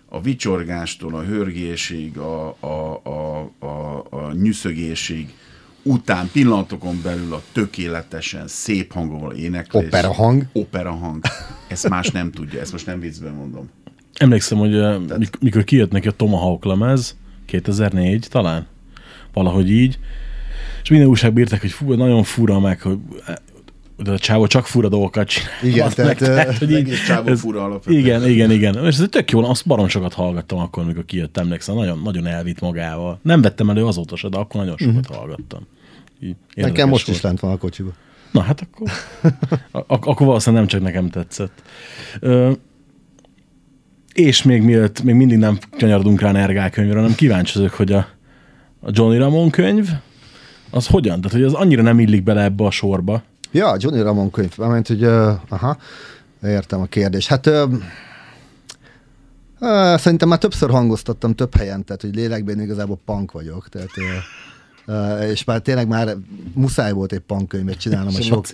a 0.09 0.21
vicsorgástól, 0.21 1.15
a 1.15 1.23
hörgésig, 1.23 2.19
a, 2.19 2.57
a, 2.61 3.01
a, 3.03 3.51
a, 3.59 4.05
a 4.11 4.33
nyüszögésig, 4.33 5.35
után 5.83 6.31
pillanatokon 6.33 7.01
belül 7.03 7.35
a 7.35 7.43
tökéletesen 7.53 8.49
szép 8.49 8.93
hangol 8.93 9.33
éneklés. 9.33 9.87
Opera 9.87 10.13
hang. 10.13 10.47
Opera 10.53 10.93
hang. 10.93 11.25
Ezt 11.69 11.89
más 11.89 12.11
nem 12.11 12.31
tudja, 12.31 12.61
ezt 12.61 12.73
most 12.73 12.87
nem 12.87 13.01
viccben 13.01 13.33
mondom. 13.33 13.71
Emlékszem, 14.15 14.59
hogy 14.59 14.75
uh, 14.75 15.17
mik- 15.19 15.41
mikor 15.41 15.65
kijött 15.65 15.91
neki 15.91 16.09
a 16.09 16.13
Tomahawk 16.13 16.65
lemez, 16.65 17.17
2004 17.47 18.29
talán, 18.29 18.67
valahogy 19.35 19.71
így, 19.71 19.99
és 20.83 20.89
minden 20.91 21.09
újságban 21.09 21.43
írták, 21.43 21.61
hogy 21.61 21.71
fú, 21.71 21.93
nagyon 21.93 22.23
fura 22.23 22.61
meg, 22.61 22.81
hogy 22.81 22.99
de 23.97 24.11
a 24.11 24.19
csávó 24.19 24.47
csak 24.47 24.67
fura 24.67 24.89
dolgokat 24.89 25.29
csinál. 25.29 25.49
Igen, 25.63 25.87
Az 25.87 25.95
tehát, 25.95 26.21
meg, 26.21 26.47
ö, 26.49 26.53
hogy 26.59 26.71
így- 26.71 26.95
csávó 27.07 27.29
ez- 27.29 27.41
fura 27.41 27.65
alapvetően. 27.65 27.99
Igen, 28.05 28.29
igen, 28.29 28.51
igen. 28.51 28.75
És 28.87 28.99
ez 28.99 29.07
tök 29.11 29.31
jó, 29.31 29.45
azt 29.45 29.67
barom 29.67 29.89
sokat 29.89 30.13
hallgattam 30.13 30.59
akkor, 30.59 30.83
amikor 30.83 31.05
kijött, 31.05 31.37
emlékszem, 31.37 31.75
nagyon, 31.75 32.01
nagyon 32.05 32.27
elvitt 32.27 32.61
magával. 32.61 33.19
Nem 33.23 33.41
vettem 33.43 33.71
elő 33.71 33.85
azóta 33.87 34.17
se, 34.17 34.29
de 34.29 34.37
akkor 34.37 34.61
nagyon 34.61 34.77
sokat 34.79 35.17
hallgattam. 35.17 35.67
Így, 36.21 36.37
Nekem 36.55 36.89
most 36.89 37.07
volt. 37.07 37.19
is 37.19 37.25
lent 37.25 37.41
van 37.41 37.51
a 37.51 37.57
kocsiba. 37.57 37.91
Na 38.31 38.41
hát 38.41 38.61
akkor, 38.61 38.91
ak- 39.87 40.07
akkor 40.07 40.27
valószínűleg 40.27 40.65
nem 40.65 40.73
csak 40.73 40.83
nekem 40.83 41.09
tetszett. 41.11 41.63
Ö, 42.21 42.53
és 44.15 44.43
még 44.43 44.63
mielőtt, 44.63 45.03
még 45.03 45.15
mindig 45.15 45.39
nem 45.39 45.59
kanyarodunk 45.79 46.21
rá 46.21 46.33
Nergál 46.33 46.71
könyvre, 46.71 46.97
hanem 46.99 47.15
kíváncsi 47.15 47.59
vagyok, 47.59 47.75
hogy 47.75 47.93
a, 47.93 48.07
a 48.85 48.91
Johnny 48.91 49.19
Ramon 49.19 49.51
könyv, 49.51 49.89
az 50.71 50.87
hogyan? 50.87 51.21
Tehát, 51.21 51.37
hogy 51.37 51.47
az 51.47 51.53
annyira 51.53 51.83
nem 51.83 51.99
illik 51.99 52.23
bele 52.23 52.43
ebbe 52.43 52.65
a 52.65 52.71
sorba. 52.71 53.23
Ja, 53.53 53.77
Johnny 53.79 54.03
Ramon 54.03 54.31
könyv, 54.31 54.57
mert 54.57 54.89
hogy, 54.89 55.05
uh, 55.05 55.33
aha, 55.49 55.77
értem 56.43 56.81
a 56.81 56.85
kérdést. 56.87 57.29
Hát 57.29 57.47
uh, 57.47 57.73
uh, 59.61 59.97
szerintem 59.97 60.29
már 60.29 60.39
többször 60.39 60.71
hangoztattam 60.71 61.35
több 61.35 61.55
helyen, 61.55 61.85
tehát 61.85 62.03
hogy 62.03 62.15
lélekben 62.15 62.61
igazából 62.61 62.99
punk 63.05 63.33
vagyok, 63.33 63.69
tehát 63.69 63.97
uh, 63.97 64.05
Uh, 64.87 65.31
és 65.31 65.45
már 65.45 65.61
tényleg 65.61 65.89
már 65.89 66.17
muszáj 66.55 66.93
volt 66.93 67.13
egy 67.13 67.19
punk 67.19 67.49
könyvet 67.49 67.77
csinálnom 67.79 68.15
a 68.15 68.21
sok, 68.21 68.47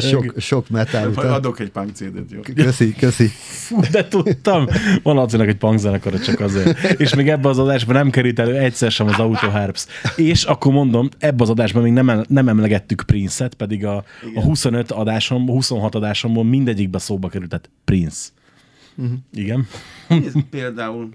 sok, 0.00 0.34
sok 0.36 0.68
metal 0.68 1.00
Majd 1.00 1.16
után. 1.18 1.32
adok 1.32 1.60
egy 1.60 1.70
punk 1.70 1.90
CD-t, 1.94 2.30
jó? 2.30 2.40
Köszi, 2.54 2.94
köszi. 2.94 3.26
Fú, 3.26 3.80
de 3.90 4.08
tudtam. 4.08 4.66
Van 5.02 5.14
Lacinak 5.14 5.48
egy 5.48 5.56
punk 5.56 5.78
zenekara 5.78 6.18
csak 6.18 6.40
azért. 6.40 7.00
És 7.00 7.14
még 7.14 7.28
ebbe 7.28 7.48
az 7.48 7.58
adásban 7.58 7.94
nem 7.94 8.10
került 8.10 8.38
elő 8.38 8.56
egyszer 8.56 8.90
sem 8.90 9.06
az 9.06 9.18
Auto 9.18 9.48
Harps. 9.48 9.86
És 10.16 10.44
akkor 10.44 10.72
mondom, 10.72 11.08
ebbe 11.18 11.42
az 11.42 11.50
adásban 11.50 11.82
még 11.82 11.92
nem, 11.92 12.08
em- 12.10 12.28
nem 12.28 12.48
emlegettük 12.48 13.02
Prince-et, 13.06 13.54
pedig 13.54 13.84
a, 13.84 14.04
a 14.34 14.40
25 14.42 14.90
adásomból, 14.90 15.54
26 15.54 15.94
adásomból 15.94 16.44
mindegyikbe 16.44 16.98
szóba 16.98 17.28
került, 17.28 17.50
tehát 17.50 17.70
Prince. 17.84 18.28
Uh-huh. 18.96 19.14
Igen. 19.32 19.66
Nézd, 20.08 20.40
például 20.50 21.08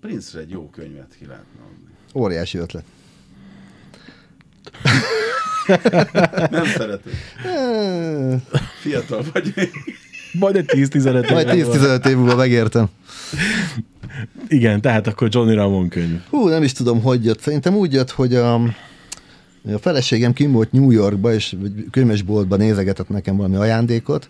Prince-re 0.00 0.42
egy 0.42 0.50
jó 0.50 0.70
könyvet 0.70 1.16
ki 1.18 1.26
lehetne 1.26 1.60
adni. 1.62 1.84
Óriási 2.14 2.58
ötlet. 2.58 2.84
Nem 6.50 6.64
szeretem. 6.64 7.12
Fiatal 8.80 9.24
vagy. 9.32 9.70
Majd 10.32 10.56
egy 10.56 10.64
10-15 10.68 11.30
Majd 11.30 11.54
év. 11.54 11.66
10-15 11.66 12.06
év 12.06 12.16
múlva 12.16 12.34
megértem. 12.34 12.88
Igen, 14.48 14.80
tehát 14.80 15.06
akkor 15.06 15.28
Johnny 15.30 15.54
Ramon 15.54 15.88
könyv. 15.88 16.20
Hú, 16.30 16.48
nem 16.48 16.62
is 16.62 16.72
tudom, 16.72 17.02
hogy 17.02 17.24
jött. 17.24 17.40
Szerintem 17.40 17.74
úgy 17.74 17.92
jött, 17.92 18.10
hogy 18.10 18.34
a, 18.34 18.54
a 18.54 19.78
feleségem 19.80 20.32
kim 20.32 20.52
volt 20.52 20.72
New 20.72 20.90
Yorkba, 20.90 21.32
és 21.32 21.56
egy 21.64 21.84
könyvesboltban 21.90 22.58
nézegetett 22.58 23.08
nekem 23.08 23.36
valami 23.36 23.56
ajándékot. 23.56 24.28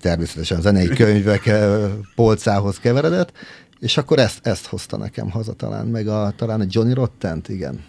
Természetesen 0.00 0.60
zenei 0.60 0.86
könyvek 0.86 1.46
eh, 1.46 1.90
polcához 2.14 2.78
keveredett, 2.78 3.32
és 3.80 3.96
akkor 3.96 4.18
ezt, 4.18 4.46
ezt 4.46 4.66
hozta 4.66 4.96
nekem 4.96 5.30
haza 5.30 5.52
talán, 5.52 5.86
meg 5.86 6.08
a, 6.08 6.32
talán 6.36 6.60
a 6.60 6.66
Johnny 6.68 6.92
Rottent, 6.94 7.48
igen. 7.48 7.80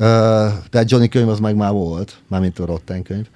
Tehát 0.00 0.90
Johnny 0.90 1.08
könyv 1.08 1.28
az 1.28 1.38
meg 1.38 1.56
már 1.56 1.72
volt, 1.72 2.20
mármint 2.28 2.58
a 2.58 2.66
Rotten 2.66 3.02
könyv. 3.02 3.26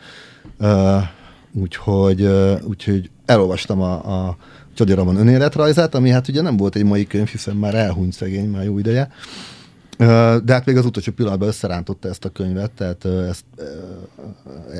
Úgyhogy, 1.52 2.28
úgyhogy 2.62 3.10
elolvastam 3.26 3.80
a, 3.80 4.26
a 4.26 4.36
Johnny 4.76 4.94
Ramon 4.94 5.16
önéletrajzát, 5.16 5.94
ami 5.94 6.10
hát 6.10 6.28
ugye 6.28 6.40
nem 6.40 6.56
volt 6.56 6.76
egy 6.76 6.84
mai 6.84 7.06
könyv, 7.06 7.28
hiszen 7.28 7.56
már 7.56 7.74
elhunyt 7.74 8.12
szegény, 8.12 8.48
már 8.48 8.64
jó 8.64 8.78
ideje. 8.78 9.10
De 9.96 10.52
hát 10.52 10.64
még 10.64 10.76
az 10.76 10.84
utolsó 10.84 11.12
pillanatban 11.12 11.48
összerántotta 11.48 12.08
ezt 12.08 12.24
a 12.24 12.28
könyvet, 12.28 12.70
tehát 12.70 13.04
ezt, 13.04 13.44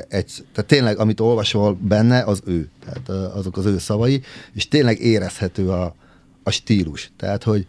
egy, 0.07 0.45
tehát 0.53 0.69
tényleg, 0.69 0.97
amit 0.97 1.19
olvasol 1.19 1.77
benne, 1.81 2.23
az 2.23 2.41
ő, 2.45 2.69
tehát 2.85 3.33
azok 3.33 3.57
az 3.57 3.65
ő 3.65 3.77
szavai, 3.77 4.21
és 4.53 4.67
tényleg 4.67 4.99
érezhető 4.99 5.69
a, 5.69 5.95
a 6.43 6.49
stílus. 6.49 7.11
Tehát, 7.17 7.43
hogy 7.43 7.67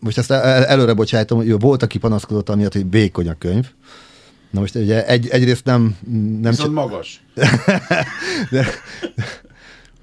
most 0.00 0.18
ezt 0.18 0.30
el- 0.30 0.64
előre 0.64 0.92
bocsájtom, 0.92 1.38
hogy 1.38 1.60
volt, 1.60 1.82
aki 1.82 1.98
panaszkodott 1.98 2.48
amiatt, 2.48 2.72
hogy 2.72 2.90
vékony 2.90 3.28
a 3.28 3.34
könyv. 3.38 3.66
Na 4.50 4.60
most 4.60 4.74
ugye 4.74 5.06
egy, 5.06 5.28
egyrészt 5.28 5.64
nem, 5.64 5.96
nem 6.40 6.50
Viszont 6.50 6.74
magas. 6.74 7.22
de, 8.50 8.66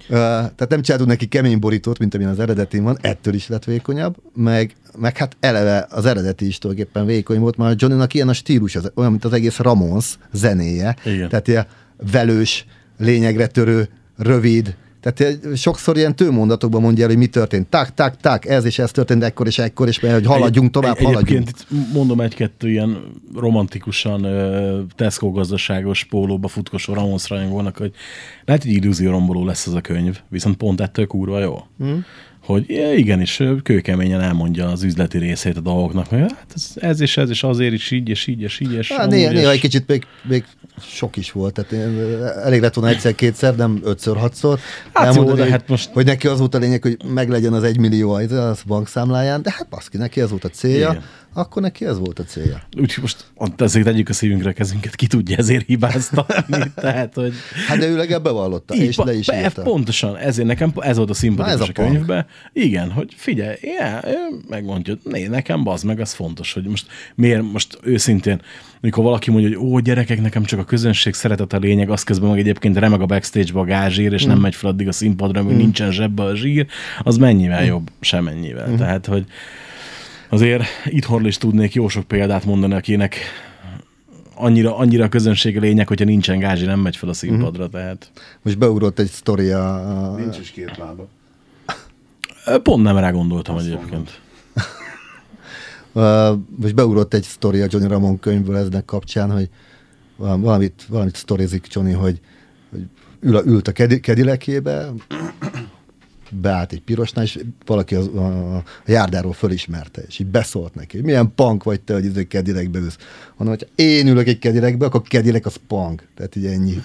Uh, 0.10 0.16
tehát 0.16 0.68
nem 0.70 0.82
csináltunk 0.82 1.10
neki 1.10 1.26
kemény 1.26 1.60
borítót, 1.60 2.00
mint 2.00 2.14
amilyen 2.14 2.32
az 2.32 2.39
eredetén 2.39 2.84
van, 2.84 2.98
ettől 3.02 3.34
is 3.34 3.48
lett 3.48 3.64
vékonyabb, 3.64 4.16
meg, 4.36 4.76
meg 4.98 5.18
hát 5.18 5.38
eleve 5.39 5.88
az 5.89 6.06
eredeti 6.06 6.48
is 6.48 6.58
tulajdonképpen 6.58 7.06
vékony 7.06 7.39
volt, 7.39 7.58
mert 7.58 7.82
Johnnynak 7.82 8.13
ilyen 8.13 8.30
a 8.30 8.34
stílus, 8.34 8.76
az, 8.76 8.92
olyan, 8.96 9.12
mint 9.12 9.26
az 9.26 9.34
egész 9.34 9.58
Ramones 9.58 10.17
zenéje. 10.32 10.96
Igen. 11.05 11.30
Tehát 11.30 11.47
ilyen 11.47 11.67
velős, 12.12 12.66
lényegre 12.97 13.47
törő, 13.47 13.89
rövid, 14.17 14.76
tehát 15.01 15.19
ilyen- 15.19 15.55
sokszor 15.55 15.97
ilyen 15.97 16.15
tőmondatokban 16.15 16.82
mondja 16.82 17.03
el, 17.03 17.09
hogy 17.09 17.17
mi 17.17 17.25
történt. 17.28 17.67
Tak, 17.67 17.93
tak, 17.93 18.17
tak, 18.17 18.45
ez 18.45 18.65
és 18.65 18.79
ez 18.79 18.91
történt 18.91 19.24
ekkor 19.24 19.47
és 19.47 19.59
ekkor, 19.59 19.87
és 19.87 19.99
hogy 19.99 20.25
haladjunk 20.25 20.71
tovább, 20.71 20.97
egy, 20.97 21.05
haladjunk. 21.05 21.47
Egyébként 21.47 21.93
mondom 21.93 22.21
egy-kettő 22.21 22.69
ilyen 22.69 22.97
romantikusan 23.36 24.24
ö, 24.24 24.82
Tesco 24.95 25.32
gazdaságos 25.32 26.03
pólóba 26.03 26.47
futkosó 26.47 26.93
Ramones 26.93 27.29
rajongónak, 27.29 27.78
hogy 27.78 27.91
lehet, 28.45 28.63
hogy 28.63 28.71
illúzióromboló 28.71 29.45
lesz 29.45 29.65
ez 29.65 29.74
a 29.74 29.82
könyv, 29.82 30.19
viszont 30.29 30.57
pont 30.57 30.82
ettől 30.82 31.07
kurva 31.07 31.39
jó. 31.39 31.63
Hmm. 31.78 32.05
Hogy 32.47 32.69
igenis 32.95 33.41
kőkeményen 33.63 34.21
elmondja 34.21 34.67
az 34.67 34.83
üzleti 34.83 35.17
részét 35.17 35.57
a 35.57 35.61
dolgoknak, 35.61 36.07
hogy 36.07 36.19
hát 36.19 36.45
ez, 36.55 36.71
ez 36.75 37.01
és 37.01 37.17
ez, 37.17 37.29
és 37.29 37.43
azért 37.43 37.74
is 37.74 37.91
így, 37.91 38.09
és 38.09 38.28
így, 38.28 38.41
és 38.41 38.59
így, 38.59 38.74
és 38.74 38.91
Hát, 38.91 39.09
néha, 39.09 39.32
néha 39.32 39.51
egy 39.51 39.59
kicsit 39.59 39.87
még, 39.87 40.03
még 40.28 40.43
sok 40.82 41.15
is 41.17 41.32
volt, 41.32 41.53
tehát 41.53 41.71
én- 41.71 42.24
elég 42.43 42.61
lett 42.61 42.74
volna 42.74 42.89
egyszer-kétszer, 42.91 43.55
nem 43.55 43.79
ötször, 43.83 44.17
hatszor. 44.17 44.59
Hát 44.93 45.15
jó, 45.15 45.24
de 45.24 45.41
hogy- 45.41 45.49
hát 45.51 45.67
most- 45.67 45.89
Hogy 45.93 46.05
neki 46.05 46.28
az 46.28 46.39
volt 46.39 46.55
a 46.55 46.57
lényeg, 46.57 46.82
hogy 46.82 46.97
meglegyen 47.13 47.53
az 47.53 47.63
egy 47.63 47.78
millió 47.79 48.11
az 48.11 48.32
az 48.32 48.61
bankszámláján, 48.67 49.41
de 49.41 49.51
hát 49.57 49.67
baszki, 49.69 49.97
neki 49.97 50.21
ez 50.21 50.29
volt 50.29 50.43
a 50.43 50.49
célja, 50.49 50.89
Igen. 50.89 51.03
Akkor 51.38 51.62
neki 51.62 51.86
ez 51.86 52.00
volt 52.00 52.20
a 52.20 52.24
célja. 52.24 52.62
Úgyhogy 52.80 53.01
most 53.04 53.26
ezért 53.58 53.86
tegyük 53.86 54.09
a 54.09 54.14
szívünkre 54.14 54.50
a 54.50 54.54
kezünket, 54.54 54.96
ki 54.96 55.08
tudja 55.08 55.38
ezért 55.38 55.66
hibáztatni. 55.66 56.72
Tehát, 56.76 57.14
hogy 57.14 57.34
Hát 57.68 57.78
de 57.78 57.88
ő 57.88 57.96
legalább 57.96 58.24
bevallotta, 58.24 58.76
Így, 58.76 58.82
és 58.82 58.97
le 58.97 59.14
is 59.14 59.26
be- 59.26 59.39
írta. 59.42 59.62
Pontosan, 59.62 60.18
ezért 60.18 60.47
nekem 60.47 60.72
ez 60.76 60.96
volt 60.96 61.09
a 61.09 61.12
Na, 61.12 61.18
szimpatikus 61.18 61.62
ez 61.62 61.68
a, 61.68 61.82
a 61.82 61.86
könyvben. 61.86 62.26
Igen, 62.54 62.92
hogy 62.92 63.14
figyelj, 63.16 63.55
yeah, 63.62 64.04
megmondja, 64.50 64.97
né, 65.04 65.28
nekem 65.28 65.64
bazd 65.64 65.86
meg, 65.86 66.00
az 66.00 66.14
fontos, 66.14 66.54
hogy 66.54 66.64
most 66.64 66.88
miért, 67.16 67.51
most 67.51 67.78
őszintén, 67.82 68.42
amikor 68.82 69.04
valaki 69.04 69.32
mondja, 69.32 69.58
hogy 69.58 69.68
ó, 69.68 69.80
gyerekek, 69.80 70.22
nekem 70.22 70.43
csak 70.43 70.59
a 70.59 70.64
közönség 70.64 71.14
szeretet 71.14 71.54
a 71.54 71.58
lényeg, 71.58 71.89
az 71.89 72.04
közben 72.04 72.30
meg 72.30 72.39
egyébként 72.39 72.78
remeg 72.78 73.01
a 73.01 73.05
backstage-ba 73.05 73.59
a 73.59 73.64
gázsír, 73.66 74.14
és 74.14 74.26
Mm. 74.26 74.30
nem 74.30 74.39
megy 74.39 74.55
fel 74.55 74.70
addig 74.70 74.88
a 74.88 74.92
színpadra, 74.92 75.43
meg 75.43 75.55
nincsen 75.55 75.92
zsebbe 75.92 76.24
a 76.24 76.36
zsír, 76.36 76.66
az 77.04 77.18
mennyivel 77.18 77.66
jobb, 77.66 77.89
semennyivel. 78.00 78.70
Mm. 78.70 78.76
Tehát, 78.76 79.05
hogy 79.05 79.26
azért 80.29 80.63
itthonról 80.86 81.28
is 81.28 81.37
tudnék 81.37 81.74
jó 81.74 81.87
sok 81.87 82.04
példát 82.04 82.45
mondani, 82.45 82.74
akinek 82.74 83.16
annyira, 84.36 84.78
annyira 84.78 85.04
a 85.04 85.09
közönség 85.09 85.58
a 85.58 85.59
lényeg, 85.59 85.87
hogyha 85.87 86.05
nincsen 86.05 86.39
gázsi, 86.39 86.66
nem 86.66 86.79
megy 86.79 86.95
fel 86.95 87.09
a 87.09 87.13
színpadra, 87.13 87.66
Mm. 87.66 87.70
tehát 87.70 88.12
Most 88.41 88.58
beugrott 88.58 88.99
egy 88.99 89.09
sztori 89.09 89.49
a, 89.49 90.16
Nincs 90.17 90.39
is 90.39 90.51
két 90.51 90.78
lába. 90.78 91.08
Pont 92.63 92.83
nem 92.83 92.97
rá 92.97 93.12
gondoltam 93.12 93.55
Azt 93.55 93.66
egyébként. 93.66 94.20
Most 96.62 96.75
beugrott 96.75 97.13
egy 97.13 97.24
sztori 97.24 97.62
a 97.62 97.67
Johnny 97.70 97.87
Ramon 97.87 98.20
könyvből 98.20 98.58
eznek 98.58 98.86
kapcsán, 98.86 99.32
hogy 99.32 99.49
val- 100.16 100.39
valamit, 100.41 100.86
valamit 100.89 101.16
sztorizik 101.16 101.67
Johnny, 101.70 101.93
hogy, 101.93 102.20
hogy 102.70 102.82
ül 103.20 103.41
ült 103.45 103.67
a 103.67 103.71
kedi, 103.71 103.99
kedilekébe, 103.99 104.89
beállt 106.32 106.71
egy 106.71 106.82
pirosnál, 106.82 107.24
és 107.24 107.39
valaki 107.66 107.95
az, 107.95 108.08
a, 108.08 108.55
a 108.55 108.63
járdáról 108.86 109.33
fölismerte, 109.33 110.01
és 110.08 110.20
így 110.20 110.28
beszólt 110.28 110.75
neki. 110.75 111.01
Milyen 111.01 111.32
punk 111.36 111.63
vagy 111.63 111.82
te, 111.82 111.93
hogy 111.93 112.05
ez 112.05 112.16
egy 112.16 112.28
kedilekbe 112.28 112.79
ülsz. 112.79 112.97
Mondom, 113.37 113.58
hogy 113.58 113.86
én 113.86 114.08
ülök 114.08 114.28
egy 114.28 114.39
kedilekbe, 114.39 114.86
akkor 114.86 115.01
kedilek 115.01 115.45
az 115.45 115.55
punk. 115.67 116.08
Tehát 116.16 116.36
így 116.36 116.45
ennyi. 116.45 116.74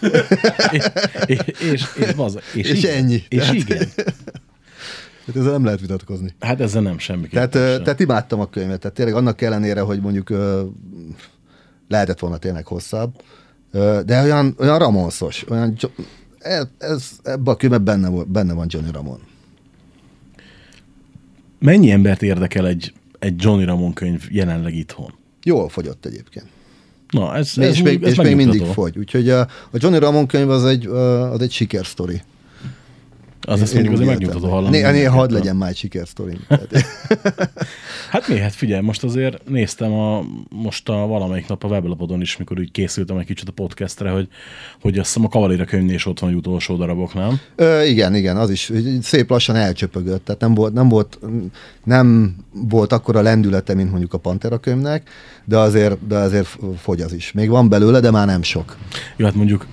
és, 0.71 0.85
és, 1.27 1.39
és, 1.73 1.85
és, 1.97 2.15
baza, 2.15 2.41
és, 2.55 2.71
És 2.71 2.79
igen, 2.83 2.97
ennyi. 2.97 3.23
És 3.29 3.39
Tehát- 3.39 3.55
igen. 3.55 3.89
Tehát 5.25 5.41
ezzel 5.41 5.53
nem 5.53 5.65
lehet 5.65 5.81
vitatkozni. 5.81 6.35
Hát 6.41 6.61
ezzel 6.61 6.83
nem 6.83 6.99
semmi. 6.99 7.29
Tehát, 7.29 7.55
ö, 7.55 7.77
tehát 7.83 8.01
imádtam 8.01 8.41
a 8.41 8.49
könyvet, 8.51 8.81
tehát 8.81 8.97
tényleg 8.97 9.15
annak 9.15 9.41
ellenére, 9.41 9.81
hogy 9.81 10.01
mondjuk 10.01 10.33
lehetett 11.89 12.19
volna 12.19 12.37
tényleg 12.37 12.67
hosszabb, 12.67 13.15
de 14.05 14.23
olyan, 14.23 14.55
olyan 14.59 14.79
Ramonszos, 14.79 15.45
olyan, 15.49 15.75
Jo- 15.79 15.93
ez, 16.79 17.11
ebben 17.23 17.55
a 17.55 17.57
könyvben 17.57 17.85
benne, 17.85 18.25
benne 18.27 18.53
van 18.53 18.67
Johnny 18.69 18.91
Ramon. 18.93 19.21
Mennyi 21.63 21.91
embert 21.91 22.23
érdekel 22.23 22.67
egy, 22.67 22.93
egy 23.19 23.35
Johnny 23.37 23.65
Ramon 23.65 23.93
könyv 23.93 24.29
jelenleg 24.31 24.75
itthon? 24.75 25.15
Jól 25.43 25.69
fogyott 25.69 26.07
egyébként. 26.07 26.47
Na, 27.11 27.37
ez, 27.37 27.53
ez, 27.57 27.69
és 27.69 27.83
még, 27.83 28.03
ez 28.03 28.11
és 28.11 28.17
még 28.17 28.37
mindig 28.37 28.63
fogy. 28.63 28.99
Úgyhogy 28.99 29.31
a, 29.31 29.41
a 29.41 29.77
Johnny 29.79 29.99
Ramon 29.99 30.27
könyv 30.27 30.51
az 30.51 30.65
egy, 30.65 30.87
az 30.87 31.41
egy 31.41 31.53
sikersztori. 31.53 32.23
Az 33.47 33.59
Én 33.75 33.83
mondjuk 33.83 33.87
úgy 33.87 33.93
azért 33.93 34.09
megnyugtató 34.19 34.49
hallani. 34.53 34.77
Néha, 34.77 34.91
néha 34.91 35.15
hadd 35.17 35.33
legyen 35.33 35.57
már 35.57 35.69
egy 35.69 35.77
sikersztori. 35.77 36.37
Tehát- 36.49 36.71
Hát 38.11 38.29
mi? 38.29 38.39
Hát 38.39 38.53
figyelj, 38.55 38.83
most 38.83 39.05
azért 39.05 39.49
néztem 39.49 39.93
a, 39.93 40.25
most 40.49 40.89
a 40.89 40.93
valamelyik 41.07 41.49
nap 41.49 41.65
a 41.65 41.69
weblapodon 41.69 42.21
is, 42.21 42.37
mikor 42.37 42.59
úgy 42.59 42.71
készültem 42.71 43.17
egy 43.17 43.27
kicsit 43.27 43.49
a 43.49 43.53
podcastre, 43.53 44.11
hogy, 44.11 44.29
hogy 44.81 44.99
azt 44.99 45.07
hiszem 45.07 45.25
a 45.25 45.29
Kavaléra 45.29 45.65
könyvnél 45.65 45.95
is 45.95 46.07
ott 46.07 46.19
van 46.19 46.35
utolsó 46.35 46.77
darabok, 46.77 47.15
nem? 47.15 47.41
Ö, 47.57 47.83
igen, 47.83 48.15
igen, 48.15 48.37
az 48.37 48.51
is 48.51 48.73
szép 49.03 49.31
lassan 49.31 49.57
elcsöpögött, 49.57 50.25
tehát 50.25 50.41
nem 50.41 50.55
volt, 50.55 50.73
nem 50.73 50.89
volt, 50.89 51.19
nem 51.85 52.37
volt 52.51 52.93
akkora 52.93 53.21
lendülete, 53.23 53.75
mint 53.75 53.91
mondjuk 53.91 54.13
a 54.15 54.19
Pantera 54.19 54.59
könyvnek, 54.59 55.11
de 55.45 55.59
azért, 55.59 56.07
de 56.07 56.17
azért 56.17 56.59
fogy 56.79 57.01
az 57.01 57.13
is. 57.13 57.33
Még 57.33 57.49
van 57.49 57.69
belőle, 57.69 58.01
de 58.01 58.11
már 58.11 58.27
nem 58.27 58.43
sok. 58.43 58.77
Jó, 59.17 59.27
hát 59.27 59.35
mondjuk 59.35 59.67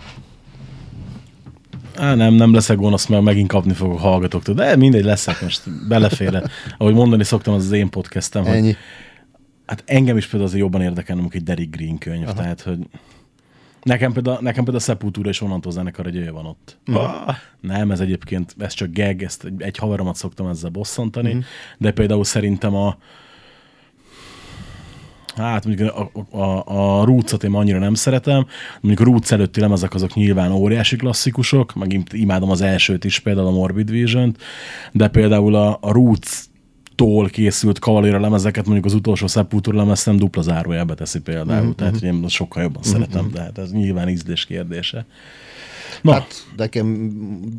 Á, 1.99 2.15
nem, 2.15 2.33
nem 2.33 2.53
leszek 2.53 2.77
gonosz, 2.77 3.05
mert 3.05 3.23
megint 3.23 3.47
kapni 3.47 3.73
fogok 3.73 3.99
hallgatóktól, 3.99 4.55
de 4.55 4.75
mindegy, 4.75 5.03
leszek 5.03 5.41
most, 5.41 5.87
beleféle. 5.87 6.43
Ahogy 6.77 6.93
mondani 6.93 7.23
szoktam, 7.23 7.53
az 7.53 7.65
az 7.65 7.71
én 7.71 7.89
podcastem, 7.89 8.43
hogy 8.43 8.55
Ennyi. 8.55 8.75
hát 9.65 9.83
engem 9.85 10.17
is 10.17 10.23
például 10.23 10.43
azért 10.43 10.61
jobban 10.61 10.81
érdekelne, 10.81 11.21
amikor 11.21 11.39
egy 11.39 11.45
Derek 11.45 11.69
Green 11.69 11.97
könyv, 11.97 12.23
Aha. 12.23 12.33
tehát, 12.33 12.61
hogy 12.61 12.79
nekem 13.83 14.13
például, 14.13 14.37
nekem 14.41 14.63
például 14.63 14.77
a 14.77 14.87
Sepultura 14.87 15.29
és 15.29 15.41
onnantól 15.41 15.71
zenekar 15.71 16.07
egy 16.07 16.17
olyan 16.17 16.33
van 16.33 16.45
ott. 16.45 16.77
Ah, 16.85 17.35
nem, 17.61 17.91
ez 17.91 17.99
egyébként, 17.99 18.55
ez 18.57 18.73
csak 18.73 18.93
gag, 18.93 19.23
ezt 19.23 19.43
egy, 19.43 19.61
egy 19.61 19.77
haveromat 19.77 20.15
szoktam 20.15 20.47
ezzel 20.47 20.69
bosszantani, 20.69 21.43
de 21.77 21.91
például 21.91 22.23
szerintem 22.23 22.75
a 22.75 22.97
Hát 25.43 25.65
mondjuk 25.65 25.91
a, 25.95 26.11
a, 26.31 26.39
a, 26.39 26.99
a 26.99 27.05
Roots-ot 27.05 27.43
én 27.43 27.53
annyira 27.53 27.79
nem 27.79 27.93
szeretem, 27.93 28.45
mondjuk 28.81 29.07
a 29.07 29.11
Roots 29.11 29.31
előtti 29.31 29.59
lemezek 29.59 29.93
azok 29.93 30.13
nyilván 30.13 30.51
óriási 30.51 30.95
klasszikusok, 30.95 31.75
meg 31.75 31.93
im- 31.93 32.13
imádom 32.13 32.49
az 32.49 32.61
elsőt 32.61 33.03
is, 33.03 33.19
például 33.19 33.47
a 33.47 33.51
Morbid 33.51 33.91
vision 33.91 34.35
de 34.91 35.07
például 35.07 35.55
a, 35.55 35.77
a 35.81 35.91
Roots 35.91 36.29
tól 36.95 37.29
készült 37.29 37.77
Cavalera 37.77 38.19
lemezeket, 38.19 38.63
mondjuk 38.65 38.85
az 38.85 38.93
utolsó 38.93 39.27
Sepultura 39.27 39.77
lemez 39.77 40.05
nem 40.05 40.17
dupla 40.17 40.41
zárójelbe 40.41 40.93
teszi 40.93 41.19
például, 41.19 41.61
mm-hmm. 41.61 41.71
tehát 41.71 42.01
én 42.01 42.27
sokkal 42.27 42.63
jobban 42.63 42.81
mm-hmm. 42.87 42.99
szeretem, 42.99 43.31
de 43.33 43.41
hát 43.41 43.57
ez 43.57 43.71
nyilván 43.71 44.09
ízlés 44.09 44.45
kérdése. 44.45 45.05
Na, 46.01 46.11
hát, 46.11 46.21
Hát 46.21 46.45
nekem 46.57 47.11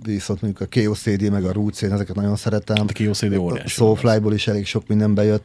viszont 0.05 0.43
mondjuk 0.43 0.69
a 0.71 0.81
KOCD 0.81 1.31
meg 1.31 1.45
a 1.45 1.53
Roots, 1.53 1.83
én 1.83 1.93
ezeket 1.93 2.17
nagyon 2.17 2.37
szeretem. 2.37 2.87
A 2.89 3.05
KOCD 3.05 3.33
A 3.33 3.37
óriási 3.37 3.69
Soulfly-ból 3.69 4.35
is 4.35 4.47
elég 4.47 4.67
sok 4.67 4.87
minden 4.87 5.15
bejött. 5.15 5.45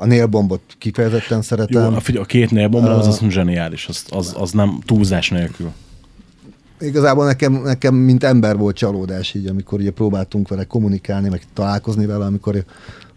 A 0.00 0.06
Nail 0.06 0.26
Bombot 0.26 0.60
kifejezetten 0.78 1.36
jó, 1.36 1.42
szeretem. 1.42 1.94
a, 1.94 2.00
figyelj, 2.00 2.24
a 2.24 2.26
két 2.26 2.50
nélbomba 2.50 2.96
az, 2.96 3.06
az 3.06 3.20
zseniális, 3.28 3.86
az, 3.86 4.04
az, 4.08 4.34
az 4.38 4.50
nem 4.50 4.78
túlzás 4.86 5.28
nélkül. 5.28 5.72
Igazából 6.80 7.24
nekem, 7.24 7.52
nekem, 7.52 7.94
mint 7.94 8.24
ember 8.24 8.56
volt 8.56 8.76
csalódás 8.76 9.34
így, 9.34 9.46
amikor 9.46 9.78
ugye 9.78 9.90
próbáltunk 9.90 10.48
vele 10.48 10.64
kommunikálni, 10.64 11.28
meg 11.28 11.42
találkozni 11.54 12.06
vele, 12.06 12.24
amikor, 12.24 12.64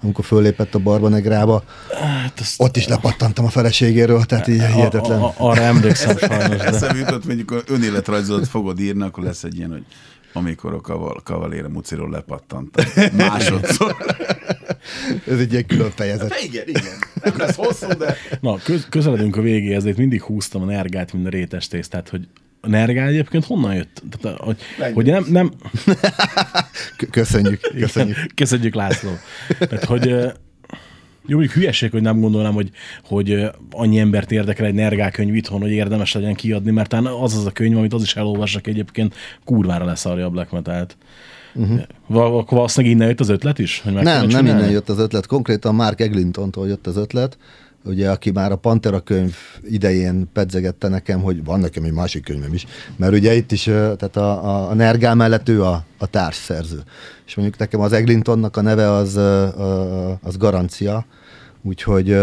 amikor 0.02 0.26
föllépett 0.26 0.76
a 0.76 0.80
Barbanegrába. 0.80 1.64
Hát 2.02 2.40
azt, 2.40 2.62
Ott 2.62 2.78
is 2.78 2.88
lepattantam 2.88 3.46
a 3.46 3.50
feleségéről, 3.50 4.24
tehát 4.24 4.48
így 4.48 4.64
hihetetlen. 4.64 5.22
A, 5.22 5.26
a, 5.26 5.34
arra 5.38 5.62
emlékszem 5.62 6.18
sajnos, 6.18 6.58
de... 6.58 6.64
Eszembe 6.64 6.98
jutott, 6.98 7.26
mondjuk 7.26 7.52
a 7.52 7.58
önéletrajzodat 7.68 8.48
fogod 8.48 8.80
írni, 8.80 9.04
akkor 9.04 9.24
lesz 9.24 9.44
egy 9.44 9.58
ilyen, 9.58 9.70
hogy 9.70 9.84
amikor 10.34 10.74
a 10.74 10.82
kaval, 10.82 11.22
kavalére 11.24 11.68
muciról 11.68 12.10
lepattant. 12.10 12.86
Másodszor. 13.18 13.96
Ez 15.28 15.40
egy 15.40 15.52
ilyen 15.52 15.66
külön 15.66 15.92
fejezet. 15.92 16.30
De 16.30 16.36
igen, 16.44 16.68
igen. 16.68 16.94
Nem 17.24 17.34
lesz 17.38 17.56
hosszú, 17.56 17.88
de... 17.88 18.16
Na, 18.42 18.58
köz, 18.58 18.88
közeledünk 18.90 19.36
a 19.36 19.42
végéhez, 19.42 19.84
de 19.84 19.90
itt 19.90 19.98
mindig 19.98 20.22
húztam 20.22 20.62
a 20.62 20.66
nergát, 20.66 21.14
mint 21.14 21.26
a 21.26 21.30
rétes 21.30 21.68
tésztát, 21.68 22.10
hogy 22.10 22.28
a 22.62 22.68
nergál 22.68 23.08
egyébként 23.08 23.46
honnan 23.46 23.76
jött? 23.76 24.04
Tehát, 24.20 24.40
hogy, 24.40 24.58
hogy 24.94 25.06
nem, 25.06 25.26
nem, 25.30 25.52
Köszönjük, 27.12 27.60
köszönjük. 27.80 28.18
Köszönjük, 28.36 28.74
László. 28.74 29.12
Tehát, 29.60 29.86
hogy 29.86 30.34
jó, 31.26 31.38
mondjuk 31.38 31.58
hülyeség, 31.58 31.92
hogy 31.92 32.02
nem 32.02 32.20
gondolnám, 32.20 32.54
hogy, 32.54 32.70
hogy 33.04 33.50
annyi 33.72 34.00
embert 34.00 34.32
érdekel 34.32 34.66
egy 34.66 34.74
Nergál 34.74 35.12
könyv 35.12 35.36
itthon, 35.36 35.62
hogy 35.62 35.72
érdemes 35.72 36.14
legyen 36.14 36.34
kiadni, 36.34 36.72
mert 36.72 36.90
talán 36.90 37.06
az 37.06 37.38
az 37.38 37.46
a 37.46 37.52
könyv, 37.52 37.78
amit 37.78 37.94
az 37.94 38.02
is 38.04 38.16
elolvassak 38.16 38.68
egyébként, 38.68 39.16
kurvára 39.46 39.86
leszarja 39.86 40.26
a 40.26 40.30
black 40.30 40.52
metal-t. 40.52 40.98
Uh-huh. 41.56 41.82
Akkor 42.08 42.58
valószínűleg 42.58 42.96
innen 42.96 43.08
jött 43.08 43.20
az 43.20 43.30
ötlet 43.30 43.60
is? 43.60 43.82
Hogy 43.84 43.94
meg 43.94 44.04
Nem, 44.04 44.20
nem 44.20 44.28
csinálni? 44.28 44.50
innen 44.50 44.70
jött 44.70 44.90
az 44.90 45.00
ötlet. 45.00 45.26
Konkrétan 45.26 45.76
Mark 45.76 46.02
Eglintontól 46.02 46.68
jött 46.68 46.88
az 46.88 46.98
ötlet, 46.98 47.38
ugye, 47.86 48.10
aki 48.10 48.32
már 48.32 48.52
a 48.52 48.56
Pantera 48.56 49.00
könyv 49.00 49.36
idején 49.70 50.30
pedzegette 50.34 50.88
nekem, 50.88 51.22
hogy 51.22 51.44
van 51.44 51.60
nekem 51.60 51.84
egy 51.84 51.92
másik 51.92 52.24
könyvem 52.24 52.54
is, 52.54 52.66
mert 52.96 53.14
ugye 53.14 53.34
itt 53.34 53.52
is, 53.52 53.64
tehát 53.64 54.16
a, 54.16 54.46
a, 54.46 54.70
a 54.70 54.74
Nergál 54.74 55.16
mellett 55.16 55.50
ő 55.50 55.64
a, 55.64 55.84
a 55.98 56.08
társszerző. 56.08 56.84
És 57.26 57.36
mondjuk 57.36 57.60
nekem 57.60 57.80
az 57.80 57.94
Eglintonnak 57.94 58.58
a 58.58 58.62
neve 58.62 58.92
az, 58.92 59.16
az 60.22 60.38
garancia, 60.38 61.06
úgyhogy 61.62 62.18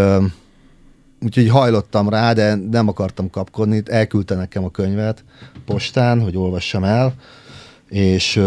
Úgyhogy 1.23 1.49
hajlottam 1.49 2.09
rá, 2.09 2.33
de 2.33 2.55
nem 2.55 2.89
akartam 2.89 3.31
kapkodni. 3.31 3.83
Elküldte 3.85 4.35
nekem 4.35 4.65
a 4.65 4.71
könyvet 4.71 5.25
postán, 5.65 6.21
hogy 6.21 6.37
olvassam 6.37 6.85
el, 6.85 7.15
és 7.89 8.41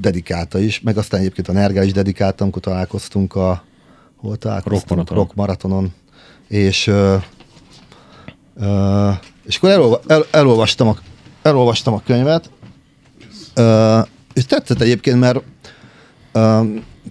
dedikálta 0.00 0.58
is, 0.58 0.80
meg 0.80 0.96
aztán 0.96 1.20
egyébként 1.20 1.48
a 1.48 1.52
Nergál 1.52 1.84
is 1.84 1.92
dedikálta, 1.92 2.42
amikor 2.42 2.62
találkoztunk 2.62 3.34
a 3.34 3.64
hol 4.16 4.36
találkoztunk? 4.36 4.88
Rock 4.88 4.88
maratonon. 4.88 5.24
Rock 5.24 5.34
maratonon. 5.34 5.92
És, 6.48 6.92
és 9.46 9.56
akkor 9.56 9.70
elolva, 9.70 10.00
el, 10.06 10.24
elolvastam, 10.30 10.88
a, 10.88 10.96
elolvastam 11.42 11.94
a 11.94 12.02
könyvet, 12.04 12.50
és 14.32 14.46
tetszett 14.46 14.80
egyébként, 14.80 15.20
mert 15.20 15.42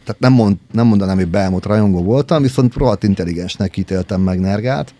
tehát 0.03 0.19
nem, 0.19 0.33
mond, 0.33 0.57
nem 0.71 0.87
mondanám, 0.87 1.15
hogy 1.15 1.27
beelmúlt 1.27 1.65
rajongó 1.65 2.03
voltam, 2.03 2.41
viszont 2.41 2.73
rohadt 2.73 3.03
intelligensnek 3.03 3.77
ítéltem 3.77 4.21
meg 4.21 4.39
Nergát 4.39 4.93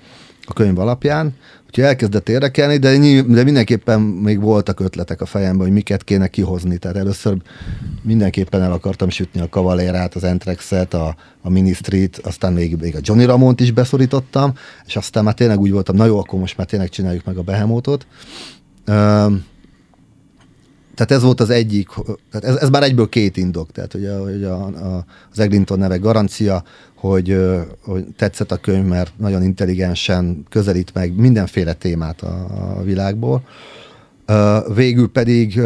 a 0.45 0.53
könyv 0.53 0.79
alapján, 0.79 1.33
úgyhogy 1.65 1.83
elkezdett 1.83 2.29
érdekelni, 2.29 2.77
de, 2.77 2.97
ny- 2.97 3.25
de 3.25 3.43
mindenképpen 3.43 4.01
még 4.01 4.39
voltak 4.39 4.79
ötletek 4.79 5.21
a 5.21 5.25
fejemben, 5.25 5.65
hogy 5.65 5.75
miket 5.75 6.03
kéne 6.03 6.27
kihozni. 6.27 6.77
Tehát 6.77 6.97
először 6.97 7.37
mindenképpen 8.01 8.61
el 8.61 8.71
akartam 8.71 9.09
sütni 9.09 9.41
a 9.41 9.49
Cavalérát, 9.49 10.15
az 10.15 10.23
Entrexet, 10.23 10.93
a, 10.93 11.15
a 11.41 11.49
Ministrit, 11.49 12.17
aztán 12.17 12.53
még, 12.53 12.77
még 12.81 12.95
a 12.95 12.99
Johnny 13.01 13.25
Ramont 13.25 13.59
is 13.59 13.71
beszorítottam, 13.71 14.53
és 14.85 14.95
aztán 14.95 15.23
már 15.23 15.33
tényleg 15.33 15.59
úgy 15.59 15.71
voltam, 15.71 15.95
na 15.95 16.05
jó, 16.05 16.19
akkor 16.19 16.39
most 16.39 16.57
már 16.57 16.67
tényleg 16.67 16.89
csináljuk 16.89 17.25
meg 17.25 17.37
a 17.37 17.41
Behemotot. 17.41 18.07
Üm, 18.87 19.45
tehát 20.95 21.11
ez 21.11 21.21
volt 21.21 21.39
az 21.39 21.49
egyik, 21.49 21.89
tehát 22.31 22.47
ez, 22.47 22.55
ez 22.55 22.69
már 22.69 22.83
egyből 22.83 23.09
két 23.09 23.37
indok, 23.37 23.71
tehát 23.71 23.91
hogy, 23.91 24.05
a, 24.05 24.23
hogy 24.23 24.43
a, 24.43 24.65
a, 24.65 25.05
az 25.31 25.39
Eglinton 25.39 25.79
neve 25.79 25.97
garancia, 25.97 26.63
hogy, 26.95 27.39
hogy 27.81 28.05
tetszett 28.17 28.51
a 28.51 28.57
könyv, 28.57 28.85
mert 28.85 29.13
nagyon 29.17 29.43
intelligensen 29.43 30.45
közelít 30.49 30.93
meg 30.93 31.15
mindenféle 31.15 31.73
témát 31.73 32.21
a, 32.21 32.45
a 32.77 32.83
világból. 32.83 33.43
Végül 34.73 35.11
pedig 35.11 35.61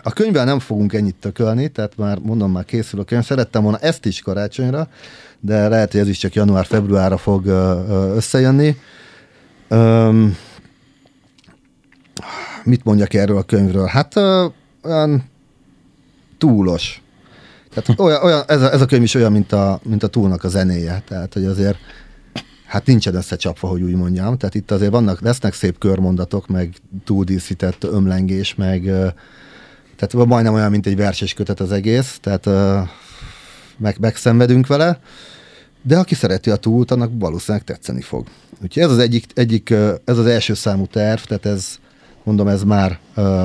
A 0.02 0.12
könyvvel 0.14 0.44
nem 0.44 0.58
fogunk 0.58 0.92
ennyit 0.92 1.14
tökölni, 1.14 1.68
tehát 1.68 1.96
már 1.96 2.18
mondom, 2.18 2.52
már 2.52 2.64
készül 2.64 3.00
a 3.00 3.04
könyv. 3.04 3.24
Szerettem 3.24 3.62
volna 3.62 3.78
ezt 3.78 4.06
is 4.06 4.20
karácsonyra, 4.20 4.88
de 5.40 5.68
lehet, 5.68 5.92
hogy 5.92 6.00
ez 6.00 6.08
is 6.08 6.18
csak 6.18 6.34
január-februárra 6.34 7.16
fog 7.16 7.46
összejönni. 8.16 8.76
Um, 9.72 10.36
mit 12.64 12.84
mondjak 12.84 13.14
erről 13.14 13.36
a 13.36 13.42
könyvről? 13.42 13.86
Hát 13.86 14.16
uh, 14.16 14.52
olyan 14.82 15.24
túlos. 16.38 17.02
Tehát 17.74 18.00
olyan, 18.00 18.22
olyan, 18.22 18.42
ez, 18.46 18.62
a, 18.62 18.72
ez 18.72 18.80
a 18.80 18.86
könyv 18.86 19.02
is 19.02 19.14
olyan, 19.14 19.32
mint 19.32 19.52
a, 19.52 19.80
mint 19.82 20.02
a 20.02 20.06
túlnak 20.06 20.44
a 20.44 20.48
zenéje. 20.48 21.02
Tehát, 21.08 21.32
hogy 21.32 21.44
azért 21.44 21.78
hát 22.66 22.86
nincsen 22.86 23.14
összecsapva, 23.14 23.68
hogy 23.68 23.82
úgy 23.82 23.94
mondjam. 23.94 24.38
Tehát 24.38 24.54
itt 24.54 24.70
azért 24.70 24.90
vannak, 24.90 25.20
lesznek 25.20 25.54
szép 25.54 25.78
körmondatok, 25.78 26.46
meg 26.46 26.74
túldíszített 27.04 27.84
ömlengés, 27.84 28.54
meg 28.54 28.82
tehát 29.96 30.26
majdnem 30.26 30.54
olyan, 30.54 30.70
mint 30.70 30.86
egy 30.86 30.96
verses 30.96 31.34
kötet 31.34 31.60
az 31.60 31.72
egész, 31.72 32.18
tehát 32.20 32.46
meg, 33.78 33.96
megszenvedünk 34.00 34.66
vele, 34.66 35.00
de 35.82 35.98
aki 35.98 36.14
szereti 36.14 36.50
a 36.50 36.56
túlt, 36.56 36.90
annak 36.90 37.10
valószínűleg 37.14 37.66
tetszeni 37.66 38.00
fog. 38.00 38.26
Úgyhogy 38.62 38.82
ez 38.82 38.90
az 38.90 38.98
egyik, 38.98 39.26
egyik 39.34 39.70
ez 40.04 40.18
az 40.18 40.26
első 40.26 40.54
számú 40.54 40.86
terv, 40.86 41.20
tehát 41.20 41.46
ez, 41.46 41.78
mondom, 42.22 42.48
ez 42.48 42.62
már 42.62 42.98
ö, 43.14 43.44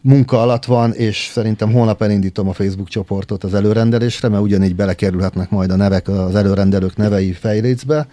munka 0.00 0.42
alatt 0.42 0.64
van, 0.64 0.92
és 0.92 1.30
szerintem 1.32 1.72
holnap 1.72 2.02
elindítom 2.02 2.48
a 2.48 2.52
Facebook 2.52 2.88
csoportot 2.88 3.44
az 3.44 3.54
előrendelésre, 3.54 4.28
mert 4.28 4.42
ugyanígy 4.42 4.74
belekerülhetnek 4.74 5.50
majd 5.50 5.70
a 5.70 5.76
nevek, 5.76 6.08
az 6.08 6.34
előrendelők 6.34 6.96
nevei 6.96 7.32
fejlécbe, 7.32 8.08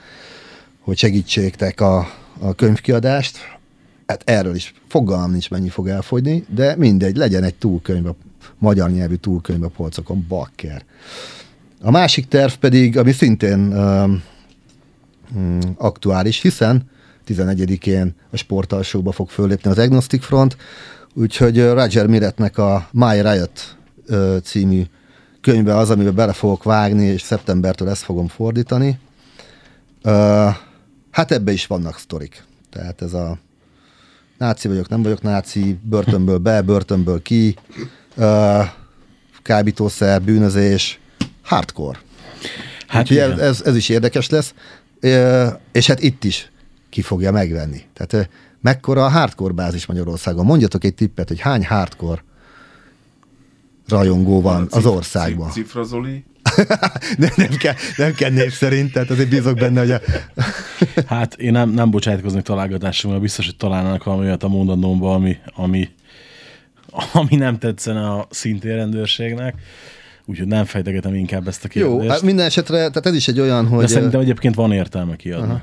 hogy 0.80 0.98
segítségtek 0.98 1.82
a, 1.82 1.98
a 2.40 2.54
könyvkiadást. 2.54 3.38
Hát 4.08 4.22
erről 4.26 4.56
is 4.56 4.74
fogalmam 4.88 5.32
nincs, 5.32 5.50
mennyi 5.50 5.70
fog 5.70 5.88
elfogyni, 5.88 6.46
de 6.56 6.76
mindegy, 6.78 7.16
legyen 7.16 7.44
egy 7.44 7.56
túlkönyv, 7.56 8.06
a 8.06 8.16
magyar 8.58 8.92
nyelvű 8.92 9.16
túlkönyv 9.16 9.64
a 9.64 9.68
polcokon, 9.68 10.26
bakker. 10.28 10.84
A 11.82 11.92
másik 11.92 12.28
terv 12.28 12.54
pedig, 12.54 12.98
ami 12.98 13.12
szintén 13.12 13.60
um, 13.60 14.24
mm, 15.38 15.60
aktuális, 15.78 16.42
hiszen 16.42 16.90
11-én 17.28 18.16
a 18.32 18.38
sportalsóba 18.38 19.12
fog 19.12 19.30
fölépni 19.30 19.70
az 19.70 19.78
Agnostic 19.78 20.26
Front, 20.26 20.58
úgyhogy 21.14 21.70
Roger 21.70 22.08
Miretnek 22.08 22.58
a 22.58 22.88
My 22.92 23.22
Riot 23.22 23.78
című 24.44 24.84
könyve 25.42 25.78
az, 25.78 25.90
amiben 25.90 26.16
bele 26.16 26.34
fogok 26.34 26.64
vágni, 26.64 27.06
és 27.06 27.22
szeptembertől 27.22 27.90
ezt 27.90 28.04
fogom 28.04 28.28
fordítani. 28.28 29.00
Hát 31.12 31.32
ebbe 31.32 31.52
is 31.52 31.68
vannak 31.68 32.00
sztorik. 32.00 32.44
Tehát 32.70 33.02
ez 33.02 33.14
a 33.14 33.38
náci 34.38 34.68
vagyok, 34.68 34.90
nem 34.90 35.04
vagyok 35.04 35.22
náci, 35.22 35.80
börtönből 35.82 36.38
be, 36.38 36.62
börtönből 36.62 37.22
ki, 37.22 37.56
kábítószer, 39.42 40.22
bűnözés, 40.22 41.00
hardcore. 41.44 42.00
Hát 42.88 43.02
Úgyhogy 43.02 43.18
ez, 43.18 43.40
ez, 43.40 43.62
ez 43.62 43.76
is 43.76 43.90
érdekes 43.90 44.30
lesz. 44.30 44.54
És 45.72 45.88
hát 45.88 46.02
itt 46.02 46.24
is 46.24 46.52
ki 46.90 47.02
fogja 47.02 47.32
megvenni. 47.32 47.82
Tehát 47.94 48.30
mekkora 48.62 49.06
a 49.06 49.10
hardcore 49.10 49.54
bázis 49.54 49.86
Magyarországon? 49.86 50.46
Mondjatok 50.46 50.84
egy 50.84 50.96
tippet, 50.96 51.28
hogy 51.28 51.40
hány 51.40 51.66
hardcore 51.66 52.24
rajongó 53.88 54.42
van 54.42 54.68
az 54.70 54.86
országban. 54.86 55.50
Cifra 55.50 55.84
Zoli. 55.84 56.24
De 57.18 57.34
nem 57.36 57.50
kell, 57.58 57.74
nem 57.98 58.14
kell 58.14 58.30
név 58.30 58.52
szerint, 58.52 58.92
tehát 58.92 59.10
azért 59.10 59.30
bízok 59.30 59.58
benne, 59.58 59.80
hogy 59.80 59.92
a... 59.92 60.02
Hát 61.06 61.34
én 61.34 61.52
nem, 61.52 61.70
nem 61.70 61.92
bocsátkoznék 61.92 62.44
találgatásra, 62.44 63.10
mert 63.10 63.22
biztos, 63.22 63.46
hogy 63.46 63.58
találnának 63.58 64.04
valami 64.04 64.26
olyat 64.26 64.44
a 64.44 64.48
mondanomba, 64.48 65.14
ami, 65.14 65.38
ami, 65.56 65.90
ami 67.14 67.36
nem 67.36 67.58
tetszene 67.58 68.10
a 68.10 68.28
szintén 68.30 68.76
rendőrségnek. 68.76 69.56
Úgyhogy 70.26 70.48
nem 70.48 70.66
fejtegetem 70.66 71.14
inkább 71.14 71.48
ezt 71.48 71.66
a 71.66 71.68
Jó, 71.74 71.90
kérdést. 71.90 72.12
hát 72.12 72.22
minden 72.22 72.46
esetre, 72.46 72.78
tehát 72.78 73.06
ez 73.06 73.16
is 73.16 73.28
egy 73.28 73.40
olyan, 73.40 73.64
De 73.64 73.70
hogy... 73.70 73.88
szerintem 73.88 74.20
egyébként 74.20 74.56
van 74.56 74.72
értelme 74.72 75.16
kiadni. 75.16 75.46
Aha. 75.46 75.62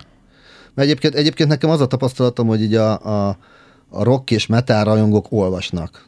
Mert 0.74 0.89
egyébként, 0.89 1.14
egyébként 1.14 1.48
nekem 1.48 1.70
az 1.70 1.80
a 1.80 1.86
tapasztalatom, 1.86 2.47
hogy 2.47 2.62
így 2.62 2.74
a, 2.74 3.01
a, 3.28 3.36
a 3.89 4.02
rock 4.02 4.30
és 4.30 4.47
metal 4.47 4.84
rajongók 4.84 5.26
olvasnak. 5.28 6.06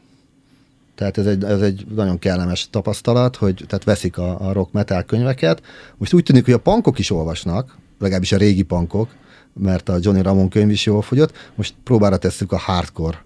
Tehát 0.95 1.17
ez 1.17 1.25
egy, 1.25 1.43
ez 1.43 1.61
egy 1.61 1.85
nagyon 1.95 2.19
kellemes 2.19 2.69
tapasztalat, 2.69 3.35
hogy 3.35 3.63
tehát 3.67 3.83
veszik 3.83 4.17
a, 4.17 4.47
a 4.47 4.53
rock 4.53 4.71
metal 4.71 5.03
könyveket. 5.03 5.61
Most 5.97 6.13
úgy 6.13 6.23
tűnik, 6.23 6.45
hogy 6.45 6.53
a 6.53 6.59
pankok 6.59 6.99
is 6.99 7.11
olvasnak, 7.11 7.77
legalábbis 7.99 8.31
a 8.31 8.37
régi 8.37 8.63
pankok, 8.63 9.09
mert 9.53 9.89
a 9.89 9.97
Johnny 10.01 10.21
Ramon 10.21 10.49
könyv 10.49 10.69
is 10.69 10.85
jól 10.85 11.01
fogyott. 11.01 11.51
Most 11.55 11.73
próbára 11.83 12.17
tesszük 12.17 12.51
a 12.51 12.57
hardcore 12.57 13.25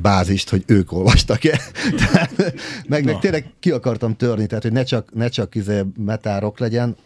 bázist, 0.00 0.48
hogy 0.48 0.62
ők 0.66 0.92
olvastak-e. 0.92 1.60
Tehát, 2.06 2.54
meg, 2.88 3.04
meg 3.04 3.18
tényleg 3.18 3.46
ki 3.60 3.70
akartam 3.70 4.16
törni, 4.16 4.46
tehát 4.46 4.62
hogy 4.62 4.72
ne 4.72 4.82
csak, 4.82 5.14
ne 5.14 5.28
csak 5.28 5.54
izé 5.54 5.82
metal 5.96 6.40
rock 6.40 6.58
legyen, 6.58 6.96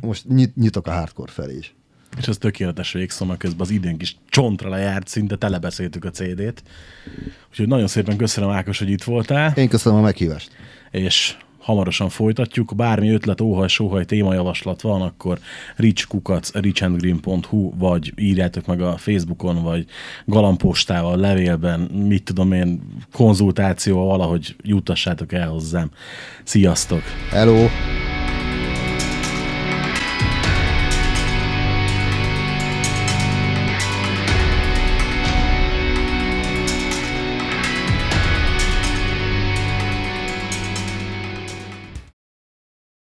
most 0.00 0.28
nyit, 0.28 0.56
nyitok 0.56 0.86
a 0.86 0.92
hardcore 0.92 1.32
felé 1.32 1.56
is. 1.56 1.74
És 2.18 2.28
ez 2.28 2.36
tökéletes 2.36 2.92
végszó, 2.92 3.26
mert 3.26 3.38
közben 3.38 3.60
az 3.60 3.70
időnk 3.70 4.02
is 4.02 4.16
csontra 4.28 4.68
lejárt, 4.68 5.08
szinte 5.08 5.36
telebeszéltük 5.36 6.04
a 6.04 6.10
CD-t. 6.10 6.62
Úgyhogy 7.50 7.68
nagyon 7.68 7.86
szépen 7.86 8.16
köszönöm 8.16 8.50
Ákos, 8.50 8.78
hogy 8.78 8.90
itt 8.90 9.02
voltál, 9.02 9.52
Én 9.56 9.68
köszönöm 9.68 9.98
a 9.98 10.02
meghívást. 10.02 10.50
és 10.90 11.36
hamarosan 11.70 12.08
folytatjuk. 12.08 12.72
Bármi 12.76 13.10
ötlet, 13.10 13.40
óhaj, 13.40 13.68
sóhaj, 13.68 14.04
témajavaslat 14.04 14.80
van, 14.80 15.02
akkor 15.02 15.38
richkukac, 15.76 16.54
richandgreen.hu, 16.54 17.72
vagy 17.78 18.12
írjátok 18.16 18.66
meg 18.66 18.80
a 18.80 18.96
Facebookon, 18.96 19.62
vagy 19.62 19.86
galambostával, 20.24 21.16
levélben, 21.16 21.80
mit 21.80 22.24
tudom 22.24 22.52
én, 22.52 22.80
konzultációval 23.12 24.06
valahogy 24.06 24.56
juttassátok 24.62 25.32
el 25.32 25.48
hozzám. 25.48 25.90
Sziasztok! 26.44 27.02
Hello! 27.30 27.66